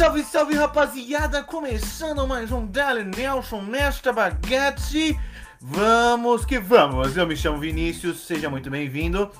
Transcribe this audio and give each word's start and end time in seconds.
salve, 0.00 0.24
salve 0.24 0.54
rapaziada! 0.54 1.44
Começando 1.44 2.26
mais 2.26 2.50
um 2.50 2.66
Dali 2.66 3.04
Nelson 3.04 3.60
nesta 3.60 4.10
baguete. 4.10 5.14
Vamos 5.60 6.46
que 6.46 6.58
vamos! 6.58 7.18
Eu 7.18 7.26
me 7.26 7.36
chamo 7.36 7.58
Vinícius, 7.58 8.20
seja 8.20 8.48
muito 8.48 8.70
bem-vindo. 8.70 9.30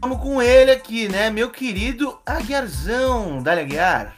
Vamos 0.00 0.18
com 0.18 0.40
ele 0.40 0.70
aqui, 0.70 1.08
né? 1.08 1.30
Meu 1.30 1.50
querido 1.50 2.16
Aguiarzão. 2.24 3.42
Dali 3.42 3.62
Aguiar. 3.62 4.14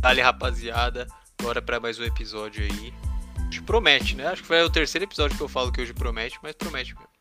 Dali 0.00 0.20
rapaziada, 0.20 1.06
bora 1.40 1.62
pra 1.62 1.78
mais 1.78 2.00
um 2.00 2.04
episódio 2.04 2.64
aí. 2.64 2.92
Hoje 3.46 3.62
promete, 3.62 4.16
né? 4.16 4.26
Acho 4.26 4.42
que 4.42 4.48
foi 4.48 4.60
o 4.64 4.70
terceiro 4.70 5.04
episódio 5.04 5.36
que 5.36 5.42
eu 5.44 5.48
falo 5.48 5.70
que 5.70 5.80
hoje 5.80 5.94
promete, 5.94 6.36
mas 6.42 6.56
promete 6.56 6.96
mesmo. 6.96 7.11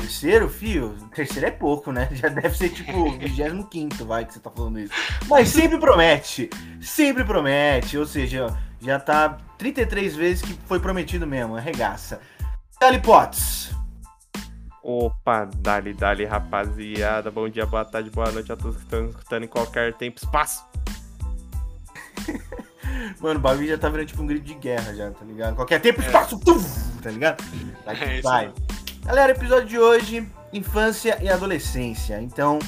Terceiro, 0.00 0.48
fio? 0.48 0.96
Terceiro 1.14 1.46
é 1.46 1.50
pouco, 1.50 1.92
né? 1.92 2.08
Já 2.12 2.28
deve 2.28 2.56
ser 2.56 2.70
tipo 2.70 3.10
25 3.18 4.04
vai 4.06 4.24
que 4.24 4.32
você 4.32 4.40
tá 4.40 4.50
falando 4.50 4.78
isso. 4.80 4.92
Mas 5.28 5.48
sempre 5.48 5.78
promete. 5.78 6.48
Sempre 6.80 7.22
promete. 7.22 7.98
Ou 7.98 8.06
seja, 8.06 8.56
já 8.80 8.98
tá 8.98 9.36
33 9.58 10.16
vezes 10.16 10.42
que 10.42 10.54
foi 10.66 10.80
prometido 10.80 11.26
mesmo. 11.26 11.54
Arregaça. 11.54 12.20
Dali 12.80 12.98
Potts. 12.98 13.74
Opa, 14.82 15.44
dali, 15.56 15.92
dali, 15.92 16.24
rapaziada. 16.24 17.30
Bom 17.30 17.48
dia, 17.48 17.66
boa 17.66 17.84
tarde, 17.84 18.08
boa 18.08 18.32
noite 18.32 18.50
a 18.50 18.56
todos 18.56 18.76
que 18.76 18.84
estão 18.84 19.06
escutando 19.10 19.44
em 19.44 19.48
qualquer 19.48 19.92
tempo 19.92 20.18
espaço. 20.18 20.64
Mano, 23.20 23.38
o 23.38 23.42
bagulho 23.42 23.68
já 23.68 23.76
tá 23.76 23.90
virando 23.90 24.08
tipo 24.08 24.22
um 24.22 24.26
grito 24.26 24.46
de 24.46 24.54
guerra 24.54 24.94
já, 24.94 25.10
tá 25.10 25.24
ligado? 25.24 25.54
Qualquer 25.54 25.80
tempo, 25.80 26.00
espaço, 26.00 26.40
tum, 26.40 26.58
tá 27.02 27.10
ligado? 27.10 27.44
Vai, 27.84 27.96
É 28.02 28.14
isso 28.14 28.22
vai. 28.22 28.52
Galera, 29.04 29.32
episódio 29.32 29.66
de 29.66 29.78
hoje, 29.78 30.30
infância 30.52 31.18
e 31.22 31.28
adolescência. 31.28 32.20
Então, 32.20 32.58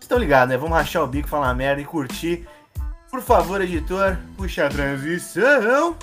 estão 0.00 0.18
ligados, 0.18 0.50
né? 0.50 0.56
Vamos 0.56 0.76
rachar 0.76 1.02
o 1.02 1.06
bico, 1.06 1.26
falar 1.26 1.52
merda 1.54 1.80
e 1.80 1.84
curtir. 1.84 2.46
Por 3.10 3.22
favor, 3.22 3.60
editor, 3.60 4.18
puxa 4.36 4.66
a 4.66 4.68
transição. 4.68 5.96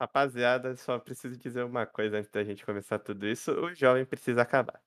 Rapaziada, 0.00 0.74
só 0.76 0.98
preciso 0.98 1.36
dizer 1.36 1.62
uma 1.62 1.84
coisa 1.84 2.16
antes 2.18 2.30
da 2.30 2.42
gente 2.42 2.64
começar 2.64 2.98
tudo 2.98 3.26
isso. 3.26 3.52
O 3.52 3.74
jovem 3.74 4.04
precisa 4.06 4.42
acabar. 4.42 4.80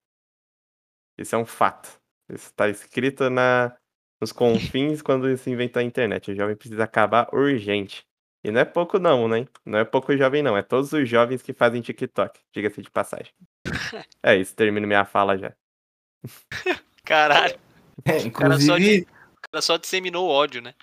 Isso 1.18 1.36
é 1.36 1.38
um 1.38 1.46
fato. 1.46 2.02
Isso 2.28 2.48
está 2.48 2.68
escrito 2.68 3.30
na, 3.30 3.78
nos 4.24 4.32
confins 4.32 5.02
quando 5.02 5.36
se 5.38 5.52
inventou 5.52 5.82
a 5.82 5.84
internet. 5.84 6.32
O 6.32 6.36
jovem 6.36 6.56
precisa 6.56 6.84
acabar 6.86 7.28
urgente. 7.34 8.06
E 8.44 8.52
não 8.52 8.62
é 8.62 8.66
pouco 8.66 8.98
não, 9.00 9.28
né? 9.28 9.46
Não 9.66 9.80
é 9.80 9.86
pouco 9.86 10.16
jovem 10.18 10.42
não. 10.42 10.58
É 10.58 10.62
todos 10.62 10.92
os 10.94 11.08
jovens 11.08 11.42
que 11.42 11.54
fazem 11.54 11.82
TikTok. 11.82 12.40
Diga-se 12.54 12.82
de 12.82 12.90
passagem. 12.90 13.32
É 14.26 14.38
isso, 14.38 14.56
termino 14.56 14.88
minha 14.88 15.04
fala 15.04 15.38
já. 15.38 15.54
Caralho, 17.04 17.60
É, 18.06 18.30
cara 18.30 18.58
só 18.58 18.78
inclusive, 18.78 19.02
o 19.02 19.52
cara 19.52 19.62
só 19.62 19.76
disseminou 19.76 20.28
o 20.28 20.32
ódio, 20.32 20.62
né? 20.62 20.74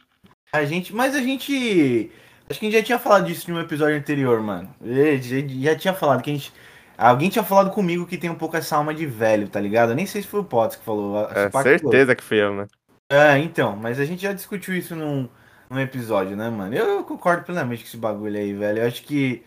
a 0.52 0.64
gente. 0.64 0.94
Mas 0.94 1.14
a 1.14 1.22
gente. 1.22 2.10
Acho 2.48 2.60
que 2.60 2.66
a 2.66 2.68
gente 2.68 2.78
já 2.78 2.84
tinha 2.84 2.98
falado 2.98 3.26
disso 3.26 3.50
em 3.50 3.54
um 3.54 3.60
episódio 3.60 3.96
anterior, 3.96 4.40
mano. 4.42 4.74
É, 4.84 5.16
Já, 5.16 5.36
já 5.48 5.78
tinha 5.78 5.94
falado 5.94 6.22
que 6.22 6.30
a 6.30 6.34
gente. 6.34 6.52
Alguém 6.98 7.30
tinha 7.30 7.44
falado 7.44 7.70
comigo 7.70 8.06
que 8.06 8.18
tem 8.18 8.28
um 8.28 8.34
pouco 8.34 8.58
essa 8.58 8.76
alma 8.76 8.92
de 8.92 9.06
velho, 9.06 9.48
tá 9.48 9.58
ligado? 9.58 9.90
Eu 9.92 9.96
nem 9.96 10.04
sei 10.04 10.20
se 10.20 10.28
foi 10.28 10.40
o 10.40 10.44
Potts 10.44 10.76
que 10.76 10.84
falou. 10.84 11.26
É, 11.30 11.48
pá 11.48 11.64
que 11.64 11.78
foi. 11.78 11.78
certeza 11.78 12.14
que 12.14 12.22
fui 12.22 12.42
eu, 12.42 12.52
mano. 12.52 12.68
É, 13.12 13.36
então, 13.38 13.74
mas 13.74 13.98
a 13.98 14.04
gente 14.04 14.22
já 14.22 14.32
discutiu 14.32 14.74
isso 14.76 14.94
num, 14.94 15.28
num 15.68 15.80
episódio, 15.80 16.36
né, 16.36 16.48
mano? 16.48 16.72
Eu 16.74 17.02
concordo 17.04 17.44
plenamente 17.44 17.82
com 17.82 17.88
esse 17.88 17.96
bagulho 17.96 18.38
aí, 18.38 18.54
velho. 18.54 18.78
Eu 18.78 18.86
acho 18.86 19.02
que. 19.02 19.44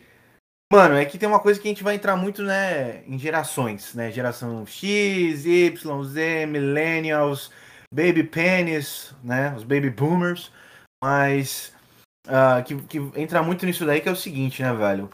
Mano, 0.71 0.95
é 0.95 1.05
que 1.05 1.17
tem 1.17 1.29
uma 1.29 1.39
coisa 1.39 1.59
que 1.59 1.67
a 1.67 1.71
gente 1.71 1.83
vai 1.83 1.95
entrar 1.95 2.15
muito, 2.17 2.43
né, 2.43 3.03
em 3.05 3.17
gerações, 3.17 3.93
né? 3.93 4.11
Geração 4.11 4.65
X, 4.65 5.45
Y, 5.45 6.03
Z, 6.03 6.45
Millennials, 6.47 7.51
Baby 7.93 8.23
Pennies, 8.23 9.13
né? 9.23 9.53
Os 9.55 9.63
Baby 9.63 9.89
Boomers. 9.89 10.51
Mas. 11.01 11.73
ah, 12.27 12.61
que, 12.63 12.75
que 12.83 12.97
entra 13.15 13.41
muito 13.43 13.65
nisso 13.65 13.85
daí, 13.85 14.01
que 14.01 14.09
é 14.09 14.11
o 14.11 14.15
seguinte, 14.15 14.61
né, 14.61 14.73
velho? 14.73 15.09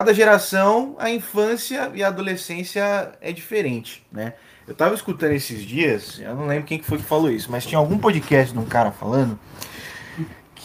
Cada 0.00 0.12
geração, 0.12 0.96
a 0.98 1.08
infância 1.10 1.90
e 1.94 2.02
a 2.02 2.08
adolescência 2.08 3.16
é 3.20 3.32
diferente, 3.32 4.06
né? 4.12 4.34
Eu 4.66 4.74
tava 4.74 4.94
escutando 4.94 5.32
esses 5.32 5.62
dias, 5.62 6.18
eu 6.18 6.34
não 6.34 6.46
lembro 6.46 6.66
quem 6.66 6.78
que 6.78 6.84
foi 6.84 6.98
que 6.98 7.04
falou 7.04 7.30
isso, 7.30 7.50
mas 7.50 7.64
tinha 7.64 7.78
algum 7.78 7.98
podcast 7.98 8.52
de 8.52 8.58
um 8.58 8.64
cara 8.64 8.90
falando 8.90 9.38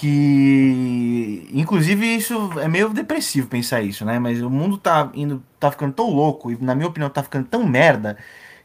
que. 0.01 1.47
Inclusive, 1.53 2.15
isso 2.15 2.59
é 2.59 2.67
meio 2.67 2.89
depressivo 2.89 3.47
pensar 3.47 3.81
isso, 3.83 4.03
né? 4.03 4.17
Mas 4.17 4.41
o 4.41 4.49
mundo 4.49 4.77
tá 4.77 5.11
indo. 5.13 5.43
tá 5.59 5.69
ficando 5.71 5.93
tão 5.93 6.09
louco, 6.09 6.51
e 6.51 6.57
na 6.59 6.73
minha 6.73 6.87
opinião 6.87 7.09
tá 7.09 7.21
ficando 7.21 7.47
tão 7.47 7.63
merda, 7.63 8.17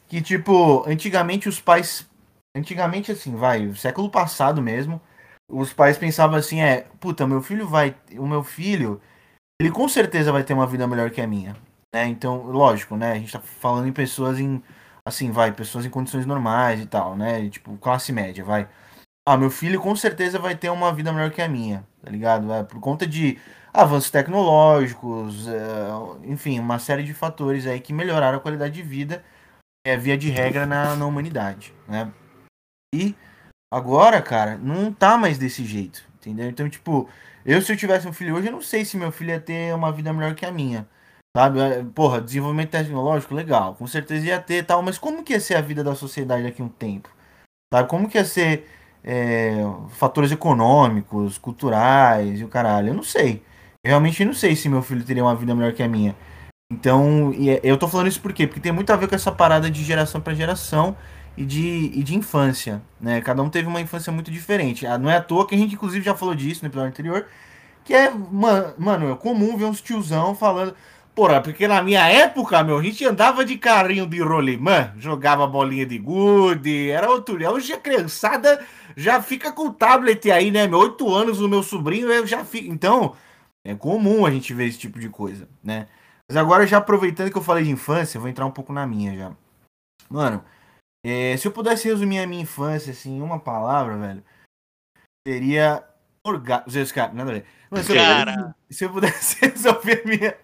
que, 0.08 0.22
tipo, 0.22 0.82
antigamente 0.88 1.48
os 1.48 1.60
pais. 1.60 2.06
Antigamente, 2.56 3.12
assim, 3.12 3.36
vai, 3.36 3.70
século 3.74 4.08
passado 4.10 4.62
mesmo, 4.62 4.98
os 5.50 5.74
pais 5.74 5.98
pensavam 5.98 6.38
assim, 6.38 6.60
é, 6.62 6.86
puta, 6.98 7.26
meu 7.26 7.42
filho 7.42 7.68
vai. 7.68 7.94
O 8.18 8.26
meu 8.26 8.42
filho, 8.42 9.00
ele 9.60 9.70
com 9.70 9.86
certeza 9.88 10.32
vai 10.32 10.42
ter 10.42 10.54
uma 10.54 10.66
vida 10.66 10.86
melhor 10.86 11.10
que 11.10 11.20
a 11.20 11.26
minha. 11.26 11.54
Né? 11.94 12.06
Então, 12.08 12.44
lógico, 12.44 12.97
né? 12.97 13.12
A 13.12 13.14
gente 13.16 13.32
tá 13.32 13.41
falando 13.41 13.88
em 13.88 13.92
pessoas 13.92 14.41
em 14.41 14.62
assim, 15.06 15.31
vai, 15.31 15.53
pessoas 15.53 15.87
em 15.87 15.91
condições 15.91 16.27
normais 16.27 16.81
e 16.81 16.87
tal, 16.87 17.17
né? 17.17 17.49
Tipo, 17.49 17.77
classe 17.78 18.12
média, 18.12 18.44
vai. 18.44 18.69
Ah, 19.25 19.37
meu 19.37 19.50
filho 19.50 19.81
com 19.81 19.94
certeza 19.94 20.39
vai 20.39 20.56
ter 20.56 20.69
uma 20.69 20.93
vida 20.93 21.12
melhor 21.12 21.31
que 21.31 21.41
a 21.41 21.49
minha, 21.49 21.87
tá 22.03 22.11
ligado? 22.11 22.53
É, 22.53 22.65
por 22.65 22.81
conta 22.81 23.06
de 23.06 23.39
avanços 23.72 24.11
tecnológicos, 24.11 25.47
é, 25.47 25.89
enfim, 26.25 26.59
uma 26.59 26.78
série 26.81 27.05
de 27.05 27.15
fatores 27.15 27.66
aí 27.66 27.81
que 27.81 27.93
melhoraram 27.93 28.39
a 28.39 28.41
qualidade 28.41 28.75
de 28.75 28.83
vida, 28.83 29.25
é, 29.87 29.97
via 29.97 30.19
de 30.19 30.28
regra, 30.28 30.66
na, 30.66 30.97
na 30.97 31.06
humanidade, 31.06 31.72
né? 31.89 32.12
E 32.95 33.15
agora, 33.72 34.21
cara, 34.21 34.56
não 34.59 34.93
tá 34.93 35.16
mais 35.16 35.39
desse 35.39 35.65
jeito, 35.65 36.05
entendeu? 36.16 36.49
Então, 36.49 36.69
tipo, 36.69 37.09
eu 37.45 37.62
se 37.62 37.72
eu 37.72 37.77
tivesse 37.77 38.09
um 38.09 38.12
filho 38.12 38.34
hoje, 38.34 38.49
eu 38.49 38.53
não 38.53 38.62
sei 38.62 38.84
se 38.84 38.97
meu 38.97 39.12
filho 39.12 39.31
ia 39.31 39.41
ter 39.41 39.75
uma 39.75 39.93
vida 39.93 40.12
melhor 40.12 40.34
que 40.34 40.47
a 40.47 40.50
minha. 40.50 40.89
Sabe? 41.36 41.60
É, 41.60 41.84
Porra, 41.94 42.20
desenvolvimento 42.20 42.70
tecnológico, 42.70 43.34
legal. 43.34 43.74
Com 43.74 43.86
certeza 43.86 44.26
ia 44.26 44.41
ter 44.41 44.64
tal, 44.64 44.82
mas 44.82 44.97
como 44.98 45.22
que 45.22 45.34
ia 45.34 45.41
ser 45.41 45.56
a 45.56 45.60
vida 45.60 45.84
da 45.84 45.94
sociedade 45.94 46.42
daqui 46.44 46.62
a 46.62 46.64
um 46.64 46.69
tempo? 46.69 47.10
Sabe? 47.72 47.88
Como 47.88 48.08
que 48.08 48.16
ia 48.19 48.24
ser 48.24 48.66
é, 49.04 49.56
fatores 49.91 50.32
econômicos, 50.32 51.38
culturais 51.38 52.41
e 52.41 52.44
o 52.44 52.48
caralho? 52.48 52.88
Eu 52.88 52.94
não 52.94 53.02
sei. 53.02 53.42
Eu 53.84 53.91
realmente 53.91 54.24
não 54.24 54.34
sei 54.34 54.56
se 54.56 54.69
meu 54.69 54.82
filho 54.82 55.04
teria 55.04 55.22
uma 55.24 55.34
vida 55.36 55.54
melhor 55.54 55.72
que 55.74 55.82
a 55.82 55.88
minha. 55.88 56.16
Então, 56.72 57.32
é- 57.38 57.60
eu 57.62 57.76
tô 57.78 57.88
falando 57.88 58.08
isso 58.08 58.20
por 58.20 58.32
quê? 58.32 58.47
Porque 58.47 58.60
tem 58.60 58.72
muito 58.72 58.91
a 58.92 58.97
ver 58.97 59.08
com 59.08 59.14
essa 59.14 59.32
parada 59.32 59.70
de 59.70 59.84
geração 59.84 60.20
para 60.20 60.34
geração 60.34 60.97
e 61.36 61.44
de, 61.44 61.92
e 61.94 62.03
de 62.03 62.14
infância, 62.16 62.82
né? 63.00 63.20
Cada 63.20 63.42
um 63.42 63.50
teve 63.50 63.68
uma 63.68 63.80
infância 63.80 64.12
muito 64.12 64.30
diferente. 64.30 64.86
Ah, 64.86 64.98
Não 64.98 65.10
é 65.10 65.16
à 65.16 65.22
toa 65.22 65.47
que 65.47 65.54
a 65.54 65.58
gente, 65.58 65.74
inclusive, 65.74 66.04
já 66.04 66.14
falou 66.14 66.34
disso 66.34 66.62
no 66.64 66.68
episódio 66.68 66.91
anterior, 66.91 67.26
que 67.84 67.94
é, 67.94 68.10
ma- 68.10 68.74
mano, 68.78 69.12
é 69.12 69.16
comum 69.16 69.56
ver 69.56 69.66
uns 69.66 69.80
tiozão 69.80 70.34
falando. 70.34 70.74
Porra, 71.16 71.41
porque 71.41 71.66
na 71.66 71.82
minha 71.82 72.06
época, 72.06 72.62
meu, 72.62 72.77
a 72.77 72.82
gente 72.82 73.03
andava 73.03 73.43
de 73.43 73.56
carrinho 73.56 74.06
de 74.06 74.21
rolimã, 74.21 74.93
jogava 74.99 75.47
bolinha 75.47 75.87
de 75.87 75.99
gude, 75.99 76.91
era 76.91 77.10
outro. 77.10 77.43
Hoje 77.50 77.72
a 77.72 77.81
criançada 77.81 78.62
já 78.94 79.22
fica 79.22 79.50
com 79.50 79.69
o 79.69 79.72
tablet 79.72 80.31
aí, 80.31 80.50
né? 80.50 80.69
Meu, 80.69 80.78
oito 80.81 81.09
anos, 81.15 81.41
o 81.41 81.49
meu 81.49 81.62
sobrinho 81.62 82.12
eu 82.12 82.27
já 82.27 82.44
fica. 82.44 82.69
Então, 82.69 83.16
é 83.65 83.75
comum 83.75 84.27
a 84.27 84.31
gente 84.31 84.53
ver 84.53 84.66
esse 84.66 84.78
tipo 84.78 84.99
de 84.99 85.09
coisa, 85.09 85.49
né? 85.65 85.88
Mas 86.28 86.37
agora, 86.37 86.66
já 86.66 86.77
aproveitando 86.77 87.31
que 87.31 87.38
eu 87.38 87.43
falei 87.43 87.65
de 87.65 87.71
infância, 87.71 88.21
vou 88.21 88.28
entrar 88.28 88.44
um 88.44 88.50
pouco 88.50 88.71
na 88.71 88.87
minha 88.87 89.16
já. 89.16 89.33
Mano, 90.10 90.44
é, 91.03 91.34
se 91.38 91.48
eu 91.48 91.53
pudesse 91.53 91.88
resumir 91.88 92.19
a 92.19 92.27
minha 92.27 92.43
infância, 92.43 92.93
assim, 92.93 93.16
em 93.16 93.22
uma 93.22 93.41
palavra, 93.41 93.97
velho, 93.97 94.22
seria 95.27 95.83
Cara, 96.92 97.12
nada 97.12 97.30
a 97.30 97.34
ver. 97.34 97.45
Eu 97.71 97.95
Cara. 97.95 98.33
pudesse, 98.33 98.54
se 98.71 98.84
eu 98.84 98.91
pudesse 98.91 99.41
resolver 99.47 100.03
minha, 100.04 100.34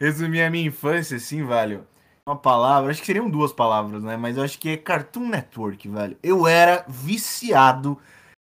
resumir 0.00 0.42
a 0.42 0.50
minha 0.50 0.66
infância, 0.66 1.16
assim, 1.16 1.44
velho, 1.44 1.86
uma 2.26 2.36
palavra, 2.36 2.90
acho 2.90 3.00
que 3.00 3.06
seriam 3.06 3.28
duas 3.28 3.52
palavras, 3.52 4.02
né? 4.02 4.16
Mas 4.16 4.36
eu 4.36 4.42
acho 4.42 4.58
que 4.58 4.70
é 4.70 4.76
Cartoon 4.76 5.28
Network, 5.28 5.88
velho. 5.88 6.16
Eu 6.22 6.46
era 6.46 6.84
viciado 6.88 7.98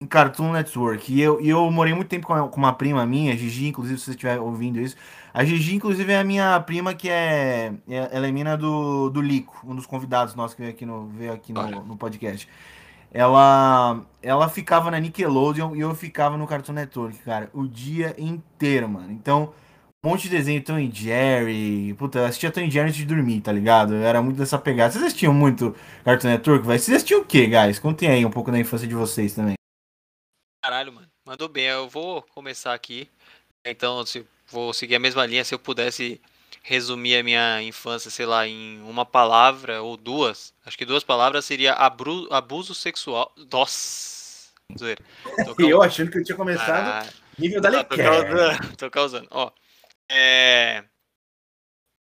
em 0.02 0.08
Cartoon 0.08 0.52
Network. 0.52 1.12
E 1.14 1.22
eu, 1.22 1.42
e 1.42 1.50
eu 1.50 1.70
morei 1.72 1.94
muito 1.94 2.08
tempo 2.08 2.28
com, 2.28 2.60
uma 2.60 2.74
prima 2.74 3.06
minha, 3.06 3.34
a 3.34 3.36
Gigi, 3.36 3.68
inclusive, 3.68 4.00
se 4.00 4.06
você 4.06 4.12
estiver 4.12 4.40
ouvindo 4.40 4.80
isso. 4.80 4.96
A 5.34 5.44
Gigi, 5.44 5.76
inclusive, 5.76 6.12
é 6.12 6.20
a 6.20 6.24
minha 6.24 6.60
prima 6.62 6.94
que 6.94 7.10
é. 7.10 7.74
é- 7.88 8.10
ela 8.12 8.28
é 8.28 8.32
mina 8.32 8.58
do, 8.58 9.10
do 9.10 9.22
Lico, 9.22 9.62
um 9.64 9.76
dos 9.76 9.86
convidados 9.86 10.36
nossos 10.36 10.56
que 10.56 10.62
veio 10.62 10.74
aqui 10.74 10.86
no, 10.86 11.08
veio 11.08 11.34
aqui 11.34 11.52
no, 11.52 11.84
no 11.84 11.98
podcast. 11.98 12.48
Ela, 13.18 14.06
ela 14.22 14.50
ficava 14.50 14.92
na 14.92 15.00
Nickelodeon 15.00 15.74
e 15.74 15.80
eu 15.80 15.96
ficava 15.96 16.36
no 16.36 16.46
Cartoon 16.46 16.74
Network, 16.74 17.18
cara, 17.20 17.50
o 17.54 17.66
dia 17.66 18.14
inteiro, 18.18 18.90
mano. 18.90 19.10
Então, 19.10 19.54
um 20.04 20.10
monte 20.10 20.24
de 20.24 20.32
desenho, 20.32 20.62
Tom 20.62 20.78
e 20.78 20.92
Jerry. 20.92 21.94
Puta, 21.94 22.20
eu 22.20 22.26
assistia 22.26 22.52
Tom 22.52 22.60
e 22.60 22.70
Jerry 22.70 22.90
antes 22.90 22.98
de 22.98 23.06
dormir, 23.06 23.40
tá 23.40 23.54
ligado? 23.54 23.96
Era 23.96 24.22
muito 24.22 24.36
dessa 24.36 24.60
pegada. 24.60 24.92
Vocês 24.92 25.06
assistiam 25.06 25.34
muito 25.34 25.74
Cartoon 26.04 26.28
Network, 26.28 26.68
velho? 26.68 26.78
Vocês 26.78 26.94
assistiam 26.94 27.22
o 27.22 27.26
quê, 27.26 27.48
guys? 27.48 27.80
Contem 27.80 28.10
aí 28.10 28.26
um 28.26 28.30
pouco 28.30 28.52
da 28.52 28.60
infância 28.60 28.86
de 28.86 28.94
vocês 28.94 29.34
também. 29.34 29.54
Caralho, 30.62 30.92
mano. 30.92 31.08
Mandou 31.26 31.48
bem. 31.48 31.68
Eu 31.68 31.88
vou 31.88 32.22
começar 32.22 32.74
aqui. 32.74 33.10
Então, 33.66 34.06
se 34.06 34.28
vou 34.52 34.74
seguir 34.74 34.96
a 34.96 35.00
mesma 35.00 35.26
linha. 35.26 35.46
Se 35.46 35.56
eu 35.56 35.60
pudesse 35.60 36.20
resumir 36.62 37.18
a 37.18 37.24
minha 37.24 37.62
infância, 37.62 38.10
sei 38.10 38.26
lá, 38.26 38.48
em 38.48 38.82
uma 38.82 39.06
palavra 39.06 39.82
ou 39.82 39.96
duas, 39.96 40.54
acho 40.66 40.78
que 40.78 40.86
duas 40.86 41.04
palavras 41.04 41.46
seria 41.46 41.74
abru, 41.74 42.28
abuso 42.32 42.74
sexual. 42.74 43.34
Nossa! 43.52 44.16
Zoeira. 44.78 45.04
E 45.60 45.70
eu 45.70 45.82
achando 45.82 46.12
que 46.12 46.18
eu 46.18 46.24
tinha 46.24 46.36
começado 46.36 46.68
Caralho. 46.68 47.14
nível 47.38 47.62
da 47.62 47.84
tô 47.84 47.96
causando, 47.96 48.78
tô 48.78 48.92
causando. 48.92 49.28
Ó, 49.32 49.52
é... 50.10 50.84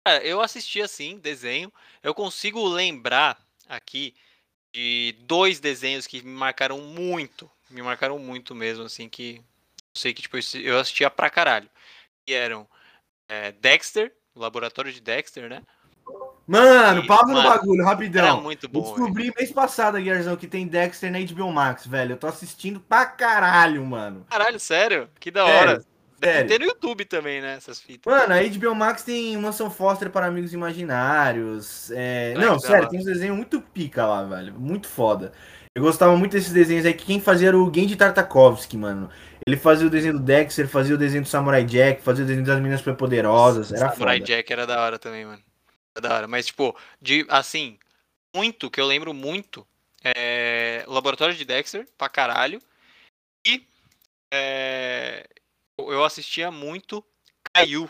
Cara, 0.05 0.23
eu 0.23 0.41
assisti 0.41 0.81
assim, 0.81 1.17
desenho. 1.17 1.71
Eu 2.03 2.13
consigo 2.13 2.65
lembrar 2.65 3.37
aqui 3.67 4.15
de 4.73 5.15
dois 5.21 5.59
desenhos 5.59 6.05
que 6.05 6.21
me 6.21 6.31
marcaram 6.31 6.79
muito. 6.79 7.49
Me 7.69 7.81
marcaram 7.81 8.19
muito 8.19 8.53
mesmo, 8.53 8.85
assim, 8.85 9.09
que 9.09 9.37
eu 9.37 9.43
sei 9.95 10.13
que 10.13 10.21
tipo, 10.21 10.37
eu 10.57 10.79
assistia 10.79 11.09
pra 11.09 11.29
caralho. 11.29 11.69
Que 12.25 12.33
eram 12.33 12.67
é, 13.27 13.51
Dexter, 13.53 14.13
o 14.35 14.39
laboratório 14.41 14.91
de 14.91 15.01
Dexter, 15.01 15.49
né? 15.49 15.61
Mano, 16.47 17.01
E, 17.03 17.07
pausa 17.07 17.33
no 17.33 17.41
bagulho, 17.41 17.81
Era 17.81 17.89
rapidão. 17.89 18.41
muito 18.41 18.65
Eu 18.67 18.69
bom. 18.69 18.81
velho. 18.83 18.95
descobri 18.95 19.33
mês 19.35 19.51
passado, 19.51 19.97
Guiarzão, 19.97 20.35
que 20.35 20.45
tem 20.47 20.67
Dexter 20.67 21.11
na 21.11 21.19
HBO 21.19 21.51
Max, 21.51 21.87
velho. 21.87 22.13
Eu 22.13 22.17
tô 22.17 22.27
assistindo 22.27 22.79
pra 22.79 23.05
caralho, 23.05 23.83
mano. 23.83 24.25
Caralho, 24.29 24.59
sério? 24.59 25.09
Que 25.19 25.31
da 25.31 25.43
Sério, 25.45 25.69
hora. 25.71 25.85
Sério. 26.23 26.47
ter 26.47 26.59
no 26.59 26.65
YouTube 26.65 27.05
também, 27.05 27.41
né? 27.41 27.55
Essas 27.55 27.81
fitas. 27.81 28.13
Mano, 28.13 28.33
a 28.33 28.43
HBO 28.43 28.75
Max 28.75 29.01
tem 29.03 29.35
Mansão 29.37 29.71
Foster 29.71 30.09
para 30.11 30.27
Amigos 30.27 30.53
Imaginários. 30.53 31.89
é, 31.91 32.33
Não, 32.37 32.57
que 32.57 32.61
da 32.63 32.67
sério, 32.67 32.89
tem 32.89 32.99
uns 32.99 33.05
desenhos 33.05 33.35
muito 33.35 33.59
pica 33.59 34.05
lá, 34.05 34.23
velho. 34.23 34.53
Muito 34.53 34.87
foda. 34.87 35.31
Eu 35.73 35.81
gostava 35.81 36.15
muito 36.15 36.31
desses 36.33 36.53
desenhos 36.53 36.85
aí, 36.85 36.93
que 36.93 37.05
quem 37.05 37.19
fazia 37.19 37.49
era 37.49 37.57
o 37.57 37.71
Genji 37.73 37.95
Tartakovsky, 37.97 38.77
mano. 38.77 39.09
Ele 39.47 39.57
fazia 39.57 39.85
o 39.85 39.89
desenho 39.89 40.13
do 40.13 40.19
Dexter, 40.19 40.67
fazia 40.67 40.95
o 40.95 40.97
desenho 40.97 41.23
do 41.23 41.29
Samurai 41.29 41.63
Jack, 41.63 42.01
fazia 42.01 42.23
o 42.23 42.27
desenho 42.27 42.45
das 42.45 42.57
meninas 42.57 42.79
superpoderosas. 42.79 43.71
Era 43.71 43.91
Samurai 43.91 44.17
foda. 44.17 44.25
Jack 44.25 44.51
era 44.51 44.65
da 44.65 44.81
hora 44.81 44.97
também, 44.97 45.23
mano. 45.23 45.43
Era 45.95 46.07
da 46.07 46.15
hora. 46.15 46.27
Mas, 46.27 46.47
tipo, 46.47 46.75
de 46.99 47.25
assim, 47.29 47.77
muito, 48.35 48.71
que 48.71 48.81
eu 48.81 48.87
lembro 48.87 49.13
muito, 49.13 49.65
é 50.03 50.83
o 50.87 50.91
Laboratório 50.91 51.35
de 51.35 51.45
Dexter, 51.45 51.87
pra 51.95 52.09
caralho. 52.09 52.59
E 53.45 53.67
é, 54.33 55.27
eu 55.77 56.03
assistia 56.03 56.49
muito 56.49 57.05
Caiu. 57.53 57.89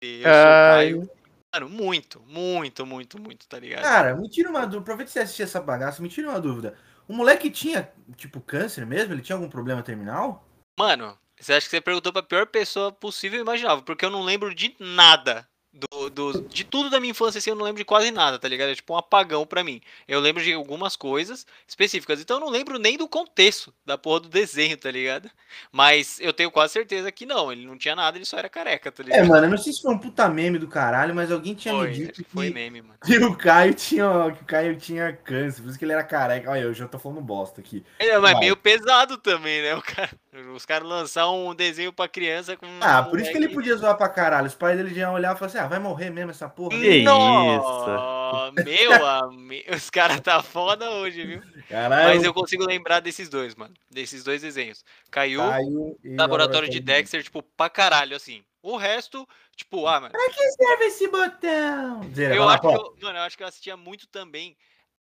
Eu 0.00 0.22
sou 0.22 0.50
Caio. 0.72 1.10
Mano, 1.54 1.68
muito, 1.68 2.20
muito, 2.26 2.84
muito, 2.84 3.20
muito, 3.20 3.46
tá 3.46 3.58
ligado? 3.58 3.82
Cara, 3.82 4.16
me 4.16 4.28
tira 4.28 4.48
uma 4.48 4.62
dúvida. 4.62 4.80
Aproveita 4.80 5.08
que 5.08 5.12
você 5.12 5.20
assistir 5.20 5.42
essa 5.42 5.60
bagaça, 5.60 6.02
me 6.02 6.08
tira 6.08 6.28
uma 6.28 6.40
dúvida. 6.40 6.76
O 7.08 7.12
moleque 7.12 7.50
tinha, 7.50 7.90
tipo, 8.16 8.40
câncer 8.40 8.84
mesmo? 8.84 9.14
Ele 9.14 9.22
tinha 9.22 9.36
algum 9.36 9.48
problema 9.48 9.82
terminal? 9.82 10.46
Mano, 10.78 11.16
você 11.38 11.52
acha 11.52 11.66
que 11.66 11.70
você 11.70 11.80
perguntou 11.80 12.12
pra 12.12 12.22
pior 12.22 12.46
pessoa 12.46 12.90
possível 12.90 13.38
e 13.38 13.42
imaginável, 13.42 13.84
porque 13.84 14.04
eu 14.04 14.10
não 14.10 14.22
lembro 14.22 14.54
de 14.54 14.74
nada. 14.78 15.48
Do, 15.78 16.08
do- 16.08 16.48
de 16.48 16.64
tudo 16.64 16.88
da 16.88 16.98
minha 16.98 17.10
infância, 17.10 17.38
assim, 17.38 17.50
eu 17.50 17.56
não 17.56 17.64
lembro 17.64 17.78
de 17.78 17.84
quase 17.84 18.10
nada, 18.10 18.38
tá 18.38 18.48
ligado? 18.48 18.70
É 18.70 18.74
tipo 18.74 18.94
um 18.94 18.96
apagão 18.96 19.46
pra 19.46 19.62
mim. 19.62 19.80
Eu 20.08 20.20
lembro 20.20 20.42
de 20.42 20.52
algumas 20.54 20.96
coisas 20.96 21.46
específicas, 21.68 22.18
então 22.20 22.36
eu 22.38 22.40
não 22.40 22.48
lembro 22.50 22.78
nem 22.78 22.96
do 22.96 23.06
contexto 23.08 23.74
da 23.84 23.98
porra 23.98 24.20
do 24.20 24.28
desenho, 24.30 24.76
tá 24.78 24.90
ligado? 24.90 25.30
Mas 25.70 26.18
eu 26.20 26.32
tenho 26.32 26.50
quase 26.50 26.72
certeza 26.72 27.12
que 27.12 27.26
não, 27.26 27.52
ele 27.52 27.66
não 27.66 27.76
tinha 27.76 27.94
nada, 27.94 28.16
ele 28.16 28.24
só 28.24 28.38
era 28.38 28.48
careca, 28.48 28.90
tá 28.90 29.02
É, 29.08 29.22
ligado? 29.22 29.28
mano, 29.28 29.46
eu 29.46 29.50
não 29.50 29.58
sei 29.58 29.72
se 29.72 29.82
foi 29.82 29.94
um 29.94 29.98
puta 29.98 30.28
meme 30.28 30.58
do 30.58 30.68
caralho, 30.68 31.14
mas 31.14 31.30
alguém 31.30 31.54
tinha 31.54 31.74
foi, 31.74 31.88
me 31.88 31.88
dito 31.88 32.24
que 32.24 32.24
foi 32.24 32.48
que, 32.48 32.50
meme, 32.50 32.82
mano. 32.82 32.98
que 33.04 33.18
o 33.18 33.36
Caio 33.36 33.74
tinha, 33.74 34.32
que 34.32 34.42
o 34.42 34.46
Caio 34.46 34.76
tinha 34.78 35.12
câncer, 35.12 35.62
por 35.62 35.68
isso 35.70 35.78
que 35.78 35.84
ele 35.84 35.92
era 35.92 36.04
careca. 36.04 36.50
Olha, 36.50 36.60
eu 36.62 36.74
já 36.74 36.88
tô 36.88 36.98
falando 36.98 37.20
bosta 37.20 37.60
aqui. 37.60 37.84
É, 37.98 38.18
mas 38.18 38.32
Vai. 38.32 38.40
meio 38.40 38.56
pesado 38.56 39.16
também, 39.18 39.62
né? 39.62 39.80
Cara, 39.82 40.10
os 40.54 40.66
caras 40.66 40.88
lançar 40.88 41.30
um 41.30 41.54
desenho 41.54 41.92
pra 41.92 42.08
criança 42.08 42.56
com. 42.56 42.66
Ah, 42.80 43.00
um 43.00 43.10
por 43.10 43.20
isso 43.20 43.30
que 43.30 43.36
ele 43.36 43.48
podia 43.48 43.76
zoar 43.76 43.96
pra 43.96 44.08
caralho. 44.08 44.46
Os 44.46 44.54
pais 44.54 44.76
dele 44.76 44.90
já 44.94 45.02
iam 45.02 45.14
olhar 45.14 45.34
e 45.34 45.38
falar 45.38 45.46
assim: 45.48 45.58
ah, 45.58 45.65
vai 45.66 45.78
morrer 45.78 46.10
mesmo 46.10 46.30
essa 46.30 46.48
porra. 46.48 46.70
Que 46.70 47.02
Nossa, 47.02 48.52
Meu 48.64 49.06
amigo, 49.06 49.74
os 49.74 49.90
caras 49.90 50.20
tá 50.20 50.42
foda 50.42 50.90
hoje, 50.90 51.24
viu? 51.24 51.42
Caralho. 51.68 52.08
Mas 52.08 52.24
eu 52.24 52.32
consigo 52.32 52.64
lembrar 52.64 53.00
desses 53.00 53.28
dois, 53.28 53.54
mano. 53.54 53.74
Desses 53.90 54.24
dois 54.24 54.42
desenhos. 54.42 54.84
Caiu, 55.10 55.40
Caio 55.40 55.98
e 56.02 56.16
Laboratório 56.16 56.68
de 56.68 56.80
Dexter, 56.80 57.22
tipo, 57.22 57.42
pra 57.42 57.68
caralho, 57.68 58.16
assim. 58.16 58.44
O 58.62 58.76
resto, 58.76 59.28
tipo, 59.54 59.86
ah, 59.86 60.00
mano. 60.00 60.14
Serve 60.56 60.84
esse 60.86 61.08
botão. 61.08 62.00
Eu 62.16 62.44
lá, 62.44 62.54
acho, 62.54 62.60
que 62.62 62.66
eu, 62.66 62.96
mano, 63.02 63.18
eu 63.18 63.22
acho 63.22 63.36
que 63.36 63.42
eu 63.42 63.46
assistia 63.46 63.76
muito 63.76 64.08
também 64.08 64.56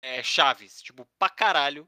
é, 0.01 0.21
Chaves, 0.21 0.81
tipo, 0.81 1.07
pra 1.17 1.29
caralho. 1.29 1.87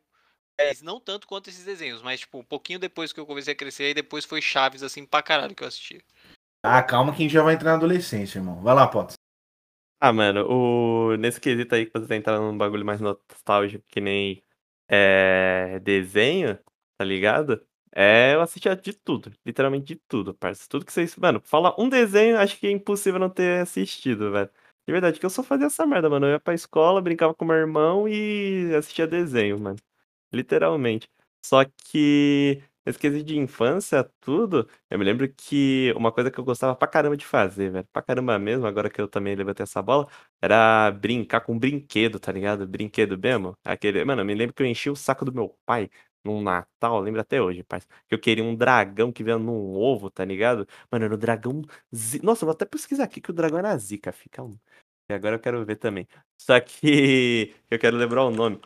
Mas 0.58 0.82
não 0.82 1.00
tanto 1.00 1.26
quanto 1.26 1.50
esses 1.50 1.64
desenhos, 1.64 2.02
mas, 2.02 2.20
tipo, 2.20 2.38
um 2.38 2.44
pouquinho 2.44 2.80
depois 2.80 3.14
que 3.14 3.20
eu 3.20 3.26
comecei 3.26 3.54
a 3.54 3.56
crescer, 3.56 3.84
aí 3.84 3.94
depois 3.94 4.26
foi 4.26 4.42
Chaves, 4.42 4.84
assim, 4.84 5.06
pra 5.06 5.24
caralho 5.24 5.56
que 5.56 5.64
eu 5.64 5.68
assistia. 5.68 6.02
Ah, 6.64 6.84
calma 6.84 7.12
que 7.14 7.20
a 7.20 7.22
gente 7.22 7.32
já 7.34 7.42
vai 7.44 7.54
entrar 7.56 7.72
na 7.72 7.78
adolescência, 7.78 8.40
irmão. 8.40 8.62
Vai 8.62 8.76
lá, 8.76 8.88
Potts. 8.88 9.16
Ah, 10.02 10.14
mano, 10.14 10.46
o... 10.50 11.18
nesse 11.18 11.40
quesito 11.42 11.76
aí 11.76 11.86
que 11.86 11.92
você 11.94 12.08
tá 12.08 12.16
entrando 12.16 12.44
num 12.44 12.58
bagulho 12.58 12.86
mais 12.86 13.02
nostálgico 13.02 13.84
que 13.88 14.00
nem 14.00 14.44
é, 14.88 15.80
desenho, 15.82 16.58
tá 16.98 17.04
ligado? 17.06 17.66
É, 17.94 18.34
eu 18.36 18.42
assistia 18.42 18.76
de 18.76 18.94
tudo, 18.94 19.32
literalmente 19.46 19.86
de 19.88 19.96
tudo, 20.08 20.34
parça. 20.34 20.68
Tudo 20.70 20.86
que 20.86 20.94
vocês. 20.94 21.16
Mano, 21.18 21.42
fala 21.44 21.76
um 21.78 21.90
desenho, 21.90 22.38
acho 22.38 22.58
que 22.60 22.68
é 22.68 22.72
impossível 22.72 23.20
não 23.20 23.30
ter 23.30 23.62
assistido, 23.62 24.32
velho. 24.32 24.50
De 24.88 24.92
verdade, 24.92 25.20
que 25.20 25.26
eu 25.26 25.30
só 25.30 25.44
fazia 25.44 25.68
essa 25.68 25.86
merda, 25.86 26.10
mano. 26.10 26.26
Eu 26.28 26.32
ia 26.32 26.40
pra 26.40 26.54
escola, 26.54 27.02
brincava 27.02 27.34
com 27.34 27.46
meu 27.46 27.56
irmão 27.56 28.08
e 28.08 28.74
assistia 28.76 29.08
desenho, 29.08 29.60
mano. 29.60 29.78
Literalmente. 30.34 31.10
Só 31.46 31.64
que, 31.66 32.62
nesse 32.86 32.98
quesito 33.00 33.24
de 33.26 33.38
infância, 33.38 34.04
tudo, 34.22 34.68
eu 34.90 34.98
me 35.00 35.06
lembro 35.06 35.32
que 35.34 35.94
uma 35.96 36.12
coisa 36.12 36.32
que 36.32 36.40
eu 36.40 36.44
gostava 36.44 36.76
pra 36.76 36.88
caramba 36.88 37.16
de 37.18 37.26
fazer, 37.26 37.72
velho. 37.72 37.88
Pra 37.92 38.02
caramba 38.02 38.38
mesmo, 38.40 38.66
agora 38.66 38.90
que 38.90 39.00
eu 39.02 39.08
também 39.08 39.36
levantei 39.36 39.64
essa 39.64 39.82
bola, 39.82 40.08
era 40.42 40.92
brincar 40.92 41.42
com 41.42 41.58
brinquedo, 41.58 42.20
tá 42.20 42.32
ligado? 42.32 42.68
Brinquedo 42.68 43.18
mesmo. 43.18 43.58
Aquele. 43.64 44.04
Mano, 44.06 44.22
eu 44.22 44.26
me 44.26 44.34
lembro 44.36 44.54
que 44.56 44.64
eu 44.64 44.68
enchi 44.68 44.90
o 44.90 44.96
saco 44.96 45.26
do 45.26 45.34
meu 45.34 45.58
pai 45.66 45.90
num 46.24 46.42
Natal, 46.42 47.00
lembro 47.00 47.22
até 47.22 47.42
hoje, 47.42 47.64
parça. 47.64 47.88
Que 48.08 48.14
eu 48.16 48.20
queria 48.20 48.44
um 48.44 48.56
dragão 48.56 49.12
que 49.12 49.24
vinha 49.24 49.38
num 49.38 49.74
ovo, 49.76 50.10
tá 50.12 50.26
ligado? 50.26 50.68
Mano, 50.92 51.06
era 51.06 51.14
o 51.14 51.18
dragão. 51.18 51.62
zi- 51.94 52.22
Nossa, 52.24 52.44
eu 52.44 52.48
vou 52.48 52.54
até 52.54 52.66
pesquisar 52.66 53.06
aqui 53.06 53.22
que 53.22 53.30
o 53.32 53.34
dragão 53.34 53.60
era 53.60 53.78
zica, 53.78 54.12
fica 54.12 54.44
um. 54.44 54.58
E 55.10 55.14
agora 55.14 55.36
eu 55.36 55.40
quero 55.40 55.66
ver 55.66 55.78
também. 55.78 56.08
Só 56.38 56.60
que 56.60 57.54
eu 57.70 57.80
quero 57.80 57.98
lembrar 57.98 58.24
o 58.26 58.32
nome. 58.32 58.60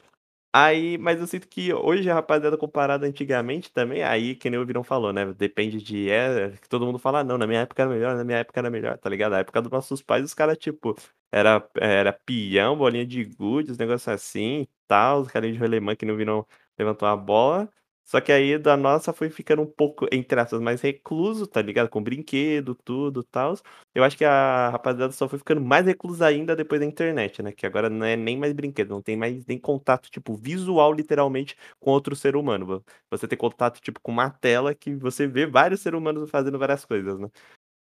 Aí, 0.55 0.97
mas 0.99 1.19
eu 1.19 1.25
sinto 1.25 1.47
que 1.47 1.73
hoje 1.73 2.07
a 2.09 2.13
rapaziada 2.13 2.55
comparada 2.57 3.07
antigamente 3.07 3.71
também, 3.73 4.03
aí 4.03 4.35
que 4.35 4.49
nem 4.51 4.59
o 4.59 4.65
Virão 4.65 4.83
falou, 4.83 5.11
né? 5.11 5.25
Depende 5.33 5.81
de. 5.81 6.09
É, 6.11 6.51
que 6.61 6.69
todo 6.69 6.85
mundo 6.85 6.99
fala, 6.99 7.19
"Ah, 7.21 7.23
não, 7.23 7.39
na 7.39 7.47
minha 7.47 7.61
época 7.61 7.81
era 7.81 7.89
melhor, 7.91 8.15
na 8.15 8.23
minha 8.23 8.37
época 8.37 8.59
era 8.59 8.69
melhor, 8.69 8.95
tá 8.99 9.09
ligado? 9.09 9.31
Na 9.31 9.39
época 9.39 9.61
dos 9.63 9.71
nossos 9.71 10.01
pais, 10.03 10.23
os 10.23 10.33
caras, 10.35 10.55
tipo, 10.59 10.95
era, 11.31 11.67
era 11.75 12.13
peão, 12.13 12.77
bolinha 12.77 13.03
de 13.05 13.23
gude, 13.23 13.71
os 13.71 13.77
negócios 13.79 14.07
assim, 14.07 14.67
tal, 14.87 15.21
os 15.21 15.27
caras 15.31 15.51
de 15.51 15.57
rolemã 15.57 15.95
que 15.95 16.05
não 16.05 16.15
viram 16.15 16.45
levantou 16.77 17.07
a 17.07 17.15
bola. 17.17 17.67
Só 18.05 18.19
que 18.21 18.31
aí 18.31 18.57
da 18.59 18.75
nossa 18.77 19.13
foi 19.13 19.29
ficando 19.29 19.61
um 19.61 19.65
pouco, 19.65 20.05
entre 20.11 20.39
aspas, 20.39 20.59
mais 20.61 20.81
recluso, 20.81 21.47
tá 21.47 21.61
ligado? 21.61 21.89
Com 21.89 22.03
brinquedo, 22.03 22.75
tudo, 22.75 23.23
tal. 23.23 23.55
Eu 23.95 24.03
acho 24.03 24.17
que 24.17 24.25
a 24.25 24.69
rapaziada 24.69 25.11
só 25.13 25.27
foi 25.29 25.39
ficando 25.39 25.61
mais 25.61 25.85
reclusa 25.85 26.25
ainda 26.27 26.55
depois 26.55 26.81
da 26.81 26.85
internet, 26.87 27.41
né? 27.41 27.51
Que 27.53 27.65
agora 27.65 27.89
não 27.89 28.05
é 28.05 28.15
nem 28.15 28.37
mais 28.37 28.53
brinquedo, 28.53 28.89
não 28.89 29.01
tem 29.01 29.15
mais 29.17 29.45
nem 29.45 29.57
contato, 29.59 30.09
tipo, 30.11 30.35
visual, 30.35 30.91
literalmente, 30.93 31.55
com 31.79 31.91
outro 31.91 32.15
ser 32.15 32.35
humano. 32.35 32.65
Vo- 32.65 32.83
Você 33.09 33.27
tem 33.27 33.37
contato, 33.37 33.79
tipo, 33.81 33.99
com 34.01 34.11
uma 34.11 34.29
tela 34.29 34.75
que 34.75 34.93
você 34.95 35.25
vê 35.27 35.45
vários 35.47 35.81
seres 35.81 35.97
humanos 35.97 36.29
fazendo 36.29 36.59
várias 36.59 36.83
coisas, 36.85 37.17
né? 37.19 37.29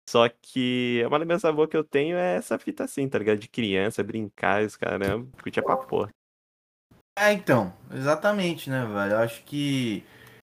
Só 0.09 0.27
que 0.29 1.03
uma 1.07 1.17
lembrança 1.17 1.51
boa 1.53 1.67
que 1.67 1.77
eu 1.77 1.83
tenho 1.83 2.17
é 2.17 2.35
essa 2.37 2.59
fita 2.59 2.83
assim, 2.83 3.07
tá 3.09 3.17
ligado? 3.19 3.39
De 3.39 3.47
criança, 3.49 4.03
brincar, 4.03 4.63
esse 4.63 4.77
caramba, 4.77 5.29
curtia 5.41 5.63
pra 5.63 5.77
porra. 5.77 6.11
É, 7.21 7.31
então, 7.33 7.71
exatamente, 7.93 8.67
né, 8.67 8.83
velho? 8.83 9.11
Eu 9.11 9.19
acho 9.19 9.43
que 9.43 10.03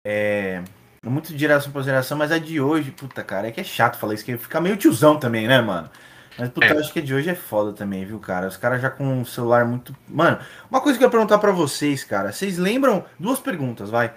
é 0.04 0.64
muito 1.04 1.32
de 1.32 1.38
geração 1.38 1.70
pra 1.70 1.80
geração, 1.82 2.18
mas 2.18 2.32
a 2.32 2.38
de 2.38 2.61
hoje, 2.61 2.90
puta, 2.90 3.23
cara, 3.23 3.46
é 3.46 3.52
que 3.52 3.61
é 3.61 3.64
chato 3.64 3.96
falar 3.96 4.14
isso, 4.14 4.25
que 4.25 4.37
fica 4.37 4.61
meio 4.61 4.76
tiozão 4.76 5.16
também, 5.16 5.46
né, 5.46 5.61
mano? 5.61 5.88
Mas, 6.37 6.49
puta, 6.49 6.66
É. 6.66 6.73
eu 6.73 6.80
acho 6.80 6.92
que 6.92 6.99
a 6.99 7.02
de 7.02 7.14
hoje 7.14 7.30
é 7.30 7.37
foda 7.37 7.73
também, 7.73 8.04
viu, 8.04 8.18
cara? 8.18 8.49
Os 8.49 8.56
caras 8.56 8.82
já 8.82 8.90
com 8.90 9.06
um 9.06 9.25
celular 9.25 9.64
muito. 9.64 9.94
Mano, 10.08 10.40
uma 10.68 10.80
coisa 10.80 10.99
que 10.99 11.04
eu 11.04 11.06
ia 11.06 11.11
perguntar 11.11 11.38
pra 11.38 11.52
vocês, 11.52 12.02
cara. 12.02 12.32
Vocês 12.32 12.58
lembram. 12.58 13.04
Duas 13.16 13.38
perguntas, 13.38 13.88
vai. 13.88 14.12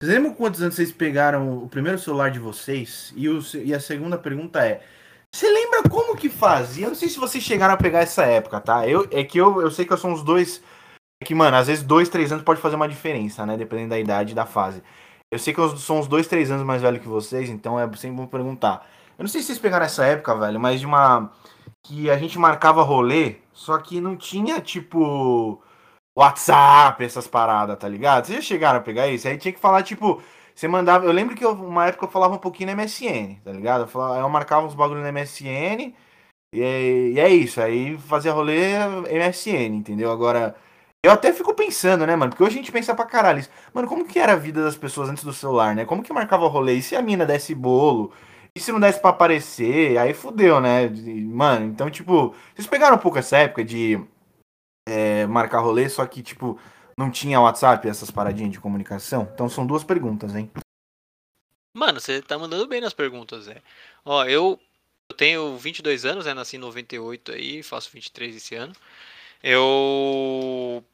Vocês 0.00 0.14
lembram 0.14 0.34
quantos 0.34 0.62
anos 0.62 0.76
vocês 0.76 0.92
pegaram 0.92 1.58
o 1.64 1.68
primeiro 1.68 1.98
celular 1.98 2.30
de 2.30 2.38
vocês? 2.38 3.12
E, 3.16 3.28
o, 3.28 3.42
e 3.56 3.74
a 3.74 3.80
segunda 3.80 4.16
pergunta 4.16 4.64
é. 4.64 4.82
Você 5.34 5.50
lembra 5.50 5.82
como 5.90 6.16
que 6.16 6.28
fazia? 6.28 6.86
Eu 6.86 6.90
não 6.90 6.96
sei 6.96 7.08
se 7.08 7.18
vocês 7.18 7.42
chegaram 7.42 7.74
a 7.74 7.76
pegar 7.76 7.98
essa 8.00 8.22
época, 8.22 8.60
tá? 8.60 8.86
Eu, 8.88 9.08
é 9.10 9.24
que 9.24 9.36
eu, 9.38 9.60
eu 9.60 9.70
sei 9.70 9.84
que 9.84 9.92
eu 9.92 9.98
sou 9.98 10.12
uns 10.12 10.22
dois. 10.22 10.62
É 11.20 11.24
que, 11.24 11.34
mano, 11.34 11.56
às 11.56 11.66
vezes 11.66 11.82
dois, 11.84 12.08
três 12.08 12.30
anos 12.30 12.44
pode 12.44 12.60
fazer 12.60 12.76
uma 12.76 12.88
diferença, 12.88 13.44
né? 13.44 13.56
Dependendo 13.56 13.90
da 13.90 13.98
idade 13.98 14.32
e 14.32 14.34
da 14.34 14.46
fase. 14.46 14.82
Eu 15.30 15.38
sei 15.38 15.52
que 15.52 15.60
eu 15.60 15.76
sou 15.76 15.98
uns 15.98 16.06
dois, 16.08 16.26
três 16.26 16.50
anos 16.50 16.64
mais 16.64 16.80
velho 16.82 17.00
que 17.00 17.08
vocês, 17.08 17.50
então 17.50 17.78
é 17.78 17.84
sempre 17.96 18.16
bom 18.16 18.26
perguntar. 18.26 18.86
Eu 19.18 19.24
não 19.24 19.28
sei 19.28 19.40
se 19.40 19.48
vocês 19.48 19.58
pegaram 19.58 19.84
essa 19.84 20.04
época, 20.04 20.34
velho, 20.36 20.60
mas 20.60 20.80
de 20.80 20.86
uma. 20.86 21.30
Que 21.84 22.10
a 22.10 22.18
gente 22.18 22.38
marcava 22.38 22.82
rolê, 22.82 23.36
só 23.52 23.78
que 23.78 24.00
não 24.00 24.16
tinha, 24.16 24.60
tipo. 24.60 25.62
WhatsApp, 26.18 27.04
essas 27.04 27.26
paradas, 27.28 27.78
tá 27.78 27.88
ligado? 27.88 28.26
Vocês 28.26 28.38
já 28.38 28.42
chegaram 28.42 28.78
a 28.80 28.82
pegar 28.82 29.08
isso? 29.08 29.28
Aí 29.28 29.38
tinha 29.38 29.52
que 29.52 29.60
falar, 29.60 29.82
tipo. 29.82 30.22
Você 30.54 30.68
mandava. 30.68 31.04
Eu 31.06 31.12
lembro 31.12 31.36
que 31.36 31.44
eu- 31.44 31.52
uma 31.52 31.86
época 31.86 32.06
eu 32.06 32.10
falava 32.10 32.34
um 32.34 32.38
pouquinho 32.38 32.68
no 32.68 32.72
MSN, 32.82 33.40
tá 33.44 33.52
ligado? 33.52 33.82
Eu, 33.82 33.88
falava, 33.88 34.18
eu 34.20 34.28
marcava 34.28 34.66
uns 34.66 34.74
bagulho 34.74 35.00
no 35.00 35.06
MSN. 35.08 35.94
E 36.54 36.62
é, 36.62 36.82
e 37.12 37.20
é 37.20 37.28
isso, 37.30 37.60
aí 37.60 37.98
fazia 37.98 38.32
rolê 38.32 38.72
MSN, 39.10 39.76
entendeu? 39.76 40.10
Agora, 40.10 40.56
eu 41.08 41.14
até 41.14 41.32
fico 41.32 41.54
pensando, 41.54 42.06
né, 42.06 42.14
mano? 42.16 42.30
Porque 42.30 42.42
hoje 42.42 42.54
a 42.54 42.58
gente 42.58 42.72
pensa 42.72 42.94
pra 42.94 43.04
caralho 43.04 43.40
isso. 43.40 43.50
Mano, 43.72 43.88
como 43.88 44.06
que 44.06 44.18
era 44.18 44.32
a 44.34 44.36
vida 44.36 44.62
das 44.62 44.76
pessoas 44.76 45.08
antes 45.08 45.24
do 45.24 45.32
celular, 45.32 45.74
né? 45.74 45.84
Como 45.84 46.02
que 46.02 46.12
marcava 46.12 46.46
rolê? 46.48 46.74
E 46.74 46.82
se 46.82 46.94
a 46.96 47.02
mina 47.02 47.24
desse 47.26 47.54
bolo? 47.54 48.12
E 48.54 48.60
se 48.60 48.72
não 48.72 48.80
desse 48.80 49.00
pra 49.00 49.10
aparecer? 49.10 49.98
Aí 49.98 50.14
fudeu, 50.14 50.60
né? 50.60 50.88
Mano, 50.88 51.66
então, 51.66 51.90
tipo, 51.90 52.34
vocês 52.54 52.66
pegaram 52.66 52.96
um 52.96 53.00
pouco 53.00 53.18
essa 53.18 53.38
época 53.38 53.64
de 53.64 54.00
é, 54.88 55.26
marcar 55.26 55.60
rolê, 55.60 55.88
só 55.88 56.04
que, 56.06 56.22
tipo, 56.22 56.58
não 56.96 57.10
tinha 57.10 57.40
WhatsApp, 57.40 57.88
essas 57.88 58.10
paradinhas 58.10 58.52
de 58.52 58.60
comunicação? 58.60 59.28
Então 59.32 59.48
são 59.48 59.66
duas 59.66 59.84
perguntas, 59.84 60.34
hein? 60.34 60.50
Mano, 61.74 62.00
você 62.00 62.20
tá 62.20 62.38
mandando 62.38 62.66
bem 62.66 62.80
nas 62.80 62.92
perguntas, 62.92 63.44
Zé. 63.44 63.62
Ó, 64.04 64.24
eu, 64.24 64.58
eu 65.08 65.16
tenho 65.16 65.56
22 65.56 66.04
anos, 66.04 66.26
né? 66.26 66.34
Nasci 66.34 66.56
em 66.56 66.60
98 66.60 67.32
aí, 67.32 67.62
faço 67.62 67.90
23 67.92 68.34
esse 68.34 68.54
ano. 68.56 68.74
Eu. 69.42 70.84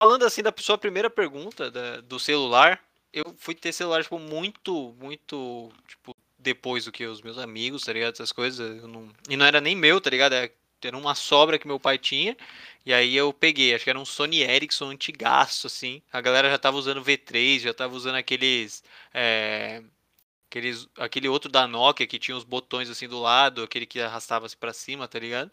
Falando 0.00 0.24
assim 0.24 0.42
da 0.42 0.52
sua 0.58 0.78
primeira 0.78 1.10
pergunta 1.10 1.70
da- 1.70 2.00
do 2.00 2.18
celular, 2.18 2.82
eu 3.12 3.34
fui 3.38 3.54
ter 3.54 3.72
celular, 3.72 4.02
tipo, 4.02 4.18
muito, 4.18 4.94
muito, 4.98 5.70
tipo, 5.86 6.16
depois 6.38 6.86
do 6.86 6.92
que 6.92 7.04
os 7.06 7.20
meus 7.20 7.36
amigos, 7.38 7.84
tá 7.84 7.92
ligado? 7.92 8.14
Essas 8.14 8.32
coisas. 8.32 8.82
não- 8.84 9.10
E 9.28 9.36
não 9.36 9.44
era 9.46 9.60
nem 9.60 9.76
meu, 9.76 10.00
tá 10.00 10.10
ligado? 10.10 10.32
Era 10.34 10.50
era 10.82 10.96
uma 10.96 11.14
sobra 11.14 11.58
que 11.58 11.66
meu 11.66 11.78
pai 11.78 11.98
tinha. 11.98 12.34
E 12.86 12.94
aí 12.94 13.14
eu 13.14 13.34
peguei, 13.34 13.74
acho 13.74 13.84
que 13.84 13.90
era 13.90 13.98
um 13.98 14.04
Sony 14.06 14.40
Ericsson 14.40 14.88
antigaço, 14.90 15.66
assim. 15.66 16.00
A 16.10 16.22
galera 16.22 16.48
já 16.50 16.56
tava 16.58 16.78
usando 16.78 17.02
V3, 17.02 17.60
já 17.62 17.74
tava 17.74 17.94
usando 17.94 18.14
aqueles. 18.16 18.82
é, 19.12 19.82
aqueles 20.48 20.88
aquele 20.98 21.28
outro 21.28 21.50
da 21.50 21.66
Nokia 21.66 22.06
que 22.06 22.18
tinha 22.18 22.36
os 22.36 22.44
botões 22.44 22.90
assim 22.90 23.08
do 23.08 23.20
lado, 23.20 23.62
aquele 23.62 23.86
que 23.86 24.00
arrastava-se 24.00 24.56
pra 24.56 24.72
cima, 24.72 25.06
tá 25.08 25.18
ligado? 25.18 25.50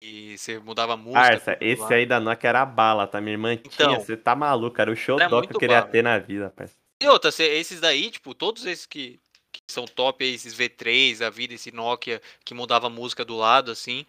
E 0.00 0.36
você 0.36 0.58
mudava 0.58 0.92
a 0.94 0.96
música. 0.96 1.20
Parça, 1.20 1.56
pro 1.56 1.66
esse 1.66 1.80
lado. 1.82 1.92
aí 1.94 2.06
da 2.06 2.20
Nokia 2.20 2.48
era 2.48 2.66
bala, 2.66 3.06
tá? 3.06 3.20
Minha 3.20 3.34
irmã 3.34 3.56
tinha, 3.56 3.70
Então. 3.90 4.00
você 4.00 4.16
tá 4.16 4.34
maluco, 4.36 4.80
era 4.80 4.90
o 4.90 4.96
show 4.96 5.18
Era 5.18 5.28
que 5.28 5.54
eu 5.54 5.58
queria 5.58 5.80
bala. 5.80 5.90
ter 5.90 6.02
na 6.02 6.18
vida, 6.18 6.52
parça. 6.54 6.74
E 7.02 7.06
outra, 7.08 7.30
esses 7.30 7.80
daí, 7.80 8.10
tipo, 8.10 8.34
todos 8.34 8.64
esses 8.66 8.86
que, 8.86 9.18
que 9.52 9.60
são 9.70 9.84
top, 9.86 10.24
esses 10.24 10.54
V3, 10.54 11.22
a 11.22 11.30
vida, 11.30 11.54
esse 11.54 11.72
Nokia 11.72 12.20
que 12.44 12.54
mudava 12.54 12.86
a 12.86 12.90
música 12.90 13.24
do 13.24 13.36
lado, 13.36 13.70
assim, 13.70 14.04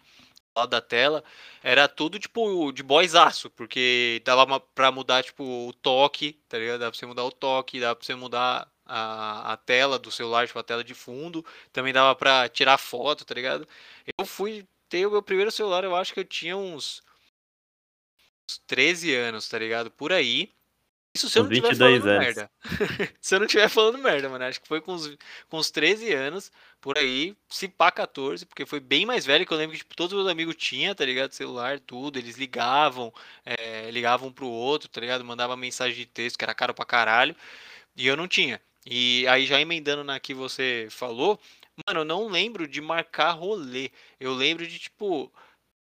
do 0.54 0.60
lado 0.60 0.70
da 0.70 0.80
tela, 0.80 1.22
era 1.62 1.86
tudo, 1.88 2.18
tipo, 2.18 2.70
de 2.72 2.82
boyzaço, 2.82 3.50
porque 3.50 4.20
dava 4.24 4.58
pra 4.60 4.90
mudar, 4.92 5.22
tipo, 5.22 5.42
o 5.68 5.72
toque, 5.72 6.38
tá 6.48 6.58
ligado? 6.58 6.80
Dava 6.80 6.90
pra 6.90 6.98
você 6.98 7.06
mudar 7.06 7.24
o 7.24 7.32
toque, 7.32 7.80
dava 7.80 7.94
pra 7.96 8.04
você 8.06 8.14
mudar 8.14 8.68
a, 8.86 9.52
a 9.52 9.56
tela 9.58 9.98
do 9.98 10.10
celular, 10.10 10.46
tipo, 10.46 10.58
a 10.58 10.62
tela 10.62 10.82
de 10.84 10.94
fundo, 10.94 11.44
também 11.72 11.92
dava 11.92 12.14
pra 12.14 12.48
tirar 12.48 12.78
foto, 12.78 13.24
tá 13.24 13.34
ligado? 13.34 13.66
Eu 14.18 14.24
fui 14.26 14.64
ter 14.88 15.06
o 15.06 15.10
meu 15.10 15.22
primeiro 15.22 15.50
celular, 15.50 15.84
eu 15.84 15.94
acho 15.94 16.14
que 16.14 16.20
eu 16.20 16.24
tinha 16.24 16.56
uns, 16.56 17.02
uns 18.48 18.58
13 18.66 19.14
anos, 19.14 19.48
tá 19.48 19.58
ligado? 19.58 19.90
Por 19.90 20.12
aí. 20.12 20.52
Isso 21.14 21.28
se 21.28 21.38
eu 21.38 21.44
não 21.44 21.50
estiver 21.50 21.70
22 21.70 22.00
falando 22.02 22.10
anos. 22.10 22.26
merda. 22.26 22.50
se 23.20 23.34
eu 23.34 23.38
não 23.40 23.46
estiver 23.46 23.68
falando 23.68 23.98
merda, 23.98 24.28
mano. 24.28 24.44
Acho 24.44 24.60
que 24.60 24.68
foi 24.68 24.80
com 24.80 24.92
uns, 24.92 25.16
com 25.48 25.58
uns 25.58 25.70
13 25.70 26.12
anos, 26.12 26.52
por 26.80 26.96
aí, 26.96 27.36
se 27.48 27.66
pá 27.66 27.90
14, 27.90 28.46
porque 28.46 28.64
foi 28.64 28.78
bem 28.78 29.04
mais 29.04 29.26
velho 29.26 29.44
que 29.44 29.52
eu 29.52 29.58
lembro 29.58 29.72
que 29.72 29.82
tipo, 29.82 29.96
todos 29.96 30.12
os 30.12 30.18
meus 30.18 30.30
amigos 30.30 30.54
tinham, 30.56 30.94
tá 30.94 31.04
ligado? 31.04 31.32
Celular, 31.32 31.80
tudo. 31.80 32.18
Eles 32.18 32.36
ligavam, 32.36 33.12
é, 33.44 33.90
ligavam 33.90 34.28
um 34.28 34.32
pro 34.32 34.46
outro, 34.46 34.88
tá 34.88 35.00
ligado? 35.00 35.24
Mandava 35.24 35.56
mensagem 35.56 35.96
de 35.96 36.06
texto, 36.06 36.38
que 36.38 36.44
era 36.44 36.54
caro 36.54 36.74
pra 36.74 36.84
caralho. 36.84 37.34
E 37.96 38.06
eu 38.06 38.16
não 38.16 38.28
tinha. 38.28 38.60
E 38.86 39.26
aí, 39.28 39.44
já 39.46 39.60
emendando 39.60 40.04
na 40.04 40.20
que 40.20 40.32
você 40.32 40.88
falou, 40.90 41.40
mano, 41.86 42.00
eu 42.00 42.04
não 42.04 42.28
lembro 42.28 42.66
de 42.68 42.80
marcar 42.80 43.32
rolê. 43.32 43.90
Eu 44.18 44.34
lembro 44.34 44.66
de, 44.66 44.78
tipo, 44.78 45.32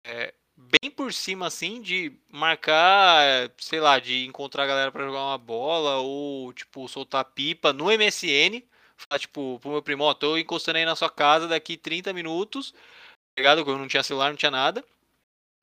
é, 0.05 0.33
bem 0.55 0.91
por 0.91 1.13
cima, 1.13 1.47
assim, 1.47 1.81
de 1.81 2.13
marcar, 2.29 3.51
sei 3.59 3.79
lá, 3.79 3.99
de 3.99 4.25
encontrar 4.25 4.63
a 4.65 4.67
galera 4.67 4.91
pra 4.91 5.05
jogar 5.05 5.21
uma 5.21 5.37
bola 5.37 5.97
ou, 5.99 6.53
tipo, 6.53 6.87
soltar 6.89 7.25
pipa 7.25 7.73
no 7.73 7.91
MSN. 7.91 8.63
Falar, 8.97 9.19
tipo, 9.19 9.59
pro 9.61 9.71
meu 9.71 9.81
primo, 9.83 10.03
ó, 10.05 10.13
tô 10.13 10.37
encostando 10.37 10.77
aí 10.79 10.85
na 10.85 10.95
sua 10.95 11.09
casa 11.09 11.47
daqui 11.47 11.77
30 11.77 12.13
minutos, 12.13 12.71
tá 12.73 12.79
ligado? 13.39 13.61
Eu 13.61 13.77
não 13.77 13.87
tinha 13.87 14.03
celular, 14.03 14.29
não 14.31 14.37
tinha 14.37 14.51
nada. 14.51 14.83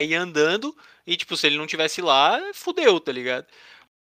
Aí 0.01 0.13
andando, 0.15 0.75
e, 1.05 1.17
tipo, 1.17 1.35
se 1.37 1.47
ele 1.47 1.57
não 1.57 1.67
tivesse 1.67 2.01
lá, 2.01 2.39
fudeu, 2.53 2.99
tá 2.99 3.11
ligado? 3.11 3.47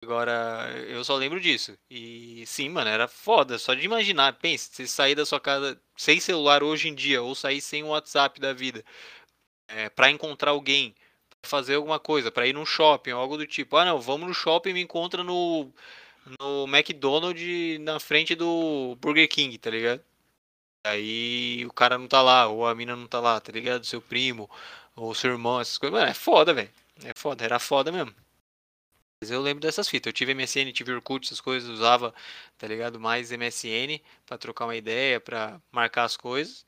Agora, 0.02 0.70
eu 0.88 1.04
só 1.04 1.16
lembro 1.16 1.40
disso. 1.40 1.76
E 1.90 2.44
sim, 2.46 2.68
mano, 2.68 2.88
era 2.88 3.08
foda. 3.08 3.58
Só 3.58 3.74
de 3.74 3.84
imaginar, 3.84 4.32
pensa, 4.38 4.70
você 4.72 4.86
sair 4.86 5.14
da 5.14 5.26
sua 5.26 5.40
casa 5.40 5.80
sem 5.96 6.20
celular 6.20 6.62
hoje 6.62 6.88
em 6.88 6.94
dia, 6.94 7.20
ou 7.22 7.34
sair 7.34 7.60
sem 7.60 7.82
o 7.82 7.88
WhatsApp 7.88 8.40
da 8.40 8.52
vida, 8.52 8.84
é, 9.68 9.90
para 9.90 10.10
encontrar 10.10 10.52
alguém, 10.52 10.94
pra 11.40 11.50
fazer 11.50 11.76
alguma 11.76 12.00
coisa, 12.00 12.30
pra 12.32 12.46
ir 12.46 12.54
num 12.54 12.66
shopping, 12.66 13.12
algo 13.12 13.36
do 13.38 13.46
tipo. 13.46 13.76
Ah, 13.76 13.84
não, 13.84 14.00
vamos 14.00 14.28
no 14.28 14.34
shopping 14.34 14.70
e 14.70 14.74
me 14.74 14.82
encontra 14.82 15.24
no, 15.24 15.72
no 16.40 16.66
McDonald's 16.68 17.80
na 17.80 18.00
frente 18.00 18.34
do 18.34 18.96
Burger 19.00 19.28
King, 19.28 19.58
tá 19.58 19.70
ligado? 19.70 20.02
Aí 20.86 21.64
o 21.66 21.72
cara 21.72 21.98
não 21.98 22.08
tá 22.08 22.22
lá, 22.22 22.48
ou 22.48 22.66
a 22.66 22.74
mina 22.74 22.96
não 22.96 23.06
tá 23.06 23.20
lá, 23.20 23.40
tá 23.40 23.52
ligado? 23.52 23.84
Seu 23.86 24.00
primo, 24.02 24.50
ou 24.96 25.14
seu 25.14 25.32
irmão, 25.32 25.60
essas 25.60 25.78
coisas. 25.78 25.98
Mano, 25.98 26.10
é 26.10 26.14
foda, 26.14 26.54
velho. 26.54 26.70
É 27.04 27.14
foda, 27.16 27.44
era 27.44 27.58
foda 27.58 27.92
mesmo. 27.92 28.14
Eu 29.20 29.42
lembro 29.42 29.60
dessas 29.60 29.88
fitas. 29.88 30.10
Eu 30.10 30.12
tive 30.12 30.32
MSN, 30.32 30.72
tive 30.72 30.92
Orkut, 30.92 31.26
essas 31.26 31.40
coisas, 31.40 31.68
usava, 31.68 32.14
tá 32.56 32.68
ligado? 32.68 33.00
Mais 33.00 33.32
MSN 33.32 34.00
pra 34.24 34.38
trocar 34.38 34.66
uma 34.66 34.76
ideia, 34.76 35.18
pra 35.18 35.60
marcar 35.72 36.04
as 36.04 36.16
coisas. 36.16 36.64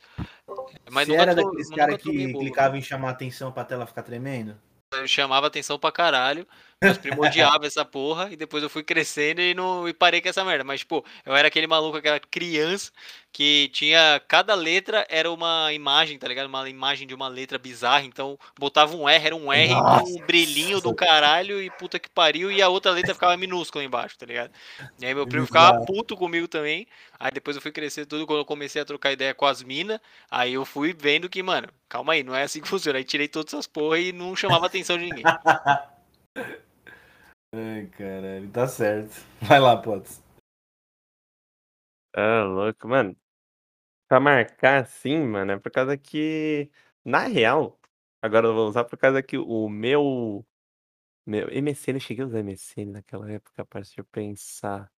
Mas 0.91 1.07
Você 1.07 1.15
era 1.15 1.35
daqueles 1.35 1.71
caras 1.71 2.03
que 2.03 2.33
clicava 2.33 2.77
em 2.77 2.83
chamar 2.83 3.11
atenção 3.11 3.53
pra 3.53 3.65
tela 3.65 3.87
ficar 3.87 4.03
tremendo? 4.03 4.59
eu 4.93 5.07
chamava 5.07 5.47
atenção 5.47 5.79
pra 5.79 5.93
caralho. 5.93 6.47
Meus 6.83 6.97
primos 6.97 7.27
odiavam 7.27 7.67
essa 7.67 7.85
porra. 7.85 8.31
E 8.33 8.37
depois 8.37 8.63
eu 8.63 8.71
fui 8.71 8.83
crescendo 8.83 9.43
e, 9.43 9.53
não, 9.53 9.87
e 9.87 9.93
parei 9.93 10.19
com 10.23 10.31
essa 10.31 10.43
merda. 10.43 10.65
Mas, 10.65 10.81
tipo, 10.81 11.05
eu 11.27 11.37
era 11.37 11.49
aquele 11.49 11.67
maluco, 11.67 11.99
aquela 11.99 12.19
criança 12.19 12.91
que 13.31 13.69
tinha. 13.71 14.19
Cada 14.27 14.55
letra 14.55 15.07
era 15.11 15.31
uma 15.31 15.71
imagem, 15.75 16.19
tá 16.19 16.27
ligado? 16.27 16.47
Uma 16.47 16.67
imagem 16.71 17.07
de 17.07 17.15
uma 17.15 17.29
letra 17.29 17.59
bizarra. 17.59 18.05
Então, 18.05 18.39
botava 18.59 18.97
um 18.97 19.07
R, 19.07 19.27
era 19.27 19.37
um 19.37 19.53
R 19.53 19.75
Nossa. 19.75 20.05
com 20.05 20.11
um 20.11 20.25
brilhinho 20.25 20.81
do 20.81 20.95
caralho 20.95 21.61
e 21.61 21.69
puta 21.69 21.99
que 21.99 22.09
pariu. 22.09 22.51
E 22.51 22.63
a 22.63 22.71
outra 22.71 22.93
letra 22.93 23.13
ficava 23.13 23.37
minúscula 23.37 23.85
embaixo, 23.85 24.17
tá 24.17 24.25
ligado? 24.25 24.51
E 24.99 25.05
aí 25.05 25.15
meu 25.15 25.27
primo 25.27 25.45
ficava 25.45 25.85
puto 25.85 26.17
comigo 26.17 26.49
também. 26.49 26.87
Aí 27.19 27.31
depois 27.31 27.57
eu 27.57 27.61
fui 27.61 27.73
crescer 27.73 28.07
tudo. 28.07 28.27
Quando 28.27 28.39
eu 28.39 28.47
comecei 28.47 28.81
a 28.81 28.87
trocar 28.87 29.13
ideia 29.13 29.35
com 29.35 29.45
as 29.45 29.63
minas, 29.63 30.01
aí 30.31 30.55
eu 30.55 30.65
fui 30.65 30.95
vendo 30.99 31.29
que, 31.29 31.43
mano, 31.43 31.69
calma 31.91 32.15
aí, 32.15 32.23
não 32.23 32.35
é 32.35 32.45
assim 32.45 32.63
que 32.63 32.69
funciona. 32.69 32.97
Aí 32.97 33.05
tirei 33.05 33.29
todas 33.29 33.53
essas 33.53 33.67
porra 33.67 33.99
e 33.99 34.13
não 34.13 34.35
chamava 34.35 34.65
a 34.65 34.69
atenção 34.69 34.97
de 34.97 35.05
ninguém. 35.05 35.25
Ai, 37.53 37.87
caralho, 37.97 38.51
tá 38.51 38.67
certo. 38.69 39.15
Vai 39.43 39.59
lá, 39.61 39.77
Potts. 39.77 40.21
Ah, 42.15 42.43
louco, 42.45 42.89
mano. 42.89 43.17
Pra 44.09 44.21
marcar 44.21 44.83
assim, 44.85 45.19
mano, 45.21 45.53
é 45.53 45.59
por 45.59 45.73
causa 45.73 45.97
que, 45.99 46.71
na 47.05 47.21
real, 47.29 47.79
agora 48.23 48.47
eu 48.49 48.55
vou 48.55 48.69
usar 48.69 48.85
por 48.85 48.99
causa 48.99 49.23
que 49.23 49.39
o 49.39 49.69
meu, 49.69 50.47
meu 51.27 51.49
MSN, 51.51 51.97
eu 51.97 52.01
cheguei 52.01 52.25
a 52.25 52.29
usar 52.29 52.41
MSN 52.41 52.93
naquela 52.93 53.31
época, 53.33 53.65
parece 53.67 53.99
eu 53.99 54.05
pensar. 54.07 54.91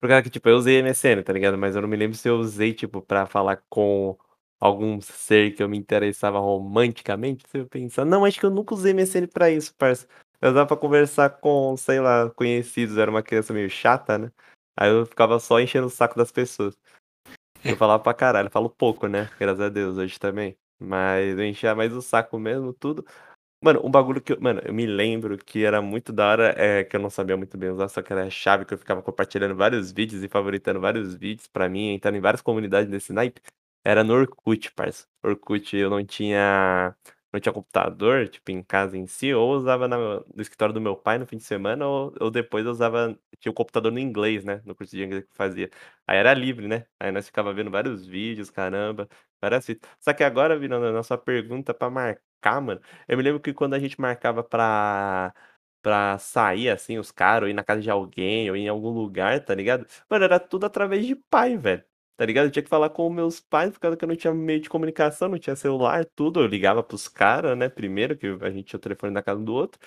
Por 0.00 0.08
causa 0.08 0.22
que, 0.24 0.30
tipo, 0.30 0.48
eu 0.48 0.56
usei 0.56 0.78
MSN, 0.82 1.22
tá 1.22 1.32
ligado? 1.32 1.56
Mas 1.56 1.76
eu 1.76 1.82
não 1.82 1.88
me 1.88 1.96
lembro 1.96 2.16
se 2.16 2.28
eu 2.28 2.36
usei, 2.38 2.74
tipo, 2.74 3.00
pra 3.00 3.24
falar 3.26 3.62
com 3.68 4.18
algum 4.58 5.00
ser 5.00 5.54
que 5.54 5.62
eu 5.62 5.68
me 5.68 5.78
interessava 5.78 6.38
romanticamente, 6.40 7.44
se 7.48 7.58
eu 7.58 7.68
pensar. 7.68 8.04
Não, 8.04 8.24
acho 8.24 8.38
que 8.40 8.46
eu 8.46 8.50
nunca 8.50 8.74
usei 8.74 8.92
MSN 8.92 9.28
pra 9.28 9.48
isso, 9.50 9.72
parça. 9.76 10.08
Eu 10.42 10.50
usava 10.50 10.66
pra 10.66 10.76
conversar 10.76 11.30
com, 11.30 11.76
sei 11.76 12.00
lá, 12.00 12.28
conhecidos, 12.30 12.96
eu 12.96 13.02
era 13.02 13.10
uma 13.10 13.22
criança 13.22 13.54
meio 13.54 13.70
chata, 13.70 14.18
né? 14.18 14.32
Aí 14.76 14.90
eu 14.90 15.06
ficava 15.06 15.38
só 15.38 15.60
enchendo 15.60 15.86
o 15.86 15.90
saco 15.90 16.16
das 16.16 16.32
pessoas. 16.32 16.76
Eu 17.64 17.76
falava 17.76 18.02
pra 18.02 18.12
caralho, 18.12 18.50
falo 18.50 18.68
pouco, 18.68 19.06
né? 19.06 19.30
Graças 19.38 19.60
a 19.60 19.68
Deus, 19.68 19.96
hoje 19.96 20.18
também. 20.18 20.56
Mas 20.80 21.38
eu 21.38 21.44
enchia 21.44 21.76
mais 21.76 21.92
o 21.92 22.02
saco 22.02 22.40
mesmo, 22.40 22.72
tudo. 22.72 23.06
Mano, 23.62 23.80
um 23.86 23.90
bagulho 23.90 24.20
que 24.20 24.32
eu, 24.32 24.40
mano, 24.40 24.60
eu 24.64 24.74
me 24.74 24.84
lembro 24.86 25.38
que 25.38 25.64
era 25.64 25.80
muito 25.80 26.12
da 26.12 26.28
hora, 26.28 26.54
é, 26.58 26.82
que 26.82 26.96
eu 26.96 27.00
não 27.00 27.10
sabia 27.10 27.36
muito 27.36 27.56
bem 27.56 27.70
usar, 27.70 27.88
só 27.88 28.02
que 28.02 28.12
era 28.12 28.26
a 28.26 28.30
chave 28.30 28.64
que 28.64 28.74
eu 28.74 28.78
ficava 28.78 29.00
compartilhando 29.00 29.54
vários 29.54 29.92
vídeos 29.92 30.24
e 30.24 30.28
favoritando 30.28 30.80
vários 30.80 31.14
vídeos 31.14 31.46
pra 31.46 31.68
mim, 31.68 31.90
entrando 31.94 32.16
em 32.16 32.20
várias 32.20 32.42
comunidades 32.42 32.90
desse 32.90 33.12
naipe, 33.12 33.40
era 33.84 34.02
no 34.02 34.14
Orkut, 34.14 34.72
parça. 34.72 35.06
Orkut 35.22 35.76
eu 35.76 35.88
não 35.90 36.04
tinha, 36.04 36.96
não 37.32 37.40
tinha 37.40 37.52
computador, 37.52 38.28
tipo, 38.28 38.50
em 38.50 38.62
casa 38.62 38.96
em 38.96 39.06
si, 39.06 39.32
ou 39.34 39.52
usava 39.54 39.88
na- 39.88 39.96
no 39.98 40.42
escritório 40.42 40.74
do 40.74 40.80
meu 40.80 40.96
pai 40.96 41.18
no 41.18 41.26
fim 41.26 41.36
de 41.36 41.44
semana, 41.44 41.86
ou, 41.86 42.14
ou 42.20 42.30
depois 42.30 42.64
eu 42.66 42.70
usava, 42.72 43.18
tinha 43.40 43.50
o 43.50 43.54
computador 43.54 43.90
no 43.92 43.98
inglês, 43.98 44.44
né, 44.44 44.60
no 44.64 44.74
curso 44.74 44.94
de 44.96 45.02
inglês 45.04 45.24
que 45.24 45.30
eu 45.30 45.36
fazia. 45.36 45.70
Aí 46.06 46.16
era 46.18 46.34
livre, 46.34 46.66
né? 46.68 46.86
Aí 47.00 47.10
nós 47.12 47.26
ficava 47.26 47.52
vendo 47.54 47.70
vários 47.70 48.06
vídeos, 48.06 48.50
caramba, 48.50 49.08
várias 49.40 49.64
fitas. 49.66 49.88
Só 50.00 50.12
que 50.12 50.24
agora, 50.24 50.58
virando 50.58 50.86
a 50.86 50.92
nossa 50.92 51.16
pergunta 51.18 51.72
pra 51.74 51.90
marcar, 51.90 52.60
mano, 52.60 52.80
eu 53.08 53.16
me 53.16 53.22
lembro 53.22 53.40
que 53.40 53.52
quando 53.54 53.74
a 53.74 53.78
gente 53.78 54.00
marcava 54.00 54.42
pra, 54.44 55.32
pra 55.82 56.18
sair, 56.18 56.68
assim, 56.70 56.98
os 56.98 57.10
caras, 57.10 57.44
ou 57.44 57.48
ir 57.48 57.52
na 57.54 57.64
casa 57.64 57.80
de 57.80 57.90
alguém, 57.90 58.48
ou 58.50 58.56
ir 58.56 58.60
em 58.62 58.68
algum 58.68 58.90
lugar, 58.90 59.40
tá 59.44 59.54
ligado? 59.54 59.86
Mano, 60.10 60.24
era 60.24 60.38
tudo 60.40 60.66
através 60.66 61.06
de 61.06 61.14
pai, 61.16 61.56
velho. 61.56 61.84
Tá 62.22 62.26
ligado? 62.26 62.44
Eu 62.46 62.50
tinha 62.52 62.62
que 62.62 62.68
falar 62.68 62.88
com 62.90 63.10
meus 63.10 63.40
pais, 63.40 63.72
por 63.72 63.80
causa 63.80 63.96
que 63.96 64.04
eu 64.04 64.08
não 64.08 64.14
tinha 64.14 64.32
meio 64.32 64.60
de 64.60 64.68
comunicação, 64.68 65.28
não 65.28 65.38
tinha 65.40 65.56
celular, 65.56 66.04
tudo. 66.14 66.40
Eu 66.40 66.46
ligava 66.46 66.80
pros 66.80 67.08
caras, 67.08 67.58
né, 67.58 67.68
primeiro, 67.68 68.16
que 68.16 68.28
a 68.40 68.48
gente 68.50 68.66
tinha 68.66 68.78
o 68.78 68.80
telefone 68.80 69.12
na 69.12 69.22
casa 69.22 69.40
do 69.42 69.52
outro. 69.52 69.80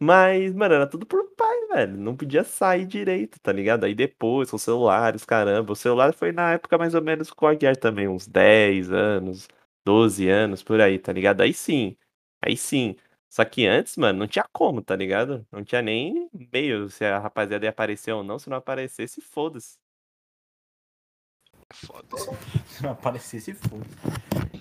Mas, 0.00 0.54
mano, 0.54 0.74
era 0.74 0.86
tudo 0.88 1.06
por 1.06 1.24
pai, 1.36 1.56
velho. 1.68 1.96
Não 1.98 2.16
podia 2.16 2.44
sair 2.44 2.86
direito, 2.86 3.40
tá 3.40 3.52
ligado? 3.52 3.84
Aí 3.84 3.94
depois, 3.94 4.50
com 4.50 4.58
celulares, 4.58 5.24
caramba. 5.24 5.72
O 5.72 5.76
celular 5.76 6.12
foi 6.14 6.32
na 6.32 6.52
época 6.54 6.78
mais 6.78 6.94
ou 6.94 7.02
menos 7.02 7.30
com 7.32 7.46
o 7.46 7.48
Aguiar 7.48 7.76
também, 7.76 8.08
uns 8.08 8.26
10 8.28 8.92
anos, 8.92 9.48
12 9.86 10.28
anos, 10.28 10.62
por 10.62 10.80
aí, 10.82 10.98
tá 10.98 11.12
ligado? 11.12 11.40
Aí 11.42 11.54
sim. 11.54 11.96
Aí 12.42 12.56
sim. 12.56 12.96
Só 13.30 13.44
que 13.46 13.66
antes, 13.66 13.96
mano, 13.96 14.18
não 14.20 14.28
tinha 14.28 14.46
como, 14.52 14.82
tá 14.82 14.96
ligado? 14.96 15.46
Não 15.52 15.64
tinha 15.64 15.82
nem 15.82 16.28
meio 16.52 16.90
se 16.90 17.04
a 17.04 17.18
rapaziada 17.18 17.64
ia 17.66 17.70
aparecer 17.70 18.12
ou 18.12 18.22
não. 18.24 18.38
Se 18.38 18.50
não 18.50 18.58
aparecesse, 18.58 19.20
foda-se. 19.22 19.78
Foda-se. 21.72 22.30
Se 22.68 22.82
não 22.82 22.90
aparecesse, 22.92 23.52
foda. 23.54 23.84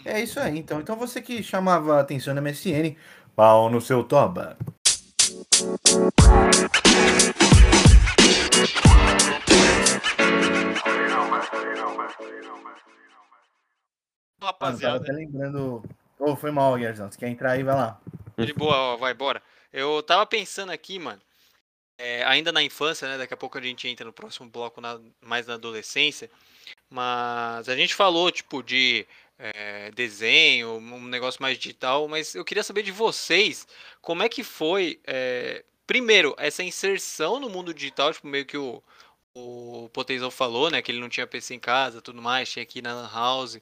É 0.06 0.22
isso 0.22 0.40
aí, 0.40 0.58
então. 0.60 0.80
Então 0.82 0.96
você 0.96 1.22
que 1.22 1.42
chamava 1.42 2.00
atenção 2.00 2.34
na 2.34 2.42
MSN, 2.42 2.96
pau 3.36 3.70
no 3.70 3.80
seu 3.82 4.04
toba. 4.04 4.58
Rapaziada, 14.42 14.98
até 14.98 15.12
lembrando. 15.12 15.84
Ô, 16.20 16.36
foi 16.36 16.52
mal, 16.52 16.76
Guerzão. 16.78 17.12
Você 17.12 17.18
quer 17.18 17.30
entrar 17.30 17.52
aí? 17.52 17.64
Vai 17.64 17.76
lá. 17.76 18.00
de 18.38 18.54
boa, 18.54 18.76
ó, 18.76 18.98
vai 18.98 19.14
embora. 19.14 19.42
Eu 19.74 20.02
tava 20.04 20.26
pensando 20.26 20.72
aqui, 20.72 21.00
mano, 21.00 21.22
é, 21.98 22.24
ainda 22.26 22.52
na 22.52 22.62
infância, 22.64 23.08
né? 23.08 23.18
Daqui 23.18 23.34
a 23.34 23.38
pouco 23.38 23.58
a 23.58 23.62
gente 23.62 23.88
entra 23.88 24.06
no 24.06 24.14
próximo 24.14 24.50
bloco 24.50 24.80
na- 24.80 25.00
mais 25.22 25.48
na 25.48 25.56
adolescência. 25.56 26.30
Mas 26.90 27.68
a 27.70 27.76
gente 27.76 27.94
falou, 27.94 28.32
tipo, 28.32 28.64
de 28.64 29.06
é, 29.38 29.92
desenho, 29.92 30.78
um 30.78 31.06
negócio 31.06 31.42
mais 31.42 31.58
digital, 31.58 32.08
mas 32.08 32.34
eu 32.36 32.46
queria 32.46 32.64
saber 32.64 32.84
de 32.84 32.92
vocês, 32.92 33.68
como 34.02 34.24
é 34.24 34.30
que 34.30 34.44
foi, 34.44 35.00
é, 35.06 35.64
primeiro, 35.86 36.34
essa 36.38 36.64
inserção 36.64 37.40
no 37.40 37.50
mundo 37.50 37.74
digital, 37.74 38.14
tipo, 38.14 38.28
meio 38.28 38.46
que 38.46 38.58
o, 38.58 38.82
o 39.34 39.90
Potezão 39.94 40.32
falou, 40.32 40.70
né? 40.72 40.82
Que 40.82 40.92
ele 40.92 41.00
não 41.00 41.10
tinha 41.10 41.28
PC 41.28 41.56
em 41.56 41.60
casa, 41.60 42.02
tudo 42.02 42.22
mais, 42.22 42.52
tinha 42.52 42.66
que 42.66 42.80
ir 42.80 42.82
na 42.82 42.94
Lan 42.96 43.10
House, 43.14 43.60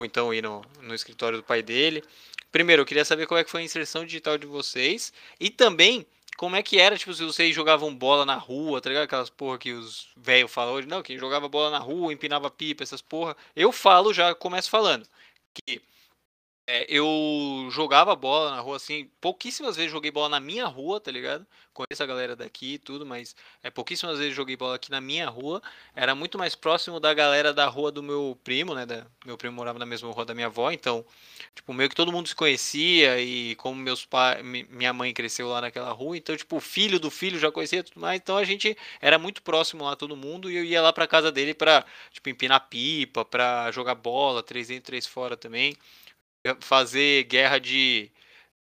ou 0.00 0.06
então 0.06 0.32
ir 0.32 0.42
no, 0.42 0.62
no 0.80 0.94
escritório 0.94 1.38
do 1.38 1.44
pai 1.44 1.62
dele. 1.62 2.02
Primeiro, 2.50 2.82
eu 2.82 2.86
queria 2.86 3.04
saber 3.04 3.26
como 3.26 3.38
é 3.38 3.44
que 3.44 3.50
foi 3.50 3.62
a 3.62 3.64
inserção 3.64 4.04
digital 4.04 4.38
de 4.38 4.46
vocês 4.46 5.12
e 5.40 5.50
também 5.50 6.06
como 6.42 6.56
é 6.56 6.62
que 6.62 6.76
era, 6.80 6.98
tipo, 6.98 7.14
se 7.14 7.24
vocês 7.24 7.54
jogavam 7.54 7.94
bola 7.94 8.26
na 8.26 8.34
rua, 8.34 8.80
tá 8.80 8.88
ligado? 8.88 9.04
Aquelas 9.04 9.30
porra 9.30 9.58
que 9.58 9.70
os 9.72 10.08
velhos 10.16 10.50
falam 10.50 10.74
hoje, 10.74 10.88
não, 10.88 11.00
quem 11.00 11.16
jogava 11.16 11.48
bola 11.48 11.70
na 11.70 11.78
rua, 11.78 12.12
empinava 12.12 12.50
pipa, 12.50 12.82
essas 12.82 13.00
porra. 13.00 13.36
Eu 13.54 13.70
falo, 13.70 14.12
já 14.12 14.34
começo 14.34 14.68
falando, 14.68 15.06
que 15.54 15.80
é, 16.66 16.86
eu 16.88 17.68
jogava 17.70 18.14
bola 18.14 18.52
na 18.52 18.60
rua, 18.60 18.76
assim, 18.76 19.10
pouquíssimas 19.20 19.76
vezes 19.76 19.90
joguei 19.90 20.12
bola 20.12 20.28
na 20.28 20.40
minha 20.40 20.66
rua, 20.66 21.00
tá 21.00 21.10
ligado? 21.10 21.44
Conheço 21.74 22.02
a 22.02 22.06
galera 22.06 22.36
daqui 22.36 22.74
e 22.74 22.78
tudo, 22.78 23.04
mas 23.04 23.34
é, 23.62 23.70
pouquíssimas 23.70 24.18
vezes 24.18 24.34
joguei 24.34 24.56
bola 24.56 24.76
aqui 24.76 24.90
na 24.90 25.00
minha 25.00 25.28
rua. 25.28 25.60
Era 25.94 26.14
muito 26.14 26.38
mais 26.38 26.54
próximo 26.54 27.00
da 27.00 27.12
galera 27.12 27.52
da 27.52 27.66
rua 27.66 27.90
do 27.90 28.02
meu 28.02 28.38
primo, 28.44 28.74
né? 28.74 28.86
Da, 28.86 29.06
meu 29.26 29.36
primo 29.36 29.56
morava 29.56 29.78
na 29.78 29.86
mesma 29.86 30.10
rua 30.12 30.24
da 30.24 30.34
minha 30.34 30.46
avó, 30.46 30.70
então, 30.70 31.04
tipo, 31.54 31.72
meio 31.72 31.88
que 31.88 31.96
todo 31.96 32.12
mundo 32.12 32.28
se 32.28 32.34
conhecia 32.34 33.20
e 33.20 33.56
como 33.56 33.76
meus 33.80 34.04
pais, 34.04 34.44
minha 34.44 34.92
mãe 34.92 35.12
cresceu 35.12 35.48
lá 35.48 35.60
naquela 35.60 35.90
rua, 35.90 36.16
então, 36.16 36.36
tipo, 36.36 36.56
o 36.56 36.60
filho 36.60 37.00
do 37.00 37.10
filho 37.10 37.38
já 37.40 37.50
conhecia 37.50 37.82
tudo 37.82 38.00
mais, 38.00 38.20
então 38.20 38.36
a 38.36 38.44
gente 38.44 38.76
era 39.00 39.18
muito 39.18 39.42
próximo 39.42 39.84
lá, 39.84 39.96
todo 39.96 40.16
mundo, 40.16 40.50
e 40.50 40.56
eu 40.56 40.64
ia 40.64 40.80
lá 40.80 40.92
pra 40.92 41.06
casa 41.08 41.32
dele 41.32 41.54
pra, 41.54 41.84
tipo, 42.12 42.28
empinar 42.28 42.68
pipa, 42.68 43.24
pra 43.24 43.70
jogar 43.72 43.94
bola, 43.96 44.42
três 44.42 44.68
dentro, 44.68 44.84
três 44.84 45.06
fora 45.06 45.36
também 45.36 45.76
fazer 46.60 47.24
guerra 47.24 47.58
de 47.58 48.10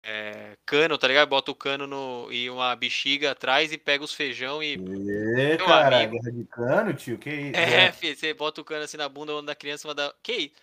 é, 0.02 0.56
cano, 0.64 0.96
tá 0.98 1.06
ligado? 1.06 1.28
Bota 1.28 1.50
o 1.50 1.54
cano 1.54 1.86
no, 1.86 2.32
e 2.32 2.48
uma 2.50 2.74
bexiga 2.74 3.32
atrás 3.32 3.72
e 3.72 3.78
pega 3.78 4.02
os 4.02 4.14
feijão 4.14 4.62
e. 4.62 4.76
Meu 4.76 5.66
cara, 5.66 5.98
amigo. 5.98 6.12
guerra 6.12 6.32
de 6.32 6.44
cano, 6.44 6.94
tio, 6.94 7.18
que 7.18 7.30
isso? 7.30 7.56
É, 7.56 7.92
filho, 7.92 8.16
você 8.16 8.34
bota 8.34 8.60
o 8.60 8.64
cano 8.64 8.84
assim 8.84 8.96
na 8.96 9.08
bunda 9.08 9.40
da 9.42 9.54
criança 9.54 9.86
e 9.86 9.88
manda. 9.88 10.14
Que 10.22 10.32
isso? 10.32 10.54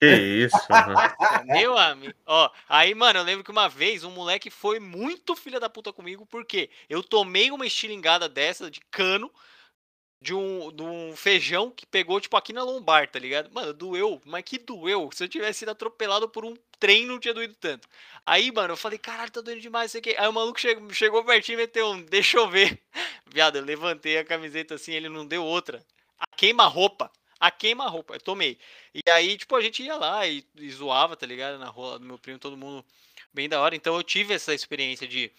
Que 0.00 0.06
isso, 0.06 0.56
mano. 0.70 0.94
Meu 1.46 1.76
amigo. 1.76 2.14
Ó, 2.26 2.50
aí, 2.68 2.94
mano, 2.94 3.18
eu 3.18 3.24
lembro 3.24 3.44
que 3.44 3.50
uma 3.50 3.68
vez 3.68 4.04
um 4.04 4.10
moleque 4.10 4.50
foi 4.50 4.78
muito 4.78 5.34
filha 5.34 5.58
da 5.58 5.68
puta 5.68 5.92
comigo, 5.92 6.26
porque 6.26 6.70
eu 6.88 7.02
tomei 7.02 7.50
uma 7.50 7.66
estilingada 7.66 8.28
dessa 8.28 8.70
de 8.70 8.80
cano 8.90 9.30
de 10.24 10.32
um, 10.32 10.72
de 10.72 10.82
um 10.82 11.14
feijão 11.14 11.70
que 11.70 11.84
pegou, 11.84 12.18
tipo, 12.18 12.34
aqui 12.34 12.50
na 12.50 12.62
lombar, 12.64 13.06
tá 13.10 13.18
ligado? 13.18 13.52
Mano, 13.52 13.74
doeu, 13.74 14.22
mas 14.24 14.42
que 14.42 14.56
doeu. 14.56 15.10
Se 15.12 15.22
eu 15.22 15.28
tivesse 15.28 15.58
sido 15.58 15.68
atropelado 15.68 16.26
por 16.30 16.46
um 16.46 16.56
trem, 16.80 17.04
não 17.04 17.20
tinha 17.20 17.34
doído 17.34 17.54
tanto. 17.60 17.86
Aí, 18.24 18.50
mano, 18.50 18.72
eu 18.72 18.76
falei, 18.76 18.98
caralho, 18.98 19.30
tá 19.30 19.42
doendo 19.42 19.60
demais, 19.60 19.92
sei 19.92 20.00
que. 20.00 20.16
Aí 20.16 20.26
o 20.26 20.32
maluco 20.32 20.58
chegou, 20.58 20.90
chegou 20.94 21.22
pertinho 21.24 21.56
e 21.56 21.58
meteu 21.58 21.90
um, 21.90 22.02
deixa 22.02 22.38
eu 22.38 22.48
ver. 22.48 22.80
Viado, 23.30 23.56
eu 23.56 23.62
levantei 23.62 24.16
a 24.16 24.24
camiseta 24.24 24.76
assim, 24.76 24.92
ele 24.92 25.10
não 25.10 25.26
deu 25.26 25.44
outra. 25.44 25.84
A 26.18 26.26
queima-roupa. 26.34 27.10
A 27.38 27.50
queima-roupa, 27.50 28.14
eu 28.14 28.20
tomei. 28.20 28.58
E 28.94 29.02
aí, 29.10 29.36
tipo, 29.36 29.54
a 29.54 29.60
gente 29.60 29.82
ia 29.82 29.96
lá 29.96 30.26
e, 30.26 30.42
e 30.56 30.70
zoava, 30.70 31.14
tá 31.16 31.26
ligado? 31.26 31.58
Na 31.58 31.68
rua 31.68 31.98
do 31.98 32.06
meu 32.06 32.18
primo, 32.18 32.38
todo 32.38 32.56
mundo 32.56 32.82
bem 33.34 33.46
da 33.46 33.60
hora. 33.60 33.76
Então 33.76 33.94
eu 33.94 34.02
tive 34.02 34.32
essa 34.32 34.54
experiência 34.54 35.06
de. 35.06 35.30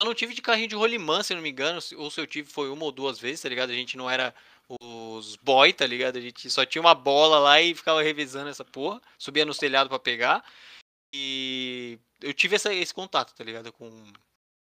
Eu 0.00 0.06
não 0.06 0.14
tive 0.14 0.32
de 0.32 0.40
carrinho 0.42 0.68
de 0.68 0.76
rolimã, 0.76 1.22
se 1.22 1.34
não 1.34 1.42
me 1.42 1.50
engano, 1.50 1.80
ou 1.96 2.10
se 2.10 2.20
eu 2.20 2.26
tive 2.26 2.48
foi 2.48 2.70
uma 2.70 2.84
ou 2.84 2.92
duas 2.92 3.18
vezes, 3.18 3.40
tá 3.42 3.48
ligado? 3.48 3.70
A 3.70 3.74
gente 3.74 3.96
não 3.96 4.08
era 4.08 4.32
os 4.80 5.34
boy, 5.36 5.72
tá 5.72 5.86
ligado? 5.86 6.16
A 6.18 6.20
gente 6.20 6.48
só 6.50 6.64
tinha 6.64 6.80
uma 6.80 6.94
bola 6.94 7.38
lá 7.38 7.60
e 7.60 7.74
ficava 7.74 8.02
revezando 8.02 8.48
essa 8.48 8.64
porra, 8.64 9.00
subia 9.18 9.44
no 9.44 9.54
telhado 9.54 9.88
pra 9.88 9.98
pegar. 9.98 10.44
E 11.14 11.98
eu 12.22 12.32
tive 12.34 12.56
essa- 12.56 12.72
esse 12.74 12.94
contato, 12.94 13.34
tá 13.34 13.42
ligado? 13.42 13.72
Com 13.72 13.90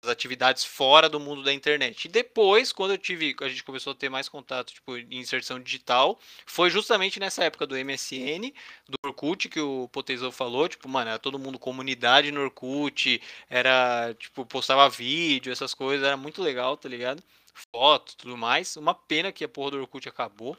atividades 0.07 0.63
fora 0.63 1.09
do 1.09 1.19
mundo 1.19 1.43
da 1.43 1.53
internet. 1.53 2.05
E 2.05 2.07
depois, 2.07 2.71
quando 2.71 2.91
eu 2.91 2.97
tive, 2.97 3.35
a 3.41 3.47
gente 3.49 3.63
começou 3.63 3.91
a 3.91 3.95
ter 3.95 4.09
mais 4.09 4.29
contato, 4.29 4.73
tipo, 4.73 4.97
em 4.97 5.19
inserção 5.19 5.59
digital, 5.59 6.19
foi 6.45 6.69
justamente 6.69 7.19
nessa 7.19 7.43
época 7.43 7.65
do 7.67 7.75
MSN, 7.75 8.53
do 8.87 8.97
Orkut, 9.05 9.49
que 9.49 9.59
o 9.59 9.87
Potezão 9.89 10.31
falou, 10.31 10.67
tipo, 10.67 10.87
mano, 10.89 11.09
era 11.09 11.19
todo 11.19 11.39
mundo 11.39 11.59
comunidade 11.59 12.31
no 12.31 12.41
Orkut, 12.41 13.21
era, 13.49 14.13
tipo, 14.19 14.45
postava 14.45 14.89
vídeo, 14.89 15.51
essas 15.51 15.73
coisas, 15.73 16.05
era 16.05 16.17
muito 16.17 16.41
legal, 16.41 16.77
tá 16.77 16.89
ligado? 16.89 17.23
Foto, 17.71 18.15
tudo 18.17 18.37
mais. 18.37 18.75
Uma 18.75 18.93
pena 18.93 19.31
que 19.31 19.43
a 19.43 19.49
porra 19.49 19.71
do 19.71 19.81
Orkut 19.81 20.07
acabou. 20.09 20.57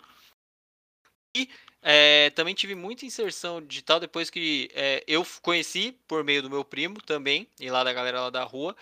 E 1.37 1.51
é, 1.83 2.31
também 2.31 2.55
tive 2.55 2.75
muita 2.75 3.07
inserção 3.07 3.63
digital 3.63 4.01
depois 4.01 4.31
que 4.31 4.69
é, 4.75 5.05
eu 5.07 5.25
conheci, 5.43 5.93
por 6.09 6.25
meio 6.25 6.43
do 6.43 6.51
meu 6.51 6.65
primo 6.65 7.01
também, 7.01 7.47
e 7.61 7.71
lá 7.71 7.85
da 7.85 7.93
galera 7.93 8.23
lá 8.23 8.31
da 8.31 8.43
rua, 8.43 8.75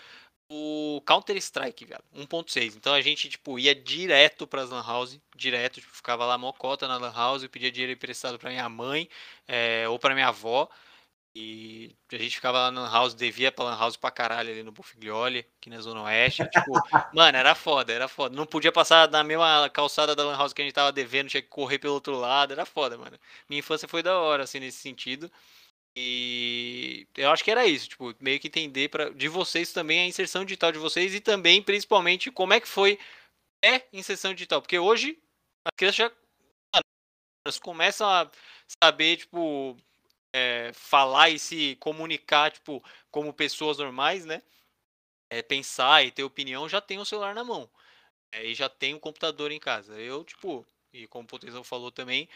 o 0.48 1.02
Counter-Strike, 1.06 1.84
velho, 1.86 2.02
1.6. 2.14 2.76
Então 2.76 2.92
a 2.92 3.00
gente, 3.00 3.28
tipo, 3.28 3.58
ia 3.58 3.74
direto 3.74 4.46
pras 4.46 4.70
Lan 4.70 4.82
House, 4.82 5.18
direto, 5.34 5.80
tipo, 5.80 5.94
ficava 5.94 6.24
lá 6.26 6.36
mocota 6.36 6.86
na 6.86 6.96
Lan 6.96 7.12
House, 7.12 7.46
pedia 7.48 7.72
dinheiro 7.72 7.92
emprestado 7.92 8.38
pra 8.38 8.50
minha 8.50 8.68
mãe, 8.68 9.08
é, 9.48 9.88
ou 9.88 9.98
pra 9.98 10.14
minha 10.14 10.28
avó, 10.28 10.68
e 11.36 11.96
a 12.12 12.16
gente 12.16 12.36
ficava 12.36 12.58
lá 12.58 12.70
na 12.70 12.82
Lan 12.82 12.90
House, 12.92 13.14
devia 13.14 13.50
pra 13.50 13.64
Lan 13.64 13.76
House 13.76 13.96
pra 13.96 14.10
caralho 14.10 14.52
ali 14.52 14.62
no 14.62 14.70
Bufiglioli, 14.70 15.44
aqui 15.58 15.68
na 15.68 15.80
Zona 15.80 16.02
Oeste. 16.02 16.48
Tipo, 16.48 16.72
mano, 17.12 17.36
era 17.36 17.56
foda, 17.56 17.92
era 17.92 18.06
foda. 18.06 18.36
Não 18.36 18.46
podia 18.46 18.70
passar 18.70 19.10
na 19.10 19.24
mesma 19.24 19.68
calçada 19.70 20.14
da 20.14 20.24
Lan 20.24 20.36
House 20.36 20.52
que 20.52 20.62
a 20.62 20.64
gente 20.64 20.74
tava 20.74 20.92
devendo, 20.92 21.28
tinha 21.28 21.42
que 21.42 21.48
correr 21.48 21.80
pelo 21.80 21.94
outro 21.94 22.14
lado, 22.16 22.52
era 22.52 22.64
foda, 22.64 22.96
mano. 22.96 23.18
Minha 23.48 23.58
infância 23.58 23.88
foi 23.88 24.00
da 24.00 24.16
hora, 24.16 24.44
assim, 24.44 24.60
nesse 24.60 24.78
sentido. 24.78 25.30
E 25.96 27.06
eu 27.16 27.30
acho 27.30 27.44
que 27.44 27.50
era 27.50 27.66
isso, 27.66 27.88
tipo, 27.88 28.14
meio 28.20 28.40
que 28.40 28.48
entender 28.48 28.88
pra, 28.88 29.10
de 29.10 29.28
vocês 29.28 29.72
também 29.72 30.00
a 30.00 30.06
inserção 30.06 30.44
digital 30.44 30.72
de 30.72 30.78
vocês 30.78 31.14
e 31.14 31.20
também, 31.20 31.62
principalmente, 31.62 32.32
como 32.32 32.52
é 32.52 32.60
que 32.60 32.68
foi 32.68 32.98
é 33.64 33.82
inserção 33.92 34.34
digital. 34.34 34.60
Porque 34.60 34.78
hoje 34.78 35.18
as 35.66 35.76
crianças 35.76 35.96
já 35.96 36.12
mano, 36.74 37.60
começam 37.62 38.08
a 38.08 38.30
saber, 38.82 39.18
tipo, 39.18 39.76
é, 40.34 40.72
falar 40.74 41.30
e 41.30 41.38
se 41.38 41.76
comunicar, 41.76 42.52
tipo, 42.52 42.84
como 43.10 43.32
pessoas 43.32 43.78
normais, 43.78 44.24
né? 44.24 44.42
É, 45.30 45.42
pensar 45.42 46.04
e 46.04 46.10
ter 46.10 46.24
opinião, 46.24 46.68
já 46.68 46.80
tem 46.80 46.98
o 46.98 47.04
celular 47.04 47.34
na 47.34 47.44
mão. 47.44 47.70
É, 48.32 48.46
e 48.46 48.54
já 48.54 48.68
tem 48.68 48.94
o 48.94 49.00
computador 49.00 49.52
em 49.52 49.60
casa. 49.60 49.98
Eu, 50.00 50.24
tipo, 50.24 50.66
e 50.92 51.06
como 51.08 51.24
o 51.24 51.28
Potezão 51.28 51.64
falou 51.64 51.92
também, 51.92 52.28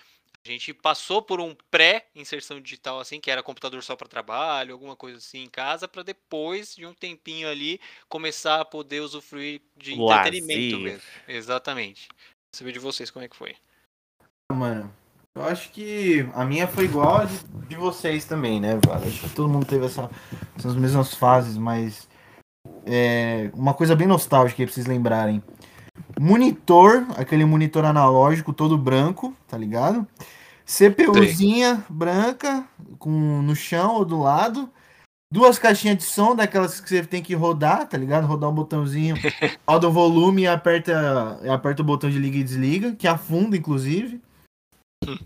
a 0.48 0.52
gente 0.52 0.72
passou 0.72 1.20
por 1.20 1.40
um 1.40 1.54
pré-inserção 1.70 2.60
digital, 2.60 3.00
assim, 3.00 3.20
que 3.20 3.30
era 3.30 3.42
computador 3.42 3.82
só 3.82 3.94
para 3.94 4.08
trabalho, 4.08 4.72
alguma 4.72 4.96
coisa 4.96 5.18
assim 5.18 5.44
em 5.44 5.48
casa, 5.48 5.86
para 5.86 6.02
depois 6.02 6.74
de 6.74 6.86
um 6.86 6.94
tempinho 6.94 7.48
ali 7.48 7.80
começar 8.08 8.60
a 8.60 8.64
poder 8.64 9.00
usufruir 9.00 9.60
de 9.76 9.94
entretenimento 9.94 10.76
Lazer. 10.76 10.92
mesmo. 10.92 11.02
Exatamente. 11.28 12.08
Quero 12.08 12.56
Saber 12.56 12.72
de 12.72 12.78
vocês 12.78 13.10
como 13.10 13.24
é 13.24 13.28
que 13.28 13.36
foi. 13.36 13.54
Mano, 14.52 14.92
eu 15.34 15.44
acho 15.44 15.70
que 15.70 16.26
a 16.34 16.44
minha 16.44 16.66
foi 16.66 16.84
igual 16.84 17.18
a 17.18 17.24
de, 17.24 17.38
de 17.68 17.76
vocês 17.76 18.24
também, 18.24 18.58
né, 18.60 18.78
Vale? 18.86 19.06
Acho 19.08 19.20
que 19.28 19.34
todo 19.34 19.48
mundo 19.48 19.66
teve 19.66 19.84
essa- 19.86 20.10
essas 20.56 20.74
mesmas 20.74 21.14
fases, 21.14 21.56
mas 21.58 22.08
é, 22.86 23.50
uma 23.52 23.74
coisa 23.74 23.94
bem 23.94 24.06
nostálgica 24.06 24.62
aí 24.62 24.66
pra 24.66 24.74
vocês 24.74 24.86
lembrarem. 24.86 25.42
monitor, 26.18 27.06
aquele 27.16 27.44
monitor 27.44 27.84
analógico 27.84 28.52
todo 28.52 28.78
branco, 28.78 29.36
tá 29.46 29.56
ligado? 29.58 30.06
CPUzinha 30.68 31.82
branca 31.88 32.68
com 32.98 33.10
no 33.40 33.56
chão 33.56 33.94
ou 33.94 34.04
do 34.04 34.20
lado. 34.20 34.70
Duas 35.32 35.58
caixinhas 35.58 35.98
de 35.98 36.04
som, 36.04 36.34
daquelas 36.34 36.80
que 36.80 36.88
você 36.88 37.04
tem 37.04 37.22
que 37.22 37.34
rodar, 37.34 37.86
tá 37.88 37.98
ligado? 37.98 38.26
Rodar 38.26 38.50
um 38.50 38.54
botãozinho, 38.54 39.14
roda 39.68 39.88
o 39.88 39.92
volume 39.92 40.42
e 40.42 40.46
aperta, 40.46 41.38
aperta 41.52 41.82
o 41.82 41.84
botão 41.84 42.08
de 42.08 42.18
liga 42.18 42.38
e 42.38 42.44
desliga, 42.44 42.94
que 42.94 43.06
afunda, 43.06 43.56
inclusive. 43.56 44.20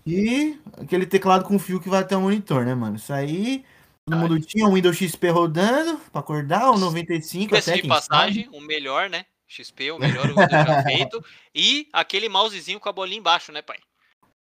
E 0.07 0.59
aquele 0.77 1.07
teclado 1.07 1.45
com 1.45 1.59
fio 1.59 1.81
que 1.81 1.89
vai 1.89 2.01
até 2.01 2.17
o 2.17 2.21
monitor, 2.21 2.65
né, 2.65 2.75
mano? 2.75 2.97
Isso 2.97 3.13
aí, 3.13 3.65
todo 4.05 4.19
mundo 4.19 4.41
tinha 4.41 4.67
um 4.67 4.75
Windows 4.75 4.97
XP 4.97 5.29
rodando 5.31 5.99
pra 6.11 6.21
acordar, 6.21 6.71
um 6.71 6.79
95 6.79 7.55
Esse 7.55 7.71
até, 7.71 7.77
de 7.77 7.83
quem 7.83 7.91
passagem, 7.91 8.49
o 8.53 8.61
melhor, 8.61 9.09
né? 9.09 9.25
XP, 9.47 9.93
o 9.93 9.99
melhor 9.99 10.31
o 10.31 10.35
já 10.35 10.83
feito. 10.83 11.25
E 11.55 11.89
aquele 11.93 12.29
mousezinho 12.29 12.81
com 12.81 12.89
a 12.89 12.93
bolinha 12.93 13.19
embaixo, 13.19 13.53
né, 13.53 13.63
pai? 13.63 13.79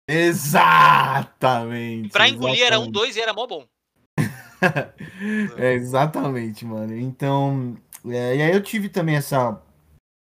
Exatamente. 0.08 2.10
Pra 2.10 2.28
engolir 2.28 2.62
era 2.62 2.78
um, 2.78 2.84
exatamente. 2.84 2.92
dois 2.92 3.16
e 3.16 3.20
era 3.20 3.34
mó 3.34 3.46
bom. 3.46 3.66
É, 5.56 5.72
exatamente, 5.74 6.64
mano. 6.64 6.96
Então, 6.96 7.76
é, 8.06 8.36
e 8.36 8.42
aí 8.42 8.52
eu 8.52 8.62
tive 8.62 8.88
também 8.88 9.16
essa 9.16 9.60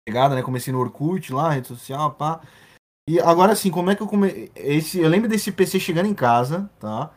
pegada, 0.06 0.34
né? 0.34 0.42
Comecei 0.42 0.72
no 0.72 0.80
Orkut 0.80 1.32
lá, 1.32 1.50
rede 1.50 1.68
social, 1.68 2.12
pá. 2.12 2.40
E 3.08 3.20
agora 3.20 3.52
assim, 3.52 3.70
como 3.70 3.90
é 3.90 3.96
que 3.96 4.02
eu 4.02 4.06
come... 4.06 4.50
esse 4.54 5.00
Eu 5.00 5.08
lembro 5.08 5.28
desse 5.28 5.50
PC 5.52 5.80
chegando 5.80 6.06
em 6.06 6.14
casa, 6.14 6.70
tá? 6.78 7.10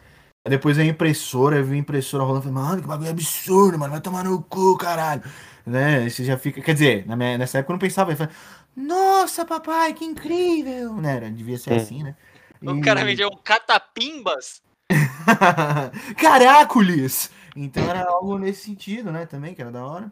Aí 0.46 0.50
depois 0.50 0.78
a 0.78 0.86
impressora, 0.86 1.58
eu 1.58 1.66
vi 1.66 1.76
a 1.76 1.80
impressora 1.80 2.24
rolando, 2.24 2.44
falei, 2.44 2.58
mano, 2.62 2.82
que 2.82 2.88
bagulho 2.88 3.10
absurdo, 3.10 3.80
mano, 3.80 3.92
vai 3.92 4.02
tomar 4.02 4.24
no 4.24 4.42
cu, 4.44 4.78
caralho. 4.78 5.24
Né? 5.66 6.08
Você 6.10 6.24
já 6.24 6.38
fica. 6.38 6.62
Quer 6.62 6.74
dizer, 6.74 7.08
na 7.08 7.16
minha- 7.16 7.38
nessa 7.38 7.60
época 7.60 7.72
eu 7.72 7.76
não 7.76 7.80
pensava, 7.80 8.12
eu 8.12 8.18
falei, 8.18 8.34
nossa, 8.76 9.46
papai, 9.46 9.94
que 9.94 10.06
incrível! 10.06 10.94
Né? 10.96 11.16
Era- 11.16 11.32
Devia 11.32 11.58
ser 11.58 11.74
Hum. 11.74 11.78
assim, 11.78 12.04
né? 12.04 12.16
O 12.62 12.82
cara 12.82 13.04
vendeu 13.04 13.30
um 13.30 13.38
catapimbas. 13.38 14.62
Caracoles! 16.18 17.32
Então 17.56 17.84
era 17.90 18.04
algo 18.04 18.38
nesse 18.38 18.66
sentido, 18.66 19.12
né? 19.12 19.26
Também, 19.26 19.54
que 19.54 19.62
era 19.62 19.72
da 19.72 19.86
hora. 19.86 20.12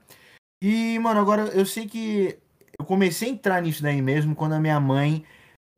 E, 0.63 0.97
mano, 0.99 1.19
agora 1.19 1.43
eu 1.49 1.65
sei 1.65 1.85
que 1.85 2.37
eu 2.79 2.85
comecei 2.85 3.29
a 3.29 3.31
entrar 3.31 3.61
nisso 3.61 3.83
daí 3.83 4.01
mesmo 4.01 4.35
quando 4.35 4.53
a 4.53 4.59
minha 4.59 4.79
mãe 4.79 5.25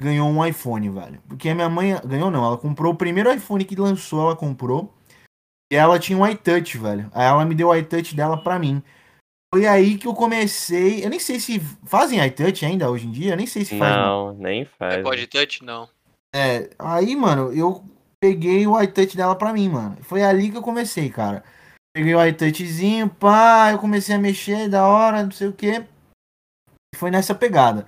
ganhou 0.01 0.29
um 0.29 0.45
iPhone, 0.45 0.89
velho. 0.89 1.21
Porque 1.27 1.49
a 1.49 1.55
minha 1.55 1.69
mãe 1.69 1.99
ganhou, 2.05 2.29
não, 2.29 2.45
ela 2.45 2.57
comprou 2.57 2.93
o 2.93 2.97
primeiro 2.97 3.33
iPhone 3.33 3.65
que 3.65 3.75
lançou, 3.75 4.21
ela 4.21 4.35
comprou. 4.35 4.93
E 5.71 5.75
ela 5.75 5.97
tinha 5.97 6.17
um 6.17 6.27
iTouch, 6.27 6.77
velho. 6.77 7.09
Aí 7.13 7.25
ela 7.25 7.43
me 7.45 7.55
deu 7.55 7.69
o 7.69 7.75
iTouch 7.75 8.15
dela 8.15 8.37
pra 8.37 8.59
mim. 8.59 8.83
Foi 9.53 9.65
aí 9.65 9.97
que 9.97 10.07
eu 10.07 10.13
comecei. 10.13 11.03
Eu 11.03 11.09
nem 11.09 11.19
sei 11.19 11.39
se 11.39 11.59
fazem 11.85 12.23
iTouch 12.23 12.65
ainda 12.65 12.89
hoje 12.89 13.07
em 13.07 13.11
dia, 13.11 13.33
eu 13.33 13.37
nem 13.37 13.47
sei 13.47 13.65
se 13.65 13.77
faz. 13.79 13.95
Não, 13.95 14.33
nem 14.33 14.65
faz. 14.65 14.95
É 14.95 15.01
pode 15.01 15.25
touch? 15.27 15.63
Não. 15.63 15.89
É, 16.35 16.69
aí, 16.77 17.15
mano, 17.15 17.53
eu 17.53 17.81
peguei 18.19 18.67
o 18.67 18.81
iTouch 18.81 19.15
dela 19.15 19.35
pra 19.37 19.53
mim, 19.53 19.69
mano. 19.69 19.97
Foi 20.01 20.21
ali 20.21 20.51
que 20.51 20.57
eu 20.57 20.61
comecei, 20.61 21.09
cara. 21.09 21.43
Peguei 21.95 22.13
o 22.13 22.25
iTouchzinho, 22.25 23.09
pá, 23.09 23.69
eu 23.71 23.79
comecei 23.79 24.13
a 24.15 24.19
mexer, 24.19 24.67
da 24.67 24.85
hora, 24.85 25.23
não 25.23 25.31
sei 25.31 25.47
o 25.47 25.53
que. 25.53 25.85
Foi 26.95 27.09
nessa 27.09 27.33
pegada. 27.33 27.85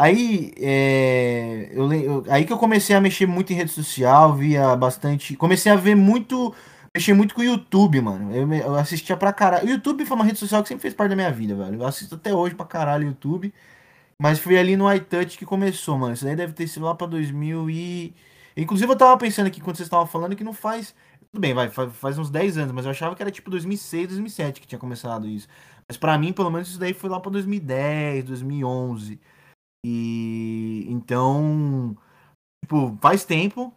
Aí, 0.00 0.52
é, 0.58 1.70
eu, 1.72 1.90
eu- 1.92 2.24
aí 2.28 2.44
que 2.44 2.52
eu 2.52 2.58
comecei 2.58 2.94
a 2.94 3.00
mexer 3.00 3.26
muito 3.26 3.52
em 3.52 3.56
rede 3.56 3.70
social, 3.70 4.34
via 4.34 4.76
bastante. 4.76 5.34
Comecei 5.36 5.72
a 5.72 5.76
ver 5.76 5.94
muito. 5.94 6.54
Mexer 6.94 7.14
muito 7.14 7.34
com 7.34 7.40
o 7.40 7.44
YouTube, 7.44 8.00
mano. 8.02 8.34
Eu, 8.34 8.50
eu 8.52 8.74
assistia 8.76 9.16
pra 9.16 9.32
caralho. 9.32 9.66
O 9.66 9.70
YouTube 9.70 10.04
foi 10.04 10.16
uma 10.16 10.24
rede 10.24 10.38
social 10.38 10.62
que 10.62 10.68
sempre 10.68 10.82
fez 10.82 10.94
parte 10.94 11.10
da 11.10 11.16
minha 11.16 11.30
vida, 11.32 11.54
velho. 11.54 11.80
Eu 11.80 11.86
assisto 11.86 12.14
até 12.14 12.34
hoje 12.34 12.54
pra 12.54 12.66
caralho 12.66 13.04
o 13.04 13.08
YouTube. 13.10 13.52
Mas 14.20 14.38
foi 14.38 14.58
ali 14.58 14.76
no 14.76 14.92
iTouch 14.92 15.36
que 15.36 15.44
começou, 15.44 15.98
mano. 15.98 16.14
Isso 16.14 16.24
daí 16.24 16.36
deve 16.36 16.52
ter 16.52 16.66
sido 16.66 16.84
lá 16.86 16.94
pra 16.94 17.06
2000 17.06 17.68
e... 17.70 18.14
Inclusive 18.56 18.90
eu 18.90 18.96
tava 18.96 19.18
pensando 19.18 19.46
aqui, 19.46 19.60
quando 19.60 19.76
vocês 19.76 19.86
estavam 19.86 20.06
falando, 20.06 20.34
que 20.34 20.44
não 20.44 20.54
faz... 20.54 20.94
Tudo 21.30 21.40
bem, 21.40 21.52
vai, 21.52 21.68
fa- 21.68 21.90
faz 21.90 22.18
uns 22.18 22.30
10 22.30 22.56
anos, 22.56 22.72
mas 22.72 22.86
eu 22.86 22.90
achava 22.90 23.14
que 23.14 23.22
era 23.22 23.30
tipo 23.30 23.50
2006, 23.50 24.08
2007 24.08 24.60
que 24.60 24.66
tinha 24.66 24.78
começado 24.78 25.28
isso. 25.28 25.46
Mas 25.86 25.98
pra 25.98 26.16
mim, 26.16 26.32
pelo 26.32 26.50
menos, 26.50 26.68
isso 26.68 26.78
daí 26.78 26.94
foi 26.94 27.10
lá 27.10 27.20
pra 27.20 27.30
2010, 27.30 28.24
2011. 28.24 29.20
E... 29.84 30.86
Então... 30.88 31.96
Tipo, 32.64 32.96
faz 33.00 33.24
tempo, 33.24 33.72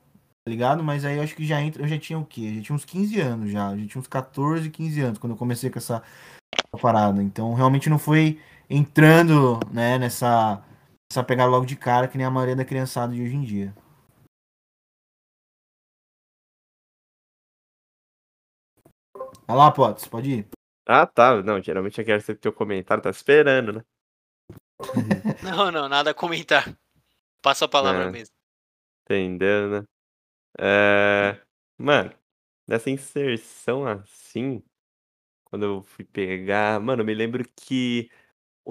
tá 0.45 0.49
ligado? 0.49 0.83
Mas 0.83 1.03
aí 1.03 1.17
eu 1.17 1.23
acho 1.23 1.35
que 1.35 1.45
já 1.45 1.61
entra... 1.61 1.83
Eu 1.83 1.87
já 1.87 1.99
tinha 1.99 2.17
o 2.17 2.25
quê? 2.25 2.55
Já 2.55 2.61
tinha 2.61 2.75
uns 2.75 2.85
15 2.85 3.19
anos 3.19 3.51
já. 3.51 3.75
Já 3.75 3.85
tinha 3.85 3.99
uns 3.99 4.07
14, 4.07 4.69
15 4.69 5.01
anos 5.01 5.19
quando 5.19 5.33
eu 5.33 5.37
comecei 5.37 5.69
com 5.69 5.79
essa 5.79 6.01
parada. 6.81 7.21
Então, 7.21 7.53
realmente 7.53 7.89
não 7.89 7.99
foi 7.99 8.39
entrando, 8.69 9.59
né, 9.73 9.97
nessa, 9.97 10.63
nessa 11.11 11.23
pegada 11.23 11.49
logo 11.49 11.65
de 11.65 11.75
cara, 11.75 12.07
que 12.07 12.17
nem 12.17 12.25
a 12.25 12.29
maioria 12.31 12.55
da 12.55 12.63
criançada 12.63 13.13
de 13.13 13.21
hoje 13.21 13.35
em 13.35 13.43
dia. 13.43 13.73
Vai 19.47 19.57
lá, 19.57 19.71
Potts, 19.71 20.07
pode 20.07 20.31
ir. 20.31 20.47
Ah, 20.87 21.07
tá. 21.07 21.41
Não, 21.41 21.61
geralmente 21.61 21.99
eu 21.99 22.05
quero 22.05 22.21
sempre 22.21 22.41
teu 22.41 22.53
comentário, 22.53 23.01
tá 23.03 23.09
esperando, 23.09 23.73
né? 23.73 23.83
Não, 25.43 25.71
não, 25.71 25.89
nada 25.89 26.11
a 26.11 26.13
comentar. 26.13 26.73
Passa 27.41 27.65
a 27.65 27.67
palavra 27.67 28.05
É. 28.05 28.11
mesmo. 28.11 28.33
Entendeu, 29.03 29.69
né? 29.69 29.83
É... 30.57 31.41
Mano, 31.77 32.13
nessa 32.67 32.89
inserção 32.89 33.85
assim, 33.85 34.63
quando 35.45 35.65
eu 35.65 35.83
fui 35.83 36.05
pegar. 36.05 36.79
Mano, 36.79 37.01
eu 37.01 37.05
me 37.05 37.13
lembro 37.13 37.43
que 37.55 38.09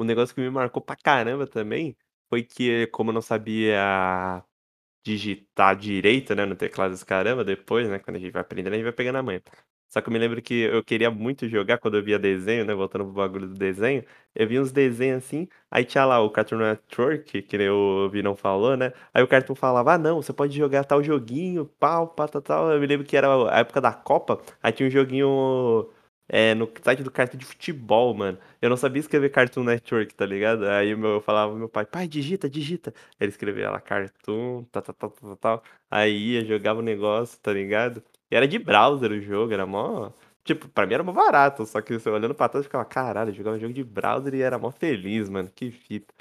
o 0.00 0.04
negócio 0.04 0.34
que 0.34 0.40
me 0.40 0.50
marcou 0.50 0.82
pra 0.82 0.96
caramba 0.96 1.46
também 1.46 1.96
foi 2.28 2.42
que, 2.42 2.87
como 2.88 3.11
eu 3.11 3.14
não 3.14 3.22
sabia 3.22 4.44
digitar 5.04 5.76
direito, 5.76 6.34
né, 6.34 6.44
no 6.46 6.56
teclado 6.56 6.90
dos 6.92 7.04
caramba, 7.04 7.44
depois, 7.44 7.88
né, 7.88 7.98
quando 7.98 8.16
a 8.16 8.18
gente 8.20 8.32
vai 8.32 8.42
aprendendo, 8.42 8.74
a 8.74 8.76
gente 8.76 8.84
vai 8.84 8.92
pegando 8.92 9.16
a 9.18 9.22
manha. 9.22 9.42
Só 9.90 10.02
que 10.02 10.08
eu 10.08 10.12
me 10.12 10.18
lembro 10.18 10.42
que 10.42 10.54
eu 10.54 10.84
queria 10.84 11.11
muito 11.11 11.48
jogar 11.48 11.78
quando 11.78 11.96
eu 11.96 12.04
via 12.04 12.18
desenho, 12.18 12.64
né, 12.64 12.74
voltando 12.74 13.04
pro 13.04 13.14
bagulho 13.14 13.48
do 13.48 13.54
desenho, 13.54 14.04
eu 14.34 14.46
via 14.46 14.61
uns 14.61 14.70
desenhos 14.70 15.24
assim, 15.24 15.48
aí 15.70 15.84
tinha 15.84 16.04
lá 16.04 16.20
o 16.20 16.30
Cartoon 16.30 16.58
Network, 16.58 17.42
que 17.42 17.58
nem 17.58 17.70
o 17.70 18.08
Vinão 18.11 18.37
falou, 18.37 18.76
né, 18.76 18.92
aí 19.14 19.22
o 19.22 19.28
Cartoon 19.28 19.54
falava, 19.54 19.94
ah, 19.94 19.98
não, 19.98 20.20
você 20.22 20.32
pode 20.32 20.54
jogar 20.56 20.84
tal 20.84 21.02
joguinho, 21.02 21.64
pau, 21.78 22.08
pá, 22.08 22.28
tal, 22.28 22.42
tal. 22.42 22.70
Eu 22.72 22.80
me 22.80 22.87
lembro 22.87 23.06
que 23.06 23.16
era 23.16 23.28
a 23.50 23.61
época 23.61 23.80
da 23.80 23.92
Copa, 23.92 24.40
aí 24.62 24.72
tinha 24.72 24.87
um 24.87 24.90
joguinho 24.90 25.88
é, 26.28 26.54
no 26.54 26.70
site 26.82 27.02
do 27.02 27.10
Cartoon 27.10 27.38
de 27.38 27.46
futebol, 27.46 28.14
mano. 28.14 28.38
Eu 28.60 28.68
não 28.70 28.76
sabia 28.76 29.00
escrever 29.00 29.30
Cartoon 29.30 29.64
Network, 29.64 30.14
tá 30.14 30.26
ligado? 30.26 30.66
Aí 30.68 30.94
meu, 30.94 31.12
eu 31.12 31.20
falava 31.20 31.50
pro 31.50 31.58
meu 31.58 31.68
pai, 31.68 31.86
pai, 31.86 32.06
digita, 32.08 32.48
digita. 32.48 32.92
Ele 33.18 33.30
escrevia 33.30 33.70
lá 33.70 33.80
Cartoon, 33.80 34.64
tal, 34.70 34.82
tal, 34.82 34.94
tal, 34.94 35.10
tal, 35.10 35.36
tal. 35.36 35.62
Aí 35.90 36.12
ia, 36.34 36.44
jogava 36.44 36.80
o 36.80 36.82
negócio, 36.82 37.38
tá 37.40 37.52
ligado? 37.52 38.02
E 38.30 38.36
era 38.36 38.46
de 38.46 38.58
browser 38.58 39.10
o 39.12 39.20
jogo, 39.20 39.52
era 39.52 39.66
mó. 39.66 40.12
Tipo, 40.44 40.68
pra 40.68 40.86
mim 40.86 40.94
era 40.94 41.02
mó 41.02 41.12
barato, 41.12 41.66
só 41.66 41.80
que 41.80 41.92
você 41.98 42.08
olhando 42.10 42.34
pra 42.34 42.48
trás 42.48 42.64
eu 42.64 42.68
ficava, 42.68 42.84
caralho, 42.84 43.30
eu 43.30 43.34
jogava 43.34 43.56
um 43.56 43.60
jogo 43.60 43.72
de 43.74 43.84
browser 43.84 44.34
e 44.34 44.42
era 44.42 44.58
mó 44.58 44.70
feliz, 44.70 45.28
mano, 45.28 45.50
que 45.54 45.70
fita. 45.70 46.14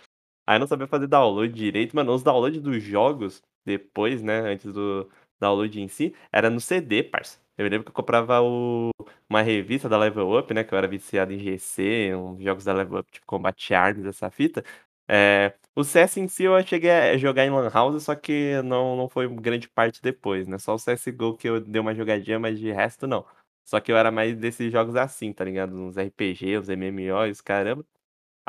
Aí 0.46 0.56
eu 0.58 0.60
não 0.62 0.68
sabia 0.68 0.88
fazer 0.88 1.08
download 1.08 1.54
direito, 1.54 1.96
mano, 1.96 2.14
os 2.14 2.24
downloads 2.24 2.62
dos 2.62 2.82
jogos, 2.84 3.42
depois, 3.66 4.22
né, 4.24 4.40
antes 4.42 4.72
do 4.74 5.10
download 5.40 5.82
em 5.82 5.88
si, 5.88 6.16
era 6.32 6.50
no 6.50 6.60
CD, 6.60 7.04
parça. 7.04 7.40
Eu 7.58 7.64
me 7.64 7.70
lembro 7.70 7.86
que 7.86 7.90
eu 7.90 7.94
comprava 7.96 8.42
o 8.42 8.92
uma 9.30 9.42
revista 9.42 9.90
da 9.90 9.98
Level 9.98 10.38
Up, 10.38 10.54
né? 10.54 10.64
Que 10.64 10.74
eu 10.74 10.78
era 10.78 10.88
viciado 10.88 11.34
em 11.34 11.40
GC, 11.40 12.16
uns 12.16 12.42
jogos 12.44 12.64
da 12.64 12.74
Level 12.74 13.00
Up, 13.00 13.12
tipo 13.12 13.26
Combat 13.26 13.74
Arms, 13.74 14.06
essa 14.06 14.30
fita. 14.30 14.64
É, 15.10 15.54
o 15.76 15.84
CS 15.84 16.20
em 16.20 16.28
si 16.28 16.44
eu 16.44 16.62
cheguei 16.66 16.92
a 16.92 17.18
jogar 17.18 17.46
em 17.46 17.50
Lan 17.50 17.70
House, 17.70 18.04
só 18.04 18.16
que 18.16 18.62
não, 18.64 18.96
não 18.96 19.10
foi 19.10 19.28
grande 19.36 19.68
parte 19.70 20.02
depois, 20.02 20.48
né? 20.48 20.58
Só 20.58 20.76
o 20.76 20.80
CSGO 20.80 21.36
que 21.38 21.48
eu 21.50 21.60
dei 21.62 21.80
uma 21.82 21.96
jogadinha, 21.96 22.40
mas 22.40 22.60
de 22.60 22.72
resto 22.72 23.08
não. 23.08 23.26
Só 23.66 23.80
que 23.80 23.92
eu 23.92 23.98
era 23.98 24.12
mais 24.12 24.36
desses 24.38 24.72
jogos 24.72 24.96
assim, 24.96 25.34
tá 25.34 25.44
ligado? 25.44 25.74
Uns 25.76 25.98
RPG, 25.98 26.58
uns 26.58 26.70
MMOs, 26.70 27.42
caramba. 27.42 27.86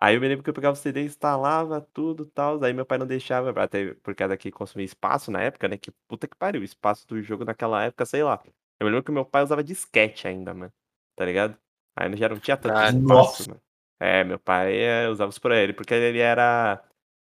Aí 0.00 0.14
eu 0.16 0.20
me 0.20 0.28
lembro 0.28 0.44
que 0.44 0.50
eu 0.50 0.54
pegava 0.54 0.74
o 0.74 0.76
CD, 0.76 1.04
instalava 1.04 1.80
tudo 1.80 2.24
e 2.24 2.30
tal. 2.30 2.62
Aí 2.64 2.72
meu 2.72 2.86
pai 2.86 2.98
não 2.98 3.06
deixava, 3.06 3.50
até 3.62 3.94
por 3.96 4.14
causa 4.14 4.36
que 4.36 4.50
consumia 4.50 4.84
espaço 4.86 5.30
na 5.30 5.42
época, 5.42 5.68
né? 5.68 5.76
Que 5.78 5.90
puta 6.08 6.28
que 6.28 6.36
pariu, 6.36 6.60
o 6.62 6.64
espaço 6.64 7.06
do 7.08 7.20
jogo 7.22 7.44
naquela 7.44 7.84
época, 7.84 8.06
sei 8.06 8.22
lá. 8.22 8.42
Eu 8.80 8.86
me 8.86 8.90
lembro 8.92 9.04
que 9.04 9.12
meu 9.12 9.24
pai 9.24 9.42
usava 9.42 9.62
disquete 9.64 10.28
ainda, 10.28 10.54
mano. 10.54 10.72
Tá 11.16 11.24
ligado? 11.24 11.58
Aí 11.96 12.14
já 12.16 12.28
não 12.28 12.38
tinha 12.38 12.56
tanto 12.56 12.82
Ah, 12.82 12.92
espaço, 12.92 13.42
nossa. 13.42 13.48
mano. 13.48 13.60
É, 14.00 14.22
meu 14.24 14.38
pai 14.38 14.76
é, 14.80 15.08
usava 15.08 15.30
isso 15.30 15.40
pra 15.40 15.56
ele, 15.58 15.72
porque 15.72 15.92
ele 15.94 16.18
era. 16.20 16.82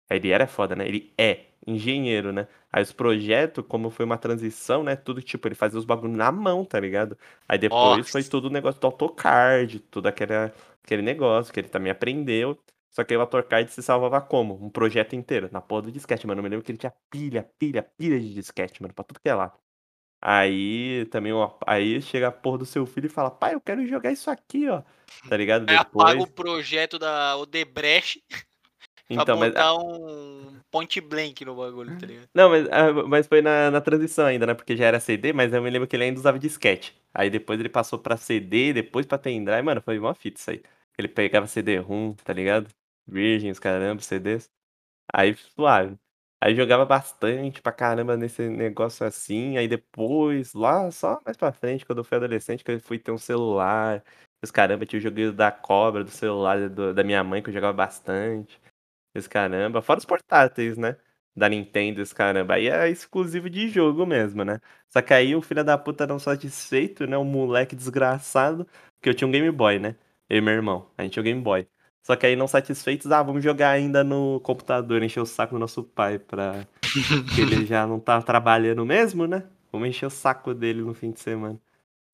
Ele 0.09 0.29
era 0.29 0.45
foda, 0.47 0.75
né? 0.75 0.87
Ele 0.87 1.13
é 1.17 1.45
engenheiro, 1.65 2.31
né? 2.31 2.47
Aí 2.71 2.83
os 2.83 2.91
projetos, 2.91 3.65
como 3.67 3.89
foi 3.89 4.05
uma 4.05 4.17
transição, 4.17 4.83
né? 4.83 4.95
Tudo 4.95 5.21
tipo, 5.21 5.47
ele 5.47 5.55
fazia 5.55 5.79
os 5.79 5.85
bagulho 5.85 6.13
na 6.15 6.31
mão, 6.31 6.63
tá 6.65 6.79
ligado? 6.79 7.17
Aí 7.47 7.57
depois 7.57 8.09
foi 8.09 8.23
Nossa. 8.23 8.29
tudo 8.29 8.47
o 8.47 8.51
negócio 8.51 8.79
do 8.79 8.85
AutoCAD, 8.87 9.79
tudo 9.89 10.07
aquele, 10.07 10.33
aquele 10.83 11.01
negócio 11.01 11.51
que 11.53 11.59
ele 11.59 11.69
também 11.69 11.91
aprendeu. 11.91 12.59
Só 12.91 13.03
que 13.03 13.15
o 13.15 13.21
AutoCAD 13.21 13.71
se 13.71 13.81
salvava 13.81 14.21
como? 14.21 14.53
Um 14.63 14.69
projeto 14.69 15.15
inteiro, 15.15 15.49
na 15.51 15.61
porra 15.61 15.83
do 15.83 15.91
disquete, 15.91 16.27
mano. 16.27 16.39
Eu 16.39 16.43
me 16.43 16.49
lembro 16.49 16.63
que 16.65 16.71
ele 16.71 16.77
tinha 16.77 16.93
pilha, 17.09 17.43
pilha, 17.57 17.81
pilha 17.83 18.19
de 18.19 18.33
disquete, 18.33 18.81
mano, 18.81 18.93
pra 18.93 19.03
tudo 19.03 19.19
que 19.19 19.29
é 19.29 19.33
lá. 19.35 19.57
Aí 20.27 21.05
também, 21.11 21.31
ó, 21.31 21.51
aí 21.67 22.01
chega 22.01 22.29
a 22.29 22.31
porra 22.31 22.57
do 22.57 22.65
seu 22.65 22.83
filho 22.87 23.05
e 23.05 23.09
fala, 23.09 23.29
pai, 23.29 23.53
eu 23.53 23.61
quero 23.61 23.85
jogar 23.85 24.11
isso 24.11 24.31
aqui, 24.31 24.67
ó. 24.67 24.81
Tá 25.29 25.37
ligado? 25.37 25.69
Aí 25.69 25.75
apaga 25.75 26.13
o 26.13 26.25
Depois. 26.25 26.29
projeto 26.31 26.97
da 26.97 27.37
Odebrecht 27.37 28.23
Então, 29.07 29.23
pra 29.23 29.35
mas. 29.35 29.49
botar 29.49 29.75
um 29.75 30.59
point 30.71 30.99
blank 30.99 31.45
no 31.45 31.55
bagulho, 31.55 31.95
tá 31.99 32.07
ligado? 32.07 32.27
Não, 32.33 32.49
mas, 32.49 32.67
ah, 32.71 32.91
mas 33.07 33.27
foi 33.27 33.43
na, 33.43 33.69
na 33.69 33.79
transição 33.79 34.25
ainda, 34.25 34.47
né? 34.47 34.55
Porque 34.55 34.75
já 34.75 34.85
era 34.85 34.99
CD, 34.99 35.31
mas 35.31 35.53
eu 35.53 35.61
me 35.61 35.69
lembro 35.69 35.87
que 35.87 35.95
ele 35.95 36.05
ainda 36.05 36.19
usava 36.19 36.39
disquete. 36.39 36.99
Aí 37.13 37.29
depois 37.29 37.59
ele 37.59 37.69
passou 37.69 37.99
pra 37.99 38.17
CD, 38.17 38.73
depois 38.73 39.05
pra 39.05 39.19
pendrive. 39.19 39.61
Mano, 39.61 39.79
foi 39.79 39.99
mó 39.99 40.11
fita 40.15 40.39
isso 40.39 40.49
aí. 40.49 40.63
Ele 40.97 41.07
pegava 41.07 41.45
CD-ROM, 41.45 42.13
tá 42.15 42.33
ligado? 42.33 42.67
Virgens, 43.07 43.59
caramba, 43.59 44.01
CDs. 44.01 44.49
Aí 45.13 45.35
suave. 45.35 45.95
Aí 46.45 46.55
jogava 46.55 46.85
bastante 46.85 47.59
pra 47.61 47.71
caramba 47.71 48.15
nesse 48.15 48.47
negócio 48.49 49.05
assim. 49.05 49.57
Aí 49.57 49.67
depois, 49.67 50.53
lá 50.53 50.91
só 50.91 51.19
mais 51.25 51.35
pra 51.37 51.51
frente, 51.51 51.85
quando 51.85 51.99
eu 51.99 52.03
fui 52.03 52.17
adolescente, 52.17 52.63
que 52.63 52.71
eu 52.71 52.79
fui 52.79 52.99
ter 52.99 53.11
um 53.11 53.17
celular. 53.17 54.03
Os 54.43 54.51
caramba, 54.51 54.85
tinha 54.85 54.99
o 54.99 55.01
joguinho 55.03 55.33
da 55.33 55.51
cobra, 55.51 56.03
do 56.03 56.11
celular 56.11 56.69
do- 56.69 56.93
da 56.93 57.03
minha 57.03 57.23
mãe, 57.23 57.41
que 57.41 57.49
eu 57.49 57.53
jogava 57.53 57.73
bastante. 57.73 58.61
Esse 59.15 59.29
caramba. 59.29 59.81
Fora 59.81 59.99
os 59.99 60.05
portáteis, 60.05 60.77
né? 60.77 60.97
Da 61.35 61.49
Nintendo, 61.49 62.01
esse 62.01 62.13
caramba. 62.15 62.55
Aí 62.55 62.67
é 62.69 62.89
exclusivo 62.89 63.49
de 63.49 63.69
jogo 63.69 64.05
mesmo, 64.05 64.43
né? 64.45 64.59
Só 64.89 65.01
que 65.01 65.13
aí 65.13 65.35
o 65.35 65.41
filho 65.41 65.63
da 65.63 65.77
puta 65.77 66.07
não 66.07 66.19
satisfeito, 66.19 67.07
né? 67.07 67.17
O 67.17 67.23
moleque 67.25 67.75
desgraçado. 67.75 68.65
Porque 68.95 69.09
eu 69.09 69.15
tinha 69.15 69.27
um 69.27 69.31
Game 69.31 69.51
Boy, 69.51 69.79
né? 69.79 69.95
Eu 70.29 70.37
e 70.39 70.41
meu 70.41 70.53
irmão. 70.53 70.91
A 70.97 71.03
gente 71.03 71.13
tinha 71.13 71.21
o 71.21 71.25
Game 71.25 71.41
Boy. 71.41 71.67
Só 72.05 72.15
que 72.15 72.27
aí 72.27 72.35
não 72.35 72.47
satisfeitos, 72.47 73.11
ah, 73.11 73.23
vamos 73.23 73.43
jogar 73.43 73.71
ainda 73.71 74.03
no 74.03 74.39
computador, 74.41 75.01
encher 75.01 75.21
o 75.21 75.25
saco 75.25 75.55
do 75.55 75.59
nosso 75.59 75.83
pai 75.83 76.19
pra. 76.19 76.67
Porque 77.25 77.41
ele 77.41 77.65
já 77.65 77.87
não 77.87 77.99
tá 77.99 78.21
trabalhando 78.21 78.85
mesmo, 78.85 79.25
né? 79.25 79.43
Vamos 79.71 79.89
encher 79.89 80.05
o 80.05 80.09
saco 80.11 80.53
dele 80.53 80.81
no 80.83 80.93
fim 80.93 81.11
de 81.11 81.19
semana. 81.19 81.59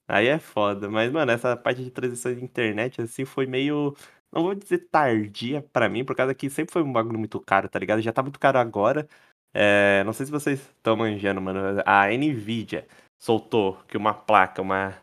Aí 0.07 0.27
é 0.27 0.39
foda. 0.39 0.89
Mas, 0.89 1.11
mano, 1.11 1.31
essa 1.31 1.57
parte 1.57 1.83
de 1.83 1.91
transição 1.91 2.33
de 2.33 2.43
internet, 2.43 3.01
assim, 3.01 3.25
foi 3.25 3.45
meio. 3.45 3.95
Não 4.31 4.43
vou 4.43 4.55
dizer 4.55 4.87
tardia 4.89 5.61
pra 5.73 5.89
mim, 5.89 6.05
por 6.05 6.15
causa 6.15 6.33
que 6.33 6.49
sempre 6.49 6.71
foi 6.73 6.83
um 6.83 6.93
bagulho 6.93 7.19
muito 7.19 7.39
caro, 7.41 7.67
tá 7.69 7.77
ligado? 7.79 8.01
Já 8.01 8.13
tá 8.13 8.23
muito 8.23 8.39
caro 8.39 8.59
agora. 8.59 9.07
É, 9.53 10.03
não 10.05 10.13
sei 10.13 10.25
se 10.25 10.31
vocês 10.31 10.61
estão 10.61 10.95
manjando, 10.95 11.41
mano. 11.41 11.81
A 11.85 12.07
Nvidia 12.07 12.87
soltou 13.19 13.75
que 13.89 13.97
uma 13.97 14.13
placa, 14.13 14.61
uma. 14.61 14.95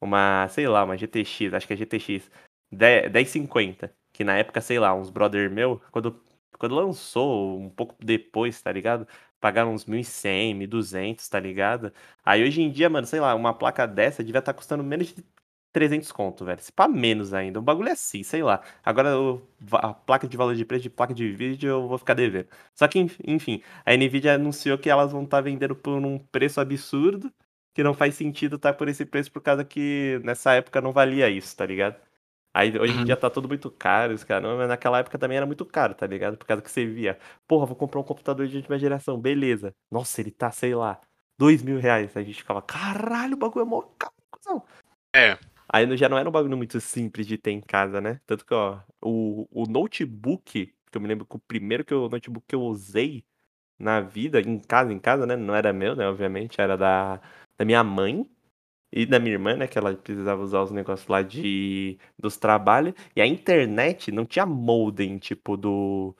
Uma, 0.00 0.48
sei 0.48 0.68
lá, 0.68 0.84
uma 0.84 0.96
GTX, 0.96 1.54
acho 1.54 1.66
que 1.66 1.72
é 1.72 1.76
GTX 1.76 2.30
10- 2.72 3.10
1050. 3.10 3.92
Que 4.18 4.24
na 4.24 4.36
época, 4.36 4.60
sei 4.60 4.78
lá, 4.80 4.92
uns 4.94 5.10
brother 5.10 5.48
meu, 5.50 5.80
quando, 5.92 6.20
quando 6.58 6.74
lançou, 6.74 7.56
um 7.60 7.70
pouco 7.70 7.94
depois, 8.04 8.60
tá 8.60 8.72
ligado? 8.72 9.06
Pagaram 9.40 9.72
uns 9.72 9.84
1.100, 9.86 10.54
1.200, 10.54 11.28
tá 11.28 11.38
ligado? 11.38 11.92
Aí 12.24 12.42
hoje 12.42 12.60
em 12.60 12.70
dia, 12.70 12.90
mano, 12.90 13.06
sei 13.06 13.20
lá, 13.20 13.32
uma 13.34 13.54
placa 13.54 13.86
dessa 13.86 14.24
devia 14.24 14.40
estar 14.40 14.52
custando 14.54 14.82
menos 14.82 15.14
de 15.14 15.24
300 15.72 16.10
conto, 16.10 16.44
velho. 16.44 16.60
Se 16.60 16.72
pá 16.72 16.88
menos 16.88 17.32
ainda. 17.32 17.60
O 17.60 17.62
bagulho 17.62 17.88
é 17.90 17.92
assim, 17.92 18.22
sei 18.24 18.42
lá. 18.42 18.60
Agora 18.84 19.16
o- 19.20 19.40
a 19.74 19.94
placa 19.94 20.26
de 20.26 20.36
valor 20.36 20.54
de 20.56 20.64
preço 20.64 20.82
de 20.82 20.90
placa 20.90 21.14
de 21.14 21.30
vídeo 21.30 21.68
eu 21.70 21.86
vou 21.88 21.98
ficar 21.98 22.14
devendo. 22.14 22.48
Só 22.74 22.88
que, 22.88 22.98
enf- 22.98 23.20
enfim, 23.24 23.62
a 23.86 23.94
Nvidia 23.96 24.34
anunciou 24.34 24.76
que 24.78 24.90
elas 24.90 25.12
vão 25.12 25.22
estar 25.24 25.40
vendendo 25.40 25.76
por 25.76 25.92
um 26.04 26.18
preço 26.18 26.60
absurdo, 26.60 27.32
que 27.74 27.82
não 27.84 27.94
faz 27.94 28.14
sentido 28.16 28.56
estar 28.56 28.72
por 28.74 28.88
esse 28.88 29.04
preço 29.06 29.30
por 29.30 29.40
causa 29.42 29.64
que 29.64 30.20
nessa 30.24 30.54
época 30.54 30.80
não 30.80 30.90
valia 30.92 31.28
isso, 31.30 31.56
tá 31.56 31.64
ligado? 31.66 32.07
Aí 32.58 32.76
hoje 32.76 32.92
em 32.94 32.98
Uhum. 32.98 33.04
dia 33.04 33.16
tá 33.16 33.30
tudo 33.30 33.46
muito 33.46 33.70
caro, 33.70 34.12
os 34.12 34.24
caras, 34.24 34.56
mas 34.58 34.68
naquela 34.68 34.98
época 34.98 35.16
também 35.16 35.36
era 35.36 35.46
muito 35.46 35.64
caro, 35.64 35.94
tá 35.94 36.06
ligado? 36.08 36.36
Por 36.36 36.44
causa 36.46 36.60
que 36.60 36.68
você 36.70 36.84
via, 36.84 37.16
porra, 37.46 37.66
vou 37.66 37.76
comprar 37.76 38.00
um 38.00 38.02
computador 38.02 38.48
de 38.48 38.56
última 38.56 38.76
geração, 38.78 39.16
beleza. 39.20 39.72
Nossa, 39.88 40.20
ele 40.20 40.32
tá, 40.32 40.50
sei 40.50 40.74
lá, 40.74 41.00
dois 41.38 41.62
mil 41.62 41.78
reais. 41.78 42.16
A 42.16 42.22
gente 42.22 42.38
ficava, 42.38 42.60
caralho, 42.60 43.34
o 43.34 43.36
bagulho 43.38 43.62
é 43.62 43.64
mó 43.68 43.82
caro, 43.96 44.12
cuzão." 44.32 44.64
É. 45.14 45.38
Aí 45.68 45.86
não- 45.86 45.96
já 45.96 46.08
não 46.08 46.18
era 46.18 46.28
um 46.28 46.32
bagulho 46.32 46.56
muito 46.56 46.80
simples 46.80 47.26
de 47.26 47.38
ter 47.38 47.52
em 47.52 47.60
casa, 47.60 48.00
né? 48.00 48.20
Tanto 48.26 48.44
que, 48.44 48.54
ó, 48.54 48.80
o, 49.02 49.46
o 49.52 49.66
notebook, 49.66 50.66
que 50.90 50.96
eu 50.96 51.00
me 51.00 51.06
lembro 51.08 51.26
que 51.26 51.36
o 51.36 51.38
primeiro 51.40 51.84
que 51.84 51.92
eu, 51.94 52.08
notebook 52.08 52.44
que 52.48 52.54
eu 52.56 52.62
usei 52.62 53.24
na 53.78 54.00
vida, 54.00 54.40
em 54.40 54.58
casa, 54.60 54.92
em 54.92 54.98
casa, 54.98 55.26
né? 55.26 55.36
Não 55.36 55.54
era 55.54 55.72
meu, 55.72 55.96
né? 55.96 56.08
Obviamente, 56.08 56.60
era 56.60 56.76
da, 56.76 57.20
da 57.58 57.64
minha 57.64 57.84
mãe 57.84 58.28
e 58.92 59.04
da 59.06 59.18
minha 59.18 59.34
irmã, 59.34 59.56
né? 59.56 59.66
Que 59.66 59.78
ela 59.78 59.94
precisava 59.94 60.42
usar 60.42 60.62
os 60.62 60.70
negócios 60.70 61.08
lá 61.08 61.22
de 61.22 61.98
dos 62.18 62.36
trabalhos. 62.36 62.94
E 63.14 63.20
a 63.20 63.26
internet 63.26 64.10
não 64.12 64.24
tinha 64.26 64.46
modem, 64.46 65.18
tipo, 65.18 65.56
do. 65.56 66.14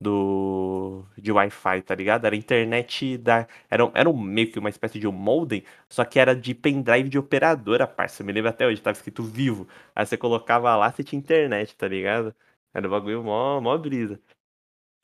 Do. 0.00 1.04
De 1.18 1.32
Wi-Fi, 1.32 1.82
tá 1.82 1.94
ligado? 1.94 2.26
Era 2.26 2.36
internet 2.36 3.18
da. 3.18 3.46
Era, 3.70 3.90
era 3.94 4.12
meio 4.12 4.50
que 4.50 4.58
uma 4.58 4.68
espécie 4.70 4.98
de 4.98 5.06
um 5.06 5.12
modem, 5.12 5.64
só 5.88 6.04
que 6.04 6.18
era 6.18 6.34
de 6.34 6.54
pendrive 6.54 7.08
de 7.08 7.18
operadora, 7.18 7.86
parça. 7.86 8.22
Eu 8.22 8.26
me 8.26 8.32
lembro 8.32 8.50
até 8.50 8.66
hoje, 8.66 8.80
tava 8.80 8.96
escrito 8.96 9.22
vivo. 9.22 9.68
Aí 9.94 10.06
você 10.06 10.16
colocava 10.16 10.74
lá, 10.76 10.90
você 10.90 11.04
tinha 11.04 11.18
internet, 11.18 11.76
tá 11.76 11.88
ligado? 11.88 12.34
Era 12.74 12.86
um 12.88 12.90
bagulho 12.90 13.22
mó, 13.22 13.60
mó 13.60 13.76
brisa. 13.78 14.20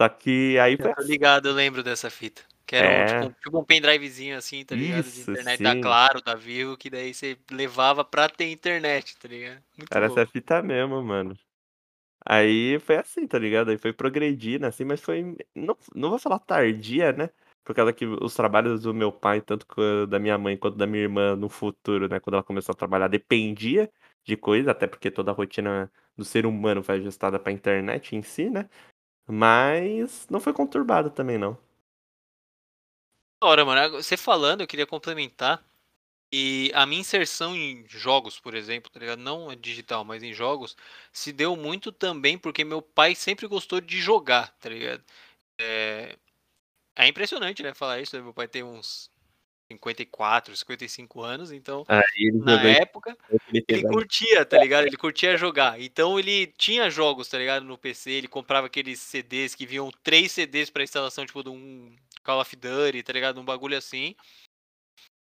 Só 0.00 0.08
que 0.08 0.58
aí 0.58 0.76
foi 0.76 0.90
Eu 0.90 0.94
tô 0.96 1.02
ligado, 1.02 1.48
eu 1.48 1.54
lembro 1.54 1.82
dessa 1.82 2.10
fita. 2.10 2.42
Que 2.70 2.76
era 2.76 2.86
É. 2.86 3.04
tipo, 3.04 3.24
um, 3.26 3.32
tipo 3.32 3.58
um 3.58 3.64
pendrivezinho 3.64 4.38
assim, 4.38 4.64
tá 4.64 4.76
ligado? 4.76 5.02
De 5.02 5.08
Isso, 5.08 5.32
internet 5.32 5.56
sim. 5.58 5.64
da 5.64 5.80
Claro, 5.82 6.22
da 6.22 6.36
Vivo, 6.36 6.76
que 6.76 6.88
daí 6.88 7.12
você 7.12 7.36
levava 7.50 8.04
pra 8.04 8.28
ter 8.28 8.48
internet, 8.48 9.16
tá 9.18 9.26
ligado? 9.26 9.60
Muito 9.76 9.92
Era 9.92 10.06
louco. 10.06 10.20
essa 10.20 10.30
fita 10.30 10.62
mesmo, 10.62 11.02
mano. 11.02 11.36
Aí 12.24 12.78
foi 12.78 12.96
assim, 12.98 13.26
tá 13.26 13.40
ligado? 13.40 13.70
Aí 13.70 13.76
foi 13.78 13.92
progredindo, 13.92 14.66
assim, 14.66 14.84
mas 14.84 15.00
foi. 15.00 15.36
Não, 15.52 15.76
não 15.96 16.10
vou 16.10 16.18
falar 16.20 16.38
tardia, 16.38 17.12
né? 17.12 17.30
Por 17.64 17.74
causa 17.74 17.92
que 17.92 18.06
os 18.06 18.34
trabalhos 18.36 18.82
do 18.82 18.94
meu 18.94 19.10
pai, 19.10 19.40
tanto 19.40 19.66
da 20.06 20.20
minha 20.20 20.38
mãe 20.38 20.56
quanto 20.56 20.76
da 20.76 20.86
minha 20.86 21.02
irmã 21.02 21.34
no 21.34 21.48
futuro, 21.48 22.08
né? 22.08 22.20
Quando 22.20 22.34
ela 22.34 22.44
começou 22.44 22.72
a 22.72 22.76
trabalhar, 22.76 23.08
dependia 23.08 23.90
de 24.24 24.36
coisa, 24.36 24.70
até 24.70 24.86
porque 24.86 25.10
toda 25.10 25.32
a 25.32 25.34
rotina 25.34 25.90
do 26.16 26.24
ser 26.24 26.46
humano 26.46 26.84
foi 26.84 26.96
ajustada 26.96 27.36
pra 27.40 27.50
internet 27.50 28.14
em 28.14 28.22
si, 28.22 28.48
né? 28.48 28.68
Mas 29.28 30.26
não 30.30 30.40
foi 30.40 30.52
conturbado 30.52 31.10
também, 31.10 31.38
não. 31.38 31.58
Hora, 33.42 33.64
mano. 33.64 33.96
Você 34.02 34.16
falando, 34.16 34.60
eu 34.60 34.66
queria 34.66 34.86
complementar. 34.86 35.64
E 36.32 36.70
a 36.74 36.86
minha 36.86 37.00
inserção 37.00 37.56
em 37.56 37.86
jogos, 37.88 38.40
por 38.40 38.54
exemplo, 38.54 38.90
tá 38.90 39.00
ligado? 39.00 39.20
Não 39.20 39.50
é 39.52 39.56
digital, 39.56 40.04
mas 40.04 40.22
em 40.22 40.32
jogos, 40.34 40.76
se 41.12 41.32
deu 41.32 41.56
muito 41.56 41.92
também 41.92 42.38
porque 42.38 42.64
meu 42.64 42.82
pai 42.82 43.14
sempre 43.16 43.46
gostou 43.48 43.80
de 43.80 44.00
jogar, 44.00 44.52
tá 44.58 44.68
ligado? 44.68 45.04
É, 45.60 46.16
é 46.96 47.08
impressionante, 47.08 47.62
né, 47.62 47.74
falar 47.74 48.00
isso. 48.00 48.16
né? 48.16 48.22
Meu 48.22 48.34
pai 48.34 48.48
tem 48.48 48.62
uns 48.64 49.10
54, 49.70 50.56
55 50.56 51.22
anos, 51.22 51.52
então 51.52 51.86
na 52.44 52.60
época 52.62 53.16
ele 53.52 53.82
curtia, 53.82 54.44
tá 54.44 54.58
ligado? 54.58 54.86
Ele 54.86 54.96
curtia 54.96 55.36
jogar. 55.36 55.80
Então 55.80 56.18
ele 56.18 56.48
tinha 56.48 56.90
jogos, 56.90 57.28
tá 57.28 57.38
ligado? 57.38 57.64
No 57.64 57.78
PC, 57.78 58.10
ele 58.10 58.28
comprava 58.28 58.66
aqueles 58.66 58.98
CDs 58.98 59.54
que 59.54 59.66
vinham 59.66 59.90
três 60.02 60.32
CDs 60.32 60.70
pra 60.70 60.82
instalação, 60.82 61.24
tipo, 61.24 61.42
de 61.42 61.50
um 61.50 61.94
Call 62.24 62.40
of 62.40 62.56
Duty, 62.56 63.02
tá 63.02 63.12
ligado? 63.12 63.40
Um 63.40 63.44
bagulho 63.44 63.78
assim. 63.78 64.16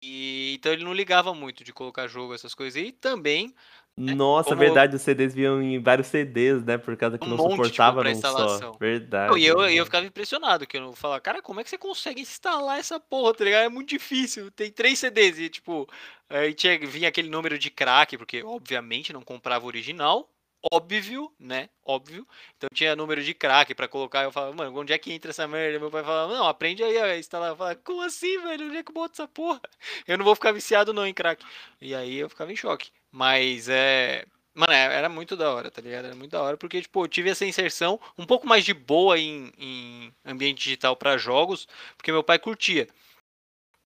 E 0.01 0.53
então 0.55 0.71
ele 0.71 0.85
não 0.85 0.93
ligava 0.93 1.33
muito 1.33 1.63
de 1.63 1.73
colocar 1.73 2.07
jogo, 2.07 2.33
essas 2.33 2.55
coisas. 2.55 2.81
E 2.81 2.91
também 2.91 3.53
Nossa, 3.97 4.49
Como- 4.49 4.59
verdade, 4.59 4.95
os 4.95 5.01
CDs 5.01 5.33
vinham 5.33 5.59
em 5.59 5.81
vários 5.81 6.05
CDs, 6.07 6.63
né? 6.63 6.77
Por 6.77 6.95
causa 6.95 7.17
que 7.17 7.25
Um 7.25 7.29
não 7.31 7.37
monte, 7.37 7.49
tipo, 7.49 7.63
suportava 7.63 8.01
pra 8.01 8.11
num 8.11 8.21
só. 8.21 8.71
Verdade. 8.79 9.31
Não, 9.31 9.37
e 9.37 9.45
eu, 9.47 9.59
eu 9.67 9.85
ficava 9.85 10.05
impressionado, 10.05 10.67
que 10.67 10.77
eu 10.77 10.81
não 10.81 10.93
falava, 10.93 11.19
cara, 11.19 11.41
como 11.41 11.59
é 11.59 11.63
que 11.63 11.69
você 11.71 11.79
consegue 11.79 12.21
instalar 12.21 12.77
essa 12.77 12.99
porra, 12.99 13.33
tá 13.33 13.43
ligado? 13.43 13.63
É 13.63 13.69
muito 13.69 13.89
difícil. 13.89 14.51
Tem 14.51 14.71
três 14.71 14.99
CDs 14.99 15.39
e, 15.39 15.49
tipo, 15.49 15.89
aí 16.29 16.53
tinha, 16.53 16.77
vinha 16.77 17.09
aquele 17.09 17.27
número 17.27 17.57
de 17.57 17.71
crack, 17.71 18.15
porque, 18.19 18.43
obviamente, 18.43 19.11
não 19.11 19.23
comprava 19.23 19.65
o 19.65 19.67
original. 19.67 20.29
Óbvio, 20.71 21.31
né? 21.39 21.69
Óbvio. 21.85 22.27
Então 22.57 22.67
tinha 22.73 22.95
número 22.95 23.23
de 23.23 23.33
crack 23.33 23.73
pra 23.73 23.87
colocar. 23.87 24.23
Eu 24.23 24.31
falava, 24.31 24.53
mano, 24.53 24.77
onde 24.79 24.91
é 24.91 24.97
que 24.97 25.13
entra 25.13 25.29
essa 25.29 25.47
merda? 25.47 25.79
Meu 25.79 25.89
pai 25.89 26.03
falava, 26.03 26.33
não, 26.35 26.47
aprende 26.47 26.83
aí 26.83 26.97
a 26.97 27.17
instalar. 27.17 27.49
Eu 27.49 27.55
falava, 27.55 27.75
como 27.83 28.01
assim, 28.01 28.41
velho? 28.41 28.67
Onde 28.67 28.77
é 28.77 28.83
que 28.83 28.89
eu 28.89 28.93
boto 28.93 29.13
essa 29.13 29.27
porra? 29.27 29.61
Eu 30.07 30.17
não 30.17 30.25
vou 30.25 30.35
ficar 30.35 30.51
viciado, 30.51 30.93
não, 30.93 31.05
em 31.05 31.13
crack. 31.13 31.43
E 31.79 31.93
aí 31.95 32.17
eu 32.17 32.27
ficava 32.29 32.51
em 32.51 32.55
choque. 32.55 32.89
Mas 33.17 33.67
é. 33.67 34.25
Mano, 34.53 34.73
é- 34.73 34.95
era 34.95 35.09
muito 35.09 35.35
da 35.35 35.51
hora, 35.51 35.71
tá 35.71 35.81
ligado? 35.81 36.05
Era 36.05 36.15
muito 36.15 36.31
da 36.31 36.41
hora, 36.41 36.55
porque, 36.57 36.81
tipo, 36.81 37.03
eu 37.03 37.07
tive 37.07 37.29
essa 37.31 37.45
inserção 37.45 37.99
um 38.17 38.25
pouco 38.25 38.45
mais 38.47 38.63
de 38.65 38.73
boa 38.73 39.17
em, 39.19 39.51
em 39.57 40.13
ambiente 40.25 40.59
digital 40.63 40.95
pra 40.95 41.17
jogos, 41.17 41.67
porque 41.97 42.11
meu 42.11 42.23
pai 42.23 42.37
curtia. 42.39 42.87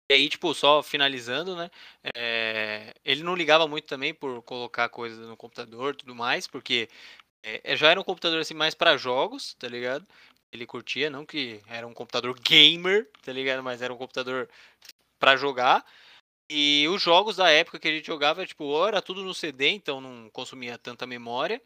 E 0.09 0.13
aí, 0.15 0.29
tipo, 0.29 0.53
só 0.53 0.83
finalizando, 0.83 1.55
né? 1.55 1.71
é, 2.15 2.93
ele 3.05 3.23
não 3.23 3.35
ligava 3.35 3.67
muito 3.67 3.85
também 3.87 4.13
por 4.13 4.41
colocar 4.43 4.89
coisas 4.89 5.17
no 5.27 5.37
computador 5.37 5.95
tudo 5.95 6.13
mais, 6.13 6.45
porque 6.45 6.89
é, 7.43 7.75
já 7.77 7.89
era 7.91 7.99
um 8.01 8.03
computador 8.03 8.39
assim 8.41 8.53
mais 8.55 8.75
pra 8.75 8.97
jogos, 8.97 9.55
tá 9.55 9.67
ligado? 9.69 10.05
Ele 10.51 10.65
curtia, 10.67 11.09
não 11.09 11.25
que 11.25 11.61
era 11.67 11.87
um 11.87 11.93
computador 11.93 12.37
gamer, 12.39 13.09
tá 13.23 13.33
ligado? 13.33 13.63
Mas 13.63 13.81
era 13.81 13.93
um 13.93 13.97
computador 13.97 14.49
pra 15.19 15.37
jogar. 15.37 15.85
E 16.55 16.87
os 16.87 17.01
jogos 17.01 17.35
da 17.35 17.49
época 17.49 17.79
que 17.79 17.87
a 17.87 17.91
gente 17.91 18.05
jogava, 18.05 18.45
tipo, 18.45 18.63
ou 18.65 18.87
era 18.87 19.01
tudo 19.01 19.23
no 19.23 19.33
CD, 19.33 19.69
então 19.69 19.99
não 19.99 20.29
consumia 20.29 20.77
tanta 20.77 21.07
memória. 21.07 21.59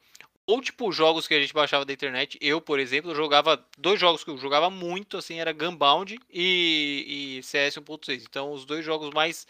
Ou, 0.45 0.61
tipo, 0.61 0.89
jogos 0.93 1.27
que 1.27 1.33
a 1.33 1.41
gente 1.41 1.53
baixava 1.53 1.83
da 1.83 1.91
internet. 1.91 2.37
Eu, 2.41 2.61
por 2.61 2.79
exemplo, 2.79 3.13
jogava. 3.13 3.61
Dois 3.77 3.99
jogos 3.99 4.23
que 4.23 4.29
eu 4.29 4.37
jogava 4.37 4.69
muito, 4.69 5.17
assim, 5.17 5.41
era 5.41 5.51
Gunbound 5.51 6.17
e, 6.29 7.39
e 7.39 7.43
CS 7.43 7.75
1.6. 7.79 8.23
Então, 8.23 8.53
os 8.53 8.63
dois 8.63 8.85
jogos 8.85 9.09
mais 9.13 9.45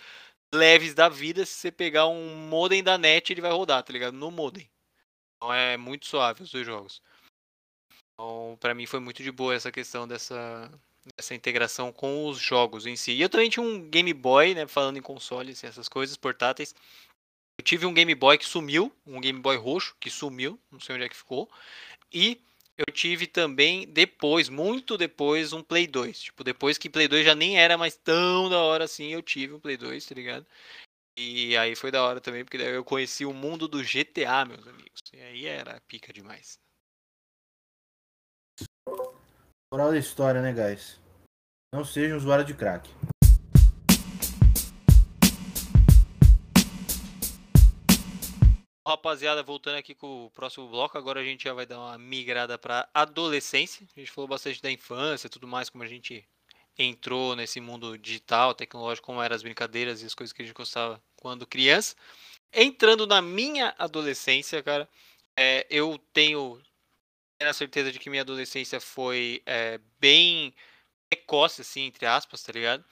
leves 0.52 0.96
da 0.96 1.08
vida, 1.08 1.46
se 1.46 1.54
você 1.54 1.72
pegar 1.72 2.08
um 2.08 2.36
modem 2.36 2.84
da 2.84 2.98
net, 2.98 3.32
ele 3.32 3.42
vai 3.42 3.52
rodar, 3.52 3.84
tá 3.84 3.94
ligado? 3.94 4.16
No 4.16 4.32
modem. 4.32 4.68
Então 5.36 5.54
é 5.54 5.78
muito 5.78 6.08
suave 6.08 6.42
os 6.42 6.52
dois 6.52 6.66
jogos. 6.66 7.02
Então, 8.14 8.58
para 8.60 8.74
mim 8.74 8.88
foi 8.88 9.00
muito 9.00 9.22
de 9.22 9.32
boa 9.32 9.54
essa 9.54 9.72
questão 9.72 10.08
dessa, 10.08 10.72
dessa 11.16 11.36
integração 11.36 11.92
com 11.92 12.28
os 12.28 12.40
jogos 12.40 12.86
em 12.86 12.96
si. 12.96 13.14
E 13.14 13.22
eu 13.22 13.30
também 13.30 13.50
tinha 13.50 13.64
um 13.64 13.90
Game 13.90 14.14
Boy, 14.14 14.54
né, 14.54 14.68
falando 14.68 14.98
em 14.98 15.02
consoles, 15.02 15.64
essas 15.64 15.88
coisas 15.88 16.18
portáteis. 16.18 16.74
Eu 17.60 17.64
tive 17.64 17.86
um 17.86 17.94
Game 17.94 18.14
Boy 18.14 18.38
que 18.38 18.46
sumiu, 18.46 18.92
um 19.06 19.20
Game 19.20 19.40
Boy 19.40 19.58
roxo 19.58 19.96
que 20.00 20.10
sumiu, 20.10 20.60
não 20.72 20.80
sei 20.80 20.96
onde 20.96 21.06
é 21.06 21.10
que 21.10 21.16
ficou. 21.16 21.50
E 22.14 22.40
eu 22.78 22.86
tive 22.94 23.26
também 23.26 23.88
depois, 23.88 24.50
muito 24.50 24.98
depois, 24.98 25.54
um 25.54 25.64
Play 25.64 25.88
2. 25.88 26.20
Tipo, 26.20 26.44
depois 26.44 26.78
que 26.78 26.90
Play 26.90 27.08
2 27.08 27.26
já 27.26 27.34
nem 27.34 27.60
era 27.60 27.78
mais 27.78 27.96
tão 27.96 28.50
da 28.50 28.60
hora 28.60 28.84
assim, 28.84 29.08
eu 29.14 29.22
tive 29.22 29.54
um 29.54 29.60
Play 29.60 29.78
2, 29.78 30.06
tá 30.06 30.14
ligado? 30.14 30.46
E 31.18 31.58
aí 31.58 31.76
foi 31.76 31.90
da 31.90 32.04
hora 32.04 32.22
também, 32.22 32.46
porque 32.46 32.60
daí 32.60 32.74
eu 32.76 32.84
conheci 32.84 33.26
o 33.26 33.34
mundo 33.34 33.68
do 33.68 33.84
GTA, 33.84 34.46
meus 34.46 34.68
amigos. 34.68 35.02
E 35.12 35.20
aí 35.20 35.46
era 35.48 35.82
pica 35.88 36.14
demais. 36.14 36.60
Moral 39.70 39.92
da 39.92 39.98
história, 39.98 40.42
né, 40.42 40.54
guys? 40.54 40.98
Não 41.74 41.84
seja 41.84 42.14
um 42.14 42.18
usuário 42.18 42.46
de 42.46 42.54
crack. 42.54 42.90
Rapaziada, 48.88 49.44
voltando 49.44 49.76
aqui 49.76 49.94
com 49.94 50.28
o 50.28 50.32
próximo 50.32 50.70
bloco, 50.70 50.98
agora 50.98 51.20
a 51.20 51.24
gente 51.24 51.44
já 51.44 51.54
vai 51.54 51.66
dar 51.66 51.80
uma 51.80 51.98
migrada 51.98 52.58
para 52.58 52.88
adolescência. 52.94 53.86
A 53.94 54.00
gente 54.00 54.10
falou 54.10 54.30
bastante 54.30 54.62
da 54.62 54.72
infância, 54.72 55.30
tudo 55.30 55.46
mais, 55.46 55.70
como 55.70 55.84
a 55.84 55.88
gente 55.88 56.26
entrou 56.78 57.36
nesse 57.36 57.60
mundo 57.60 57.98
digital, 57.98 58.54
tecnológico, 58.54 59.08
como 59.08 59.22
eram 59.22 59.36
as 59.36 59.44
brincadeiras 59.44 60.02
e 60.02 60.06
as 60.06 60.16
coisas 60.16 60.32
que 60.32 60.42
a 60.42 60.46
gente 60.46 60.56
gostava 60.56 61.04
quando 61.18 61.46
criança. 61.46 61.94
Entrando 62.54 63.06
na 63.06 63.22
minha 63.22 63.76
adolescência, 63.78 64.64
cara, 64.64 64.88
é, 65.38 65.68
eu 65.70 66.00
tenho 66.14 66.58
a 67.40 67.54
certeza 67.54 67.92
de 67.92 68.00
que 68.00 68.10
minha 68.10 68.22
adolescência 68.22 68.80
foi 68.80 69.42
é, 69.46 69.80
bem 70.00 70.54
precoce, 71.10 71.62
assim, 71.62 71.82
entre 71.84 72.06
aspas, 72.06 72.44
tá 72.44 72.52
ligado? 72.52 72.84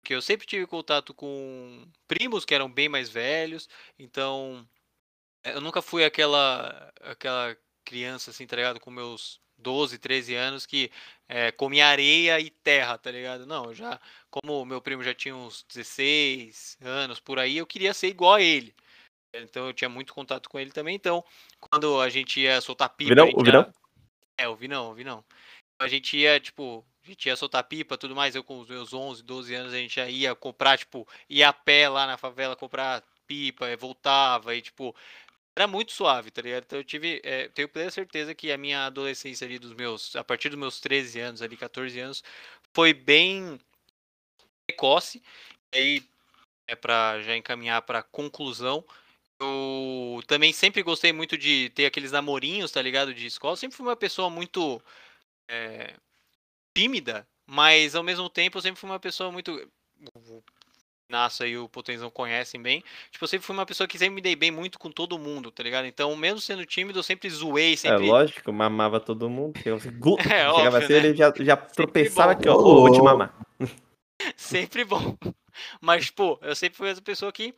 Porque 0.00 0.14
eu 0.14 0.22
sempre 0.22 0.46
tive 0.46 0.66
contato 0.66 1.14
com 1.14 1.86
primos 2.06 2.44
que 2.44 2.54
eram 2.54 2.70
bem 2.70 2.88
mais 2.88 3.08
velhos, 3.08 3.68
então 3.98 4.68
eu 5.44 5.60
nunca 5.60 5.80
fui 5.82 6.04
aquela 6.04 6.92
aquela 7.00 7.56
criança, 7.84 8.30
assim, 8.30 8.46
tá 8.46 8.56
ligado? 8.56 8.80
Com 8.80 8.90
meus 8.90 9.40
12, 9.58 9.98
13 9.98 10.34
anos 10.34 10.66
que 10.66 10.90
é, 11.28 11.50
comia 11.52 11.86
areia 11.86 12.38
e 12.40 12.50
terra, 12.50 12.98
tá 12.98 13.10
ligado? 13.10 13.46
Não, 13.46 13.72
já, 13.72 14.00
como 14.30 14.64
meu 14.64 14.80
primo 14.80 15.02
já 15.02 15.14
tinha 15.14 15.34
uns 15.34 15.64
16 15.72 16.76
anos 16.82 17.20
por 17.20 17.38
aí, 17.38 17.56
eu 17.56 17.66
queria 17.66 17.94
ser 17.94 18.08
igual 18.08 18.34
a 18.34 18.42
ele. 18.42 18.74
Então 19.34 19.66
eu 19.66 19.72
tinha 19.72 19.88
muito 19.88 20.14
contato 20.14 20.48
com 20.48 20.58
ele 20.58 20.70
também. 20.70 20.94
Então, 20.94 21.24
quando 21.58 22.00
a 22.00 22.08
gente 22.08 22.40
ia 22.40 22.60
soltar 22.60 22.90
pipa. 22.90 23.08
Virão, 23.08 23.32
virão? 23.42 23.72
É, 24.38 24.48
ouvi 24.48 24.68
não, 24.68 24.88
ouvi 24.88 25.04
não. 25.04 25.24
A 25.78 25.88
gente 25.88 26.16
ia, 26.16 26.38
tipo, 26.40 26.84
a 27.02 27.06
gente 27.08 27.26
ia 27.26 27.36
soltar 27.36 27.64
pipa 27.64 27.98
tudo 27.98 28.14
mais. 28.14 28.34
Eu 28.34 28.44
com 28.44 28.60
os 28.60 28.68
meus 28.68 28.92
11, 28.92 29.22
12 29.22 29.54
anos, 29.54 29.72
a 29.72 29.76
gente 29.76 29.96
já 29.96 30.08
ia 30.08 30.34
comprar, 30.34 30.78
tipo, 30.78 31.06
ia 31.28 31.48
a 31.48 31.52
pé 31.52 31.88
lá 31.88 32.06
na 32.06 32.16
favela 32.16 32.56
comprar 32.56 33.02
pipa, 33.26 33.74
voltava 33.76 34.54
e, 34.54 34.62
tipo, 34.62 34.94
era 35.56 35.66
muito 35.66 35.92
suave, 35.92 36.30
tá 36.30 36.42
ligado? 36.42 36.64
Então 36.64 36.78
eu 36.78 36.84
tive, 36.84 37.20
é, 37.24 37.48
tenho 37.48 37.68
plena 37.68 37.90
certeza 37.90 38.34
que 38.34 38.50
a 38.50 38.58
minha 38.58 38.86
adolescência 38.86 39.46
ali 39.46 39.58
dos 39.58 39.72
meus, 39.72 40.16
a 40.16 40.24
partir 40.24 40.48
dos 40.48 40.58
meus 40.58 40.80
13 40.80 41.20
anos, 41.20 41.42
ali 41.42 41.56
14 41.56 41.98
anos, 42.00 42.24
foi 42.72 42.92
bem 42.92 43.58
precoce. 44.66 45.22
E 45.72 45.78
aí, 45.78 46.08
é 46.66 46.74
para 46.74 47.20
já 47.22 47.36
encaminhar 47.36 47.82
para 47.82 48.02
conclusão, 48.02 48.84
eu 49.44 50.22
também 50.26 50.52
sempre 50.52 50.82
gostei 50.82 51.12
muito 51.12 51.36
de 51.36 51.70
ter 51.70 51.86
aqueles 51.86 52.12
namorinhos, 52.12 52.70
tá 52.70 52.80
ligado? 52.80 53.14
De 53.14 53.26
escola. 53.26 53.56
Sempre 53.56 53.76
fui 53.76 53.86
uma 53.86 53.96
pessoa 53.96 54.30
muito 54.30 54.80
é, 55.48 55.94
tímida, 56.76 57.26
mas 57.46 57.94
ao 57.94 58.02
mesmo 58.02 58.28
tempo 58.28 58.58
eu 58.58 58.62
sempre 58.62 58.80
fui 58.80 58.88
uma 58.90 59.00
pessoa 59.00 59.30
muito 59.30 59.68
Nasce 61.08 61.44
e 61.44 61.58
o 61.58 61.68
Potenzão 61.68 62.10
conhecem 62.10 62.60
bem. 62.60 62.82
Tipo, 63.10 63.24
eu 63.24 63.28
sempre 63.28 63.46
fui 63.46 63.54
uma 63.54 63.66
pessoa 63.66 63.86
que 63.86 63.98
sempre 63.98 64.14
me 64.14 64.20
dei 64.20 64.34
bem 64.34 64.50
muito 64.50 64.78
com 64.78 64.90
todo 64.90 65.18
mundo, 65.18 65.50
tá 65.50 65.62
ligado? 65.62 65.86
Então, 65.86 66.14
mesmo 66.16 66.40
sendo 66.40 66.64
tímido, 66.64 66.98
eu 66.98 67.02
sempre 67.02 67.28
zoei, 67.28 67.76
sempre... 67.76 68.06
É 68.06 68.10
lógico, 68.10 68.52
mamava 68.52 68.98
todo 68.98 69.28
mundo. 69.28 69.54
É, 69.64 69.78
chegava 69.78 70.52
óbvio, 70.52 70.76
assim, 70.78 70.92
né? 70.92 70.98
ele 70.98 71.16
já, 71.16 71.32
já 71.38 71.56
tropeçava 71.56 72.32
bom. 72.32 72.38
aqui, 72.38 72.48
ó. 72.48 72.54
Ô, 72.54 72.80
vou 72.80 72.92
te 72.92 73.00
mamar. 73.00 73.34
sempre 74.36 74.84
bom. 74.84 75.16
Mas, 75.80 76.10
pô, 76.10 76.38
eu 76.42 76.56
sempre 76.56 76.76
fui 76.76 76.88
essa 76.88 77.02
pessoa 77.02 77.32
que 77.32 77.54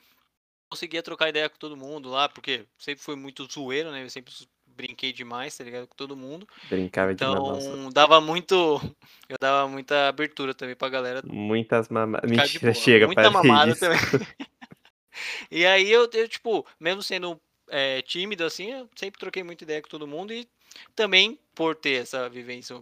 conseguia 0.68 1.02
trocar 1.02 1.28
ideia 1.28 1.48
com 1.48 1.58
todo 1.58 1.76
mundo 1.76 2.08
lá, 2.08 2.28
porque 2.28 2.64
sempre 2.78 3.02
fui 3.02 3.16
muito 3.16 3.46
zoeiro, 3.50 3.90
né? 3.90 4.04
Eu 4.04 4.10
sempre 4.10 4.32
brinquei 4.66 5.12
demais, 5.12 5.56
tá 5.56 5.64
ligado? 5.64 5.86
Com 5.86 5.96
todo 5.96 6.16
mundo. 6.16 6.46
Brincava 6.68 7.14
de 7.14 7.24
mamar. 7.24 7.58
Então, 7.58 7.90
dava 7.90 8.20
muito. 8.20 8.54
Eu 9.28 9.36
dava 9.40 9.68
muita 9.68 10.08
abertura 10.08 10.54
também 10.54 10.76
pra 10.76 10.88
galera 10.88 11.20
Muitas 11.24 11.88
mamadas. 11.88 12.30
Mentira, 12.30 12.72
chega, 12.72 13.06
Muita 13.06 13.28
mamada 13.30 13.72
disso. 13.72 13.80
também. 13.80 13.98
e 15.50 15.66
aí 15.66 15.90
eu, 15.90 16.08
eu, 16.12 16.28
tipo, 16.28 16.64
mesmo 16.78 17.02
sendo 17.02 17.40
é, 17.68 18.02
tímido 18.02 18.44
assim, 18.44 18.70
eu 18.72 18.88
sempre 18.94 19.18
troquei 19.18 19.42
muita 19.42 19.64
ideia 19.64 19.82
com 19.82 19.88
todo 19.88 20.06
mundo 20.06 20.32
e 20.32 20.46
também 20.94 21.38
por 21.54 21.74
ter 21.74 22.02
essa 22.02 22.28
vivência 22.28 22.76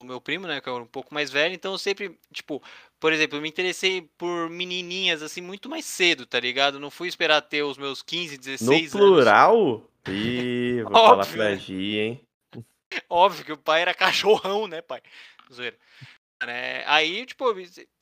do 0.00 0.06
meu 0.06 0.20
primo, 0.20 0.46
né, 0.46 0.60
que 0.60 0.68
é 0.68 0.72
um 0.72 0.86
pouco 0.86 1.12
mais 1.12 1.30
velho, 1.30 1.54
então 1.54 1.72
eu 1.72 1.78
sempre, 1.78 2.16
tipo, 2.32 2.62
por 3.02 3.12
exemplo, 3.12 3.36
eu 3.36 3.42
me 3.42 3.48
interessei 3.48 4.02
por 4.16 4.48
menininhas 4.48 5.24
assim 5.24 5.40
muito 5.40 5.68
mais 5.68 5.84
cedo, 5.84 6.24
tá 6.24 6.38
ligado? 6.38 6.78
Não 6.78 6.88
fui 6.88 7.08
esperar 7.08 7.42
ter 7.42 7.64
os 7.64 7.76
meus 7.76 8.00
15, 8.00 8.36
No 8.36 8.42
16 8.44 8.70
anos. 8.70 8.90
plural? 8.92 9.90
Ih, 10.06 10.82
vou 10.86 10.92
falar 10.92 11.12
Óbvio, 11.14 11.34
pra 11.34 11.50
né? 11.50 11.56
Gi, 11.56 11.98
hein? 11.98 12.20
Óbvio 13.10 13.44
que 13.44 13.52
o 13.52 13.56
pai 13.56 13.82
era 13.82 13.92
cachorrão, 13.92 14.68
né, 14.68 14.80
pai? 14.80 15.02
Zoeira. 15.52 15.76
Né, 16.46 16.84
Aí, 16.86 17.26
tipo, 17.26 17.44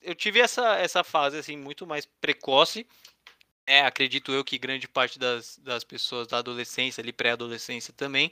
eu 0.02 0.14
tive 0.14 0.38
essa, 0.40 0.76
essa 0.76 1.02
fase, 1.02 1.38
assim, 1.38 1.56
muito 1.56 1.86
mais 1.86 2.04
precoce. 2.20 2.86
É, 3.66 3.80
acredito 3.80 4.32
eu 4.32 4.44
que 4.44 4.58
grande 4.58 4.86
parte 4.86 5.18
das, 5.18 5.56
das 5.62 5.82
pessoas 5.82 6.26
da 6.26 6.36
adolescência, 6.36 7.00
ali, 7.00 7.10
pré-adolescência 7.10 7.94
também. 7.96 8.30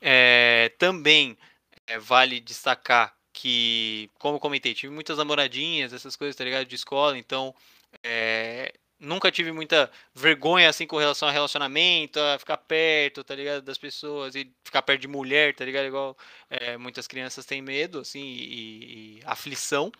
É, 0.00 0.72
também 0.78 1.36
é, 1.84 1.98
vale 1.98 2.38
destacar 2.38 3.15
que, 3.36 4.10
como 4.18 4.40
comentei, 4.40 4.72
tive 4.74 4.92
muitas 4.92 5.18
namoradinhas, 5.18 5.92
essas 5.92 6.16
coisas, 6.16 6.34
tá 6.34 6.42
ligado? 6.42 6.66
De 6.66 6.74
escola, 6.74 7.18
então 7.18 7.54
é, 8.02 8.72
nunca 8.98 9.30
tive 9.30 9.52
muita 9.52 9.90
vergonha, 10.14 10.70
assim, 10.70 10.86
com 10.86 10.96
relação 10.96 11.28
a 11.28 11.32
relacionamento, 11.32 12.18
a 12.18 12.38
ficar 12.38 12.56
perto, 12.56 13.22
tá 13.22 13.34
ligado? 13.34 13.62
Das 13.62 13.76
pessoas 13.76 14.34
e 14.34 14.50
ficar 14.64 14.80
perto 14.82 15.02
de 15.02 15.08
mulher, 15.08 15.54
tá 15.54 15.66
ligado? 15.66 15.86
Igual 15.86 16.16
é, 16.48 16.78
muitas 16.78 17.06
crianças 17.06 17.44
têm 17.44 17.60
medo, 17.60 18.00
assim, 18.00 18.24
e, 18.24 19.18
e 19.18 19.20
aflição. 19.26 19.92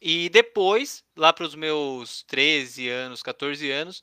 E 0.00 0.28
depois, 0.30 1.04
lá 1.16 1.32
para 1.32 1.46
os 1.46 1.56
meus 1.56 2.22
13 2.24 2.88
anos, 2.88 3.22
14 3.22 3.68
anos, 3.70 4.02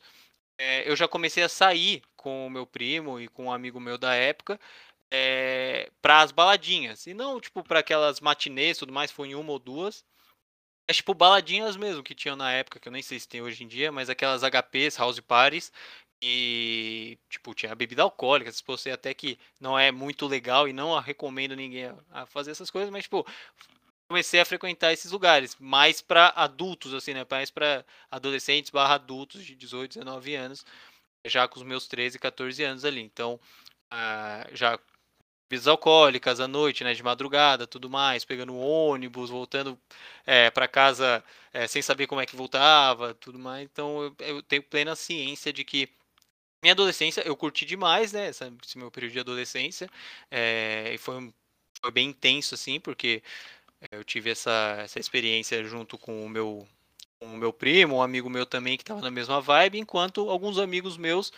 é, 0.58 0.90
eu 0.90 0.96
já 0.96 1.08
comecei 1.08 1.44
a 1.44 1.50
sair 1.50 2.02
com 2.18 2.48
o 2.48 2.50
meu 2.50 2.66
primo 2.68 3.20
e 3.20 3.30
com 3.30 3.46
um 3.46 3.52
amigo 3.52 3.80
meu 3.80 3.98
da 3.98 4.14
época 4.14 4.60
é, 5.12 5.90
para 6.02 6.22
as 6.22 6.32
baladinhas. 6.32 7.08
E 7.08 7.14
não, 7.14 7.40
tipo, 7.40 7.64
para 7.64 7.80
aquelas 7.80 8.20
matinês 8.20 8.78
tudo 8.78 8.94
mais, 8.94 9.12
foi 9.12 9.30
em 9.30 9.36
uma 9.36 9.52
ou 9.52 9.60
duas. 9.60 10.06
É 10.90 10.94
tipo 10.94 11.14
baladinhas 11.14 11.76
mesmo 11.76 12.04
que 12.04 12.16
tinham 12.16 12.36
na 12.36 12.52
época, 12.52 12.80
que 12.80 12.88
eu 12.88 12.92
nem 12.92 13.02
sei 13.02 13.20
se 13.20 13.28
tem 13.28 13.42
hoje 13.42 13.64
em 13.64 13.68
dia, 13.68 13.92
mas 13.92 14.10
aquelas 14.10 14.42
HPs, 14.44 14.98
house 14.98 15.20
parties, 15.20 15.72
e 16.22 17.20
tipo, 17.30 17.54
tinha 17.54 17.76
bebida 17.76 18.04
alcoólica, 18.04 18.52
se 18.52 18.64
fosse 18.64 18.90
até 18.90 19.14
que 19.14 19.38
não 19.60 19.78
é 19.78 19.92
muito 19.92 20.26
legal 20.28 20.68
e 20.68 20.74
não 20.74 20.98
recomendo 21.00 21.56
ninguém 21.56 21.94
a 22.10 22.26
fazer 22.26 22.52
essas 22.52 22.72
coisas, 22.72 22.90
mas 22.90 23.04
tipo, 23.04 23.26
comecei 24.08 24.40
a 24.40 24.46
frequentar 24.46 24.94
esses 24.94 25.12
lugares, 25.12 25.56
mais 25.60 26.02
para 26.02 26.30
adultos, 26.30 26.94
assim, 26.94 27.14
né? 27.14 27.26
Mais 27.30 27.52
para 27.52 27.86
adolescentes 28.10 28.72
barra 28.72 28.96
adultos 28.96 29.46
de 29.46 29.56
18, 29.56 30.00
19 30.00 30.36
anos, 30.36 30.66
já 31.26 31.48
com 31.48 31.60
os 31.60 31.66
meus 31.66 31.88
13, 31.88 32.20
14 32.20 32.64
anos 32.64 32.86
ali. 32.86 33.02
Então, 33.02 33.40
ah, 33.92 34.48
já 34.54 34.80
bebidas 35.50 35.68
alcoólicas 35.68 36.40
à 36.40 36.48
noite, 36.48 36.84
né? 36.84 36.94
De 36.94 37.04
madrugada, 37.04 37.68
tudo 37.68 37.90
mais, 37.90 38.26
pegando 38.26 38.56
ônibus, 38.58 39.30
voltando 39.30 39.80
é, 40.26 40.50
para 40.52 40.68
casa 40.68 41.24
é, 41.54 41.68
sem 41.68 41.82
saber 41.82 42.08
como 42.08 42.22
é 42.22 42.26
que 42.26 42.36
voltava, 42.36 43.14
tudo 43.16 43.40
mais. 43.40 43.64
Então, 43.66 44.04
eu, 44.04 44.16
eu 44.38 44.44
tenho 44.44 44.64
plena 44.64 44.96
ciência 44.96 45.52
de 45.54 45.64
que 45.64 45.90
minha 46.64 46.74
adolescência 46.74 47.22
eu 47.26 47.36
curti 47.38 47.66
demais, 47.66 48.12
né? 48.14 48.28
essa- 48.28 48.52
esse 48.66 48.78
meu 48.78 48.92
período 48.92 49.14
de 49.14 49.20
adolescência. 49.20 49.90
é, 50.32 50.92
e 50.94 50.98
foi, 50.98 51.16
um- 51.18 51.34
foi 51.82 51.92
bem 51.92 52.10
intenso, 52.10 52.56
assim, 52.56 52.80
porque 52.80 53.24
eu 53.92 54.04
tive 54.04 54.30
essa, 54.32 54.78
essa 54.80 55.00
experiência 55.00 55.64
junto 55.66 55.98
com 55.98 56.26
o 56.26 56.30
meu 56.30 56.68
com 57.20 57.28
o 57.28 57.38
meu 57.38 57.54
primo, 57.54 57.98
um 57.98 58.02
amigo 58.04 58.30
meu 58.30 58.46
também 58.46 58.78
que 58.78 58.84
estava 58.84 59.02
na 59.02 59.12
mesma 59.12 59.42
vibe, 59.42 59.80
enquanto 59.80 60.30
alguns 60.30 60.58
amigos 60.60 60.98
meus, 60.98 61.32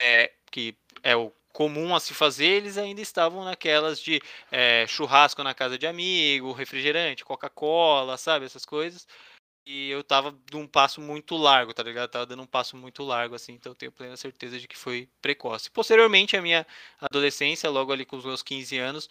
é, 0.00 0.32
que 0.50 0.76
é 1.02 1.16
o 1.16 1.32
comum 1.54 1.94
a 1.94 2.00
se 2.00 2.12
fazer, 2.12 2.46
eles 2.46 2.76
ainda 2.76 3.00
estavam 3.00 3.44
naquelas 3.44 4.00
de 4.00 4.20
é, 4.50 4.86
churrasco 4.88 5.42
na 5.44 5.54
casa 5.54 5.78
de 5.78 5.86
amigo, 5.86 6.52
refrigerante, 6.52 7.24
Coca-Cola, 7.24 8.18
sabe, 8.18 8.44
essas 8.44 8.66
coisas. 8.66 9.06
E 9.64 9.88
eu 9.88 10.02
tava 10.04 10.36
de 10.50 10.56
um 10.56 10.66
passo 10.66 11.00
muito 11.00 11.36
largo, 11.36 11.72
tá 11.72 11.82
ligado? 11.82 12.10
Tava 12.10 12.26
dando 12.26 12.42
um 12.42 12.46
passo 12.46 12.76
muito 12.76 13.04
largo, 13.04 13.36
assim, 13.36 13.52
então 13.52 13.70
eu 13.70 13.76
tenho 13.76 13.92
plena 13.92 14.16
certeza 14.16 14.58
de 14.58 14.66
que 14.68 14.76
foi 14.76 15.08
precoce. 15.22 15.70
Posteriormente, 15.70 16.36
a 16.36 16.42
minha 16.42 16.66
adolescência, 17.00 17.70
logo 17.70 17.92
ali 17.92 18.04
com 18.04 18.16
os 18.16 18.24
meus 18.24 18.42
15 18.42 18.76
anos, 18.78 19.08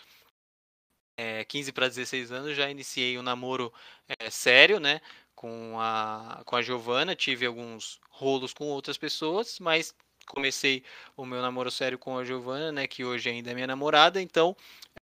é, 1.18 1.46
15 1.46 1.72
para 1.72 1.88
16 1.88 2.32
anos, 2.32 2.58
já 2.58 2.70
iniciei 2.70 3.18
um 3.18 3.24
namoro 3.24 3.74
é, 4.20 4.30
sério, 4.30 4.80
né? 4.80 5.02
Com 5.34 5.80
a, 5.80 6.44
com 6.46 6.56
a 6.58 6.62
Giovana, 6.62 7.16
tive 7.16 7.46
alguns 7.46 8.00
rolos 8.10 8.54
com 8.54 8.66
outras 8.66 8.98
pessoas, 8.98 9.60
mas 9.60 9.96
comecei 10.28 10.84
o 11.16 11.26
meu 11.26 11.42
namoro 11.42 11.72
sério 11.72 11.98
com 11.98 12.18
a 12.18 12.24
Giovana, 12.24 12.72
né? 12.72 12.88
Que 12.88 13.04
hoje 13.04 13.30
ainda 13.30 13.52
é 13.52 13.54
minha 13.54 13.68
namorada, 13.68 14.22
então, 14.22 14.56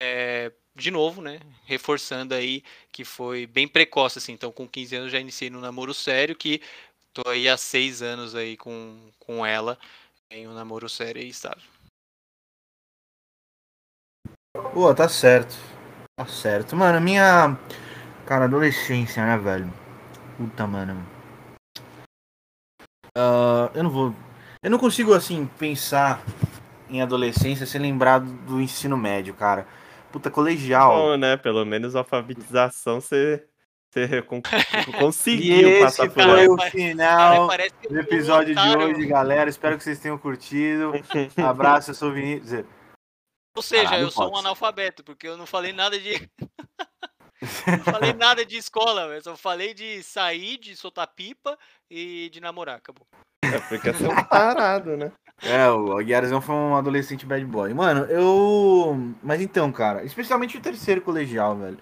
é, 0.01 0.53
de 0.75 0.91
novo, 0.91 1.21
né? 1.21 1.41
Reforçando 1.65 2.35
aí 2.35 2.63
que 2.93 3.05
foi 3.05 3.47
bem 3.47 3.69
precoce, 3.69 4.19
assim. 4.19 4.33
Então, 4.33 4.53
com 4.53 4.67
15 4.67 4.97
anos 4.97 5.13
já 5.13 5.19
iniciei 5.19 5.51
no 5.51 5.61
namoro 5.61 5.93
sério, 5.95 6.37
que 6.37 6.61
tô 7.13 7.29
aí 7.29 7.49
há 7.49 7.57
seis 7.57 8.03
anos 8.03 8.35
aí 8.35 8.57
com, 8.57 9.11
com 9.19 9.45
ela 9.45 9.79
em 10.31 10.47
um 10.47 10.55
namoro 10.55 10.89
sério 10.89 11.23
e 11.23 11.29
estável. 11.29 11.63
Pô, 14.73 14.95
tá 14.95 15.09
certo. 15.09 15.55
Tá 16.17 16.27
certo. 16.27 16.77
Mano, 16.77 17.01
minha. 17.01 17.57
Cara, 18.27 18.45
adolescência, 18.45 19.25
né, 19.25 19.39
velho? 19.39 19.73
Puta, 20.37 20.67
mano. 20.67 21.07
Uh, 23.17 23.71
eu 23.75 23.83
não 23.83 23.91
vou. 23.91 24.15
Eu 24.63 24.71
não 24.71 24.79
consigo, 24.79 25.15
assim, 25.15 25.49
pensar 25.59 26.23
em 26.89 27.01
adolescência 27.01 27.67
sem 27.67 27.81
lembrar 27.81 28.19
do 28.21 28.61
ensino 28.61 28.97
médio, 28.97 29.35
cara. 29.35 29.67
Puta, 30.11 30.31
colegial. 30.31 30.95
Bom, 30.97 31.17
né? 31.17 31.37
Pelo 31.37 31.65
menos 31.65 31.95
alfabetização 31.95 33.01
você. 33.01 33.45
Você 33.91 34.23
conseguiu 34.99 35.69
e 35.71 35.81
passar 35.81 36.07
esse 36.07 36.15
por 36.15 36.23
foi 36.23 36.47
o 36.47 36.59
final 36.71 37.49
do 37.89 37.99
episódio 37.99 38.55
de 38.55 38.77
hoje, 38.77 39.07
galera. 39.07 39.49
Espero 39.49 39.79
que 39.79 39.85
vocês 39.85 39.99
tenham 39.99 40.19
curtido. 40.19 40.93
Abraço, 41.43 41.91
eu 41.91 41.95
sou 41.95 42.11
o 42.11 42.13
Vinícius. 42.13 42.67
Ou 43.57 43.63
seja, 43.63 43.85
Caralho, 43.85 44.03
eu 44.03 44.11
sou 44.11 44.31
um 44.31 44.37
analfabeto, 44.37 45.03
porque 45.03 45.27
eu 45.27 45.39
não 45.39 45.47
falei 45.47 45.73
nada 45.73 45.99
de. 45.99 46.31
não 47.67 47.79
falei 47.93 48.13
nada 48.13 48.45
de 48.45 48.57
escola, 48.59 49.03
eu 49.15 49.23
só 49.23 49.37
falei 49.37 49.73
de 49.73 50.03
sair, 50.03 50.59
de 50.59 50.77
soltar 50.77 51.07
pipa 51.09 51.59
e 51.91 52.29
de 52.31 52.41
namorar, 52.41 52.77
acabou. 52.77 53.07
É 53.45 53.59
porque 53.61 53.89
é 53.91 54.25
parado, 54.25 54.97
né? 54.97 55.13
É, 55.43 55.71
o 55.71 55.97
Aguiarzão 55.97 56.41
foi 56.41 56.55
um 56.55 56.75
adolescente 56.75 57.25
bad 57.25 57.45
boy. 57.45 57.73
Mano, 57.73 58.05
eu. 58.07 59.15
Mas 59.23 59.41
então, 59.41 59.71
cara, 59.71 60.05
especialmente 60.05 60.57
o 60.57 60.61
terceiro 60.61 61.01
colegial, 61.01 61.57
velho. 61.57 61.79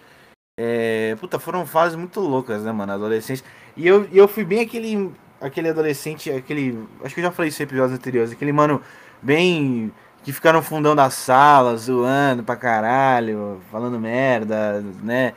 É... 0.58 1.16
Puta, 1.20 1.38
foram 1.38 1.66
fases 1.66 1.96
muito 1.96 2.20
loucas, 2.20 2.62
né, 2.64 2.72
mano? 2.72 2.92
Adolescência. 2.92 3.44
E 3.76 3.86
eu, 3.86 4.06
eu 4.12 4.28
fui 4.28 4.44
bem 4.44 4.60
aquele. 4.60 5.12
Aquele 5.40 5.68
adolescente, 5.68 6.30
aquele. 6.30 6.86
Acho 7.02 7.14
que 7.14 7.20
eu 7.20 7.24
já 7.24 7.30
falei 7.30 7.48
isso 7.50 7.62
em 7.62 7.64
episódios 7.64 7.98
anteriores. 7.98 8.32
Aquele 8.32 8.52
mano 8.52 8.80
bem 9.22 9.92
que 10.22 10.32
ficaram 10.32 10.58
no 10.58 10.64
fundão 10.64 10.96
da 10.96 11.08
sala, 11.08 11.76
zoando 11.76 12.42
pra 12.42 12.56
caralho, 12.56 13.60
falando 13.70 13.98
merda, 14.00 14.82
né? 15.02 15.34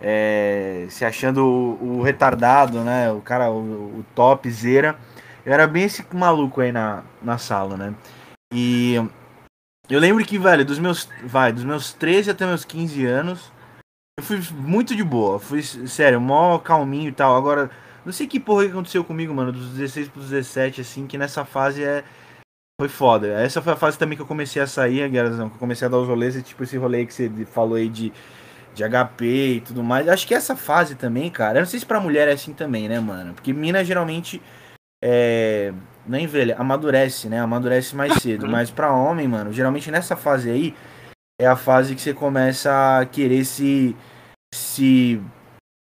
É, 0.00 0.86
se 0.88 1.04
achando 1.04 1.44
o, 1.44 1.98
o, 1.98 2.02
retardado, 2.02 2.80
né? 2.80 3.12
O 3.12 3.20
cara, 3.20 3.50
o, 3.50 3.98
o 3.98 4.04
topzera. 4.14 4.96
Eu 5.44 5.52
era 5.52 5.66
bem 5.66 5.84
esse 5.84 6.04
maluco 6.14 6.60
aí 6.60 6.72
na, 6.72 7.02
na 7.22 7.38
sala, 7.38 7.76
né? 7.76 7.94
E 8.52 8.96
eu 9.88 9.98
lembro 9.98 10.24
que, 10.24 10.38
velho, 10.38 10.64
dos 10.64 10.78
meus, 10.78 11.08
vai, 11.24 11.52
dos 11.52 11.64
meus 11.64 11.92
13 11.92 12.30
até 12.30 12.46
meus 12.46 12.64
15 12.64 13.04
anos, 13.06 13.52
eu 14.18 14.24
fui 14.24 14.40
muito 14.52 14.94
de 14.94 15.02
boa. 15.02 15.38
Fui, 15.38 15.62
sério, 15.62 16.20
mó 16.20 16.58
calminho 16.58 17.08
e 17.08 17.12
tal. 17.12 17.36
Agora, 17.36 17.70
não 18.04 18.12
sei 18.12 18.26
que 18.26 18.40
porra 18.40 18.64
que 18.64 18.70
aconteceu 18.70 19.04
comigo, 19.04 19.34
mano, 19.34 19.52
dos 19.52 19.70
16 19.70 20.08
pros 20.08 20.30
17, 20.30 20.80
assim, 20.80 21.06
que 21.06 21.18
nessa 21.18 21.44
fase 21.44 21.82
é 21.82 22.04
foi 22.80 22.88
foda. 22.88 23.28
Essa 23.28 23.60
foi 23.60 23.74
a 23.74 23.76
fase 23.76 23.98
também 23.98 24.16
que 24.16 24.22
eu 24.22 24.26
comecei 24.26 24.62
a 24.62 24.66
sair, 24.66 25.06
Guerrazão, 25.10 25.50
que 25.50 25.56
eu 25.56 25.58
comecei 25.58 25.86
a 25.86 25.90
dar 25.90 25.98
os 25.98 26.08
rolês 26.08 26.34
e 26.34 26.42
tipo 26.42 26.62
esse 26.62 26.78
rolê 26.78 27.04
que 27.04 27.12
você 27.12 27.30
falou 27.44 27.74
aí 27.74 27.90
de, 27.90 28.10
de 28.74 28.82
HP 28.82 29.24
e 29.56 29.60
tudo 29.60 29.82
mais. 29.82 30.08
Acho 30.08 30.26
que 30.26 30.34
essa 30.34 30.56
fase 30.56 30.94
também, 30.94 31.30
cara, 31.30 31.58
eu 31.58 31.60
não 31.60 31.68
sei 31.68 31.78
se 31.78 31.84
pra 31.84 32.00
mulher 32.00 32.26
é 32.26 32.32
assim 32.32 32.54
também, 32.54 32.88
né, 32.88 32.98
mano? 32.98 33.34
Porque 33.34 33.52
mina 33.52 33.84
geralmente 33.84 34.40
é, 35.02 35.72
não 36.06 36.18
é 36.18 36.22
envelha, 36.22 36.56
amadurece, 36.58 37.28
né? 37.28 37.40
Amadurece 37.40 37.94
mais 37.94 38.14
cedo. 38.14 38.46
Mas 38.48 38.70
pra 38.70 38.92
homem, 38.92 39.26
mano, 39.26 39.52
geralmente 39.52 39.90
nessa 39.90 40.16
fase 40.16 40.50
aí 40.50 40.74
é 41.40 41.46
a 41.46 41.56
fase 41.56 41.94
que 41.94 42.00
você 42.00 42.12
começa 42.12 42.98
a 42.98 43.06
querer 43.06 43.44
se 43.44 43.96
se 44.54 45.20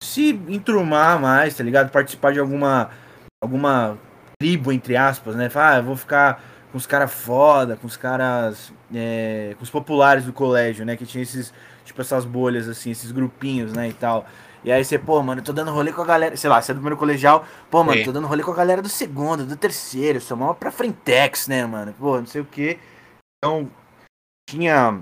se 0.02 0.30
enturmar 0.48 1.20
mais, 1.20 1.56
tá 1.56 1.62
ligado? 1.62 1.90
Participar 1.90 2.32
de 2.32 2.40
alguma 2.40 2.90
alguma 3.42 3.98
tribo 4.40 4.72
entre 4.72 4.96
aspas, 4.96 5.36
né? 5.36 5.48
Falar, 5.48 5.74
ah, 5.74 5.76
eu 5.78 5.84
vou 5.84 5.96
ficar 5.96 6.42
com 6.74 6.78
os 6.78 6.86
caras 6.86 7.12
foda, 7.12 7.76
com 7.76 7.86
os 7.86 7.96
caras. 7.96 8.72
É, 8.92 9.54
com 9.56 9.62
os 9.62 9.70
populares 9.70 10.24
do 10.24 10.32
colégio, 10.32 10.84
né? 10.84 10.96
Que 10.96 11.06
tinha 11.06 11.22
esses. 11.22 11.54
Tipo, 11.84 12.00
essas 12.00 12.24
bolhas, 12.24 12.68
assim, 12.68 12.90
esses 12.90 13.12
grupinhos, 13.12 13.72
né? 13.72 13.88
E 13.88 13.92
tal. 13.92 14.26
E 14.64 14.72
aí 14.72 14.82
você, 14.82 14.98
pô, 14.98 15.22
mano, 15.22 15.40
eu 15.40 15.44
tô 15.44 15.52
dando 15.52 15.70
rolê 15.70 15.92
com 15.92 16.00
a 16.00 16.06
galera. 16.06 16.36
Sei 16.36 16.48
lá, 16.48 16.60
você 16.60 16.72
é 16.72 16.74
do 16.74 16.78
primeiro 16.78 16.96
colegial. 16.96 17.44
Pô, 17.70 17.84
mano, 17.84 18.02
tô 18.02 18.12
dando 18.12 18.26
rolê 18.26 18.42
com 18.42 18.50
a 18.50 18.54
galera 18.54 18.80
do 18.80 18.88
segundo, 18.88 19.44
do 19.44 19.56
terceiro. 19.56 20.20
Sou 20.20 20.36
mal 20.36 20.54
pra 20.54 20.70
frentex, 20.70 21.46
né, 21.46 21.66
mano? 21.66 21.94
Pô, 21.98 22.18
não 22.18 22.26
sei 22.26 22.40
o 22.40 22.46
que. 22.46 22.78
Então, 23.38 23.70
tinha 24.48 25.00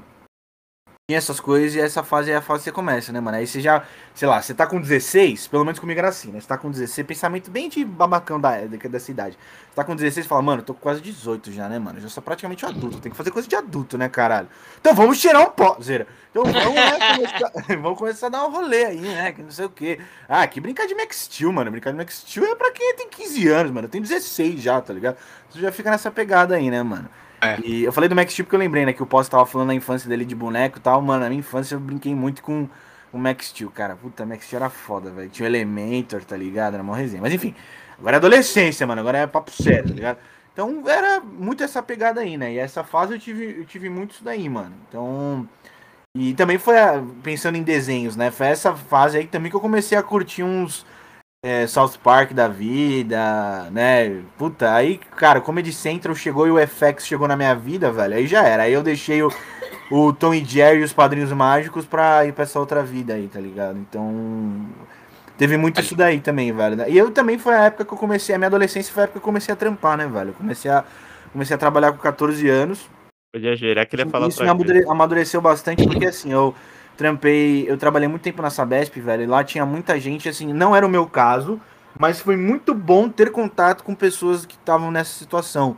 tinha 1.13 1.19
essas 1.19 1.39
coisas 1.39 1.75
e 1.75 1.81
essa 1.81 2.03
fase 2.03 2.31
é 2.31 2.37
a 2.37 2.41
fase 2.41 2.61
que 2.61 2.65
você 2.65 2.73
começa, 2.73 3.13
né, 3.13 3.21
mano? 3.21 3.37
Aí 3.37 3.47
você 3.47 3.61
já, 3.61 3.85
sei 4.15 4.27
lá, 4.27 4.41
você 4.41 4.55
tá 4.55 4.67
com 4.67 4.81
16, 4.81 5.47
pelo 5.49 5.65
menos 5.65 5.79
comigo 5.79 5.99
era 5.99 6.09
assim, 6.09 6.31
né? 6.33 6.41
Você 6.41 6.47
tá 6.47 6.57
com 6.57 6.71
16, 6.71 7.07
pensamento 7.07 7.51
bem 7.51 7.69
de 7.69 7.85
babacão 7.85 8.41
da, 8.41 8.57
dessa 8.61 9.11
idade. 9.11 9.37
Você 9.69 9.75
tá 9.75 9.85
com 9.85 9.95
16 9.95 10.25
e 10.25 10.29
fala, 10.29 10.41
mano, 10.41 10.63
tô 10.63 10.73
com 10.73 10.81
quase 10.81 11.01
18 11.03 11.53
já, 11.53 11.69
né, 11.69 11.79
mano? 11.79 11.99
Eu 11.99 12.03
já 12.03 12.09
sou 12.09 12.23
praticamente 12.23 12.65
um 12.65 12.69
adulto, 12.69 12.99
tem 12.99 13.13
que 13.13 13.19
fazer 13.19 13.31
coisa 13.31 13.47
de 13.47 13.55
adulto, 13.55 13.99
né, 13.99 14.09
caralho? 14.09 14.49
Então 14.81 14.95
vamos 14.95 15.21
tirar 15.21 15.41
um 15.41 15.51
pó, 15.51 15.77
zera. 15.83 16.07
Então 16.31 16.45
vamos, 16.45 16.75
né, 16.75 17.15
começar, 17.15 17.53
vamos 17.83 17.99
começar 17.99 18.27
a 18.29 18.31
dar 18.31 18.47
um 18.47 18.51
rolê 18.51 18.85
aí, 18.87 19.01
né? 19.01 19.33
Que 19.33 19.43
não 19.43 19.51
sei 19.51 19.67
o 19.67 19.71
quê. 19.71 20.01
Ah, 20.27 20.47
que 20.47 20.61
brincar 20.61 20.87
de 20.87 20.95
Max 20.95 21.25
Steel, 21.25 21.53
mano. 21.53 21.71
Brincar 21.71 21.91
de 21.91 21.99
Max 21.99 22.25
Steel 22.27 22.47
é 22.47 22.55
pra 22.55 22.73
quem 22.73 22.97
tem 22.97 23.09
15 23.09 23.49
anos, 23.49 23.73
mano. 23.73 23.87
Eu 23.87 23.91
tenho 23.91 24.03
16 24.03 24.63
já, 24.63 24.81
tá 24.81 24.95
ligado? 24.95 25.19
Você 25.51 25.61
já 25.61 25.71
fica 25.71 25.91
nessa 25.91 26.11
pegada 26.11 26.55
aí, 26.55 26.71
né, 26.71 26.83
mano? 26.83 27.09
É. 27.43 27.59
E 27.65 27.83
eu 27.83 27.93
falei 27.93 28.09
do 28.09 28.15
Max 28.15 28.33
Steel 28.33 28.47
porque 28.47 28.55
eu 28.55 28.61
lembrei, 28.61 28.87
né, 28.87 28.93
que 28.93 29.03
o 29.03 29.07
Post 29.07 29.29
tava 29.29 29.45
falando 29.45 29.69
da 29.69 29.75
infância 29.75 30.09
dele 30.09 30.25
de 30.25 30.35
boneco 30.35 30.79
e 30.79 30.81
tal. 30.81 31.03
Mano, 31.03 31.21
na 31.21 31.29
minha 31.29 31.41
infância 31.41 31.75
eu 31.75 31.81
brinquei 31.81 32.15
muito 32.15 32.41
com 32.41 32.69
o 33.13 33.19
Max 33.19 33.49
Steel, 33.49 33.69
cara. 33.71 33.97
Puta, 33.97 34.25
Max 34.25 34.47
Steel 34.47 34.61
era 34.63 34.71
foda, 34.71 35.11
velho. 35.11 35.29
Tinha 35.29 35.49
o 35.49 35.51
Elementor, 35.51 36.25
tá 36.25 36.37
ligado? 36.37 36.75
Era 36.75 36.83
uma 36.83 36.97
resenha. 36.97 37.21
Mas 37.21 37.33
enfim, 37.33 37.53
agora 37.99 38.17
é 38.17 38.19
adolescência, 38.19 38.87
mano. 38.87 39.01
Agora 39.01 39.19
é 39.19 39.27
papo 39.27 39.51
sério, 39.51 39.89
tá 39.89 39.95
ligado? 39.95 40.19
Então 40.53 40.85
era 40.87 41.21
muito 41.21 41.65
essa 41.65 41.83
pegada 41.83 42.21
aí, 42.21 42.37
né? 42.37 42.53
E 42.53 42.59
essa 42.59 42.85
fase 42.85 43.15
eu 43.15 43.19
tive, 43.19 43.57
eu 43.59 43.65
tive 43.65 43.91
muito 43.91 44.13
isso 44.13 44.25
daí, 44.25 44.49
mano. 44.49 44.75
Então. 44.89 45.49
E 46.15 46.35
também 46.35 46.59
foi 46.59 46.75
pensando 47.23 47.57
em 47.57 47.63
desenhos, 47.63 48.15
né? 48.15 48.31
Foi 48.31 48.47
essa 48.47 48.75
fase 48.75 49.19
aí 49.19 49.27
também 49.27 49.51
que 49.51 49.57
eu 49.57 49.61
comecei 49.61 49.97
a 49.99 50.03
curtir 50.03 50.43
uns 50.43 50.87
é, 51.45 51.67
South 51.67 51.95
Park 52.03 52.33
da 52.33 52.47
vida, 52.47 53.69
né? 53.73 54.23
Puta, 54.39 54.73
aí, 54.73 54.99
cara, 55.17 55.41
Comedy 55.41 55.73
Central 55.73 56.15
chegou 56.15 56.47
e 56.47 56.51
o 56.53 56.69
FX 56.69 57.05
chegou 57.05 57.27
na 57.27 57.37
minha 57.37 57.55
vida, 57.55 57.91
velho. 57.91 58.15
Aí 58.15 58.27
já 58.29 58.45
era. 58.45 58.63
Aí 58.63 58.73
eu 58.73 58.83
deixei 58.83 59.23
o, 59.23 59.33
o 59.91 60.13
Tom 60.13 60.33
e 60.33 60.45
Jerry 60.45 60.81
e 60.81 60.85
os 60.85 60.93
Padrinhos 60.93 61.33
Mágicos 61.33 61.85
pra 61.85 62.25
ir 62.25 62.33
pra 62.33 62.45
essa 62.45 62.61
outra 62.61 62.83
vida 62.85 63.15
aí, 63.15 63.27
tá 63.27 63.41
ligado? 63.41 63.77
Então. 63.77 64.67
Teve 65.37 65.57
muito 65.57 65.81
isso 65.81 65.97
daí 65.97 66.21
também, 66.21 66.53
velho. 66.53 66.89
E 66.89 66.97
eu 66.97 67.11
também 67.11 67.37
foi 67.37 67.55
a 67.55 67.65
época 67.65 67.85
que 67.85 67.93
eu 67.93 67.99
comecei, 67.99 68.33
a 68.33 68.39
minha 68.39 68.47
adolescência 68.47 68.93
foi 68.95 69.03
a 69.03 69.05
época 69.05 69.19
que 69.19 69.25
eu 69.25 69.27
comecei 69.27 69.53
a 69.53 69.57
trampar, 69.57 69.97
né, 69.97 70.07
velho? 70.07 70.29
Eu 70.29 70.35
comecei 70.35 70.71
a, 70.71 70.85
comecei 71.33 71.57
a 71.57 71.59
trabalhar 71.59 71.91
com 71.91 71.99
14 71.99 72.49
anos. 72.49 72.89
Podia 73.35 73.57
gerar, 73.57 73.87
queria 73.87 74.07
falar 74.07 74.29
Isso 74.29 74.45
me 74.45 74.85
amadureceu 74.89 75.41
bastante, 75.41 75.85
porque 75.85 76.07
assim, 76.07 76.31
eu 76.31 76.55
trampei, 76.97 77.65
eu 77.69 77.77
trabalhei 77.77 78.09
muito 78.09 78.23
tempo 78.23 78.43
na 78.43 78.51
Sabesp, 78.51 79.01
velho, 79.01 79.23
e 79.23 79.27
lá 79.27 79.43
tinha 79.43 79.65
muita 79.67 79.99
gente, 79.99 80.29
assim, 80.29 80.53
não 80.53 80.75
era 80.75 80.87
o 80.87 80.91
meu 80.91 81.07
caso, 81.07 81.61
mas 81.99 82.21
foi 82.21 82.37
muito 82.37 82.75
bom 82.75 83.09
ter 83.09 83.31
contato 83.31 83.85
com 83.85 83.95
pessoas 83.95 84.47
que 84.47 84.55
estavam 84.55 84.91
nessa 84.91 85.13
situação. 85.13 85.77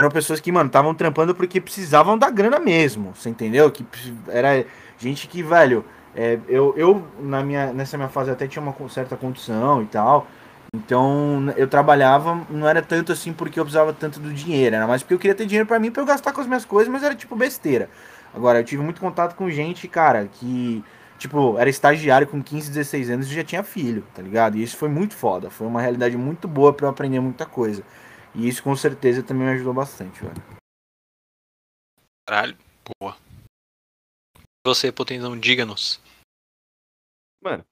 Eram 0.00 0.10
pessoas 0.10 0.40
que, 0.40 0.50
mano, 0.50 0.66
estavam 0.66 0.94
trampando 0.94 1.34
porque 1.34 1.60
precisavam 1.60 2.18
da 2.18 2.28
grana 2.28 2.58
mesmo, 2.58 3.14
você 3.14 3.28
entendeu? 3.30 3.70
Que 3.70 3.86
era 4.28 4.64
gente 4.98 5.28
que, 5.28 5.42
velho, 5.42 5.84
é, 6.16 6.38
eu, 6.48 6.74
eu 6.76 7.06
na 7.20 7.42
minha, 7.42 7.72
nessa 7.72 7.96
minha 7.96 8.08
fase 8.08 8.30
até 8.30 8.46
tinha 8.46 8.62
uma 8.62 8.74
certa 8.88 9.16
condição 9.16 9.82
e 9.82 9.86
tal, 9.86 10.26
então 10.74 11.52
eu 11.56 11.68
trabalhava, 11.68 12.40
não 12.50 12.68
era 12.68 12.82
tanto 12.82 13.12
assim 13.12 13.32
porque 13.32 13.60
eu 13.60 13.64
precisava 13.64 13.92
tanto 13.92 14.18
do 14.18 14.32
dinheiro, 14.32 14.74
era 14.74 14.86
mais 14.86 15.02
porque 15.02 15.14
eu 15.14 15.18
queria 15.18 15.34
ter 15.34 15.46
dinheiro 15.46 15.66
para 15.66 15.78
mim 15.78 15.90
para 15.90 16.02
eu 16.02 16.06
gastar 16.06 16.32
com 16.32 16.40
as 16.40 16.46
minhas 16.46 16.64
coisas, 16.64 16.92
mas 16.92 17.02
era 17.02 17.14
tipo 17.14 17.36
besteira. 17.36 17.88
Agora, 18.34 18.58
eu 18.58 18.64
tive 18.64 18.82
muito 18.82 19.00
contato 19.00 19.36
com 19.36 19.48
gente, 19.48 19.86
cara, 19.86 20.26
que, 20.26 20.82
tipo, 21.18 21.56
era 21.56 21.70
estagiário 21.70 22.26
com 22.26 22.42
15, 22.42 22.68
16 22.68 23.08
anos 23.08 23.30
e 23.30 23.34
já 23.34 23.44
tinha 23.44 23.62
filho, 23.62 24.02
tá 24.12 24.20
ligado? 24.20 24.56
E 24.56 24.62
isso 24.62 24.76
foi 24.76 24.88
muito 24.88 25.14
foda. 25.14 25.50
Foi 25.50 25.66
uma 25.68 25.80
realidade 25.80 26.16
muito 26.16 26.48
boa 26.48 26.74
para 26.74 26.86
eu 26.86 26.90
aprender 26.90 27.20
muita 27.20 27.46
coisa. 27.46 27.84
E 28.34 28.48
isso 28.48 28.60
com 28.60 28.74
certeza 28.74 29.22
também 29.22 29.46
me 29.46 29.52
ajudou 29.52 29.72
bastante, 29.72 30.20
velho. 30.20 30.34
Caralho, 32.26 32.58
boa. 33.00 33.16
Você, 34.66 34.90
Potenzão, 34.90 35.38
diga-nos. 35.38 36.02
Mano, 37.40 37.64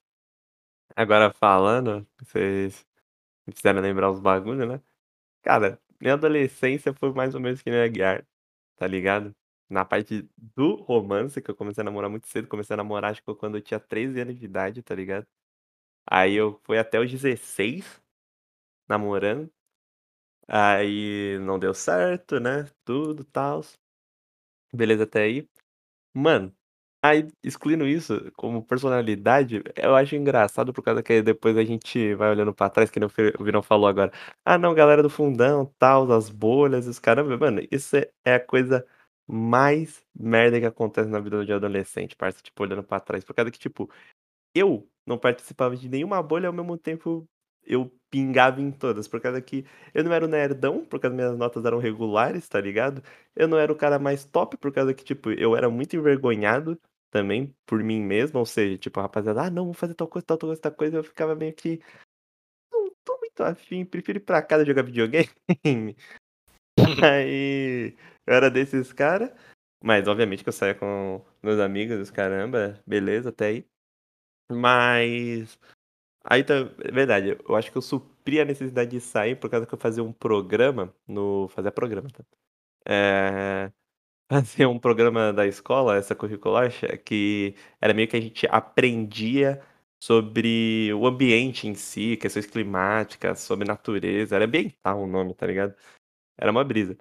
agora 0.95 1.33
falando, 1.33 2.07
vocês 2.19 2.85
me 3.45 3.53
fizeram 3.53 3.81
lembrar 3.81 4.11
os 4.11 4.19
bagulhos, 4.21 4.65
né? 4.65 4.79
Cara, 5.41 5.77
minha 5.99 6.13
adolescência 6.13 6.93
foi 6.93 7.11
mais 7.11 7.35
ou 7.35 7.41
menos 7.41 7.61
que 7.61 7.69
nem 7.69 7.81
a 7.81 7.87
Guiar, 7.87 8.25
tá 8.77 8.87
ligado? 8.87 9.35
Na 9.73 9.85
parte 9.85 10.29
do 10.37 10.75
romance, 10.77 11.41
que 11.41 11.51
eu 11.51 11.55
comecei 11.55 11.81
a 11.83 11.85
namorar 11.85 12.09
muito 12.09 12.27
cedo, 12.27 12.47
comecei 12.47 12.75
a 12.75 12.77
namorar, 12.77 13.11
acho 13.11 13.23
que 13.23 13.35
quando 13.35 13.57
eu 13.57 13.61
tinha 13.61 13.79
13 13.79 14.21
anos 14.21 14.37
de 14.39 14.45
idade, 14.45 14.83
tá 14.83 14.95
ligado? 14.95 15.27
Aí 16.09 16.35
eu 16.35 16.59
fui 16.65 16.77
até 16.79 16.99
os 16.99 17.11
16 17.11 18.01
namorando. 18.89 19.51
Aí 20.47 21.37
não 21.41 21.59
deu 21.59 21.73
certo, 21.73 22.39
né? 22.39 22.67
Tudo, 22.85 23.23
tal. 23.25 23.61
Beleza 24.75 25.03
até 25.03 25.23
aí. 25.23 25.47
Mano, 26.15 26.53
aí 27.03 27.27
excluindo 27.43 27.87
isso 27.87 28.31
como 28.35 28.63
personalidade, 28.65 29.63
eu 29.77 29.95
acho 29.95 30.15
engraçado 30.15 30.73
por 30.73 30.83
causa 30.83 31.03
que 31.03 31.21
depois 31.23 31.57
a 31.57 31.63
gente 31.65 32.15
vai 32.15 32.29
olhando 32.31 32.53
pra 32.53 32.69
trás, 32.69 32.89
que 32.91 32.99
nem 32.99 33.09
o 33.39 33.43
Virão 33.45 33.63
falou 33.63 33.87
agora. 33.87 34.11
Ah, 34.45 34.57
não, 34.57 34.73
galera 34.75 35.03
do 35.03 35.09
fundão, 35.09 35.65
tal, 35.79 36.11
as 36.13 36.29
bolhas, 36.29 36.87
os 36.87 36.99
caramba. 36.99 37.37
Mano, 37.37 37.61
isso 37.71 37.95
é 37.97 38.11
é 38.25 38.35
a 38.35 38.39
coisa 38.39 38.85
mais 39.27 40.03
merda 40.15 40.59
que 40.59 40.65
acontece 40.65 41.09
na 41.09 41.19
vida 41.19 41.45
de 41.45 41.53
adolescente, 41.53 42.15
parça, 42.15 42.41
tipo, 42.41 42.63
olhando 42.63 42.83
pra 42.83 42.99
trás. 42.99 43.23
Por 43.23 43.33
causa 43.33 43.51
que, 43.51 43.59
tipo, 43.59 43.89
eu 44.55 44.87
não 45.05 45.17
participava 45.17 45.75
de 45.75 45.89
nenhuma 45.89 46.21
bolha, 46.23 46.47
ao 46.47 46.53
mesmo 46.53 46.77
tempo 46.77 47.27
eu 47.65 47.91
pingava 48.09 48.61
em 48.61 48.71
todas. 48.71 49.07
Por 49.07 49.21
causa 49.21 49.41
que 49.41 49.65
eu 49.93 50.03
não 50.03 50.13
era 50.13 50.25
o 50.25 50.27
nerdão, 50.27 50.85
por 50.85 50.99
causa 50.99 51.15
que 51.15 51.21
minhas 51.23 51.37
notas 51.37 51.65
eram 51.65 51.79
regulares, 51.79 52.47
tá 52.47 52.59
ligado? 52.61 53.03
Eu 53.35 53.47
não 53.47 53.57
era 53.57 53.71
o 53.71 53.75
cara 53.75 53.99
mais 53.99 54.25
top, 54.25 54.57
por 54.57 54.71
causa 54.71 54.93
que, 54.93 55.03
tipo, 55.03 55.31
eu 55.31 55.55
era 55.55 55.69
muito 55.69 55.95
envergonhado 55.95 56.79
também 57.11 57.55
por 57.65 57.83
mim 57.83 58.01
mesmo. 58.01 58.39
Ou 58.39 58.45
seja, 58.45 58.77
tipo, 58.77 58.99
a 58.99 59.03
rapaziada, 59.03 59.43
ah, 59.43 59.49
não, 59.49 59.65
vou 59.65 59.73
fazer 59.73 59.95
tal 59.95 60.07
coisa, 60.07 60.25
tal 60.25 60.37
coisa, 60.37 60.61
tal 60.61 60.71
coisa. 60.73 60.97
Eu 60.97 61.03
ficava 61.03 61.35
meio 61.35 61.53
que. 61.53 61.79
Não 62.71 62.89
tô 63.03 63.17
muito 63.19 63.41
afim, 63.43 63.85
prefiro 63.85 64.19
ir 64.19 64.21
pra 64.21 64.41
casa 64.41 64.65
jogar 64.65 64.83
videogame. 64.83 65.29
Aí 67.03 67.95
eu 68.27 68.33
era 68.35 68.49
desses 68.49 68.93
caras. 68.93 69.31
Mas 69.83 70.07
obviamente 70.07 70.43
que 70.43 70.49
eu 70.49 70.53
saía 70.53 70.75
com 70.75 71.23
meus 71.41 71.59
amigos, 71.59 71.99
os 71.99 72.11
caramba, 72.11 72.81
beleza, 72.87 73.29
até 73.29 73.47
aí. 73.47 73.67
Mas. 74.51 75.59
Aí 76.25 76.43
tá. 76.43 76.55
É 76.83 76.91
verdade, 76.91 77.37
eu 77.47 77.55
acho 77.55 77.71
que 77.71 77.77
eu 77.77 77.81
supri 77.81 78.39
a 78.41 78.45
necessidade 78.45 78.91
de 78.91 79.01
sair 79.01 79.35
por 79.39 79.49
causa 79.49 79.65
que 79.67 79.73
eu 79.73 79.79
fazia 79.79 80.03
um 80.03 80.13
programa 80.13 80.95
no. 81.07 81.49
Fazia 81.49 81.71
programa, 81.71 82.09
tá? 82.09 82.23
É. 82.87 83.71
Fazia 84.31 84.69
um 84.69 84.79
programa 84.79 85.33
da 85.33 85.45
escola, 85.47 85.97
essa 85.97 86.15
curricular, 86.15 86.71
que 87.05 87.55
era 87.81 87.93
meio 87.93 88.07
que 88.07 88.17
a 88.17 88.21
gente 88.21 88.47
aprendia 88.47 89.61
sobre 90.03 90.93
o 90.93 91.07
ambiente 91.07 91.67
em 91.67 91.75
si, 91.75 92.17
questões 92.17 92.45
climáticas, 92.47 93.39
sobre 93.41 93.67
natureza. 93.67 94.35
Era 94.35 94.45
ambiental 94.45 95.01
o 95.01 95.07
nome, 95.07 95.33
tá 95.35 95.47
ligado? 95.47 95.75
Era 96.37 96.51
uma 96.51 96.63
brisa. 96.63 96.97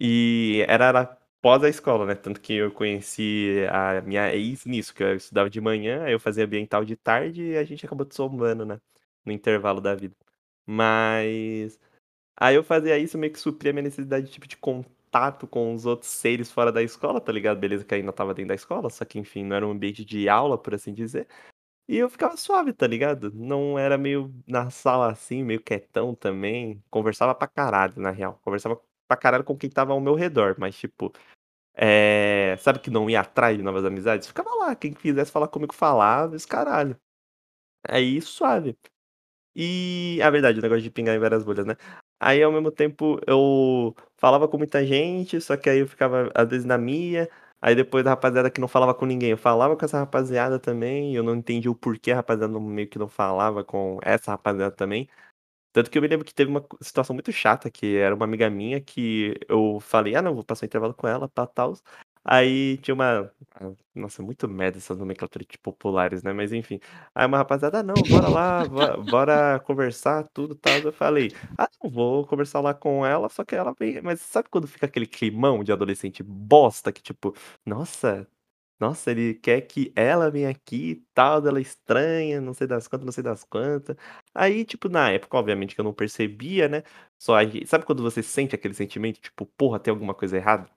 E 0.00 0.64
era, 0.68 0.86
era 0.86 1.18
pós 1.40 1.62
a 1.64 1.68
escola, 1.68 2.06
né? 2.06 2.14
Tanto 2.14 2.40
que 2.40 2.54
eu 2.54 2.72
conheci 2.72 3.66
a 3.70 4.00
minha 4.02 4.34
ex 4.34 4.64
nisso, 4.64 4.94
que 4.94 5.02
eu 5.02 5.16
estudava 5.16 5.50
de 5.50 5.60
manhã, 5.60 6.08
eu 6.08 6.20
fazia 6.20 6.44
ambiental 6.44 6.84
de 6.84 6.96
tarde 6.96 7.42
e 7.42 7.56
a 7.56 7.64
gente 7.64 7.84
acabou 7.86 8.06
sombando, 8.10 8.64
né? 8.64 8.80
No 9.24 9.32
intervalo 9.32 9.80
da 9.80 9.94
vida. 9.94 10.14
Mas. 10.66 11.80
Aí 12.36 12.56
eu 12.56 12.64
fazia 12.64 12.98
isso 12.98 13.18
meio 13.18 13.32
que 13.32 13.40
supria 13.40 13.70
a 13.72 13.74
minha 13.74 13.84
necessidade 13.84 14.30
tipo, 14.30 14.48
de 14.48 14.56
contato 14.56 15.46
com 15.46 15.74
os 15.74 15.86
outros 15.86 16.10
seres 16.10 16.52
fora 16.52 16.72
da 16.72 16.82
escola, 16.82 17.20
tá 17.20 17.32
ligado? 17.32 17.58
Beleza 17.58 17.84
que 17.84 17.94
ainda 17.94 18.12
tava 18.12 18.34
dentro 18.34 18.48
da 18.50 18.54
escola, 18.54 18.90
só 18.90 19.04
que 19.04 19.18
enfim, 19.18 19.44
não 19.44 19.56
era 19.56 19.66
um 19.66 19.72
ambiente 19.72 20.04
de 20.04 20.28
aula, 20.28 20.58
por 20.58 20.74
assim 20.74 20.94
dizer. 20.94 21.28
E 21.88 21.96
eu 21.96 22.10
ficava 22.10 22.36
suave, 22.36 22.72
tá 22.72 22.86
ligado? 22.86 23.32
Não 23.34 23.78
era 23.78 23.96
meio 23.98 24.34
na 24.46 24.70
sala 24.70 25.10
assim, 25.10 25.42
meio 25.42 25.62
quietão 25.62 26.14
também. 26.14 26.82
Conversava 26.90 27.34
pra 27.34 27.48
caralho, 27.48 27.94
na 28.00 28.10
real. 28.10 28.38
Conversava 28.44 28.76
pra 29.08 29.16
caralho 29.16 29.44
com 29.44 29.56
quem 29.56 29.70
tava 29.70 29.92
ao 29.92 30.00
meu 30.00 30.14
redor, 30.14 30.56
mas 30.58 30.76
tipo. 30.76 31.12
É... 31.74 32.56
Sabe 32.60 32.80
que 32.80 32.90
não 32.90 33.10
ia 33.10 33.20
atrás 33.20 33.56
de 33.56 33.62
novas 33.62 33.84
amizades? 33.84 34.28
Ficava 34.28 34.50
lá, 34.56 34.76
quem 34.76 34.92
quisesse 34.92 35.32
falar 35.32 35.48
comigo 35.48 35.74
falava, 35.74 36.36
esse 36.36 36.46
caralho. 36.46 36.98
Aí 37.88 38.20
suave. 38.20 38.76
E 39.54 40.20
a 40.22 40.30
verdade, 40.30 40.58
o 40.58 40.62
negócio 40.62 40.82
de 40.82 40.90
pingar 40.90 41.16
em 41.16 41.18
várias 41.18 41.44
bolhas, 41.44 41.66
né? 41.66 41.76
Aí 42.20 42.42
ao 42.42 42.52
mesmo 42.52 42.70
tempo 42.70 43.20
eu 43.26 43.94
falava 44.16 44.48
com 44.48 44.58
muita 44.58 44.84
gente, 44.86 45.40
só 45.40 45.56
que 45.56 45.68
aí 45.70 45.78
eu 45.80 45.88
ficava 45.88 46.30
às 46.34 46.48
vezes 46.48 46.64
na 46.64 46.78
minha. 46.78 47.28
Aí 47.60 47.74
depois 47.74 48.04
da 48.04 48.10
rapaziada 48.10 48.50
que 48.50 48.60
não 48.60 48.68
falava 48.68 48.94
com 48.94 49.04
ninguém, 49.06 49.30
eu 49.30 49.38
falava 49.38 49.76
com 49.76 49.84
essa 49.84 49.98
rapaziada 49.98 50.60
também, 50.60 51.14
eu 51.14 51.24
não 51.24 51.34
entendi 51.34 51.68
o 51.68 51.74
porquê 51.74 52.12
a 52.12 52.16
rapaziada 52.16 52.58
meio 52.60 52.88
que 52.88 52.98
não 52.98 53.08
falava 53.08 53.64
com 53.64 53.98
essa 54.02 54.30
rapaziada 54.32 54.74
também. 54.74 55.08
Tanto 55.72 55.90
que 55.90 55.98
eu 55.98 56.02
me 56.02 56.08
lembro 56.08 56.24
que 56.24 56.34
teve 56.34 56.50
uma 56.50 56.64
situação 56.80 57.14
muito 57.14 57.30
chata, 57.32 57.70
que 57.70 57.96
era 57.96 58.14
uma 58.14 58.24
amiga 58.24 58.48
minha 58.50 58.80
que 58.80 59.34
eu 59.48 59.78
falei, 59.80 60.14
ah 60.14 60.22
não, 60.22 60.34
vou 60.34 60.44
passar 60.44 60.64
um 60.64 60.68
intervalo 60.68 60.94
com 60.94 61.06
ela, 61.08 61.28
pá, 61.28 61.46
tal. 61.46 61.74
Aí 62.24 62.76
tinha 62.78 62.94
uma. 62.94 63.32
ah, 63.54 63.72
Nossa, 63.94 64.22
muito 64.22 64.46
merda 64.48 64.76
essas 64.78 64.98
nomenclaturas 64.98 65.46
de 65.48 65.58
populares, 65.58 66.22
né? 66.22 66.32
Mas 66.32 66.52
enfim. 66.52 66.78
Aí 67.14 67.26
uma 67.26 67.38
rapaziada, 67.38 67.78
ah, 67.80 67.82
não, 67.82 68.06
bora 68.06 68.28
lá, 68.28 68.66
bo- 68.66 69.02
bora 69.04 69.58
conversar, 69.60 70.24
tudo 70.34 70.54
tal. 70.54 70.82
Eu 70.82 70.92
falei, 70.92 71.32
ah, 71.56 71.68
não, 71.82 71.90
vou 71.90 72.26
conversar 72.26 72.60
lá 72.60 72.74
com 72.74 73.04
ela, 73.06 73.28
só 73.28 73.44
que 73.44 73.54
ela 73.54 73.72
vem. 73.78 74.02
Mas 74.02 74.20
sabe 74.20 74.48
quando 74.50 74.66
fica 74.68 74.86
aquele 74.86 75.06
climão 75.06 75.64
de 75.64 75.72
adolescente 75.72 76.22
bosta 76.22 76.92
que, 76.92 77.02
tipo, 77.02 77.34
nossa, 77.64 78.26
nossa, 78.80 79.10
ele 79.10 79.34
quer 79.34 79.60
que 79.62 79.92
ela 79.96 80.30
venha 80.30 80.50
aqui 80.50 80.90
e 80.90 80.96
tal, 81.14 81.46
ela 81.46 81.58
é 81.58 81.62
estranha, 81.62 82.40
não 82.40 82.54
sei 82.54 82.66
das 82.66 82.86
quantas, 82.86 83.06
não 83.06 83.12
sei 83.12 83.24
das 83.24 83.44
quantas. 83.44 83.96
Aí, 84.34 84.64
tipo, 84.64 84.88
na 84.88 85.10
época, 85.10 85.36
obviamente 85.36 85.74
que 85.74 85.80
eu 85.80 85.84
não 85.84 85.92
percebia, 85.92 86.68
né? 86.68 86.82
Só 87.18 87.34
a 87.36 87.44
gente... 87.44 87.66
Sabe 87.66 87.84
quando 87.84 88.02
você 88.02 88.22
sente 88.22 88.54
aquele 88.54 88.74
sentimento, 88.74 89.20
tipo, 89.20 89.46
porra, 89.46 89.80
tem 89.80 89.90
alguma 89.92 90.14
coisa 90.14 90.36
errada? 90.36 90.70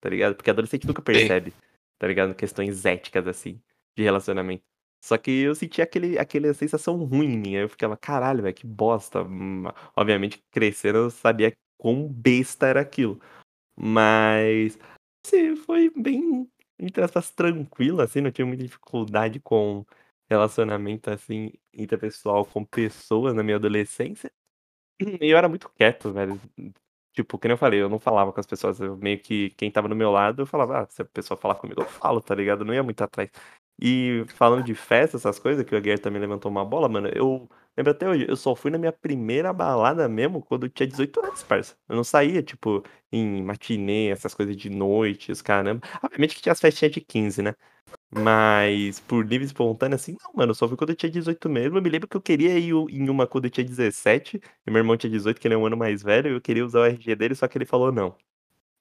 Tá 0.00 0.08
ligado? 0.08 0.34
Porque 0.34 0.50
adolescente 0.50 0.86
nunca 0.86 1.02
percebe, 1.02 1.52
tá 1.98 2.06
ligado? 2.06 2.34
Questões 2.34 2.84
éticas, 2.86 3.26
assim, 3.26 3.60
de 3.96 4.02
relacionamento. 4.02 4.64
Só 5.04 5.18
que 5.18 5.30
eu 5.42 5.54
sentia 5.54 5.84
aquele, 5.84 6.18
aquela 6.18 6.54
sensação 6.54 6.96
ruim 7.04 7.34
em 7.34 7.38
mim. 7.38 7.56
aí 7.56 7.62
Eu 7.62 7.68
ficava, 7.68 7.96
caralho, 7.96 8.42
velho, 8.42 8.54
que 8.54 8.66
bosta. 8.66 9.22
Hum, 9.22 9.64
Obviamente, 9.96 10.42
crescendo, 10.50 10.98
eu 10.98 11.10
sabia 11.10 11.52
quão 11.76 12.08
besta 12.08 12.66
era 12.68 12.80
aquilo. 12.80 13.20
Mas, 13.76 14.78
assim, 15.26 15.56
foi 15.56 15.90
bem, 15.96 16.48
entre 16.82 17.04
aspas, 17.04 17.30
tranquilo, 17.30 18.00
assim, 18.02 18.20
não 18.20 18.30
tive 18.30 18.48
muita 18.48 18.64
dificuldade 18.64 19.40
com 19.40 19.84
relacionamento, 20.30 21.10
assim, 21.10 21.52
interpessoal 21.72 22.44
com 22.46 22.64
pessoas 22.64 23.34
na 23.34 23.42
minha 23.42 23.56
adolescência. 23.56 24.32
E 25.00 25.30
eu 25.30 25.38
era 25.38 25.48
muito 25.48 25.68
quieto, 25.70 26.12
velho. 26.12 26.40
Tipo, 27.12 27.38
que 27.38 27.48
nem 27.48 27.54
eu 27.54 27.58
falei, 27.58 27.80
eu 27.82 27.88
não 27.88 27.98
falava 27.98 28.32
com 28.32 28.40
as 28.40 28.46
pessoas. 28.46 28.80
Eu 28.80 28.96
meio 28.96 29.20
que, 29.20 29.50
quem 29.50 29.70
tava 29.70 29.88
do 29.88 29.96
meu 29.96 30.10
lado, 30.10 30.42
eu 30.42 30.46
falava, 30.46 30.80
ah, 30.82 30.86
se 30.88 31.02
a 31.02 31.04
pessoa 31.04 31.38
falar 31.38 31.56
comigo, 31.56 31.82
eu 31.82 31.86
falo, 31.86 32.20
tá 32.20 32.34
ligado? 32.34 32.62
Eu 32.62 32.66
não 32.66 32.74
ia 32.74 32.82
muito 32.82 33.02
atrás. 33.02 33.30
E 33.80 34.24
falando 34.34 34.64
de 34.64 34.74
festa, 34.74 35.16
essas 35.16 35.38
coisas, 35.38 35.64
que 35.64 35.74
o 35.74 35.80
Guerreiro 35.80 36.02
também 36.02 36.20
levantou 36.20 36.50
uma 36.50 36.64
bola, 36.64 36.88
mano, 36.88 37.08
eu 37.08 37.48
lembro 37.76 37.92
até 37.92 38.08
hoje, 38.08 38.26
eu 38.28 38.36
só 38.36 38.54
fui 38.54 38.70
na 38.70 38.78
minha 38.78 38.92
primeira 38.92 39.52
balada 39.52 40.08
mesmo 40.08 40.42
quando 40.42 40.66
eu 40.66 40.70
tinha 40.70 40.86
18 40.86 41.24
anos, 41.24 41.42
parça. 41.42 41.76
Eu 41.88 41.96
não 41.96 42.04
saía, 42.04 42.42
tipo, 42.42 42.82
em 43.10 43.42
matinê, 43.42 44.08
essas 44.08 44.34
coisas 44.34 44.56
de 44.56 44.70
noite, 44.70 45.32
os 45.32 45.42
caramba. 45.42 45.86
Obviamente 46.02 46.34
que 46.34 46.42
tinha 46.42 46.52
as 46.52 46.60
festinhas 46.60 46.92
de 46.92 47.00
15, 47.00 47.42
né? 47.42 47.54
Mas 48.10 49.00
por 49.00 49.24
livre 49.26 49.44
e 49.44 49.46
espontânea, 49.46 49.96
assim, 49.96 50.16
não, 50.22 50.32
mano, 50.34 50.54
só 50.54 50.68
fui 50.68 50.76
quando 50.76 50.90
eu 50.90 50.96
tinha 50.96 51.10
18 51.10 51.48
mesmo. 51.48 51.78
Eu 51.78 51.82
me 51.82 51.90
lembro 51.90 52.08
que 52.08 52.16
eu 52.16 52.20
queria 52.20 52.58
ir 52.58 52.72
em 52.90 53.08
uma 53.08 53.26
quando 53.26 53.46
eu 53.46 53.50
tinha 53.50 53.64
17, 53.64 54.40
e 54.66 54.70
meu 54.70 54.80
irmão 54.80 54.96
tinha 54.96 55.10
18, 55.10 55.40
que 55.40 55.46
ele 55.48 55.54
é 55.54 55.58
um 55.58 55.66
ano 55.66 55.76
mais 55.76 56.02
velho, 56.02 56.30
e 56.30 56.34
eu 56.34 56.40
queria 56.40 56.64
usar 56.64 56.80
o 56.80 56.84
RG 56.84 57.14
dele, 57.16 57.34
só 57.34 57.48
que 57.48 57.56
ele 57.58 57.64
falou 57.64 57.90
não. 57.90 58.16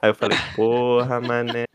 Aí 0.01 0.09
eu 0.09 0.15
falei, 0.15 0.37
porra, 0.55 1.21
mané. 1.21 1.65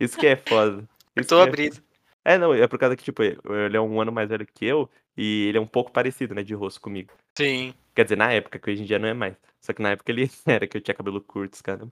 Isso 0.00 0.18
que 0.18 0.26
é 0.26 0.36
foda. 0.36 0.86
Isso 1.16 1.28
Tô 1.28 1.36
que 1.36 1.42
é 1.42 1.48
abrindo. 1.48 1.82
É, 2.24 2.36
não, 2.36 2.52
é 2.52 2.66
por 2.66 2.78
causa 2.78 2.96
que, 2.96 3.04
tipo, 3.04 3.22
ele 3.22 3.76
é 3.76 3.80
um 3.80 4.00
ano 4.00 4.10
mais 4.10 4.28
velho 4.28 4.44
que 4.44 4.66
eu, 4.66 4.90
e 5.16 5.46
ele 5.48 5.58
é 5.58 5.60
um 5.60 5.66
pouco 5.66 5.90
parecido, 5.90 6.34
né, 6.34 6.42
de 6.42 6.54
rosto 6.54 6.80
comigo. 6.80 7.12
Sim. 7.38 7.74
Quer 7.94 8.04
dizer, 8.04 8.16
na 8.16 8.32
época, 8.32 8.58
que 8.58 8.70
hoje 8.70 8.82
em 8.82 8.86
dia 8.86 8.98
não 8.98 9.08
é 9.08 9.14
mais. 9.14 9.36
Só 9.60 9.72
que 9.72 9.82
na 9.82 9.90
época 9.90 10.12
ele 10.12 10.28
era 10.46 10.66
que 10.66 10.76
eu 10.76 10.80
tinha 10.80 10.94
cabelo 10.94 11.20
curto, 11.20 11.62
cara. 11.62 11.88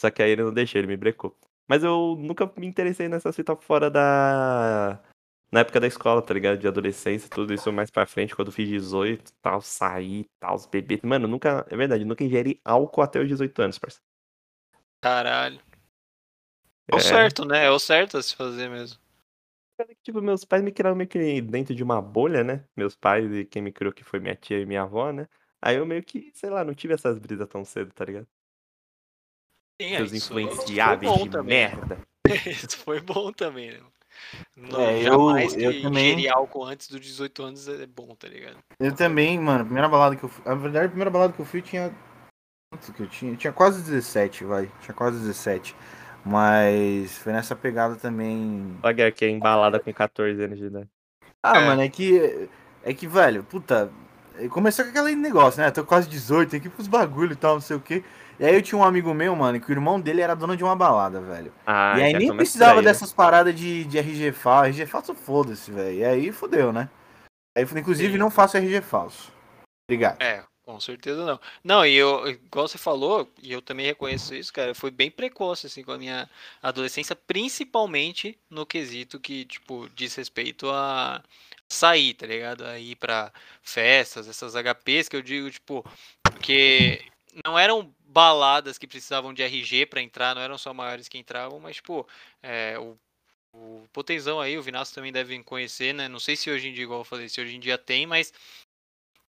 Só 0.00 0.10
que 0.10 0.22
aí 0.22 0.30
ele 0.30 0.44
não 0.44 0.52
deixou, 0.52 0.78
ele 0.78 0.86
me 0.88 0.96
brecou. 0.96 1.36
Mas 1.68 1.84
eu 1.84 2.16
nunca 2.18 2.50
me 2.56 2.66
interessei 2.66 3.08
nessa 3.08 3.32
fita 3.32 3.54
fora 3.56 3.90
da. 3.90 5.00
Na 5.52 5.60
época 5.60 5.80
da 5.80 5.86
escola, 5.86 6.22
tá 6.22 6.32
ligado? 6.32 6.58
De 6.58 6.68
adolescência, 6.68 7.28
tudo 7.28 7.52
isso 7.52 7.72
mais 7.72 7.90
pra 7.90 8.06
frente, 8.06 8.34
quando 8.34 8.48
eu 8.48 8.52
fiz 8.52 8.68
18 8.68 9.32
tal, 9.42 9.60
saí, 9.60 10.24
tal, 10.40 10.54
os 10.54 10.66
bebês. 10.66 11.00
Mano, 11.02 11.26
nunca. 11.26 11.66
É 11.68 11.76
verdade, 11.76 12.04
nunca 12.04 12.24
ingeri 12.24 12.60
álcool 12.64 13.02
até 13.02 13.20
os 13.20 13.28
18 13.28 13.60
anos, 13.62 13.78
parceiro. 13.78 14.02
Caralho. 15.02 15.60
É 16.88 16.94
o 16.94 16.98
É. 16.98 17.00
certo, 17.00 17.44
né? 17.44 17.64
É 17.66 17.70
o 17.70 17.78
certo 17.78 18.16
a 18.16 18.22
se 18.22 18.34
fazer 18.34 18.68
mesmo. 18.68 18.98
Tipo, 20.02 20.20
meus 20.22 20.44
pais 20.44 20.62
me 20.62 20.72
criaram 20.72 20.96
meio 20.96 21.08
que 21.08 21.40
dentro 21.40 21.74
de 21.74 21.82
uma 21.82 22.00
bolha, 22.00 22.42
né? 22.44 22.64
Meus 22.76 22.96
pais 22.96 23.30
e 23.32 23.44
quem 23.44 23.62
me 23.62 23.72
criou 23.72 23.92
que 23.92 24.04
foi 24.04 24.20
minha 24.20 24.34
tia 24.34 24.58
e 24.60 24.66
minha 24.66 24.82
avó, 24.82 25.12
né? 25.12 25.26
Aí 25.62 25.76
eu 25.76 25.84
meio 25.86 26.02
que, 26.02 26.30
sei 26.34 26.48
lá, 26.50 26.64
não 26.64 26.74
tive 26.74 26.94
essas 26.94 27.18
brisas 27.18 27.48
tão 27.48 27.64
cedo, 27.64 27.92
tá 27.92 28.04
ligado? 28.04 28.26
Sim, 29.80 29.94
é, 29.94 29.96
Seus 29.98 30.12
isso- 30.12 30.38
influenciáveis 30.38 31.12
de 31.12 31.18
bom 31.24 31.30
também, 31.30 31.48
merda. 31.68 31.98
Isso 32.68 32.78
foi 32.78 33.00
bom 33.00 33.32
também, 33.32 33.72
né? 33.72 33.80
Não, 34.56 34.80
É, 34.80 34.98
eu- 34.98 35.02
jamais 35.02 35.54
eu 35.56 35.72
que 35.72 35.82
também- 35.82 36.12
ingerir 36.12 36.32
álcool 36.32 36.64
antes 36.64 36.88
dos 36.88 37.00
18 37.00 37.42
anos 37.42 37.66
é 37.68 37.86
bom, 37.86 38.14
tá 38.14 38.28
ligado? 38.28 38.58
Eu 38.78 38.94
também, 38.94 39.38
mano, 39.38 39.60
a 39.62 39.64
primeira 39.64 39.88
balada 39.88 40.16
que 40.16 40.24
eu 40.24 40.28
fui. 40.28 40.44
Na 40.44 40.54
verdade, 40.54 40.86
a 40.86 40.88
primeira 40.88 41.10
balada 41.10 41.32
que 41.32 41.40
eu 41.40 41.46
fui 41.46 41.62
tinha. 41.62 41.94
Quanto 42.72 42.92
que 42.92 43.02
eu 43.02 43.08
tinha? 43.08 43.32
Eu 43.32 43.36
tinha 43.36 43.52
quase 43.52 43.82
17, 43.82 44.44
vai. 44.44 44.70
Tinha 44.80 44.94
quase 44.94 45.18
17. 45.18 45.74
Mas 46.24 47.16
foi 47.18 47.32
nessa 47.32 47.56
pegada 47.56 47.96
também. 47.96 48.76
Olha 48.82 49.10
que 49.10 49.24
é 49.24 49.28
embalada 49.30 49.80
com 49.80 49.92
14 49.92 50.42
anos 50.42 50.58
de 50.58 50.66
idade. 50.66 50.88
Ah, 51.42 51.58
É. 51.58 51.66
mano, 51.66 51.82
é 51.82 51.88
que. 51.88 52.48
É 52.84 52.92
que, 52.94 53.06
velho, 53.06 53.42
puta. 53.44 53.90
Começou 54.50 54.84
com 54.84 54.90
aquele 54.90 55.14
negócio, 55.16 55.60
né? 55.62 55.70
Tô 55.70 55.84
quase 55.84 56.08
18, 56.08 56.50
tem 56.50 56.60
que 56.60 56.68
ir 56.68 56.70
pros 56.70 56.88
bagulho 56.88 57.32
e 57.32 57.36
tal, 57.36 57.54
não 57.54 57.60
sei 57.60 57.76
o 57.76 57.80
quê. 57.80 58.02
E 58.38 58.44
aí 58.44 58.54
eu 58.54 58.62
tinha 58.62 58.78
um 58.78 58.84
amigo 58.84 59.12
meu, 59.12 59.36
mano, 59.36 59.60
que 59.60 59.70
o 59.70 59.72
irmão 59.72 60.00
dele 60.00 60.22
era 60.22 60.34
dono 60.34 60.56
de 60.56 60.64
uma 60.64 60.74
balada, 60.74 61.20
velho. 61.20 61.52
Ah, 61.66 61.98
e 61.98 62.02
aí 62.02 62.12
nem 62.14 62.34
precisava 62.34 62.76
né? 62.76 62.82
dessas 62.82 63.12
paradas 63.12 63.54
de, 63.54 63.84
de 63.84 63.98
RG 63.98 64.32
falso. 64.32 64.68
RG 64.70 64.86
falso, 64.86 65.14
foda-se, 65.14 65.70
velho. 65.70 65.98
E 65.98 66.04
aí 66.04 66.32
fudeu, 66.32 66.72
né? 66.72 66.88
Aí, 67.56 67.64
inclusive, 67.76 68.12
Sim. 68.12 68.18
não 68.18 68.30
faço 68.30 68.56
RG 68.56 68.80
falso. 68.80 69.30
Obrigado. 69.90 70.22
É, 70.22 70.42
com 70.72 70.80
certeza 70.80 71.24
não. 71.24 71.40
Não, 71.62 71.86
e 71.86 71.94
eu, 71.94 72.28
igual 72.28 72.68
você 72.68 72.78
falou, 72.78 73.30
e 73.42 73.52
eu 73.52 73.60
também 73.60 73.86
reconheço 73.86 74.34
isso, 74.34 74.52
cara, 74.52 74.74
foi 74.74 74.90
bem 74.90 75.10
precoce, 75.10 75.66
assim, 75.66 75.82
com 75.82 75.92
a 75.92 75.98
minha 75.98 76.28
adolescência, 76.62 77.14
principalmente 77.16 78.38
no 78.48 78.64
quesito 78.64 79.20
que, 79.20 79.44
tipo, 79.44 79.88
diz 79.94 80.14
respeito 80.14 80.68
a 80.70 81.22
sair, 81.68 82.14
tá 82.14 82.26
ligado? 82.26 82.64
A 82.64 82.78
ir 82.78 82.96
pra 82.96 83.32
festas, 83.62 84.28
essas 84.28 84.54
HPs 84.54 85.08
que 85.08 85.16
eu 85.16 85.22
digo, 85.22 85.50
tipo, 85.50 85.84
porque 86.22 87.04
não 87.44 87.58
eram 87.58 87.94
baladas 88.00 88.78
que 88.78 88.86
precisavam 88.86 89.32
de 89.32 89.42
RG 89.42 89.86
pra 89.86 90.02
entrar, 90.02 90.34
não 90.34 90.42
eram 90.42 90.58
só 90.58 90.74
maiores 90.74 91.08
que 91.08 91.18
entravam, 91.18 91.60
mas, 91.60 91.76
tipo, 91.76 92.06
é, 92.42 92.78
o, 92.78 92.96
o 93.54 93.88
Potenzão 93.92 94.40
aí, 94.40 94.58
o 94.58 94.62
Vinasco 94.62 94.94
também 94.94 95.12
devem 95.12 95.42
conhecer, 95.42 95.94
né? 95.94 96.08
Não 96.08 96.20
sei 96.20 96.36
se 96.36 96.50
hoje 96.50 96.68
em 96.68 96.72
dia, 96.72 96.84
igual 96.84 97.00
eu 97.00 97.04
falei, 97.04 97.28
se 97.28 97.40
hoje 97.40 97.56
em 97.56 97.60
dia 97.60 97.78
tem, 97.78 98.06
mas 98.06 98.32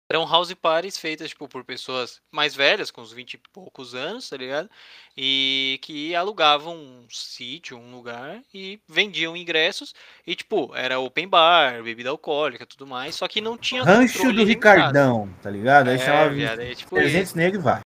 eram 0.09 0.25
house 0.27 0.53
parties 0.53 0.97
feitas, 0.97 1.29
tipo, 1.29 1.47
por 1.47 1.63
pessoas 1.63 2.21
mais 2.31 2.53
velhas, 2.53 2.91
com 2.91 3.01
uns 3.01 3.11
20 3.11 3.33
e 3.33 3.37
poucos 3.51 3.95
anos, 3.95 4.29
tá 4.29 4.37
ligado? 4.37 4.69
E 5.17 5.79
que 5.81 6.15
alugavam 6.15 6.75
um 6.75 7.07
sítio, 7.09 7.77
um 7.77 7.91
lugar 7.91 8.41
e 8.53 8.79
vendiam 8.87 9.35
ingressos. 9.35 9.95
E, 10.25 10.35
tipo, 10.35 10.75
era 10.75 10.99
open 10.99 11.27
bar, 11.27 11.81
bebida 11.81 12.09
alcoólica 12.11 12.65
tudo 12.65 12.85
mais, 12.85 13.15
só 13.15 13.27
que 13.27 13.41
não 13.41 13.57
tinha 13.57 13.83
Rancho 13.83 14.31
do. 14.31 14.43
Ricardão, 14.43 15.33
tá 15.41 15.49
ligado? 15.49 15.89
Aí 15.89 15.95
É, 15.95 15.99
chamava 15.99 16.29
viado, 16.29 16.59
é 16.59 16.75
tipo 16.75 16.95
300 16.95 17.33
negros 17.33 17.61
e 17.61 17.63
vai. 17.63 17.81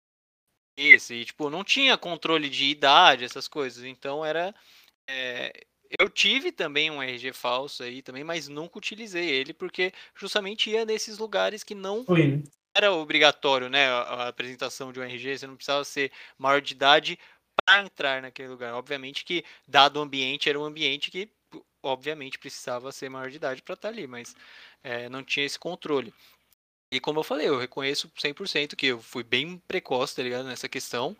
isso, 0.75 1.13
e 1.13 1.23
tipo, 1.23 1.49
não 1.51 1.63
tinha 1.63 1.97
controle 1.97 2.49
de 2.49 2.65
idade, 2.65 3.25
essas 3.25 3.47
coisas. 3.47 3.83
Então 3.83 4.25
era. 4.25 4.55
é, 5.07 5.53
eu 5.99 6.09
tive 6.09 6.51
também 6.51 6.91
um 6.91 7.01
RG 7.01 7.33
falso 7.33 7.83
aí 7.83 8.01
também, 8.01 8.23
mas 8.23 8.47
nunca 8.47 8.77
utilizei 8.77 9.29
ele, 9.29 9.53
porque 9.53 9.93
justamente 10.15 10.69
ia 10.69 10.85
nesses 10.85 11.17
lugares 11.17 11.63
que 11.63 11.75
não 11.75 12.03
era 12.75 12.91
obrigatório, 12.93 13.69
né? 13.69 13.87
A, 13.87 14.27
apresentação 14.27 14.91
de 14.91 14.99
um 14.99 15.03
RG, 15.03 15.37
você 15.37 15.47
não 15.47 15.55
precisava 15.55 15.83
ser 15.83 16.11
maior 16.37 16.61
de 16.61 16.73
idade 16.73 17.19
para 17.65 17.81
entrar 17.81 18.21
naquele 18.21 18.49
lugar. 18.49 18.73
Obviamente 18.73 19.25
que, 19.25 19.43
dado 19.67 19.97
o 19.97 20.01
ambiente, 20.01 20.49
era 20.49 20.59
um 20.59 20.63
ambiente 20.63 21.09
que, 21.09 21.29
obviamente, 21.81 22.37
precisava 22.37 22.91
ser 22.91 23.09
maior 23.09 23.29
de 23.29 23.37
idade 23.37 23.61
para 23.61 23.73
estar 23.73 23.89
ali, 23.89 24.05
mas 24.05 24.35
é, 24.83 25.09
não 25.09 25.23
tinha 25.23 25.45
esse 25.45 25.57
controle. 25.57 26.13
E 26.89 27.01
como 27.01 27.19
eu 27.19 27.23
falei, 27.23 27.49
eu 27.49 27.59
reconheço 27.59 28.09
100% 28.17 28.75
que 28.75 28.87
eu 28.87 29.01
fui 29.01 29.21
bem 29.21 29.61
precoce, 29.67 30.15
tá 30.15 30.23
ligado, 30.23 30.45
nessa 30.45 30.69
questão. 30.69 31.17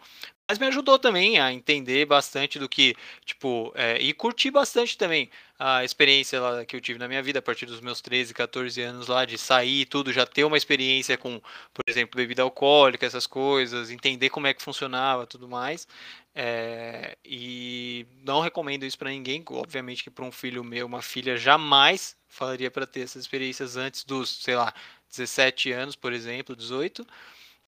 Mas 0.49 0.57
me 0.59 0.65
ajudou 0.67 0.97
também 0.97 1.39
a 1.39 1.51
entender 1.51 2.05
bastante 2.05 2.57
do 2.57 2.69
que, 2.69 2.95
tipo, 3.25 3.73
é, 3.75 3.97
e 4.01 4.13
curtir 4.13 4.49
bastante 4.49 4.97
também 4.97 5.29
a 5.59 5.83
experiência 5.83 6.39
lá 6.39 6.63
que 6.65 6.73
eu 6.73 6.79
tive 6.79 6.97
na 6.97 7.07
minha 7.07 7.21
vida 7.21 7.39
a 7.39 7.41
partir 7.41 7.65
dos 7.65 7.81
meus 7.81 7.99
13, 7.99 8.33
14 8.33 8.81
anos 8.81 9.07
lá, 9.07 9.25
de 9.25 9.37
sair 9.37 9.81
e 9.81 9.85
tudo, 9.85 10.13
já 10.13 10.25
ter 10.25 10.45
uma 10.45 10.55
experiência 10.55 11.17
com, 11.17 11.41
por 11.73 11.83
exemplo, 11.85 12.15
bebida 12.15 12.43
alcoólica, 12.43 13.05
essas 13.05 13.27
coisas, 13.27 13.89
entender 13.91 14.29
como 14.29 14.47
é 14.47 14.53
que 14.53 14.61
funcionava 14.61 15.27
tudo 15.27 15.49
mais. 15.49 15.85
É, 16.33 17.17
e 17.25 18.05
não 18.23 18.39
recomendo 18.39 18.85
isso 18.85 18.97
pra 18.97 19.09
ninguém, 19.09 19.43
obviamente 19.49 20.03
que 20.03 20.09
para 20.11 20.23
um 20.23 20.31
filho 20.31 20.63
meu, 20.63 20.85
uma 20.85 21.01
filha, 21.01 21.35
jamais 21.35 22.15
falaria 22.27 22.69
para 22.69 22.85
ter 22.85 23.01
essas 23.01 23.23
experiências 23.23 23.75
antes 23.75 24.03
dos, 24.03 24.43
sei 24.43 24.55
lá, 24.55 24.73
17 25.09 25.71
anos, 25.71 25.95
por 25.95 26.13
exemplo, 26.13 26.55
18. 26.55 27.05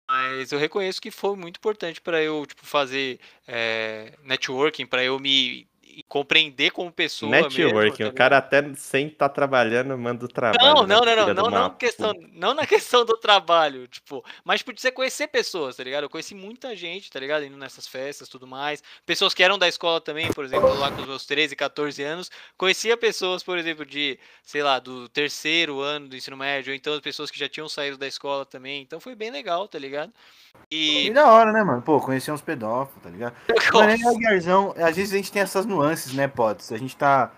Mas 0.08 0.52
eu 0.52 0.58
reconheço 0.58 1.00
que 1.00 1.10
foi 1.10 1.36
muito 1.36 1.56
importante 1.56 2.00
para 2.00 2.22
eu 2.22 2.44
tipo, 2.46 2.66
fazer 2.66 3.18
é, 3.46 4.12
networking, 4.24 4.86
para 4.86 5.02
eu 5.04 5.18
me 5.18 5.66
compreender 6.08 6.70
como 6.70 6.92
pessoa. 6.92 7.30
Networking, 7.30 8.04
tá 8.04 8.08
o 8.08 8.12
cara 8.12 8.38
até 8.38 8.74
sem 8.74 9.08
estar 9.08 9.28
trabalhando, 9.28 9.96
manda 9.96 10.24
o 10.24 10.28
trabalho. 10.28 10.62
não, 10.62 10.86
né, 10.86 10.94
não, 10.94 11.04
não, 11.04 11.26
não, 11.26 11.34
não, 11.34 11.50
não, 11.50 11.70
questão, 11.70 12.12
não 12.32 12.54
na 12.54 12.66
questão 12.66 13.04
do 13.04 13.16
trabalho, 13.16 13.86
tipo, 13.88 14.24
mas 14.44 14.62
você 14.62 14.90
conhecer 14.90 15.28
pessoas, 15.28 15.76
tá 15.76 15.84
ligado? 15.84 16.04
Eu 16.04 16.10
conheci 16.10 16.34
muita 16.34 16.74
gente, 16.76 17.10
tá 17.10 17.18
ligado? 17.18 17.44
Indo 17.44 17.56
nessas 17.56 17.86
festas 17.86 18.28
tudo 18.28 18.46
mais. 18.46 18.82
Pessoas 19.04 19.34
que 19.34 19.42
eram 19.42 19.58
da 19.58 19.68
escola 19.68 20.00
também, 20.00 20.32
por 20.32 20.44
exemplo, 20.44 20.72
lá 20.78 20.90
com 20.90 21.00
os 21.00 21.06
meus 21.06 21.26
13, 21.26 21.56
14 21.56 22.02
anos. 22.02 22.30
Conhecia 22.56 22.96
pessoas, 22.96 23.42
por 23.42 23.58
exemplo, 23.58 23.84
de, 23.84 24.18
sei 24.42 24.62
lá, 24.62 24.78
do 24.78 25.08
terceiro 25.08 25.80
ano 25.80 26.08
do 26.08 26.16
ensino 26.16 26.36
médio, 26.36 26.72
ou 26.72 26.76
então 26.76 26.98
pessoas 27.00 27.30
que 27.30 27.38
já 27.38 27.48
tinham 27.48 27.68
saído 27.68 27.98
da 27.98 28.06
escola 28.06 28.46
também. 28.46 28.82
Então 28.82 29.00
foi 29.00 29.14
bem 29.14 29.30
legal, 29.30 29.66
tá 29.66 29.78
ligado? 29.78 30.12
E 30.70 31.08
E. 31.08 31.12
da 31.12 31.26
hora, 31.30 31.52
né, 31.52 31.62
mano? 31.62 31.82
Pô, 31.82 32.00
conhecer 32.00 32.32
uns 32.32 32.40
pedófilos, 32.40 33.02
tá 33.02 33.10
ligado? 33.10 33.34
Mano, 33.74 33.90
é 33.90 33.94
Aguiarzão, 34.08 34.74
às 34.78 34.96
vezes 34.96 35.12
a 35.12 35.16
gente 35.16 35.30
tem 35.30 35.42
essas 35.42 35.66
nuances, 35.66 36.14
né, 36.14 36.26
Potts? 36.28 36.72
A 36.72 36.78
gente 36.78 36.96
tá. 36.96 37.30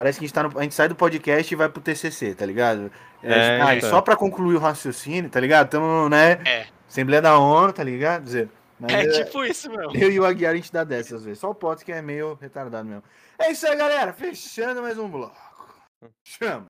Parece 0.00 0.18
que 0.18 0.24
a 0.24 0.28
gente 0.28 0.34
tá 0.34 0.42
no. 0.44 0.58
A 0.58 0.62
gente 0.62 0.74
sai 0.74 0.88
do 0.88 0.94
podcast 0.94 1.52
e 1.52 1.56
vai 1.56 1.68
pro 1.68 1.82
TCC, 1.82 2.34
tá 2.34 2.46
ligado? 2.46 2.90
É, 3.22 3.60
ah, 3.60 3.74
e 3.74 3.78
então. 3.78 3.90
só 3.90 4.00
pra 4.00 4.16
concluir 4.16 4.54
o 4.54 4.58
raciocínio, 4.60 5.28
tá 5.28 5.40
ligado? 5.40 5.68
Tamo, 5.68 6.08
né? 6.08 6.40
É. 6.46 6.66
Assembleia 6.88 7.20
da 7.20 7.38
ONU, 7.38 7.72
tá 7.72 7.82
ligado? 7.84 8.22
Dizer, 8.22 8.48
mas 8.78 8.92
É 8.92 9.02
é- 9.02 9.24
tipo 9.24 9.44
isso, 9.44 9.68
meu. 9.70 9.90
eu 9.92 10.10
e 10.10 10.20
o 10.20 10.24
Aguiar 10.24 10.52
a 10.52 10.56
gente 10.56 10.72
dá 10.72 10.84
dessas 10.84 11.14
às 11.14 11.24
vezes. 11.24 11.40
Só 11.40 11.50
o 11.50 11.54
Potts 11.54 11.82
que 11.82 11.92
é 11.92 12.00
meio 12.00 12.38
retardado 12.40 12.88
mesmo. 12.88 13.02
É 13.38 13.50
isso 13.50 13.66
aí, 13.66 13.76
galera. 13.76 14.12
Fechando 14.12 14.80
mais 14.80 14.96
um 14.98 15.10
bloco. 15.10 15.36
Chama. 16.24 16.66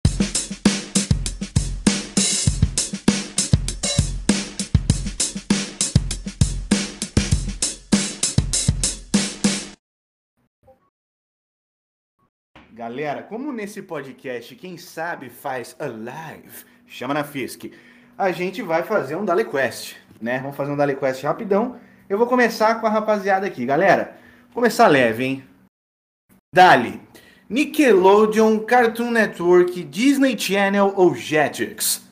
Galera, 12.79 13.25
como 13.25 13.51
nesse 13.51 13.83
podcast, 13.83 14.55
quem 14.55 14.79
sabe 14.79 15.29
faz 15.29 15.75
a 15.81 15.87
live, 15.87 16.65
chama 16.87 17.13
na 17.13 17.25
Fisk, 17.25 17.65
a 18.17 18.31
gente 18.31 18.63
vai 18.63 18.85
fazer 18.85 19.17
um 19.17 19.25
Dale 19.25 19.45
Quest, 19.45 19.97
né? 20.21 20.39
Vamos 20.39 20.57
fazer 20.57 20.71
um 20.71 20.77
Dale 20.77 20.95
Quest 20.95 21.25
rapidão. 21.25 21.81
Eu 22.09 22.17
vou 22.17 22.29
começar 22.29 22.81
com 22.81 22.87
a 22.87 22.91
rapaziada 22.91 23.45
aqui, 23.49 23.67
galera. 23.67 24.17
Vou 24.45 24.55
começar 24.55 24.87
leve, 24.87 25.25
hein? 25.25 25.45
Dali. 26.55 27.03
Nickelodeon, 27.49 28.61
Cartoon 28.61 29.11
Network, 29.11 29.83
Disney 29.83 30.39
Channel 30.39 30.93
ou 30.95 31.17
Jetix? 31.17 32.09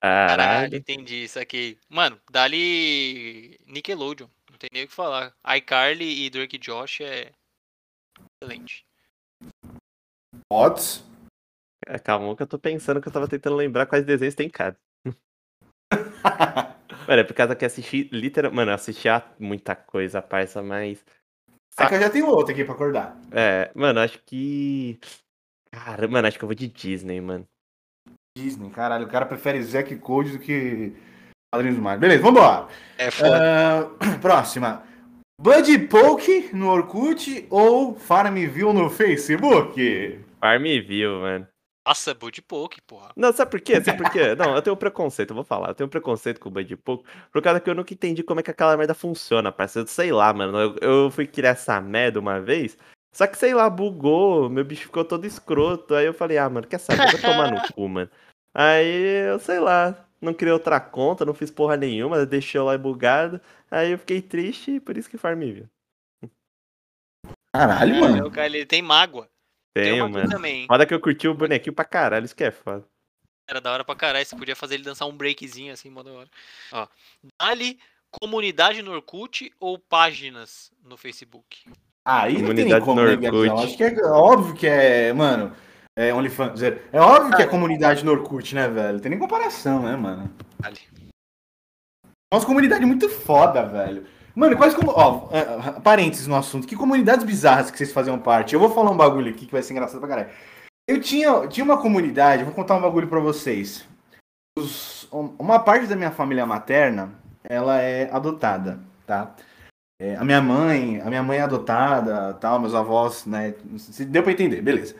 Caralho, 0.00 0.36
Caralho. 0.36 0.76
entendi 0.78 1.22
isso 1.22 1.38
aqui. 1.38 1.78
Mano, 1.88 2.20
dali 2.28 3.56
Nickelodeon. 3.68 4.26
Não 4.50 4.58
tem 4.58 4.68
nem 4.72 4.82
o 4.82 4.88
que 4.88 4.92
falar. 4.92 5.32
iCarly 5.58 6.24
e 6.24 6.28
Drake 6.28 6.58
Josh 6.58 7.02
é 7.02 7.30
excelente. 8.42 8.84
Odds. 10.52 11.04
É, 11.86 11.98
Calma 11.98 12.36
que 12.36 12.42
eu 12.42 12.46
tô 12.46 12.58
pensando 12.58 13.00
que 13.00 13.08
eu 13.08 13.12
tava 13.12 13.26
tentando 13.26 13.56
lembrar 13.56 13.86
quais 13.86 14.04
desenhos 14.04 14.34
tem 14.34 14.48
cada. 14.48 14.76
Mano, 17.08 17.20
é 17.20 17.24
por 17.24 17.34
causa 17.34 17.56
que 17.56 17.64
assisti 17.64 18.08
literal. 18.12 18.52
Mano, 18.52 18.70
eu 18.70 18.74
assisti 18.74 19.08
a 19.08 19.24
muita 19.38 19.74
coisa, 19.74 20.22
parça, 20.22 20.62
mas. 20.62 21.04
Só 21.74 21.88
que 21.88 21.94
eu 21.94 22.00
já 22.00 22.10
tenho 22.10 22.28
outro 22.28 22.52
aqui 22.52 22.64
pra 22.64 22.74
acordar. 22.74 23.16
É, 23.32 23.70
mano, 23.74 24.00
acho 24.00 24.20
que. 24.24 25.00
Cara, 25.72 26.06
mano, 26.06 26.28
acho 26.28 26.38
que 26.38 26.44
eu 26.44 26.48
vou 26.48 26.54
de 26.54 26.68
Disney, 26.68 27.20
mano. 27.20 27.46
Disney, 28.36 28.70
caralho. 28.70 29.06
O 29.06 29.10
cara 29.10 29.26
prefere 29.26 29.62
Zack 29.62 29.96
Code 29.96 30.32
do 30.32 30.38
que 30.38 30.94
Padrinhos 31.52 31.76
do 31.76 31.82
Mar. 31.82 31.98
Beleza, 31.98 32.22
vambora. 32.22 32.68
É 32.96 33.10
foda. 33.10 33.40
Ah, 33.40 34.18
próxima. 34.20 34.84
Buddy 35.40 35.88
Poke 35.88 36.50
no 36.54 36.68
Orkut 36.68 37.46
ou 37.50 37.96
Farmville 37.96 38.72
no 38.72 38.88
Facebook? 38.88 40.20
Farmville, 40.42 41.20
mano. 41.20 41.48
Nossa, 41.86 42.14
Bud 42.14 42.40
Poke, 42.42 42.80
porra. 42.82 43.12
Não, 43.16 43.32
sabe 43.32 43.50
por 43.50 43.60
quê? 43.60 43.82
Sabe 43.82 43.98
por 43.98 44.10
quê? 44.10 44.34
Não, 44.36 44.54
eu 44.54 44.62
tenho 44.62 44.74
um 44.74 44.78
preconceito, 44.78 45.30
eu 45.30 45.34
vou 45.34 45.44
falar. 45.44 45.68
Eu 45.70 45.74
tenho 45.74 45.86
um 45.86 45.90
preconceito 45.90 46.38
com 46.40 46.48
o 46.48 46.52
Bud 46.52 46.76
Pouco, 46.76 47.04
por 47.32 47.42
causa 47.42 47.60
que 47.60 47.68
eu 47.68 47.74
nunca 47.74 47.92
entendi 47.92 48.22
como 48.22 48.38
é 48.40 48.42
que 48.42 48.50
aquela 48.50 48.76
merda 48.76 48.94
funciona, 48.94 49.50
parceiro. 49.50 49.88
Sei 49.88 50.12
lá, 50.12 50.32
mano. 50.32 50.56
Eu, 50.58 50.76
eu 50.80 51.10
fui 51.10 51.26
criar 51.26 51.50
essa 51.50 51.80
merda 51.80 52.20
uma 52.20 52.40
vez, 52.40 52.78
só 53.12 53.26
que, 53.26 53.36
sei 53.36 53.52
lá, 53.52 53.68
bugou, 53.68 54.48
meu 54.48 54.64
bicho 54.64 54.82
ficou 54.82 55.04
todo 55.04 55.26
escroto. 55.26 55.94
Aí 55.94 56.06
eu 56.06 56.14
falei, 56.14 56.38
ah, 56.38 56.48
mano, 56.48 56.66
quer 56.66 56.78
saber? 56.78 57.10
Vou 57.10 57.20
tomar 57.20 57.50
no 57.50 57.72
cu, 57.72 57.88
mano. 57.88 58.10
Aí 58.54 59.26
eu, 59.28 59.38
sei 59.40 59.58
lá, 59.58 60.08
não 60.20 60.32
criei 60.32 60.52
outra 60.52 60.78
conta, 60.80 61.24
não 61.24 61.34
fiz 61.34 61.50
porra 61.50 61.76
nenhuma, 61.76 62.24
deixei 62.24 62.60
lá 62.60 62.78
bugado. 62.78 63.40
Aí 63.70 63.90
eu 63.92 63.98
fiquei 63.98 64.22
triste 64.22 64.72
e 64.72 64.80
por 64.80 64.96
isso 64.96 65.10
que 65.10 65.18
Farmville. 65.18 65.68
Caralho, 67.54 67.94
É, 67.96 68.00
mano. 68.00 68.26
o 68.26 68.30
cara, 68.30 68.46
ele 68.46 68.64
tem 68.64 68.80
mágoa. 68.82 69.28
Tem 69.74 69.92
Tenho, 69.92 70.08
mano. 70.08 70.28
também? 70.28 70.66
Foda 70.66 70.86
que 70.86 70.92
eu 70.92 71.00
curti 71.00 71.26
o 71.26 71.34
bonequinho 71.34 71.74
pra 71.74 71.84
caralho, 71.84 72.24
isso 72.24 72.36
que 72.36 72.44
é 72.44 72.50
foda. 72.50 72.84
Era 73.48 73.60
da 73.60 73.72
hora 73.72 73.84
pra 73.84 73.96
caralho. 73.96 74.24
Você 74.24 74.36
podia 74.36 74.56
fazer 74.56 74.74
ele 74.74 74.84
dançar 74.84 75.08
um 75.08 75.16
breakzinho 75.16 75.72
assim, 75.72 75.90
mó 75.90 76.02
da 76.02 76.12
hora. 76.12 76.28
Ó. 76.72 76.86
Dali, 77.40 77.78
comunidade 78.10 78.82
no 78.82 78.92
Orkut 78.92 79.52
ou 79.58 79.78
páginas 79.78 80.70
no 80.84 80.96
Facebook? 80.96 81.64
Aí 82.04 82.42
não 82.42 82.54
tem 82.54 82.64
nem 82.64 82.80
Comunidade 82.80 82.84
como, 82.84 83.00
no 83.00 83.56
né? 83.56 83.62
Acho 83.62 83.76
que 83.76 83.84
é 83.84 84.04
óbvio 84.04 84.54
que 84.54 84.66
é, 84.66 85.12
mano, 85.12 85.54
é 85.96 86.12
OnlyFans. 86.12 86.62
É 86.62 87.00
óbvio 87.00 87.36
que 87.36 87.42
é 87.42 87.46
comunidade 87.46 88.04
no 88.04 88.12
Orkut, 88.12 88.54
né, 88.54 88.68
velho? 88.68 89.00
Tem 89.00 89.10
nem 89.10 89.18
comparação, 89.18 89.82
né, 89.82 89.96
mano? 89.96 90.34
Ali. 90.62 90.80
Nossa 92.32 92.46
comunidade 92.46 92.84
muito 92.84 93.08
foda, 93.08 93.64
velho. 93.66 94.06
Mano, 94.34 94.56
quase 94.56 94.74
como. 94.74 94.92
Ó, 94.94 95.28
é, 95.30 95.80
parênteses 95.80 96.26
no 96.26 96.36
assunto. 96.36 96.66
Que 96.66 96.76
comunidades 96.76 97.24
bizarras 97.24 97.70
que 97.70 97.76
vocês 97.78 97.92
faziam 97.92 98.18
parte? 98.18 98.54
Eu 98.54 98.60
vou 98.60 98.70
falar 98.70 98.90
um 98.90 98.96
bagulho 98.96 99.30
aqui 99.30 99.46
que 99.46 99.52
vai 99.52 99.62
ser 99.62 99.72
engraçado 99.74 100.00
pra 100.00 100.08
caralho. 100.08 100.28
Eu 100.88 101.00
tinha, 101.00 101.46
tinha 101.48 101.64
uma 101.64 101.76
comunidade, 101.80 102.44
vou 102.44 102.52
contar 102.52 102.76
um 102.76 102.80
bagulho 102.80 103.08
pra 103.08 103.20
vocês. 103.20 103.86
Os- 104.58 105.08
uma 105.10 105.58
parte 105.58 105.86
da 105.86 105.96
minha 105.96 106.10
família 106.10 106.44
materna, 106.46 107.10
ela 107.44 107.80
é 107.80 108.10
adotada, 108.12 108.80
tá? 109.06 109.34
É, 110.00 110.16
a 110.16 110.24
minha 110.24 110.40
mãe, 110.40 111.00
a 111.00 111.06
minha 111.06 111.22
mãe 111.22 111.38
é 111.38 111.42
adotada, 111.42 112.34
tal, 112.34 112.58
meus 112.58 112.74
avós, 112.74 113.24
né? 113.26 113.54
se- 113.78 114.04
Deu 114.04 114.22
pra 114.22 114.32
entender, 114.32 114.60
beleza. 114.60 114.96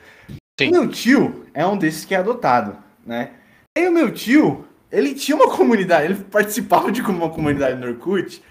Sim. 0.61 0.69
O 0.69 0.73
meu 0.73 0.89
tio 0.89 1.47
é 1.55 1.67
um 1.67 1.77
desses 1.77 2.05
que 2.05 2.15
é 2.15 2.19
adotado, 2.19 2.77
né? 3.05 3.31
E 3.77 3.89
o 3.89 3.93
meu 3.93 4.13
tio, 4.13 4.65
ele 4.91 5.15
tinha 5.15 5.35
uma 5.37 5.51
comunidade, 5.57 6.05
ele 6.05 6.23
participava 6.25 6.93
de 6.93 7.01
uma 7.01 7.31
comunidade 7.31 7.81
no 7.81 7.87
Orkut, 7.89 8.43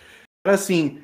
era 0.44 0.56
assim, 0.56 1.00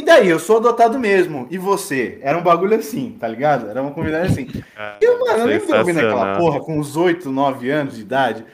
e 0.00 0.04
daí, 0.04 0.28
eu 0.28 0.38
sou 0.38 0.58
adotado 0.58 0.96
mesmo, 0.98 1.48
e 1.50 1.58
você? 1.58 2.18
Era 2.22 2.38
um 2.38 2.42
bagulho 2.42 2.76
assim, 2.76 3.16
tá 3.18 3.26
ligado? 3.26 3.68
Era 3.68 3.82
uma 3.82 3.90
comunidade 3.90 4.28
assim. 4.28 4.46
Cara, 4.46 4.96
E 5.00 5.04
eu, 5.04 5.18
mano, 5.18 5.38
eu 5.40 5.46
lembro 5.46 5.66
de 5.66 5.72
eu 5.72 5.78
ouvindo 5.78 5.98
aquela 5.98 6.12
sensacional. 6.12 6.40
porra 6.40 6.60
com 6.60 6.78
uns 6.78 6.96
8, 6.96 7.30
9 7.30 7.70
anos 7.70 7.96
de 7.96 8.02
idade. 8.02 8.46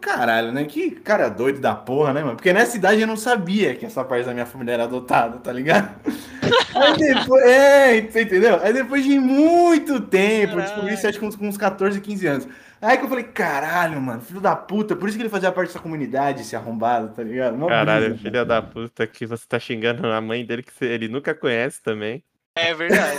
Caralho, 0.00 0.52
né? 0.52 0.64
Que 0.64 0.90
cara 0.90 1.28
doido 1.28 1.60
da 1.60 1.74
porra, 1.74 2.12
né, 2.12 2.22
mano? 2.22 2.36
Porque 2.36 2.52
nessa 2.52 2.76
idade 2.76 3.00
eu 3.00 3.06
não 3.06 3.16
sabia 3.16 3.74
que 3.74 3.86
essa 3.86 4.04
parte 4.04 4.26
da 4.26 4.32
minha 4.32 4.46
família 4.46 4.72
era 4.72 4.84
adotada, 4.84 5.38
tá 5.38 5.52
ligado? 5.52 5.88
Aí 6.74 6.96
depois, 6.96 7.44
é, 7.44 8.00
você 8.02 8.22
entendeu? 8.22 8.60
Aí 8.62 8.72
depois 8.72 9.04
de 9.04 9.18
muito 9.18 10.00
tempo, 10.00 10.54
eu 10.54 10.62
descobri 10.62 10.94
isso 10.94 11.06
acho 11.06 11.18
que 11.18 11.36
com 11.36 11.48
uns 11.48 11.56
14, 11.56 12.00
15 12.00 12.26
anos. 12.26 12.48
Aí 12.80 12.96
que 12.96 13.04
eu 13.04 13.08
falei, 13.08 13.24
caralho, 13.24 14.00
mano, 14.00 14.20
filho 14.20 14.40
da 14.40 14.54
puta, 14.54 14.94
por 14.94 15.08
isso 15.08 15.18
que 15.18 15.22
ele 15.22 15.30
fazia 15.30 15.50
parte 15.50 15.68
dessa 15.68 15.80
comunidade, 15.80 16.42
esse 16.42 16.54
arrombado, 16.54 17.12
tá 17.12 17.22
ligado? 17.22 17.56
Mó 17.56 17.68
Caralho, 17.68 18.10
brisa, 18.10 18.22
filha 18.22 18.44
da 18.44 18.62
puta, 18.62 19.06
que 19.06 19.26
você 19.26 19.44
tá 19.48 19.58
xingando 19.58 20.06
a 20.06 20.20
mãe 20.20 20.44
dele 20.44 20.62
que 20.62 20.84
ele 20.84 21.08
nunca 21.08 21.34
conhece 21.34 21.82
também. 21.82 22.22
É 22.56 22.72
verdade. 22.74 23.18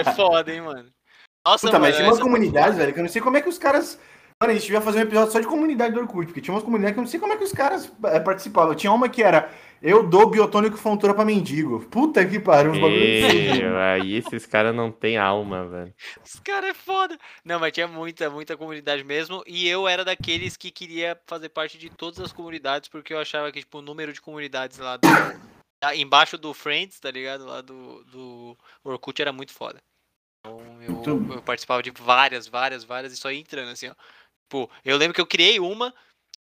É 0.00 0.12
foda, 0.12 0.52
hein, 0.52 0.62
mano. 0.62 0.88
Nossa, 1.46 1.66
Puta, 1.66 1.78
mas 1.78 1.90
mano, 1.90 1.96
tinha 1.96 2.08
umas 2.08 2.20
comunidades, 2.20 2.78
velho, 2.78 2.92
que 2.92 2.98
eu 2.98 3.02
não 3.02 3.10
sei 3.10 3.22
como 3.22 3.36
é 3.36 3.40
que 3.40 3.48
os 3.48 3.58
caras. 3.58 3.98
Mano, 4.40 4.52
a 4.52 4.54
gente 4.54 4.64
devia 4.64 4.80
fazer 4.80 4.98
um 4.98 5.02
episódio 5.02 5.32
só 5.32 5.40
de 5.40 5.46
comunidade 5.46 5.94
do 5.94 6.00
Orkut, 6.00 6.26
porque 6.26 6.40
tinha 6.40 6.54
umas 6.54 6.64
comunidades 6.64 6.94
que 6.94 7.00
eu 7.00 7.02
não 7.02 7.10
sei 7.10 7.20
como 7.20 7.32
é 7.32 7.36
que 7.36 7.44
os 7.44 7.52
caras 7.52 7.92
é, 8.04 8.20
participavam. 8.20 8.74
Tinha 8.74 8.92
uma 8.92 9.08
que 9.08 9.22
era 9.22 9.50
eu 9.82 10.06
dou 10.06 10.28
biotônico 10.28 10.76
fontura 10.76 11.14
pra 11.14 11.24
mendigo. 11.24 11.80
Puta 11.86 12.26
que 12.26 12.38
pariu, 12.38 12.72
uns 12.72 12.78
bagulho 12.78 13.26
assim. 13.26 13.62
Meu, 13.62 13.78
aí 13.78 14.14
esses 14.14 14.46
caras 14.46 14.74
não 14.74 14.92
tem 14.92 15.16
alma, 15.16 15.66
velho. 15.66 15.94
Os 16.24 16.38
caras 16.40 16.70
é 16.70 16.74
foda. 16.74 17.18
Não, 17.44 17.58
mas 17.58 17.72
tinha 17.72 17.88
muita, 17.88 18.28
muita 18.28 18.56
comunidade 18.56 19.02
mesmo. 19.04 19.42
E 19.46 19.66
eu 19.66 19.88
era 19.88 20.04
daqueles 20.04 20.56
que 20.56 20.70
queria 20.70 21.20
fazer 21.26 21.48
parte 21.48 21.78
de 21.78 21.88
todas 21.90 22.20
as 22.20 22.32
comunidades, 22.32 22.88
porque 22.88 23.14
eu 23.14 23.18
achava 23.18 23.50
que, 23.50 23.60
tipo, 23.60 23.78
o 23.78 23.82
número 23.82 24.12
de 24.12 24.20
comunidades 24.20 24.78
lá 24.78 24.96
do. 24.96 25.08
lá 25.82 25.94
embaixo 25.96 26.36
do 26.36 26.52
Friends, 26.52 27.00
tá 27.00 27.10
ligado? 27.10 27.46
Lá 27.46 27.60
do, 27.60 28.04
do 28.04 28.58
Orkut 28.84 29.20
era 29.20 29.32
muito 29.32 29.52
foda. 29.52 29.80
Então 30.44 30.60
eu, 30.82 30.92
Muito- 30.92 31.32
eu 31.34 31.42
participava 31.42 31.82
de 31.82 31.90
várias, 31.90 32.46
várias, 32.46 32.84
várias, 32.84 33.12
e 33.12 33.16
só 33.16 33.30
ia 33.30 33.38
entrando 33.38 33.70
assim, 33.70 33.88
ó. 33.88 33.94
Tipo, 34.48 34.70
eu 34.84 34.96
lembro 34.96 35.14
que 35.14 35.20
eu 35.20 35.26
criei 35.26 35.60
uma, 35.60 35.94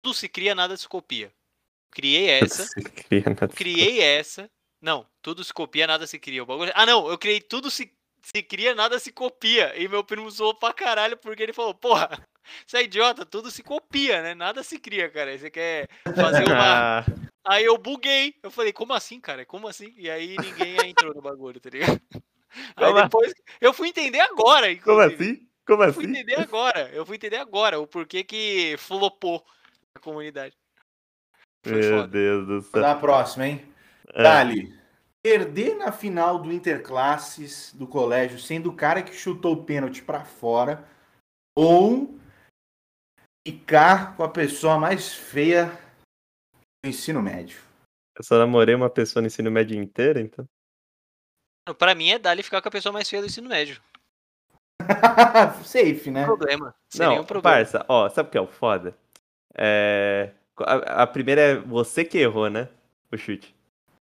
tudo 0.01 0.15
se 0.15 0.27
cria, 0.27 0.55
nada 0.55 0.75
se 0.75 0.87
copia. 0.87 1.31
Criei 1.91 2.29
essa. 2.29 2.65
Cria 3.07 3.23
criei 3.53 4.01
essa. 4.01 4.49
Não, 4.81 5.05
tudo 5.21 5.43
se 5.43 5.53
copia, 5.53 5.85
nada 5.85 6.07
se 6.07 6.17
cria. 6.17 6.41
O 6.41 6.45
bagulho... 6.45 6.71
Ah, 6.73 6.85
não, 6.85 7.07
eu 7.09 7.17
criei 7.17 7.39
tudo 7.39 7.69
se, 7.69 7.91
se 8.23 8.41
cria, 8.41 8.73
nada 8.73 8.97
se 8.97 9.11
copia. 9.11 9.77
E 9.79 9.87
meu 9.87 10.03
primo 10.03 10.29
zoou 10.31 10.55
pra 10.55 10.73
caralho 10.73 11.17
porque 11.17 11.43
ele 11.43 11.53
falou: 11.53 11.73
Porra, 11.75 12.09
você 12.65 12.77
é 12.77 12.83
idiota, 12.83 13.25
tudo 13.25 13.51
se 13.51 13.61
copia, 13.61 14.21
né? 14.21 14.33
Nada 14.33 14.63
se 14.63 14.79
cria, 14.79 15.09
cara. 15.09 15.37
Você 15.37 15.51
quer 15.51 15.87
fazer 16.15 16.43
uma. 16.45 17.05
Ah, 17.43 17.55
Aí 17.55 17.65
eu 17.65 17.75
buguei. 17.75 18.35
Eu 18.43 18.51
falei: 18.51 18.71
Como 18.71 18.93
assim, 18.93 19.19
cara? 19.19 19.43
Como 19.45 19.67
assim? 19.67 19.91
E 19.97 20.09
aí 20.09 20.35
ninguém 20.37 20.89
entrou 20.89 21.11
no 21.13 21.21
bagulho, 21.21 21.59
tá 21.59 21.71
ligado? 21.71 21.99
Aí 22.75 22.85
Como 22.85 23.01
depois. 23.01 23.33
Eu 23.59 23.73
fui 23.73 23.87
entender 23.87 24.19
agora, 24.19 24.67
como 24.77 25.01
inclusive. 25.01 25.23
assim? 25.23 25.47
Como 25.65 25.83
Eu 25.83 25.93
fui 25.93 26.03
assim? 26.05 26.13
entender 26.13 26.39
agora. 26.39 26.89
Eu 26.93 27.05
fui 27.05 27.15
entender 27.15 27.37
agora 27.37 27.79
o 27.79 27.87
porquê 27.87 28.23
que 28.23 28.75
flopou 28.77 29.43
a 29.95 29.99
comunidade. 29.99 30.55
Foi 31.63 31.79
Meu 31.79 31.97
foda. 31.97 32.07
Deus 32.07 32.47
do 32.47 32.61
céu. 32.61 32.81
dar 32.81 32.91
a 32.91 32.99
próxima, 32.99 33.47
hein? 33.47 33.73
É. 34.13 34.23
Dali. 34.23 34.79
Perder 35.23 35.75
na 35.75 35.91
final 35.91 36.39
do 36.39 36.51
Interclasses 36.51 37.71
do 37.75 37.85
colégio 37.85 38.39
sendo 38.39 38.69
o 38.69 38.75
cara 38.75 39.03
que 39.03 39.13
chutou 39.13 39.53
o 39.53 39.63
pênalti 39.63 40.01
pra 40.01 40.25
fora 40.25 40.83
ou 41.55 42.19
ficar 43.47 44.15
com 44.15 44.23
a 44.23 44.29
pessoa 44.29 44.79
mais 44.79 45.13
feia 45.13 45.65
do 46.83 46.89
ensino 46.89 47.21
médio. 47.21 47.61
Eu 48.17 48.23
só 48.23 48.37
namorei 48.39 48.73
uma 48.73 48.89
pessoa 48.89 49.21
no 49.21 49.27
ensino 49.27 49.51
médio 49.51 49.79
inteiro, 49.79 50.19
então. 50.19 50.45
Pra 51.77 51.93
mim 51.93 52.09
é 52.09 52.17
dali 52.19 52.41
ficar 52.41 52.61
com 52.61 52.67
a 52.67 52.71
pessoa 52.71 52.91
mais 52.91 53.07
feia 53.07 53.21
do 53.21 53.27
ensino 53.27 53.47
médio. 53.47 53.79
Safe, 55.63 56.09
né? 56.09 56.25
problema. 56.25 56.75
Sem 56.89 57.05
Não, 57.05 57.11
nenhum 57.11 57.25
problema. 57.25 57.57
parça, 57.57 57.85
ó, 57.87 58.09
sabe 58.09 58.29
o 58.29 58.31
que 58.31 58.37
é 58.37 58.41
o 58.41 58.47
foda? 58.47 58.97
É. 59.55 60.33
A, 60.65 61.03
a 61.03 61.07
primeira 61.07 61.41
é 61.41 61.55
você 61.55 62.03
que 62.05 62.17
errou, 62.17 62.49
né? 62.49 62.69
O 63.11 63.17
chute. 63.17 63.55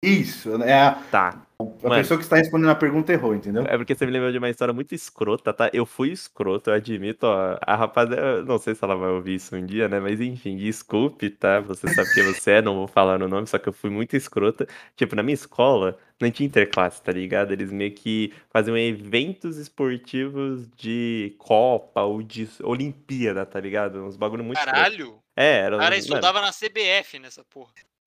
Isso, 0.02 0.62
é 0.62 0.74
a, 0.74 0.92
Tá. 1.10 1.46
a 1.58 1.88
Mano. 1.88 1.94
pessoa 1.96 2.18
que 2.18 2.24
está 2.24 2.36
respondendo 2.36 2.70
a 2.70 2.74
pergunta 2.74 3.12
errou, 3.12 3.34
entendeu? 3.34 3.64
É 3.66 3.76
porque 3.76 3.94
você 3.94 4.04
me 4.06 4.12
lembrou 4.12 4.30
de 4.30 4.38
uma 4.38 4.50
história 4.50 4.74
muito 4.74 4.94
escrota, 4.94 5.52
tá? 5.54 5.70
Eu 5.72 5.86
fui 5.86 6.10
escroto, 6.12 6.70
eu 6.70 6.74
admito, 6.74 7.26
ó. 7.26 7.58
A 7.62 7.74
rapaziada, 7.76 8.42
não 8.44 8.58
sei 8.58 8.74
se 8.74 8.84
ela 8.84 8.94
vai 8.94 9.10
ouvir 9.10 9.34
isso 9.36 9.56
um 9.56 9.64
dia, 9.64 9.88
né? 9.88 9.98
Mas 9.98 10.20
enfim, 10.20 10.56
desculpe, 10.56 11.30
tá? 11.30 11.60
Você 11.60 11.88
sabe 11.88 12.12
quem 12.12 12.24
você 12.24 12.52
é, 12.52 12.62
não 12.62 12.74
vou 12.76 12.86
falar 12.86 13.20
o 13.22 13.28
nome, 13.28 13.46
só 13.46 13.58
que 13.58 13.68
eu 13.68 13.72
fui 13.72 13.90
muito 13.90 14.14
escrota. 14.16 14.66
Tipo, 14.94 15.16
na 15.16 15.22
minha 15.22 15.34
escola, 15.34 15.98
não 16.20 16.30
tinha 16.30 16.46
interclasse, 16.46 17.02
tá 17.02 17.12
ligado? 17.12 17.52
Eles 17.52 17.70
meio 17.70 17.92
que 17.92 18.32
faziam 18.50 18.76
eventos 18.76 19.58
esportivos 19.58 20.68
de 20.76 21.34
Copa 21.38 22.02
ou 22.02 22.22
de 22.22 22.48
Olimpíada, 22.62 23.44
tá 23.44 23.60
ligado? 23.60 24.04
Uns 24.04 24.16
bagulho 24.16 24.44
muito. 24.44 24.58
Caralho! 24.58 25.18
É, 25.36 25.58
era 25.58 25.76
cara 25.76 25.90
mano, 25.90 25.96
estudava 25.96 26.40
na 26.40 26.50
CBF 26.50 27.18
nessa 27.18 27.44
porra. 27.44 27.72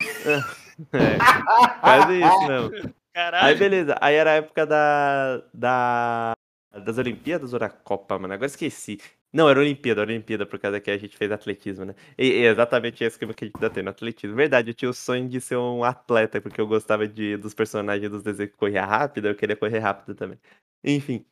é, 0.92 1.80
quase 1.80 2.20
isso 2.20 2.46
mesmo. 2.48 2.76
Aí 2.76 2.92
Caralho! 3.12 3.58
beleza, 3.58 3.96
aí 4.00 4.14
era 4.14 4.32
a 4.32 4.34
época 4.34 4.66
da, 4.66 5.42
da 5.52 6.32
das 6.72 6.98
Olimpíadas 6.98 7.52
ou 7.52 7.58
da 7.58 7.68
Copa, 7.68 8.18
mano? 8.18 8.34
Agora 8.34 8.46
esqueci. 8.46 8.98
Não, 9.32 9.48
era 9.48 9.60
Olimpíada, 9.60 10.00
Olimpíada, 10.02 10.44
por 10.44 10.58
causa 10.58 10.80
que 10.80 10.90
a 10.90 10.98
gente 10.98 11.16
fez 11.16 11.30
atletismo, 11.30 11.84
né? 11.84 11.94
E, 12.18 12.26
e 12.26 12.46
exatamente 12.46 13.04
esse 13.04 13.14
esquema 13.14 13.32
que 13.32 13.44
a 13.44 13.46
gente 13.46 13.60
tá 13.60 13.70
tendo, 13.70 13.88
atletismo. 13.88 14.34
Verdade, 14.36 14.70
eu 14.70 14.74
tinha 14.74 14.90
o 14.90 14.94
sonho 14.94 15.28
de 15.28 15.40
ser 15.40 15.56
um 15.56 15.84
atleta, 15.84 16.40
porque 16.40 16.60
eu 16.60 16.66
gostava 16.66 17.06
de, 17.06 17.36
dos 17.36 17.54
personagens 17.54 18.10
dos 18.10 18.22
desenhos 18.22 18.50
que 18.52 18.58
corria 18.58 18.84
rápido, 18.84 19.28
eu 19.28 19.34
queria 19.36 19.56
correr 19.56 19.78
rápido 19.78 20.14
também. 20.16 20.38
Enfim. 20.84 21.24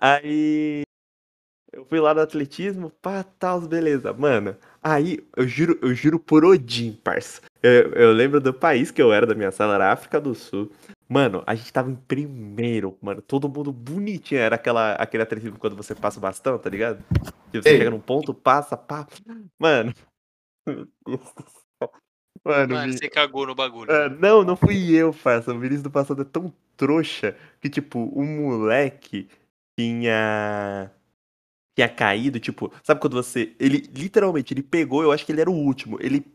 Aí 0.00 0.82
eu 1.72 1.84
fui 1.84 2.00
lá 2.00 2.14
no 2.14 2.20
atletismo, 2.20 2.90
pá, 3.02 3.22
tal, 3.22 3.60
beleza. 3.60 4.12
Mano, 4.12 4.56
aí 4.82 5.18
eu 5.36 5.46
juro, 5.46 5.78
eu 5.82 5.94
juro 5.94 6.18
por 6.18 6.44
Odin, 6.44 6.92
parça. 7.04 7.42
Eu, 7.62 7.92
eu 7.92 8.12
lembro 8.12 8.40
do 8.40 8.54
país 8.54 8.90
que 8.90 9.02
eu 9.02 9.12
era 9.12 9.26
da 9.26 9.34
minha 9.34 9.50
sala, 9.50 9.74
era 9.74 9.92
África 9.92 10.20
do 10.20 10.34
Sul. 10.34 10.72
Mano, 11.08 11.42
a 11.46 11.54
gente 11.54 11.72
tava 11.72 11.90
em 11.90 11.94
primeiro, 11.94 12.98
mano. 13.00 13.22
Todo 13.22 13.48
mundo 13.48 13.72
bonitinho. 13.72 14.40
Era 14.40 14.56
aquela, 14.56 14.94
aquele 14.94 15.22
atletismo 15.22 15.58
quando 15.58 15.76
você 15.76 15.94
passa 15.94 16.18
o 16.18 16.22
bastão, 16.22 16.58
tá 16.58 16.68
ligado? 16.68 17.04
Que 17.52 17.62
você 17.62 17.68
Ei. 17.68 17.78
chega 17.78 17.90
num 17.90 18.00
ponto, 18.00 18.34
passa, 18.34 18.76
pá. 18.76 19.06
Mano. 19.58 19.94
Meu 20.66 20.86
Deus 21.06 21.32
do 21.34 21.44
céu. 21.48 21.92
Mano, 22.44 22.74
Mano, 22.74 22.92
vi- 22.92 22.98
você 22.98 23.08
cagou 23.08 23.46
no 23.46 23.54
bagulho. 23.54 23.90
ah, 23.90 24.08
não, 24.08 24.42
não 24.42 24.56
fui 24.56 24.90
eu, 24.92 25.12
parça. 25.12 25.52
O 25.52 25.58
Vinícius 25.58 25.82
do 25.82 25.90
passado 25.90 26.22
é 26.22 26.24
tão 26.24 26.52
trouxa 26.76 27.36
que, 27.60 27.70
tipo, 27.70 28.00
o 28.00 28.24
moleque 28.24 29.28
tinha. 29.78 30.90
Tinha 31.78 31.88
caído, 31.88 32.40
tipo, 32.40 32.72
sabe 32.82 33.00
quando 33.00 33.14
você. 33.14 33.54
Ele 33.60 33.78
literalmente, 33.94 34.52
ele 34.52 34.62
pegou, 34.62 35.02
eu 35.02 35.12
acho 35.12 35.24
que 35.24 35.30
ele 35.30 35.40
era 35.40 35.50
o 35.50 35.54
último. 35.54 35.98
Ele 36.00 36.26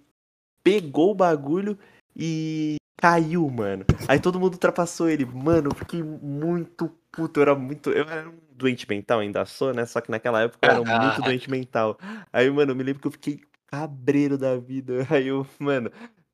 pegou 0.63 1.11
o 1.11 1.15
bagulho 1.15 1.77
e 2.15 2.75
caiu, 3.01 3.49
mano. 3.49 3.83
Aí 4.07 4.19
todo 4.19 4.39
mundo 4.39 4.53
ultrapassou 4.53 5.09
ele. 5.09 5.25
Mano, 5.25 5.69
eu 5.71 5.75
fiquei 5.75 6.03
muito 6.03 6.89
puto. 7.11 7.39
Eu 7.39 7.41
era 7.41 7.55
muito. 7.55 7.89
Eu 7.89 8.07
era 8.07 8.29
um 8.29 8.37
doente 8.51 8.87
mental, 8.87 9.19
ainda 9.19 9.43
sou, 9.45 9.73
né? 9.73 9.85
Só 9.85 9.99
que 9.99 10.11
naquela 10.11 10.43
época 10.43 10.59
eu 10.61 10.71
era 10.71 10.83
muito 10.83 11.21
doente 11.25 11.49
mental. 11.49 11.97
Aí, 12.31 12.49
mano, 12.49 12.71
eu 12.71 12.75
me 12.75 12.83
lembro 12.83 13.01
que 13.01 13.07
eu 13.07 13.11
fiquei 13.11 13.41
cabreiro 13.67 14.37
da 14.37 14.55
vida. 14.57 15.05
Aí 15.09 15.27
eu, 15.27 15.45
mano. 15.59 15.91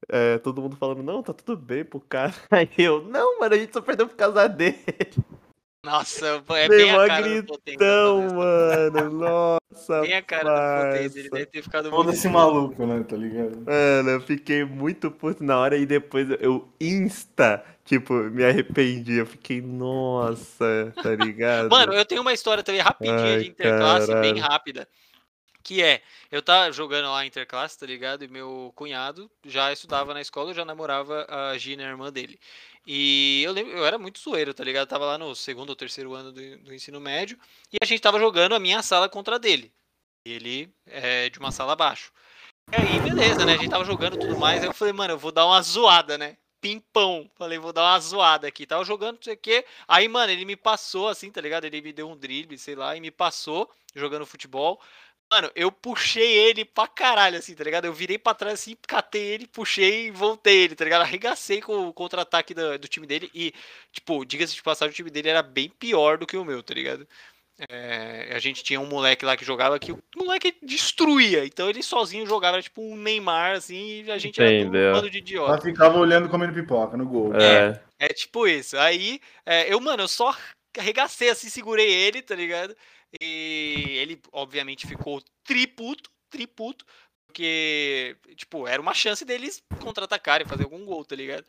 é, 0.10 0.38
todo 0.40 0.62
mundo 0.62 0.76
falando, 0.76 1.02
não, 1.02 1.24
tá 1.24 1.34
tudo 1.34 1.56
bem 1.56 1.86
pro 1.86 2.02
cara. 2.02 2.34
Aí 2.52 2.70
eu, 2.78 3.04
não, 3.04 3.40
mano, 3.40 3.56
a 3.56 3.58
gente 3.58 3.74
só 3.74 3.82
perdeu 3.82 4.08
por 4.08 4.16
causa 4.16 4.48
dele. 4.48 4.78
Nossa, 5.84 6.44
é 6.50 6.68
Dei 6.68 6.78
bem 6.84 6.92
mó 6.92 7.00
a 7.02 7.08
cara 7.08 7.42
do 7.42 7.44
Poteng, 7.48 7.76
Então, 7.76 8.22
mano. 8.34 9.10
Nossa, 9.72 10.02
Tem 10.02 10.14
a 10.16 10.22
cara 10.22 10.44
do 10.44 10.92
Potência, 10.92 11.20
ele 11.20 11.30
deve 11.30 11.46
ter 11.46 11.62
ficado 11.62 11.84
muito. 11.92 11.96
Foda-se 11.96 12.28
maluco, 12.28 12.86
né? 12.86 13.04
Tá 13.08 13.16
ligado? 13.16 13.64
Mano, 13.66 14.10
eu 14.10 14.22
fiquei 14.22 14.66
muito 14.66 15.10
puto 15.12 15.44
na 15.44 15.58
hora 15.58 15.78
e 15.78 15.86
depois 15.86 16.28
eu 16.42 16.68
insta, 16.82 17.64
tipo, 17.86 18.14
me 18.14 18.44
arrependi. 18.44 19.14
Eu 19.14 19.26
fiquei, 19.26 19.62
nossa, 19.62 20.92
tá 21.02 21.16
ligado? 21.16 21.70
Mano, 21.70 21.94
eu 21.94 22.06
tenho 22.06 22.22
uma 22.22 22.34
história 22.34 22.64
também 22.64 22.82
rapidinha 22.82 23.16
Ai, 23.36 23.40
de 23.40 23.50
interclasse, 23.50 24.08
bem 24.16 24.36
caralho. 24.36 24.40
rápida. 24.42 24.88
Que 25.68 25.84
é, 25.84 26.02
eu 26.32 26.42
tava 26.42 26.72
jogando 26.72 27.12
lá 27.12 27.26
interclasse, 27.26 27.78
tá 27.78 27.86
ligado? 27.86 28.24
E 28.24 28.28
meu 28.30 28.72
cunhado 28.74 29.30
já 29.46 29.70
estudava 29.74 30.14
na 30.14 30.22
escola, 30.22 30.52
eu 30.52 30.54
já 30.54 30.64
namorava 30.64 31.28
a 31.30 31.58
Gina, 31.58 31.84
a 31.84 31.90
irmã 31.90 32.10
dele. 32.10 32.40
E 32.86 33.42
eu 33.44 33.52
lembro, 33.52 33.74
eu 33.74 33.86
era 33.86 33.98
muito 33.98 34.18
zoeiro, 34.18 34.54
tá 34.54 34.64
ligado? 34.64 34.88
Tava 34.88 35.06
lá 35.06 35.18
no 35.18 35.36
segundo 35.36 35.72
ou 35.72 35.76
terceiro 35.76 36.14
ano 36.14 36.32
do, 36.32 36.58
do 36.60 36.74
ensino 36.74 37.02
médio. 37.02 37.38
E 37.70 37.76
a 37.82 37.86
gente 37.86 38.00
tava 38.00 38.18
jogando 38.18 38.56
a 38.56 38.60
minha 38.60 38.82
sala 38.82 39.10
contra 39.10 39.36
a 39.36 39.38
dele. 39.38 39.70
Ele 40.24 40.74
é 40.86 41.30
de 41.30 41.38
uma 41.38 41.52
sala 41.52 41.74
abaixo. 41.74 42.14
E 42.72 42.76
aí, 42.78 43.00
beleza, 43.02 43.46
né? 43.46 43.56
A 43.56 43.58
gente 43.58 43.70
tava 43.70 43.84
jogando 43.84 44.18
tudo 44.18 44.38
mais. 44.40 44.62
Aí 44.62 44.70
eu 44.70 44.74
falei, 44.74 44.94
mano, 44.94 45.16
eu 45.16 45.20
vou 45.20 45.34
dar 45.34 45.46
uma 45.46 45.62
zoada, 45.62 46.18
né? 46.18 46.38
Pimpão. 46.62 47.30
Falei, 47.36 47.60
vou 47.60 47.74
dar 47.74 47.92
uma 47.92 48.00
zoada 48.00 48.48
aqui. 48.48 48.66
Tava 48.66 48.86
jogando, 48.86 49.18
não 49.18 49.24
sei 49.24 49.34
o 49.34 49.38
quê. 49.38 49.66
Aí, 49.86 50.08
mano, 50.08 50.32
ele 50.32 50.46
me 50.46 50.56
passou 50.56 51.10
assim, 51.10 51.30
tá 51.30 51.42
ligado? 51.42 51.66
Ele 51.66 51.82
me 51.82 51.92
deu 51.92 52.10
um 52.10 52.16
drible, 52.16 52.58
sei 52.58 52.74
lá, 52.74 52.96
e 52.96 53.02
me 53.02 53.12
passou 53.12 53.70
jogando 53.98 54.26
futebol. 54.26 54.80
Mano, 55.30 55.52
eu 55.56 55.70
puxei 55.72 56.38
ele 56.38 56.64
pra 56.64 56.88
caralho, 56.88 57.38
assim, 57.38 57.54
tá 57.54 57.64
ligado? 57.64 57.86
Eu 57.86 57.94
virei 57.94 58.18
pra 58.18 58.34
trás 58.34 58.62
assim, 58.62 58.78
catei 58.88 59.22
ele, 59.22 59.48
puxei 59.48 60.08
e 60.08 60.12
voltei 60.12 60.64
ele, 60.64 60.76
tá 60.76 60.86
ligado? 60.86 61.02
Arregacei 61.02 61.62
com 61.62 61.90
o 61.90 61.94
contra-ataque 61.94 62.54
do, 62.54 62.80
do 62.80 62.88
time 62.88 63.06
dele 63.06 63.30
e, 63.34 63.54
tipo, 63.92 64.24
diga-se 64.24 64.56
de 64.56 64.64
passagem, 64.64 64.92
o 64.92 64.96
time 64.96 65.10
dele 65.10 65.30
era 65.30 65.44
bem 65.44 65.70
pior 65.70 66.18
do 66.18 66.26
que 66.26 66.38
o 66.38 66.46
meu, 66.46 66.64
tá 66.64 66.74
ligado? 66.74 67.06
É, 67.70 68.32
a 68.36 68.40
gente 68.40 68.64
tinha 68.64 68.80
um 68.80 68.86
moleque 68.86 69.26
lá 69.26 69.36
que 69.36 69.44
jogava 69.44 69.80
que 69.80 69.92
o 69.92 70.00
moleque 70.16 70.56
destruía, 70.62 71.44
então 71.44 71.68
ele 71.68 71.82
sozinho 71.82 72.26
jogava, 72.28 72.58
era 72.58 72.64
tipo 72.64 72.82
um 72.82 72.96
Neymar, 72.96 73.58
assim, 73.58 74.04
e 74.04 74.12
a 74.12 74.18
gente 74.20 74.40
era 74.40 74.52
Entendeu. 74.52 74.70
tudo 74.70 74.90
um 74.90 74.94
bando 74.94 75.10
de 75.10 75.18
idiota. 75.18 75.52
Ela 75.54 75.62
ficava 75.62 75.98
olhando 75.98 76.30
comendo 76.30 76.54
pipoca 76.54 76.96
no 76.96 77.06
gol. 77.06 77.36
É, 77.36 77.82
É 78.00 78.10
tipo 78.10 78.48
isso. 78.48 78.78
Aí, 78.78 79.20
é, 79.44 79.74
eu, 79.74 79.82
mano, 79.82 80.04
eu 80.04 80.08
só 80.08 80.34
arregacei 80.78 81.30
assim, 81.30 81.50
segurei 81.50 81.92
ele, 81.92 82.22
tá 82.22 82.36
ligado? 82.36 82.76
E 83.22 83.98
ele, 84.02 84.22
obviamente, 84.32 84.88
ficou 84.88 85.22
triputo, 85.44 86.10
triputo, 86.30 86.86
porque, 87.28 88.18
tipo, 88.36 88.68
era 88.68 88.82
uma 88.82 88.94
chance 88.94 89.24
deles 89.26 89.64
contra-atacarem, 89.82 90.48
fazer 90.48 90.64
algum 90.64 90.86
gol, 90.86 91.06
tá 91.06 91.16
ligado? 91.16 91.46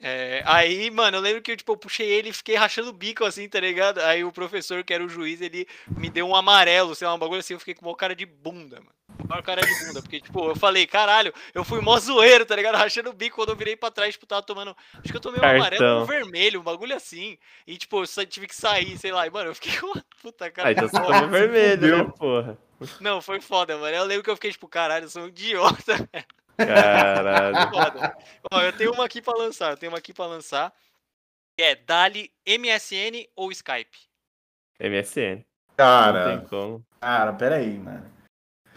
É, 0.00 0.42
aí, 0.46 0.90
mano, 0.90 1.16
eu 1.18 1.20
lembro 1.20 1.42
que 1.42 1.56
tipo, 1.56 1.72
eu 1.72 1.76
puxei 1.76 2.08
ele 2.08 2.30
e 2.30 2.32
fiquei 2.32 2.54
rachando 2.56 2.90
o 2.90 2.92
bico 2.92 3.24
assim, 3.24 3.48
tá 3.48 3.60
ligado? 3.60 3.98
Aí 4.00 4.24
o 4.24 4.32
professor, 4.32 4.84
que 4.84 4.94
era 4.94 5.04
o 5.04 5.08
juiz, 5.08 5.40
ele 5.40 5.66
me 5.96 6.08
deu 6.10 6.26
um 6.28 6.36
amarelo, 6.36 6.94
sei 6.94 7.06
lá, 7.08 7.14
um 7.14 7.18
bagulho 7.18 7.40
assim, 7.40 7.54
eu 7.54 7.58
fiquei 7.60 7.74
com 7.74 7.86
uma 7.86 7.96
cara 7.96 8.14
de 8.14 8.24
bunda, 8.26 8.76
mano. 8.80 8.97
Uma 9.24 9.42
cara 9.42 9.60
de 9.60 9.86
bunda, 9.86 10.00
porque, 10.00 10.20
tipo, 10.20 10.50
eu 10.50 10.56
falei, 10.56 10.86
caralho, 10.86 11.32
eu 11.52 11.64
fui 11.64 11.80
mó 11.80 11.98
zoeiro, 11.98 12.46
tá 12.46 12.54
ligado? 12.54 12.76
Rachando 12.78 13.10
o 13.10 13.12
bico 13.12 13.36
quando 13.36 13.50
eu 13.50 13.56
virei 13.56 13.76
pra 13.76 13.90
trás, 13.90 14.14
tipo, 14.14 14.26
tava 14.26 14.42
tomando. 14.42 14.76
Acho 14.94 15.10
que 15.10 15.16
eu 15.16 15.20
tomei 15.20 15.40
um 15.40 15.44
amarelo 15.44 15.70
Cartão. 15.70 15.96
ou 15.98 16.02
um 16.04 16.06
vermelho, 16.06 16.60
um 16.60 16.62
bagulho 16.62 16.94
assim. 16.94 17.36
E, 17.66 17.76
tipo, 17.76 18.02
eu 18.02 18.26
tive 18.26 18.46
que 18.46 18.54
sair, 18.54 18.96
sei 18.96 19.12
lá. 19.12 19.26
E, 19.26 19.30
mano, 19.30 19.50
eu 19.50 19.54
fiquei 19.54 19.76
com 19.78 19.86
uma 19.86 20.04
puta 20.22 20.50
cara 20.50 20.68
ah, 20.68 20.72
de 20.72 20.84
então 20.84 20.88
você 20.88 21.12
tomou 21.12 21.28
vermelho, 21.28 21.98
né, 21.98 22.12
porra? 22.16 22.58
Não, 23.00 23.20
foi 23.20 23.40
foda, 23.40 23.76
mano. 23.76 23.94
Eu 23.94 24.04
lembro 24.04 24.22
que 24.22 24.30
eu 24.30 24.36
fiquei, 24.36 24.52
tipo, 24.52 24.68
caralho, 24.68 25.06
eu 25.06 25.10
sou 25.10 25.22
um 25.22 25.28
idiota. 25.28 26.08
Caralho. 26.56 27.70
Foda. 27.70 28.16
Ó, 28.52 28.60
eu 28.60 28.72
tenho 28.72 28.92
uma 28.92 29.04
aqui 29.04 29.22
pra 29.22 29.36
lançar, 29.36 29.70
eu 29.70 29.76
tenho 29.76 29.92
uma 29.92 29.98
aqui 29.98 30.12
pra 30.12 30.26
lançar. 30.26 30.72
Que 31.56 31.62
é 31.62 31.74
Dali 31.76 32.32
MSN 32.46 33.28
ou 33.36 33.52
Skype? 33.52 33.96
MSN. 34.80 35.36
Não 35.36 35.44
Cara, 35.76 36.24
tem 36.30 36.48
como. 36.48 36.84
cara, 37.00 37.32
peraí, 37.32 37.78
mano. 37.78 38.17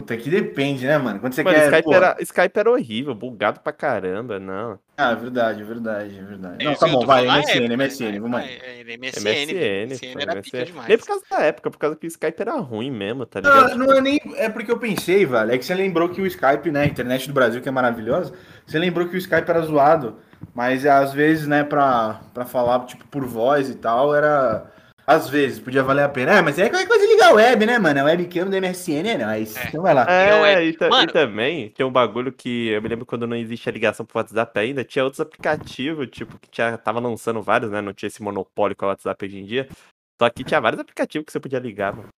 Puta, 0.02 0.16
que 0.16 0.28
depende, 0.28 0.86
né, 0.86 0.98
mano? 0.98 1.20
Quando 1.20 1.32
você 1.34 1.42
Mano, 1.42 1.56
quer. 1.56 1.64
Skype, 1.66 1.84
pô- 1.84 1.94
era, 1.94 2.16
Skype 2.20 2.58
era 2.58 2.70
horrível, 2.70 3.14
bugado 3.14 3.60
pra 3.60 3.72
caramba, 3.72 4.38
não. 4.38 4.78
Ah, 4.96 5.12
é 5.12 5.16
verdade, 5.16 5.62
é 5.62 5.64
verdade, 5.64 6.18
é 6.18 6.22
verdade. 6.22 6.56
É 6.60 6.64
Não, 6.64 6.74
tá 6.74 6.86
bom, 6.86 7.06
vai, 7.06 7.24
MSN, 7.26 7.50
época, 7.64 7.76
MSN, 7.76 8.12
né? 8.12 8.20
vamos 8.20 8.40
aí. 8.40 8.48
É, 8.50 8.80
é, 8.80 8.96
MSN, 8.96 9.20
MSN, 9.20 9.86
MSN 9.86 10.20
era 10.22 10.34
MSN. 10.34 10.42
pica 10.42 10.64
demais. 10.64 10.88
Nem 10.88 10.98
por 10.98 11.06
causa 11.06 11.24
da 11.30 11.38
época, 11.40 11.70
por 11.70 11.78
causa 11.78 11.96
que 11.96 12.06
o 12.06 12.08
Skype 12.08 12.40
era 12.40 12.54
ruim 12.56 12.90
mesmo, 12.90 13.24
tá 13.26 13.40
Não, 13.40 13.50
ligado? 13.50 13.78
não 13.78 13.92
é 13.96 14.00
nem. 14.00 14.20
É 14.36 14.48
porque 14.48 14.70
eu 14.70 14.78
pensei, 14.78 15.24
velho. 15.24 15.50
É 15.50 15.58
que 15.58 15.64
você 15.64 15.74
lembrou 15.74 16.08
que 16.08 16.20
o 16.20 16.26
Skype, 16.26 16.70
né? 16.70 16.82
A 16.82 16.86
internet 16.86 17.26
do 17.28 17.32
Brasil, 17.34 17.60
que 17.62 17.68
é 17.68 17.72
maravilhosa. 17.72 18.32
Você 18.66 18.78
lembrou 18.78 19.08
que 19.08 19.14
o 19.14 19.18
Skype 19.18 19.48
era 19.48 19.60
zoado. 19.62 20.16
Mas 20.54 20.84
às 20.84 21.12
vezes, 21.12 21.46
né, 21.46 21.62
pra, 21.62 22.20
pra 22.34 22.44
falar, 22.44 22.84
tipo, 22.86 23.06
por 23.06 23.24
voz 23.24 23.70
e 23.70 23.76
tal, 23.76 24.14
era. 24.14 24.66
Às 25.06 25.28
vezes, 25.28 25.58
podia 25.58 25.82
valer 25.82 26.04
a 26.04 26.08
pena. 26.08 26.32
É, 26.38 26.40
mas 26.42 26.58
é 26.58 26.68
qualquer 26.70 26.86
coisa 26.86 27.04
ligar 27.06 27.30
a 27.30 27.34
web, 27.34 27.66
né, 27.66 27.78
mano? 27.78 28.00
A 28.00 28.04
webcam 28.04 28.48
do 28.48 28.56
MSN 28.56 29.08
é 29.08 29.18
nóis. 29.18 29.56
É. 29.56 29.68
Então 29.68 29.82
vai 29.82 29.92
lá. 29.94 30.06
É- 30.08 30.54
É, 30.54 30.64
e, 30.64 30.72
ta- 30.74 30.86
e 30.86 30.90
Mano. 30.90 31.12
também 31.12 31.70
tem 31.70 31.84
um 31.84 31.90
bagulho 31.90 32.32
que 32.32 32.68
eu 32.68 32.80
me 32.80 32.88
lembro 32.88 33.04
quando 33.04 33.26
não 33.26 33.36
existia 33.36 33.72
ligação 33.72 34.06
pro 34.06 34.18
WhatsApp 34.18 34.56
ainda, 34.58 34.84
tinha 34.84 35.02
outros 35.04 35.20
aplicativos, 35.20 36.08
tipo, 36.10 36.38
que 36.38 36.48
tinha, 36.48 36.78
tava 36.78 37.00
lançando 37.00 37.42
vários, 37.42 37.70
né? 37.70 37.80
Não 37.80 37.92
tinha 37.92 38.06
esse 38.06 38.22
monopólio 38.22 38.76
com 38.76 38.86
o 38.86 38.88
WhatsApp 38.88 39.24
hoje 39.24 39.38
em 39.38 39.44
dia. 39.44 39.68
Só 40.20 40.30
que 40.30 40.44
tinha 40.44 40.60
vários 40.60 40.80
aplicativos 40.80 41.26
que 41.26 41.32
você 41.32 41.40
podia 41.40 41.58
ligar, 41.58 41.94
mano. 41.96 42.08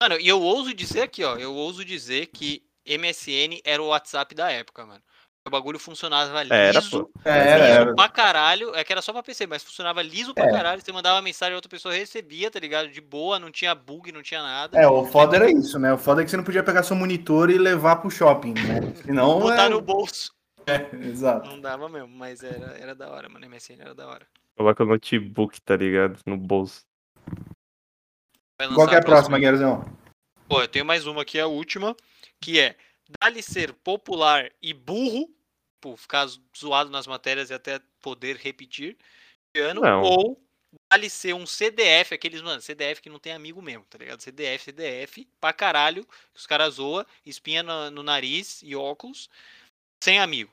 Mano, 0.00 0.18
e 0.18 0.26
eu 0.26 0.40
ouso 0.40 0.74
dizer 0.74 1.02
aqui, 1.02 1.22
ó. 1.22 1.36
Eu 1.36 1.54
ouso 1.54 1.84
dizer 1.84 2.26
que 2.26 2.62
MSN 2.86 3.60
era 3.64 3.82
o 3.82 3.88
WhatsApp 3.88 4.34
da 4.34 4.50
época, 4.50 4.84
mano. 4.86 5.02
O 5.44 5.50
bagulho 5.50 5.78
funcionava 5.78 6.40
Era, 6.44 6.78
liso. 6.78 7.04
pô. 7.04 7.10
É, 7.24 7.30
era, 7.30 7.66
liso 7.66 7.80
era. 7.80 7.94
pra 7.94 8.08
caralho. 8.08 8.74
É 8.76 8.84
que 8.84 8.92
era 8.92 9.02
só 9.02 9.12
pra 9.12 9.22
PC, 9.22 9.46
mas 9.46 9.64
funcionava 9.64 10.00
liso 10.00 10.32
pra 10.32 10.44
É. 10.46 10.52
caralho. 10.52 10.80
Você 10.80 10.92
mandava 10.92 11.20
mensagem, 11.20 11.54
a 11.54 11.56
outra 11.56 11.68
pessoa 11.68 11.92
recebia, 11.94 12.50
tá 12.50 12.60
ligado? 12.60 12.88
De 12.88 13.00
boa, 13.00 13.38
não 13.40 13.50
tinha 13.50 13.74
bug, 13.74 14.12
não 14.12 14.22
tinha 14.22 14.40
nada. 14.40 14.78
É, 14.78 14.86
o 14.86 15.04
foda 15.06 15.36
era 15.36 15.50
isso, 15.50 15.78
né? 15.78 15.92
O 15.92 15.98
foda 15.98 16.22
é 16.22 16.24
que 16.24 16.30
você 16.30 16.36
não 16.36 16.44
podia 16.44 16.62
pegar 16.62 16.84
seu 16.84 16.94
monitor 16.94 17.50
e 17.50 17.58
levar 17.58 17.96
pro 17.96 18.10
shopping, 18.10 18.54
né? 18.54 18.94
Senão. 19.02 19.40
Botar 19.40 19.64
é... 19.64 19.68
no 19.68 19.80
bolso. 19.80 20.32
Exato. 21.02 21.50
Não 21.50 21.60
dava 21.60 21.88
mesmo, 21.88 22.08
mas 22.08 22.42
era, 22.44 22.76
era 22.78 22.94
da 22.94 23.10
hora, 23.10 23.28
mano. 23.28 23.44
MSN 23.48 23.80
era 23.80 23.94
da 23.94 24.06
hora. 24.06 24.26
Coloca 24.56 24.84
o 24.84 24.86
notebook, 24.86 25.60
tá 25.60 25.76
ligado? 25.76 26.20
No 26.24 26.36
bolso. 26.36 26.82
Qual 28.74 28.86
que 28.86 28.94
é 28.94 28.98
a 28.98 28.98
lançar 28.98 29.04
próxima, 29.04 29.38
Guerzão? 29.40 29.84
Pô, 30.48 30.60
eu 30.60 30.68
tenho 30.68 30.84
mais 30.84 31.06
uma 31.06 31.22
aqui, 31.22 31.40
a 31.40 31.46
última, 31.46 31.96
que 32.40 32.60
é 32.60 32.76
dá-lhe 33.20 33.42
ser 33.42 33.72
popular 33.72 34.50
e 34.60 34.72
burro, 34.72 35.30
por 35.80 35.96
ficar 35.96 36.26
zoado 36.56 36.90
nas 36.90 37.06
matérias 37.06 37.50
e 37.50 37.54
até 37.54 37.80
poder 38.00 38.36
repetir, 38.36 38.96
ano, 39.56 39.80
Não. 39.80 40.02
ou 40.02 40.40
dá-lhe 40.90 41.10
ser 41.10 41.34
um 41.34 41.46
CDF, 41.46 42.14
aqueles, 42.14 42.40
mano, 42.40 42.60
CDF 42.62 43.02
que 43.02 43.10
não 43.10 43.18
tem 43.18 43.32
amigo 43.32 43.60
mesmo, 43.60 43.84
tá 43.90 43.98
ligado? 43.98 44.20
CDF, 44.20 44.64
CDF, 44.64 45.26
pra 45.40 45.52
caralho, 45.52 46.04
que 46.04 46.38
os 46.38 46.46
caras 46.46 46.74
zoam, 46.74 47.04
espinha 47.26 47.62
no, 47.62 47.90
no 47.90 48.02
nariz 48.02 48.62
e 48.62 48.76
óculos, 48.76 49.28
sem 50.02 50.20
amigo. 50.20 50.50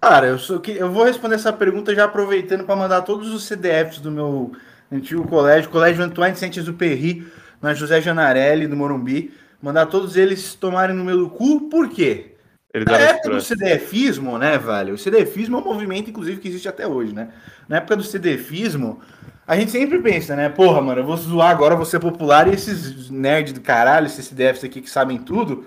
Cara, 0.00 0.26
eu, 0.26 0.38
sou, 0.38 0.60
que- 0.60 0.72
eu 0.72 0.90
vou 0.90 1.04
responder 1.04 1.34
essa 1.34 1.52
pergunta 1.52 1.94
já 1.94 2.04
aproveitando 2.04 2.64
para 2.64 2.76
mandar 2.76 3.02
todos 3.02 3.32
os 3.32 3.44
CDFs 3.44 4.00
do 4.00 4.10
meu 4.10 4.52
antigo 4.90 5.26
colégio, 5.28 5.70
Colégio 5.70 6.04
Antoine 6.04 6.36
Saint-Exupéry, 6.36 7.30
na 7.60 7.74
José 7.74 8.00
Janarelli, 8.00 8.66
do 8.66 8.76
Morumbi. 8.76 9.34
Mandar 9.60 9.86
todos 9.86 10.16
eles 10.16 10.54
tomarem 10.54 10.94
no 10.94 11.04
meu 11.04 11.28
cu, 11.28 11.68
por 11.68 11.88
quê? 11.88 12.34
Eles 12.72 12.86
Na 12.86 12.98
época 12.98 13.30
do. 13.30 13.40
CDFismo, 13.40 14.38
né, 14.38 14.58
velho? 14.58 14.94
O 14.94 14.98
CDFismo 14.98 15.56
é 15.56 15.60
um 15.60 15.64
movimento, 15.64 16.10
inclusive, 16.10 16.40
que 16.40 16.48
existe 16.48 16.68
até 16.68 16.86
hoje, 16.86 17.14
né? 17.14 17.28
Na 17.68 17.78
época 17.78 17.96
do 17.96 18.04
CDFismo, 18.04 19.00
a 19.46 19.56
gente 19.56 19.70
sempre 19.70 19.98
pensa, 20.00 20.36
né? 20.36 20.48
Porra, 20.48 20.80
mano, 20.80 21.00
eu 21.00 21.06
vou 21.06 21.16
zoar 21.16 21.50
agora, 21.50 21.74
vou 21.74 21.86
ser 21.86 21.98
popular 21.98 22.46
e 22.46 22.52
esses 22.52 23.10
nerds 23.10 23.52
do 23.52 23.60
caralho, 23.60 24.06
esses 24.06 24.26
CDFs 24.26 24.64
aqui 24.64 24.80
que 24.80 24.90
sabem 24.90 25.18
tudo, 25.18 25.66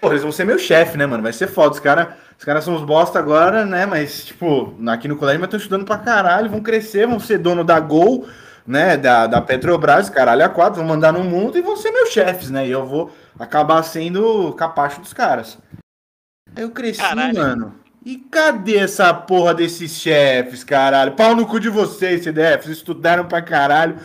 porra, 0.00 0.12
eles 0.12 0.22
vão 0.22 0.30
ser 0.30 0.44
meu 0.44 0.58
chefe, 0.58 0.96
né, 0.96 1.06
mano? 1.06 1.22
Vai 1.22 1.32
ser 1.32 1.46
foda. 1.46 1.72
Os 1.72 1.80
caras 1.80 2.08
os 2.38 2.44
caras 2.44 2.64
são 2.64 2.74
os 2.74 2.82
bosta 2.82 3.18
agora, 3.18 3.64
né? 3.64 3.86
Mas, 3.86 4.26
tipo, 4.26 4.74
aqui 4.88 5.08
no 5.08 5.16
colégio, 5.16 5.40
mas 5.40 5.48
estão 5.48 5.58
estudando 5.58 5.86
pra 5.86 5.98
caralho, 5.98 6.50
vão 6.50 6.60
crescer, 6.60 7.06
vão 7.06 7.18
ser 7.18 7.38
dono 7.38 7.64
da 7.64 7.80
Gol, 7.80 8.28
né? 8.66 8.96
Da, 8.96 9.26
da 9.26 9.40
Petrobras, 9.40 10.08
caralho, 10.10 10.44
a 10.44 10.48
quatro, 10.48 10.78
vão 10.80 10.86
mandar 10.88 11.12
no 11.12 11.22
mundo 11.24 11.56
e 11.58 11.62
vão 11.62 11.76
ser 11.76 11.90
meus 11.92 12.10
chefes, 12.10 12.50
né? 12.50 12.66
E 12.66 12.70
eu 12.70 12.84
vou 12.86 13.14
acabar 13.38 13.82
sendo 13.82 14.52
capacho 14.54 15.00
dos 15.00 15.12
caras. 15.12 15.58
Aí 16.54 16.62
eu 16.62 16.70
cresci, 16.70 17.00
Caralho. 17.00 17.34
mano. 17.36 17.74
E 18.04 18.18
cadê 18.18 18.76
essa 18.76 19.12
porra 19.12 19.52
desses 19.52 19.90
chefes, 20.00 20.62
caralho? 20.62 21.12
Pau 21.16 21.34
no 21.34 21.44
cu 21.44 21.58
de 21.58 21.68
vocês, 21.68 22.22
CDFs. 22.22 22.68
Estudaram 22.70 23.26
pra 23.26 23.42
caralho. 23.42 23.96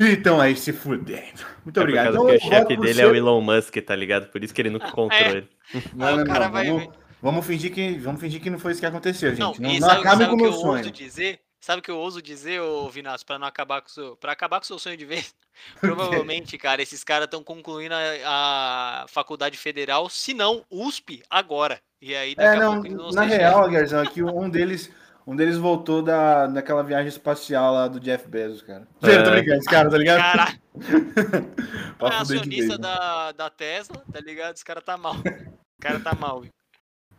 E 0.00 0.12
estão 0.12 0.40
aí 0.40 0.54
se 0.56 0.72
fudendo. 0.72 1.44
Muito 1.64 1.76
É 1.78 1.82
obrigado. 1.82 2.08
Então, 2.10 2.24
o 2.24 2.38
chefe 2.38 2.76
dele 2.76 2.94
ser- 2.94 3.02
é 3.02 3.06
o 3.06 3.16
Elon 3.16 3.40
Musk, 3.40 3.76
tá 3.84 3.96
ligado? 3.96 4.28
Por 4.28 4.44
isso 4.44 4.54
que 4.54 4.62
ele 4.62 4.70
nunca 4.70 4.86
encontrou 4.88 5.20
é. 5.20 5.28
ele. 5.30 5.48
Não, 5.92 6.16
não, 6.18 6.24
cara 6.24 6.44
não. 6.44 6.52
vai 6.52 6.66
Vamos, 6.68 6.88
vamos 7.20 7.44
fingir 7.46 7.72
que, 7.72 7.98
vamos 7.98 8.20
fingir 8.20 8.40
que 8.40 8.48
não 8.48 8.60
foi 8.60 8.70
isso 8.72 8.80
que 8.80 8.86
aconteceu, 8.86 9.30
Não, 9.36 9.48
gente. 9.48 9.60
Não, 9.60 9.72
não, 9.72 9.80
sabe, 9.80 10.00
acabem 10.02 10.18
sabe 10.26 10.30
com 10.30 10.34
o 10.34 10.36
meu 10.36 10.46
eu 10.52 10.52
sonho. 10.52 10.90
dizer? 10.92 11.40
Sabe 11.68 11.80
o 11.80 11.82
que 11.82 11.90
eu 11.90 11.98
ouso 11.98 12.22
dizer, 12.22 12.62
ô 12.62 12.88
Vinas, 12.88 13.22
pra 13.22 13.38
não 13.38 13.46
acabar 13.46 13.82
com 13.82 13.88
o 13.88 13.90
seu. 13.90 14.16
Pra 14.16 14.32
acabar 14.32 14.58
com 14.58 14.64
o 14.64 14.66
seu 14.66 14.78
sonho 14.78 14.96
de 14.96 15.04
vez? 15.04 15.34
Provavelmente, 15.78 16.56
cara, 16.56 16.80
esses 16.80 17.04
caras 17.04 17.26
estão 17.26 17.44
concluindo 17.44 17.94
a, 17.94 19.02
a 19.02 19.06
faculdade 19.06 19.58
federal, 19.58 20.08
se 20.08 20.32
não 20.32 20.64
USP, 20.70 21.22
agora. 21.28 21.78
E 22.00 22.16
aí 22.16 22.34
daqui 22.34 22.48
É, 22.48 22.52
a 22.54 22.58
não, 22.58 22.72
pouco 22.72 22.86
eles 22.86 22.96
vão 22.96 23.10
na 23.10 23.22
real, 23.24 23.70
Garzão, 23.70 24.02
é 24.02 24.06
que 24.06 24.22
um 24.22 24.48
deles, 24.48 24.90
Um 25.26 25.36
deles 25.36 25.58
voltou 25.58 26.00
da, 26.00 26.46
daquela 26.46 26.82
viagem 26.82 27.08
espacial 27.08 27.74
lá 27.74 27.86
do 27.86 28.00
Jeff 28.00 28.26
Bezos, 28.26 28.62
cara. 28.62 28.88
É. 29.02 29.22
Tô 29.22 29.30
brincando, 29.30 29.58
esse 29.58 29.68
cara, 29.68 29.90
tá 29.90 29.98
ligado? 29.98 30.20
Caralho, 30.20 30.58
é 32.00 32.16
acionista 32.16 32.78
né? 32.78 32.82
da, 32.82 33.32
da 33.32 33.50
Tesla, 33.50 34.02
tá 34.10 34.20
ligado? 34.20 34.54
Esse 34.54 34.64
cara 34.64 34.80
tá 34.80 34.96
mal. 34.96 35.16
O 35.16 35.82
cara 35.82 36.00
tá 36.00 36.14
mal. 36.14 36.40
viu? 36.40 36.50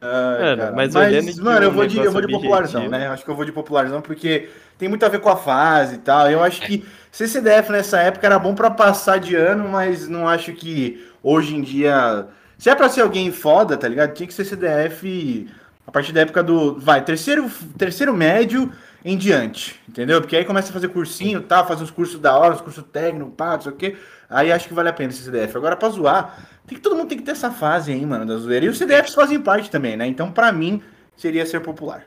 Ai, 0.02 0.42
Mano, 0.42 0.58
cara. 0.62 0.72
mas 0.72 0.94
mano, 1.40 1.66
eu 1.66 1.72
vou 1.72 1.86
de, 1.86 1.98
eu 1.98 2.12
vou 2.12 2.22
de 2.22 2.32
popularzão, 2.32 2.88
né? 2.88 3.08
Acho 3.10 3.26
que 3.26 3.30
eu 3.30 3.36
vou 3.36 3.44
de 3.44 3.52
popularzão 3.52 4.02
porque 4.02 4.50
tem 4.78 4.88
muito 4.88 5.06
a 5.06 5.10
ver 5.10 5.20
com 5.20 5.30
a 5.30 5.36
fase 5.36 5.96
e 5.96 5.98
tal. 5.98 6.30
Eu 6.32 6.42
acho 6.42 6.62
que 6.62 6.86
CCDF 7.12 7.70
nessa 7.72 8.00
época 8.00 8.26
era 8.26 8.40
bom 8.40 8.56
pra 8.56 8.72
passar 8.72 9.20
de 9.20 9.36
ano, 9.36 9.68
mas 9.68 10.08
não 10.08 10.28
acho 10.28 10.54
que 10.54 11.06
hoje 11.22 11.56
em 11.56 11.62
dia. 11.62 12.28
Se 12.58 12.70
é 12.70 12.76
pra 12.76 12.90
ser 12.90 13.02
alguém 13.02 13.32
foda, 13.32 13.76
tá 13.76 13.88
ligado? 13.88 14.14
Tinha 14.14 14.28
que 14.28 14.34
ser 14.34 14.46
CDF 14.46 15.48
a 15.86 15.92
partir 15.92 16.14
da 16.14 16.22
época 16.22 16.42
do. 16.44 16.80
Vai, 16.80 17.04
terceiro, 17.04 17.50
terceiro 17.78 18.14
médio 18.14 18.72
em 19.04 19.18
diante, 19.18 19.80
entendeu? 19.88 20.22
Porque 20.22 20.36
aí 20.36 20.46
começa 20.46 20.70
a 20.70 20.74
fazer 20.74 20.90
cursinho, 20.90 21.42
tá? 21.42 21.66
Fazer 21.66 21.84
uns 21.84 21.92
cursos 21.92 22.20
da 22.20 22.38
hora, 22.38 22.54
uns 22.54 22.62
cursos 22.62 22.84
técnicos, 22.92 23.34
pá, 23.36 23.56
não 23.56 23.62
sei 23.62 23.72
o 23.72 23.76
quê. 23.76 23.98
Aí 24.30 24.52
acho 24.52 24.68
que 24.68 24.74
vale 24.74 24.90
a 24.90 24.94
pena 24.94 25.10
esse 25.10 25.24
CDF. 25.24 25.58
Agora, 25.58 25.76
pra 25.76 25.90
zoar, 25.90 26.48
tem 26.68 26.78
que, 26.78 26.84
todo 26.84 26.96
mundo 26.96 27.10
tem 27.10 27.18
que 27.18 27.24
ter 27.24 27.32
essa 27.32 27.52
fase 27.52 27.92
aí, 27.92 28.06
mano, 28.06 28.26
da 28.26 28.38
zoeira. 28.38 28.66
E 28.66 28.70
os 28.70 28.78
CDFs 28.78 29.14
fazem 29.14 29.42
parte 29.42 29.72
também, 29.72 29.98
né? 29.98 30.06
Então, 30.06 30.32
pra 30.32 30.52
mim, 30.52 30.84
seria 31.16 31.46
ser 31.46 31.62
popular. 31.62 32.06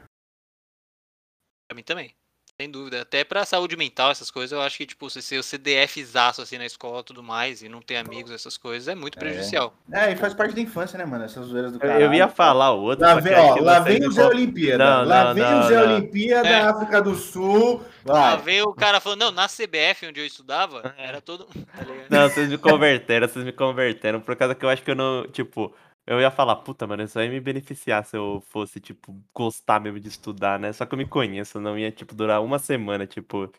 Pra 1.68 1.74
mim 1.74 1.82
também. 1.82 2.14
Sem 2.60 2.70
dúvida. 2.70 3.02
Até 3.02 3.24
pra 3.24 3.44
saúde 3.44 3.76
mental, 3.76 4.10
essas 4.10 4.30
coisas, 4.30 4.52
eu 4.52 4.60
acho 4.60 4.76
que, 4.76 4.86
tipo, 4.86 5.08
você 5.08 5.20
ser 5.20 5.38
o 5.38 5.42
CDFzaço 5.42 6.42
assim 6.42 6.58
na 6.58 6.66
escola 6.66 7.00
e 7.00 7.04
tudo 7.04 7.22
mais, 7.22 7.62
e 7.62 7.68
não 7.68 7.80
ter 7.80 7.96
amigos, 7.96 8.30
essas 8.30 8.56
coisas, 8.56 8.86
é 8.88 8.94
muito 8.94 9.18
prejudicial. 9.18 9.74
É, 9.92 10.12
e 10.12 10.16
faz 10.16 10.32
parte 10.34 10.54
da 10.54 10.60
infância, 10.60 10.96
né, 10.98 11.04
mano? 11.04 11.24
Essas 11.24 11.46
zoeiras 11.46 11.72
do 11.72 11.78
cara. 11.80 11.98
eu 12.00 12.12
ia 12.12 12.28
falar 12.28 12.72
o 12.72 12.82
outro. 12.82 13.04
Lá 13.04 13.14
vem, 13.18 13.34
ó, 13.34 13.56
lá 13.60 13.80
vem 13.80 14.06
o 14.06 14.12
Zé 14.12 14.26
Olimpíada. 14.26 14.84
Não, 14.84 15.08
lá 15.08 15.24
não, 15.24 15.34
vem 15.34 15.42
não, 15.42 15.60
o 15.60 15.62
Zé 15.64 15.86
não. 15.86 15.94
Olimpíada, 15.96 16.48
É. 16.48 16.60
África 16.60 17.02
do 17.02 17.14
Sul. 17.16 17.82
Lá 18.04 18.36
Vai. 18.36 18.44
vem 18.44 18.62
o 18.62 18.72
cara 18.74 19.00
falando, 19.00 19.20
não, 19.20 19.32
na 19.32 19.48
CBF, 19.48 20.06
onde 20.08 20.20
eu 20.20 20.26
estudava, 20.26 20.94
É. 20.98 21.06
era 21.08 21.20
todo. 21.20 21.44
Tá? 21.46 21.84
Não, 22.10 22.28
vocês 22.28 22.48
me 22.48 22.58
converteram, 22.58 23.26
vocês 23.26 23.44
me 23.44 23.52
converteram. 23.52 24.20
Por 24.20 24.36
causa 24.36 24.54
que 24.54 24.64
eu 24.64 24.68
acho 24.68 24.82
que 24.82 24.90
eu 24.90 24.96
não. 24.96 25.26
Tipo, 25.28 25.74
eu 26.06 26.20
ia 26.20 26.30
falar, 26.30 26.56
puta, 26.56 26.86
mano, 26.86 27.02
isso 27.02 27.18
aí 27.18 27.26
ia 27.26 27.32
me 27.32 27.40
beneficiar 27.40 28.04
se 28.04 28.16
eu 28.16 28.42
fosse, 28.48 28.80
tipo, 28.80 29.16
gostar 29.34 29.80
mesmo 29.80 30.00
de 30.00 30.08
estudar, 30.08 30.58
né? 30.58 30.72
Só 30.72 30.84
que 30.84 30.94
eu 30.94 30.98
me 30.98 31.06
conheço, 31.06 31.60
não 31.60 31.78
ia, 31.78 31.92
tipo, 31.92 32.14
durar 32.14 32.42
uma 32.42 32.58
semana, 32.58 33.06
tipo, 33.06 33.50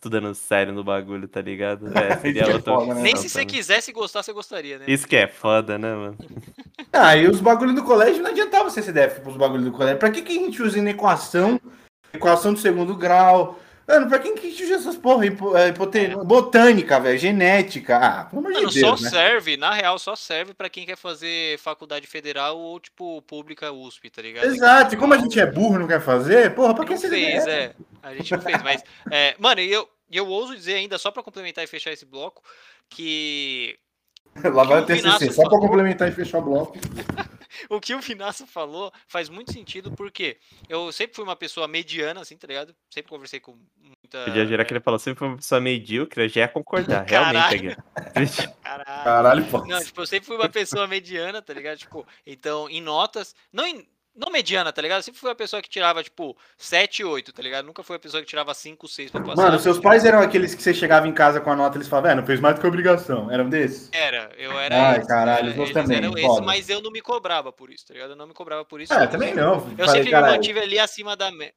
estudando 0.00 0.34
sério 0.34 0.72
no 0.72 0.82
bagulho, 0.82 1.28
tá 1.28 1.42
ligado? 1.42 1.86
É, 1.96 2.16
seria 2.20 2.44
é 2.44 2.54
outra 2.54 2.74
foda, 2.74 2.94
né? 2.94 3.02
Nem 3.02 3.16
se 3.16 3.28
você 3.28 3.44
quisesse 3.44 3.92
gostar, 3.92 4.22
você 4.22 4.32
gostaria, 4.32 4.78
né? 4.78 4.86
Isso 4.88 5.06
que 5.06 5.16
é 5.16 5.28
foda, 5.28 5.78
né, 5.78 5.94
mano? 5.94 6.16
Ah, 6.92 7.16
e 7.16 7.28
os 7.28 7.40
bagulhos 7.40 7.76
do 7.76 7.84
colégio 7.84 8.20
não 8.20 8.30
adiantava 8.30 8.68
ser 8.68 8.82
CDF 8.82 9.20
pros 9.20 9.36
bagulhos 9.36 9.64
do 9.64 9.70
colégio. 9.70 9.98
Pra 9.98 10.10
que, 10.10 10.22
que 10.22 10.36
a 10.36 10.40
gente 10.40 10.60
usa 10.60 10.76
em 10.76 10.88
equação? 10.88 11.60
Equação 12.12 12.52
de 12.52 12.58
segundo 12.58 12.96
grau. 12.96 13.60
Mano, 13.90 14.08
pra 14.08 14.18
quem 14.20 14.36
que 14.36 14.46
a 14.46 14.50
gente 14.50 14.62
usa 14.62 14.74
essas 14.74 14.96
porra? 14.96 15.26
Hipo, 15.26 15.56
é, 15.56 15.72
Botânica, 15.72 17.00
velho. 17.00 17.18
Genética. 17.18 17.96
Ah, 17.96 18.24
pelo 18.24 18.40
amor 18.40 18.52
de 18.52 18.58
Mano, 18.60 18.72
Deus, 18.72 19.00
só 19.00 19.04
né? 19.04 19.10
serve, 19.10 19.56
na 19.56 19.72
real, 19.72 19.98
só 19.98 20.14
serve 20.14 20.54
pra 20.54 20.70
quem 20.70 20.86
quer 20.86 20.96
fazer 20.96 21.58
faculdade 21.58 22.06
federal 22.06 22.56
ou, 22.56 22.78
tipo, 22.78 23.20
pública 23.22 23.72
USP, 23.72 24.08
tá 24.10 24.22
ligado? 24.22 24.46
Exato. 24.46 24.94
E 24.94 24.98
como 24.98 25.12
a 25.12 25.18
gente 25.18 25.40
é 25.40 25.46
burro 25.46 25.74
e 25.74 25.78
não 25.80 25.88
quer 25.88 26.00
fazer, 26.00 26.54
porra, 26.54 26.74
pra 26.74 26.84
que 26.84 26.96
ser 26.96 27.08
fez, 27.10 27.42
CDF? 27.42 27.50
é. 27.50 27.74
A 28.02 28.14
gente 28.14 28.32
não 28.32 28.40
fez, 28.40 28.62
mas. 28.62 28.82
É, 29.10 29.34
mano, 29.38 29.60
e 29.60 29.72
eu, 29.72 29.88
eu 30.10 30.28
ouso 30.28 30.54
dizer 30.54 30.74
ainda, 30.74 30.96
só 30.96 31.10
pra 31.10 31.22
complementar 31.22 31.64
e 31.64 31.66
fechar 31.66 31.90
esse 31.90 32.06
bloco, 32.06 32.42
que 32.88 33.76
Lá 34.54 34.64
vai 34.64 34.82
o 34.82 34.86
TCC. 34.86 35.32
Só 35.32 35.48
pra 35.48 35.58
complementar 35.58 36.08
e 36.08 36.12
fechar 36.12 36.38
o 36.38 36.42
bloco. 36.42 36.78
o 37.68 37.80
que 37.80 37.94
o 37.94 38.00
Vinaço 38.00 38.46
falou 38.46 38.92
faz 39.06 39.28
muito 39.28 39.52
sentido, 39.52 39.92
porque 39.92 40.38
eu 40.68 40.92
sempre 40.92 41.16
fui 41.16 41.24
uma 41.24 41.36
pessoa 41.36 41.66
mediana, 41.68 42.20
assim, 42.20 42.36
tá 42.36 42.46
ligado? 42.46 42.74
Sempre 42.88 43.10
conversei 43.10 43.40
com 43.40 43.56
muita. 43.76 44.24
Podia 44.24 44.46
gerar 44.46 44.64
que 44.64 44.72
ele 44.72 44.80
falou, 44.80 44.98
sempre 44.98 45.18
foi 45.18 45.28
uma 45.28 45.36
pessoa 45.36 45.60
medíocre, 45.60 46.24
eu 46.24 46.28
já 46.28 46.40
ia 46.42 46.48
concordar, 46.48 47.04
Caralho. 47.06 47.38
realmente, 47.38 48.40
Aguiar. 48.40 48.56
Caralho. 48.62 49.04
Caralho, 49.04 49.46
pô. 49.46 49.66
Não, 49.66 49.82
tipo, 49.82 50.00
eu 50.00 50.06
sempre 50.06 50.26
fui 50.26 50.36
uma 50.36 50.48
pessoa 50.48 50.86
mediana, 50.86 51.42
tá 51.42 51.52
ligado? 51.52 51.78
Tipo, 51.78 52.06
então, 52.26 52.68
em 52.68 52.80
notas, 52.80 53.34
não 53.52 53.66
em. 53.66 53.86
Não 54.14 54.30
mediana, 54.30 54.72
tá 54.72 54.82
ligado? 54.82 54.98
Eu 54.98 55.02
sempre 55.04 55.20
fui 55.20 55.28
uma 55.28 55.34
pessoa 55.36 55.62
que 55.62 55.68
tirava, 55.68 56.02
tipo, 56.02 56.36
7, 56.58 57.04
8, 57.04 57.32
tá 57.32 57.42
ligado? 57.42 57.64
Nunca 57.64 57.82
fui 57.82 57.94
uma 57.94 58.00
pessoa 58.00 58.20
que 58.22 58.28
tirava 58.28 58.52
5, 58.52 58.88
6 58.88 59.10
pra 59.10 59.20
passar. 59.20 59.42
Mano, 59.42 59.58
seus 59.58 59.78
pais 59.78 60.04
eram 60.04 60.20
aqueles 60.20 60.54
que 60.54 60.62
você 60.62 60.74
chegava 60.74 61.06
em 61.06 61.12
casa 61.12 61.40
com 61.40 61.50
a 61.50 61.56
nota 61.56 61.76
e 61.76 61.78
eles 61.78 61.88
falavam, 61.88 62.10
é, 62.10 62.14
não 62.14 62.26
fez 62.26 62.40
mais 62.40 62.54
do 62.56 62.60
que 62.60 62.66
obrigação. 62.66 63.30
Eram 63.30 63.48
desses? 63.48 63.88
Era, 63.92 64.30
eu 64.36 64.58
era 64.58 64.90
Ai, 64.90 64.98
esse, 64.98 65.08
caralho, 65.08 65.38
era- 65.38 65.48
os 65.50 65.56
meus 65.56 65.70
eles 65.70 65.82
também, 65.82 65.96
eram 65.98 66.18
esse, 66.18 66.42
mas 66.42 66.68
eu 66.68 66.82
não 66.82 66.90
me 66.90 67.00
cobrava 67.00 67.52
por 67.52 67.70
isso, 67.70 67.86
tá 67.86 67.94
ligado? 67.94 68.10
Eu 68.10 68.16
não 68.16 68.26
me 68.26 68.34
cobrava 68.34 68.64
por 68.64 68.80
isso. 68.80 68.92
É, 68.92 69.06
também 69.06 69.34
não. 69.34 69.54
Eu 69.78 69.86
Falei, 69.86 70.02
sempre 70.02 70.14
me 70.14 70.20
mantive 70.20 70.58
ali 70.60 70.78
acima 70.78 71.16
da 71.16 71.30
média. 71.30 71.54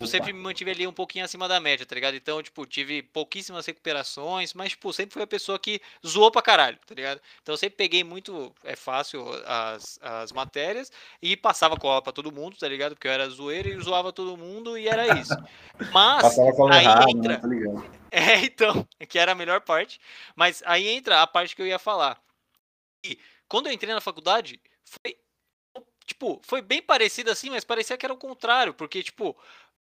Eu 0.00 0.06
sempre 0.06 0.32
me 0.32 0.38
mantive 0.38 0.70
ali 0.70 0.86
um 0.86 0.92
pouquinho 0.92 1.24
acima 1.24 1.48
da 1.48 1.58
média, 1.58 1.84
tá 1.84 1.94
ligado? 1.94 2.14
Então, 2.14 2.40
tipo, 2.42 2.64
tive 2.64 3.02
pouquíssimas 3.02 3.66
recuperações, 3.66 4.54
mas, 4.54 4.70
tipo, 4.70 4.92
sempre 4.92 5.12
fui 5.14 5.22
a 5.22 5.26
pessoa 5.26 5.58
que 5.58 5.80
zoou 6.06 6.30
pra 6.30 6.40
caralho, 6.40 6.78
tá 6.86 6.94
ligado? 6.94 7.20
Então, 7.42 7.52
eu 7.52 7.56
sempre 7.56 7.76
peguei 7.76 8.04
muito, 8.04 8.54
é 8.62 8.76
fácil, 8.76 9.24
as, 9.44 9.98
as 10.00 10.30
matérias 10.32 10.92
e 11.20 11.36
passava 11.36 11.76
cola 11.76 12.00
pra 12.00 12.12
todo 12.12 12.30
mundo, 12.30 12.56
tá 12.56 12.68
ligado? 12.68 12.94
Porque 12.94 13.08
eu 13.08 13.12
era 13.12 13.28
zoeiro 13.28 13.68
e 13.68 13.82
zoava 13.82 14.12
todo 14.12 14.36
mundo 14.36 14.78
e 14.78 14.86
era 14.86 15.18
isso. 15.18 15.34
Mas, 15.92 16.22
Passava 16.22 16.52
com 16.52 16.72
aí 16.72 16.84
errado, 16.84 17.08
entra- 17.10 17.32
né? 17.34 17.40
Tá 17.40 17.48
ligado? 17.48 17.84
é, 18.10 18.36
então, 18.44 18.86
que 19.08 19.18
era 19.18 19.32
a 19.32 19.34
melhor 19.34 19.60
parte. 19.62 20.00
Mas 20.36 20.62
aí 20.64 20.86
entra 20.88 21.22
a 21.22 21.26
parte 21.26 21.56
que 21.56 21.62
eu 21.62 21.66
ia 21.66 21.78
falar. 21.78 22.20
E 23.04 23.18
quando 23.48 23.66
eu 23.66 23.72
entrei 23.72 23.92
na 23.92 24.00
faculdade, 24.00 24.60
foi 24.84 25.16
tipo, 26.08 26.40
foi 26.42 26.62
bem 26.62 26.82
parecido 26.82 27.30
assim, 27.30 27.50
mas 27.50 27.64
parecia 27.64 27.96
que 27.96 28.04
era 28.06 28.12
o 28.12 28.16
contrário, 28.16 28.72
porque 28.72 29.02
tipo, 29.02 29.36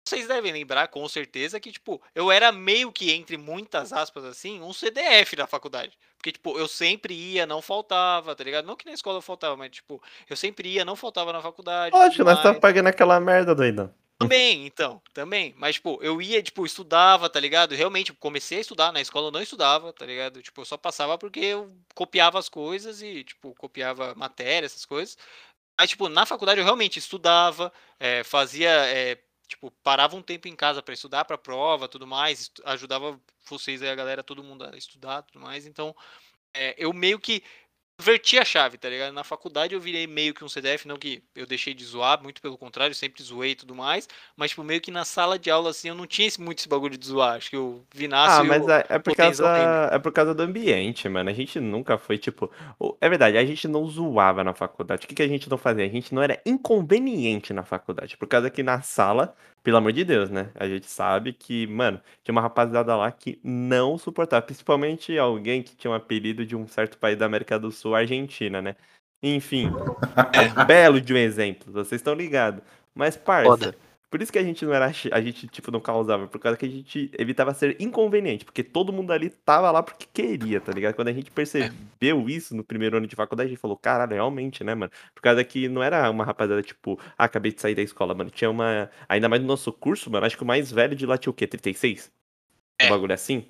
vocês 0.05 0.29
devem 0.29 0.53
lembrar 0.53 0.89
com 0.89 1.09
certeza 1.09 1.59
que 1.59 1.73
tipo, 1.73 2.01
eu 2.15 2.31
era 2.31 2.53
meio 2.53 2.93
que 2.93 3.11
entre 3.13 3.37
muitas 3.37 3.93
aspas 3.93 4.25
assim, 4.25 4.61
um 4.61 4.73
CDF 4.73 5.35
na 5.37 5.47
faculdade. 5.47 5.99
Porque 6.17 6.33
tipo, 6.33 6.59
eu 6.59 6.69
sempre 6.69 7.15
ia, 7.15 7.47
não 7.47 7.63
faltava, 7.63 8.35
tá 8.35 8.45
ligado? 8.45 8.67
Não 8.67 8.77
que 8.77 8.87
na 8.87 8.93
escola 8.93 9.19
eu 9.19 9.23
faltava, 9.23 9.57
mas 9.57 9.71
tipo, 9.71 10.03
eu 10.29 10.37
sempre 10.37 10.69
ia, 10.69 10.85
não 10.85 10.97
faltava 10.97 11.33
na 11.33 11.41
faculdade. 11.41 11.97
Tudo 12.13 12.25
nós 12.25 12.43
tá 12.43 12.55
pagando 12.55 12.89
aquela 12.89 13.19
merda, 13.19 13.55
doidão. 13.55 13.93
Também, 14.19 14.67
então, 14.67 15.03
também. 15.13 15.55
Mas, 15.59 15.75
tipo, 15.75 15.99
eu 16.01 16.23
ia, 16.23 16.43
tipo, 16.43 16.65
estudava, 16.65 17.29
tá 17.29 17.41
ligado? 17.41 17.75
Realmente, 17.75 18.13
comecei 18.13 18.59
a 18.59 18.61
estudar. 18.61 18.93
Na 18.93 19.01
escola 19.01 19.29
eu 19.29 19.33
não 19.33 19.43
estudava, 19.43 19.93
tá 19.93 20.07
ligado? 20.07 20.41
Tipo, 20.41 20.61
eu 20.61 20.65
só 20.65 20.77
passava 20.77 21.19
porque 21.19 21.41
eu 21.41 21.77
copiava 21.95 22.39
as 22.39 22.49
coisas 22.49 23.03
e, 23.03 23.25
tipo, 23.25 23.55
copiava 23.57 24.15
matéria, 24.15 24.67
essas 24.67 24.85
coisas. 24.87 25.19
Mas, 25.79 25.91
tipo, 25.91 26.09
na 26.09 26.25
faculdade 26.25 26.61
eu 26.61 26.65
realmente 26.65 26.99
estudava, 26.99 27.73
eh, 27.99 28.23
fazia, 28.23 28.71
eh, 28.71 29.19
tipo, 29.55 29.71
parava 29.83 30.17
um 30.17 30.23
tempo 30.23 30.49
em 30.49 30.57
casa 30.57 30.83
pra 30.83 30.95
estudar 30.95 31.25
pra 31.25 31.39
prova, 31.39 31.89
tudo 31.89 32.07
mais, 32.07 32.51
ajudava 32.65 33.21
vocês 33.49 33.83
aí, 33.83 33.89
a 33.89 33.95
galera, 33.95 34.23
todo 34.23 34.43
mundo 34.45 34.65
a 34.65 34.77
estudar, 34.77 35.23
tudo 35.23 35.41
mais. 35.41 35.67
Então, 35.67 35.95
eh, 36.55 36.75
eu 36.79 36.93
meio 36.93 37.19
que 37.21 37.43
inverti 38.01 38.38
a 38.38 38.45
chave, 38.45 38.76
tá 38.76 38.88
ligado? 38.88 39.12
Na 39.12 39.24
faculdade 39.24 39.74
eu 39.74 39.80
virei 39.80 40.07
meio 40.07 40.34
que 40.34 40.45
um 40.45 40.49
CDF, 40.49 40.86
não 40.86 40.97
que 40.97 41.22
eu 41.34 41.47
deixei 41.47 41.74
de 41.74 41.84
zoar, 41.84 42.22
muito 42.22 42.40
pelo 42.40 42.59
contrário, 42.59 42.90
eu 42.90 42.97
sempre 42.97 43.22
zoei 43.22 43.53
e 43.53 43.55
tudo 43.55 43.74
mais, 43.74 44.09
mas 44.36 44.51
tipo, 44.51 44.64
meio 44.64 44.80
que 44.80 44.90
na 44.90 45.05
sala 45.05 45.38
de 45.38 45.51
aula, 45.51 45.70
assim, 45.70 45.88
eu 45.88 45.95
não 45.95 46.07
tinha 46.07 46.26
esse, 46.26 46.40
muito 46.40 46.59
esse 46.59 46.68
bagulho 46.68 46.97
de 46.99 47.07
zoar, 47.07 47.36
acho 47.36 47.51
que 47.51 47.57
o 47.57 47.84
Vinassi 47.95 48.40
Ah, 48.40 48.45
mas 48.45 48.68
é, 48.68 48.86
é 48.88 48.99
por 48.99 49.14
causa, 49.14 49.90
é 49.92 49.99
por 49.99 50.12
causa 50.12 50.34
do 50.34 50.42
ambiente, 50.42 51.09
mano. 51.09 51.30
A 51.30 51.32
gente 51.32 51.61
nunca 51.61 51.97
foi, 51.97 52.18
tipo. 52.18 52.51
É 53.01 53.09
verdade, 53.09 53.36
a 53.36 53.45
gente 53.45 53.68
não 53.68 53.86
zoava 53.86 54.42
na 54.42 54.55
faculdade. 54.55 55.05
O 55.05 55.09
que, 55.09 55.14
que 55.14 55.22
a 55.22 55.28
gente 55.28 55.49
não 55.49 55.59
fazia? 55.59 55.84
A 55.84 55.88
gente 55.88 56.14
não 56.14 56.22
era 56.22 56.40
inconveniente 56.45 57.53
na 57.53 57.64
faculdade. 57.64 58.16
Por 58.16 58.28
causa 58.28 58.51
que 58.51 58.62
na 58.62 58.82
sala, 58.82 59.34
pelo 59.65 59.79
amor 59.79 59.93
de 59.93 60.05
Deus, 60.05 60.29
né? 60.31 60.51
A 60.55 60.69
gente 60.69 60.87
sabe 60.89 61.33
que, 61.33 61.67
mano, 61.67 61.99
tinha 62.23 62.33
uma 62.33 62.43
rapaziada 62.43 62.95
lá 62.95 63.11
que 63.11 63.41
não 63.43 63.97
suportava. 63.97 64.43
Principalmente 64.43 65.19
alguém 65.19 65.62
que 65.62 65.75
tinha 65.75 65.91
um 65.91 65.95
apelido 65.95 66.45
de 66.45 66.55
um 66.55 66.69
certo 66.69 66.99
país 66.99 67.19
da 67.19 67.25
América 67.25 67.59
do 67.59 67.73
Sul, 67.73 67.95
Argentina, 67.95 68.61
né? 68.61 68.77
Enfim, 69.23 69.71
é 70.61 70.65
belo 70.67 71.01
de 71.01 71.15
um 71.15 71.17
exemplo, 71.17 71.73
vocês 71.73 71.99
estão 71.99 72.12
ligados. 72.12 72.62
Mas, 72.95 73.17
parça, 73.17 73.51
Foda. 73.51 73.77
Por 74.11 74.23
isso 74.23 74.33
que 74.33 74.39
a 74.39 74.43
gente 74.43 74.65
não 74.65 74.73
era. 74.73 74.87
A 75.13 75.21
gente, 75.21 75.47
tipo, 75.49 75.71
não 75.71 75.81
causava, 75.81 76.27
por 76.29 76.39
causa 76.39 76.57
que 76.57 76.65
a 76.67 76.69
gente 76.69 77.11
evitava 77.19 77.53
ser 77.55 77.77
inconveniente, 77.81 78.45
porque 78.45 78.63
todo 78.63 78.93
mundo 78.93 79.13
ali 79.13 79.31
tava 79.31 79.71
lá 79.71 79.83
porque 79.83 80.07
queria, 80.13 80.61
tá 80.61 80.73
ligado? 80.73 80.95
Quando 80.95 81.09
a 81.09 81.13
gente 81.13 81.31
percebeu 81.31 82.29
isso 82.29 82.55
no 82.55 82.63
primeiro 82.63 82.97
ano 82.97 83.07
de 83.07 83.17
faculdade, 83.17 83.49
a 83.49 83.51
gente 83.51 83.61
falou, 83.61 83.77
caralho, 83.77 84.13
realmente, 84.15 84.63
né, 84.63 84.75
mano? 84.75 84.93
Por 85.15 85.21
causa 85.23 85.43
que 85.45 85.69
não 85.69 85.83
era 85.83 86.09
uma 86.11 86.25
rapaziada, 86.25 86.63
tipo, 86.63 86.99
ah, 87.19 87.25
acabei 87.25 87.53
de 87.53 87.61
sair 87.61 87.75
da 87.75 87.83
escola, 87.83 88.15
mano. 88.15 88.31
Tinha 88.31 88.51
uma. 88.51 88.91
Ainda 89.09 89.29
mais 89.29 89.43
no 89.43 89.49
nosso 89.49 89.73
curso, 89.73 90.11
mano, 90.11 90.25
acho 90.27 90.37
que 90.37 90.43
o 90.43 90.47
mais 90.47 90.71
velho 90.71 90.95
de 90.95 91.07
lá 91.07 91.19
tinha 91.19 91.31
o 91.31 91.35
quê? 91.35 91.47
36? 91.47 92.11
Um 92.83 92.87
É. 92.87 92.89
bagulho 92.89 93.13
assim? 93.15 93.47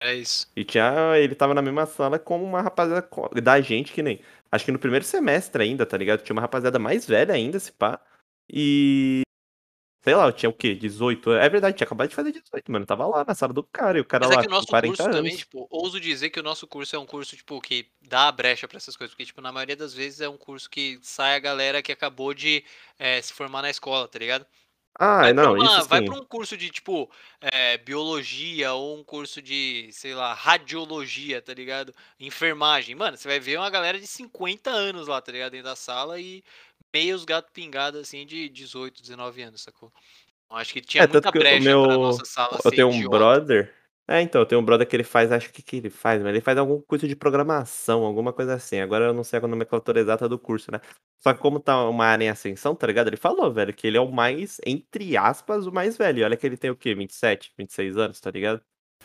É 0.00 0.14
isso. 0.16 0.50
E 0.56 0.64
tinha. 0.64 1.16
Ele 1.16 1.34
tava 1.34 1.54
na 1.54 1.62
mesma 1.62 1.86
sala 1.86 2.18
com 2.18 2.42
uma 2.42 2.60
rapaziada 2.60 3.08
da 3.40 3.60
gente, 3.60 3.92
que 3.92 4.02
nem. 4.02 4.20
Acho 4.50 4.64
que 4.64 4.72
no 4.72 4.78
primeiro 4.78 5.04
semestre 5.04 5.62
ainda, 5.62 5.86
tá 5.86 5.96
ligado? 5.96 6.22
Tinha 6.22 6.34
uma 6.34 6.42
rapaziada 6.42 6.78
mais 6.78 7.06
velha 7.06 7.32
ainda, 7.34 7.58
se 7.60 7.70
pá. 7.72 8.00
E. 8.52 9.22
Sei 10.04 10.14
lá, 10.14 10.26
eu 10.26 10.32
tinha 10.32 10.50
o 10.50 10.52
quê? 10.52 10.74
18? 10.74 11.32
É 11.32 11.48
verdade, 11.48 11.76
tinha 11.76 11.86
acabado 11.86 12.08
de 12.08 12.14
fazer 12.14 12.32
18, 12.32 12.70
mano. 12.72 12.84
Tava 12.86 13.06
lá 13.06 13.24
na 13.24 13.34
sala 13.34 13.52
do 13.52 13.62
cara. 13.62 13.98
E 13.98 14.00
o 14.00 14.04
cara 14.04 14.26
Mas 14.26 14.30
é 14.30 14.36
lá 14.36 14.42
que 14.42 14.46
o 14.46 14.50
nosso 14.50 14.66
40 14.66 15.02
curso 15.02 15.08
anos. 15.10 15.16
também, 15.16 15.36
tipo, 15.36 15.66
ouso 15.70 15.98
dizer 16.00 16.30
que 16.30 16.38
o 16.38 16.42
nosso 16.42 16.66
curso 16.66 16.94
é 16.94 16.98
um 16.98 17.06
curso, 17.06 17.36
tipo, 17.36 17.60
que 17.60 17.90
dá 18.00 18.28
a 18.28 18.32
brecha 18.32 18.68
pra 18.68 18.76
essas 18.76 18.96
coisas, 18.96 19.12
porque, 19.14 19.24
tipo, 19.26 19.40
na 19.40 19.50
maioria 19.50 19.74
das 19.76 19.94
vezes 19.94 20.20
é 20.20 20.28
um 20.28 20.36
curso 20.36 20.68
que 20.70 20.98
sai 21.02 21.34
a 21.34 21.38
galera 21.38 21.82
que 21.82 21.90
acabou 21.90 22.32
de 22.34 22.64
eh, 22.98 23.20
se 23.22 23.32
formar 23.32 23.62
na 23.62 23.70
escola, 23.70 24.06
tá 24.06 24.18
ligado? 24.18 24.46
Ah, 24.98 25.22
Vai, 25.22 25.32
não, 25.32 25.54
uma- 25.54 25.64
isso 25.66 25.88
vai 25.88 26.00
sim. 26.00 26.04
pra 26.04 26.14
um 26.16 26.24
curso 26.26 26.56
de, 26.56 26.70
tipo, 26.70 27.10
é, 27.40 27.78
biologia 27.78 28.72
ou 28.74 28.98
um 28.98 29.04
curso 29.04 29.42
de, 29.42 29.88
sei 29.92 30.14
lá, 30.14 30.34
radiologia, 30.34 31.42
tá 31.42 31.54
ligado? 31.54 31.94
Enfermagem. 32.20 32.94
Mano, 32.94 33.16
você 33.16 33.28
vai 33.28 33.40
ver 33.40 33.58
uma 33.58 33.70
galera 33.70 33.98
de 34.00 34.06
50 34.06 34.70
anos 34.70 35.08
lá, 35.08 35.20
tá 35.22 35.32
ligado? 35.32 35.52
Dentro 35.52 35.66
da 35.66 35.76
sala 35.76 36.20
e 36.20 36.44
meios 36.92 37.24
gato 37.24 37.50
pingados, 37.52 38.00
assim, 38.00 38.26
de 38.26 38.48
18, 38.48 39.02
19 39.02 39.42
anos, 39.42 39.62
sacou? 39.62 39.92
Então, 40.46 40.56
acho 40.58 40.72
que 40.72 40.80
tinha 40.82 41.02
É, 41.02 41.06
muita 41.06 41.32
brecha 41.32 41.60
meu- 41.64 41.82
pra 41.82 41.98
nossa 41.98 42.24
sala 42.26 42.60
Eu 42.64 42.70
ser 42.70 42.76
tenho 42.76 42.88
um 42.88 42.98
idiota. 42.98 43.08
brother. 43.08 43.74
É, 44.08 44.20
então, 44.20 44.42
eu 44.42 44.46
tenho 44.46 44.60
um 44.60 44.64
brother 44.64 44.86
que 44.86 44.94
ele 44.96 45.04
faz, 45.04 45.30
acho 45.32 45.50
que 45.52 45.62
que 45.62 45.76
ele 45.76 45.88
faz, 45.90 46.20
mas 46.22 46.30
ele 46.30 46.40
faz 46.40 46.58
algum 46.58 46.80
curso 46.82 47.06
de 47.08 47.16
programação, 47.16 48.04
alguma 48.04 48.32
coisa 48.32 48.54
assim. 48.54 48.80
Agora 48.80 49.06
eu 49.06 49.14
não 49.14 49.24
sei 49.24 49.38
a 49.38 49.46
nomenclatura 49.46 50.00
exata 50.00 50.28
do 50.28 50.38
curso, 50.38 50.70
né? 50.72 50.80
Só 51.20 51.32
que 51.32 51.40
como 51.40 51.60
tá 51.60 51.88
uma 51.88 52.04
área 52.06 52.24
em 52.24 52.28
ascensão, 52.28 52.74
tá 52.74 52.86
ligado? 52.86 53.08
Ele 53.08 53.16
falou, 53.16 53.52
velho, 53.52 53.72
que 53.72 53.86
ele 53.86 53.96
é 53.96 54.00
o 54.00 54.10
mais, 54.12 54.58
entre 54.66 55.16
aspas, 55.16 55.66
o 55.66 55.72
mais 55.72 55.96
velho. 55.96 56.20
E 56.20 56.24
Olha 56.24 56.36
que 56.36 56.46
ele 56.46 56.56
tem 56.56 56.70
o 56.70 56.76
quê? 56.76 56.94
27, 56.94 57.52
26 57.56 57.96
anos, 57.96 58.20
tá 58.20 58.30
ligado? 58.30 58.60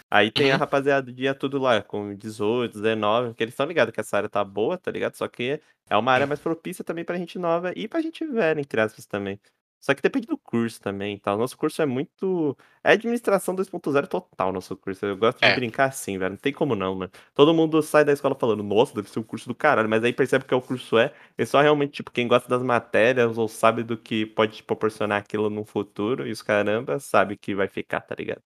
Aí 0.09 0.31
tem 0.31 0.51
a 0.51 0.53
Uhum. 0.53 0.59
rapaziada 0.59 1.11
dia 1.11 1.33
tudo 1.35 1.57
lá, 1.59 1.81
com 1.81 2.15
18, 2.15 2.73
19, 2.73 3.33
que 3.33 3.43
eles 3.43 3.53
estão 3.53 3.65
ligados 3.65 3.93
que 3.93 3.99
essa 3.99 4.17
área 4.17 4.29
tá 4.29 4.43
boa, 4.43 4.77
tá 4.77 4.89
ligado? 4.91 5.15
Só 5.15 5.27
que 5.27 5.61
é 5.89 5.97
uma 5.97 6.11
área 6.11 6.25
mais 6.27 6.39
propícia 6.39 6.83
também 6.83 7.03
pra 7.03 7.17
gente 7.17 7.37
nova 7.37 7.73
e 7.75 7.87
pra 7.87 8.01
gente 8.01 8.25
velha, 8.25 8.59
entre 8.61 8.79
aspas, 8.79 9.05
também. 9.05 9.39
Só 9.79 9.93
que 9.93 10.01
depende 10.01 10.25
do 10.25 10.37
curso 10.37 10.81
também 10.81 11.15
e 11.15 11.19
tal. 11.19 11.37
Nosso 11.37 11.55
curso 11.55 11.81
é 11.81 11.85
muito. 11.85 12.57
É 12.83 12.93
administração 12.93 13.53
2.0 13.53 14.07
total, 14.07 14.51
nosso 14.51 14.75
curso. 14.75 15.05
Eu 15.05 15.15
gosto 15.15 15.39
de 15.39 15.45
É. 15.45 15.53
brincar 15.55 15.85
assim, 15.85 16.17
velho. 16.17 16.31
Não 16.31 16.37
tem 16.37 16.51
como 16.51 16.75
não, 16.75 16.95
mano. 16.95 17.11
Todo 17.35 17.53
mundo 17.53 17.81
sai 17.83 18.03
da 18.03 18.11
escola 18.11 18.33
falando, 18.33 18.63
nossa, 18.63 18.95
deve 18.95 19.07
ser 19.09 19.19
um 19.19 19.23
curso 19.23 19.47
do 19.47 19.53
caralho. 19.53 19.87
Mas 19.87 20.03
aí 20.03 20.11
percebe 20.11 20.45
que 20.45 20.53
é 20.53 20.57
o 20.57 20.61
curso 20.61 20.97
é. 20.97 21.13
É 21.37 21.45
só 21.45 21.61
realmente, 21.61 21.91
tipo, 21.93 22.11
quem 22.11 22.27
gosta 22.27 22.49
das 22.49 22.63
matérias 22.63 23.37
ou 23.37 23.47
sabe 23.47 23.83
do 23.83 23.95
que 23.95 24.25
pode 24.25 24.57
te 24.57 24.63
proporcionar 24.63 25.19
aquilo 25.21 25.47
no 25.49 25.63
futuro 25.63 26.27
e 26.27 26.31
os 26.31 26.41
caramba, 26.41 26.97
sabe 26.99 27.37
que 27.37 27.53
vai 27.53 27.67
ficar, 27.67 28.01
tá 28.01 28.15
ligado? 28.17 28.41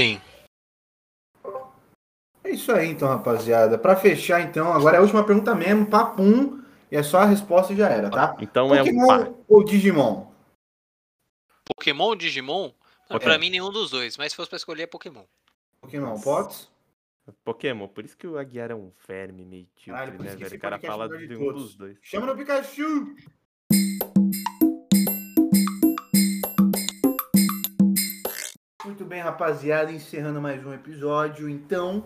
Sim. 0.00 0.20
É 2.52 2.54
isso 2.54 2.70
aí, 2.70 2.90
então, 2.90 3.08
rapaziada. 3.08 3.78
Pra 3.78 3.96
fechar, 3.96 4.42
então, 4.42 4.74
agora 4.74 4.96
é 4.96 4.98
a 4.98 5.00
última 5.00 5.24
pergunta 5.24 5.54
mesmo, 5.54 5.86
papum, 5.86 6.62
e 6.90 6.96
é 6.98 7.02
só 7.02 7.20
a 7.20 7.24
resposta 7.24 7.72
e 7.72 7.76
já 7.76 7.88
era, 7.88 8.10
tá? 8.10 8.36
Então 8.38 8.74
é 8.74 8.82
um 8.82 8.84
Pokémon 8.84 9.34
ou 9.48 9.64
Digimon? 9.64 10.26
Pokémon 11.64 12.04
ou 12.04 12.14
Digimon? 12.14 12.70
Ok. 13.08 13.20
pra 13.20 13.38
mim, 13.38 13.48
nenhum 13.48 13.70
dos 13.70 13.90
dois. 13.90 14.18
Mas 14.18 14.32
se 14.32 14.36
fosse 14.36 14.50
pra 14.50 14.58
escolher, 14.58 14.82
é 14.82 14.86
Pokémon. 14.86 15.24
Pokémon. 15.80 16.20
Pots? 16.20 16.70
Pokémon, 17.42 17.88
por 17.88 18.04
isso 18.04 18.18
que 18.18 18.26
o 18.26 18.36
Aguiar 18.36 18.70
é 18.70 18.74
um 18.74 18.92
verme 19.08 19.46
meio 19.46 19.66
típico, 19.74 20.12
por 20.12 20.22
né, 20.22 20.32
velho? 20.32 20.46
esse 20.46 20.56
O 20.56 20.60
cara 20.60 20.76
é 20.76 20.86
fala 20.86 21.08
de 21.08 21.26
de 21.26 21.34
um 21.34 21.52
dos 21.54 21.74
dois. 21.74 21.96
Chama 22.02 22.26
no 22.26 22.36
Pikachu! 22.36 23.14
Muito 28.84 29.06
bem, 29.06 29.22
rapaziada, 29.22 29.90
encerrando 29.90 30.38
mais 30.38 30.62
um 30.66 30.74
episódio. 30.74 31.48
Então, 31.48 32.04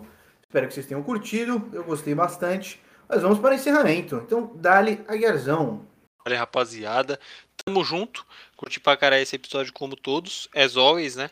espero 0.57 0.67
que 0.67 0.73
vocês 0.73 0.87
tenham 0.87 1.03
curtido. 1.03 1.69
Eu 1.71 1.83
gostei 1.83 2.15
bastante. 2.15 2.81
Mas 3.07 3.21
vamos 3.21 3.39
para 3.39 3.51
o 3.51 3.53
encerramento. 3.53 4.15
Então, 4.17 4.55
dale 4.55 5.03
Aguiarzão. 5.07 5.87
Olha, 6.25 6.39
rapaziada. 6.39 7.19
Tamo 7.63 7.83
junto. 7.83 8.25
Curti 8.55 8.79
pra 8.79 8.97
caralho 8.97 9.21
esse 9.21 9.35
episódio 9.35 9.71
como 9.71 9.95
todos. 9.95 10.49
As 10.55 10.75
always, 10.75 11.15
né? 11.15 11.29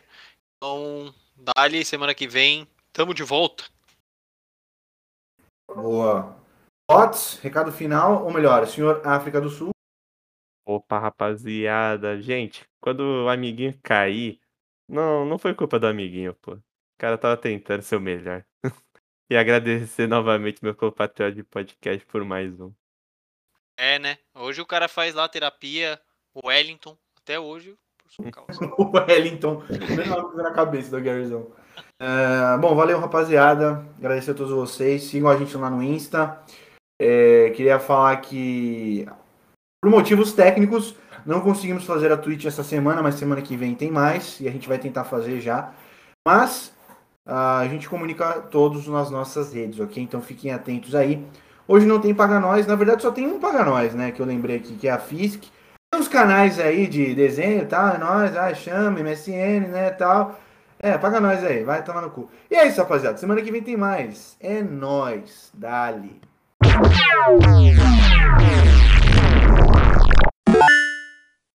Então, 0.56 1.12
dali, 1.36 1.84
semana 1.84 2.14
que 2.14 2.28
vem. 2.28 2.66
Tamo 2.92 3.12
de 3.12 3.22
volta. 3.22 3.64
Boa. 5.68 6.36
Pots, 6.88 7.40
recado 7.40 7.72
final, 7.72 8.24
ou 8.24 8.32
melhor, 8.32 8.64
senhor 8.68 9.04
África 9.04 9.40
do 9.40 9.50
Sul. 9.50 9.70
Opa, 10.64 11.00
rapaziada. 11.00 12.22
Gente, 12.22 12.64
quando 12.80 13.00
o 13.00 13.28
amiguinho 13.28 13.76
cair, 13.82 14.40
não, 14.88 15.26
não 15.26 15.36
foi 15.36 15.52
culpa 15.52 15.80
do 15.80 15.88
amiguinho, 15.88 16.32
pô. 16.34 16.52
O 16.52 16.62
cara 16.98 17.18
tava 17.18 17.36
tentando 17.36 17.82
ser 17.82 17.96
o 17.96 18.00
melhor. 18.00 18.44
E 19.28 19.36
agradecer 19.36 20.06
novamente 20.06 20.62
meu 20.62 20.74
compatriota 20.74 21.34
de 21.34 21.42
podcast 21.42 22.06
por 22.06 22.24
mais 22.24 22.58
um. 22.60 22.72
É, 23.76 23.98
né? 23.98 24.18
Hoje 24.34 24.60
o 24.60 24.66
cara 24.66 24.88
faz 24.88 25.14
lá 25.14 25.28
terapia, 25.28 26.00
o 26.32 26.46
Wellington, 26.46 26.96
até 27.20 27.38
hoje, 27.38 27.76
por 27.98 28.10
sua 28.10 28.30
causa. 28.30 28.64
o 28.78 28.90
Wellington. 28.90 29.62
Na 30.34 30.52
cabeça 30.52 30.90
do 30.90 31.02
Garzão. 31.02 31.50
É, 32.00 32.58
bom, 32.58 32.74
valeu, 32.74 32.98
rapaziada. 32.98 33.86
Agradecer 33.98 34.30
a 34.30 34.34
todos 34.34 34.52
vocês. 34.52 35.02
Sigam 35.02 35.28
a 35.28 35.36
gente 35.36 35.56
lá 35.56 35.68
no 35.68 35.82
Insta. 35.82 36.40
É, 37.00 37.50
queria 37.50 37.78
falar 37.78 38.16
que, 38.18 39.06
por 39.82 39.90
motivos 39.90 40.32
técnicos, 40.32 40.94
não 41.26 41.40
conseguimos 41.40 41.84
fazer 41.84 42.10
a 42.12 42.16
Twitch 42.16 42.46
essa 42.46 42.62
semana, 42.62 43.02
mas 43.02 43.16
semana 43.16 43.42
que 43.42 43.56
vem 43.56 43.74
tem 43.74 43.90
mais 43.90 44.40
e 44.40 44.48
a 44.48 44.50
gente 44.50 44.68
vai 44.68 44.78
tentar 44.78 45.04
fazer 45.04 45.40
já. 45.40 45.74
Mas 46.26 46.75
a 47.26 47.66
gente 47.68 47.88
comunica 47.88 48.40
todos 48.50 48.86
nas 48.86 49.10
nossas 49.10 49.52
redes, 49.52 49.80
ok? 49.80 50.02
Então 50.02 50.22
fiquem 50.22 50.52
atentos 50.52 50.94
aí. 50.94 51.26
Hoje 51.66 51.84
não 51.84 52.00
tem 52.00 52.14
Paga 52.14 52.38
Nós, 52.38 52.66
na 52.66 52.76
verdade 52.76 53.02
só 53.02 53.10
tem 53.10 53.26
um 53.26 53.40
Paga 53.40 53.64
Nós, 53.64 53.94
né? 53.94 54.12
Que 54.12 54.20
eu 54.20 54.26
lembrei 54.26 54.56
aqui, 54.56 54.74
que 54.74 54.86
é 54.86 54.92
a 54.92 54.98
Fisk. 54.98 55.42
Tem 55.90 56.00
uns 56.00 56.08
canais 56.08 56.58
aí 56.58 56.86
de 56.86 57.14
desenho 57.14 57.66
tal, 57.66 57.94
é 57.94 57.98
nóis, 57.98 58.36
ah, 58.36 58.54
chama, 58.54 59.00
MSN, 59.00 59.68
né, 59.68 59.90
tal. 59.90 60.38
É, 60.78 60.98
paga 60.98 61.20
nós 61.20 61.42
aí, 61.42 61.64
vai 61.64 61.82
tomar 61.82 62.02
no 62.02 62.10
cu. 62.10 62.30
E 62.50 62.54
é 62.54 62.66
isso, 62.66 62.80
rapaziada. 62.80 63.16
Semana 63.16 63.40
que 63.40 63.50
vem 63.50 63.62
tem 63.62 63.76
mais. 63.76 64.36
É 64.40 64.62
nóis. 64.62 65.50
Dali. 65.54 66.20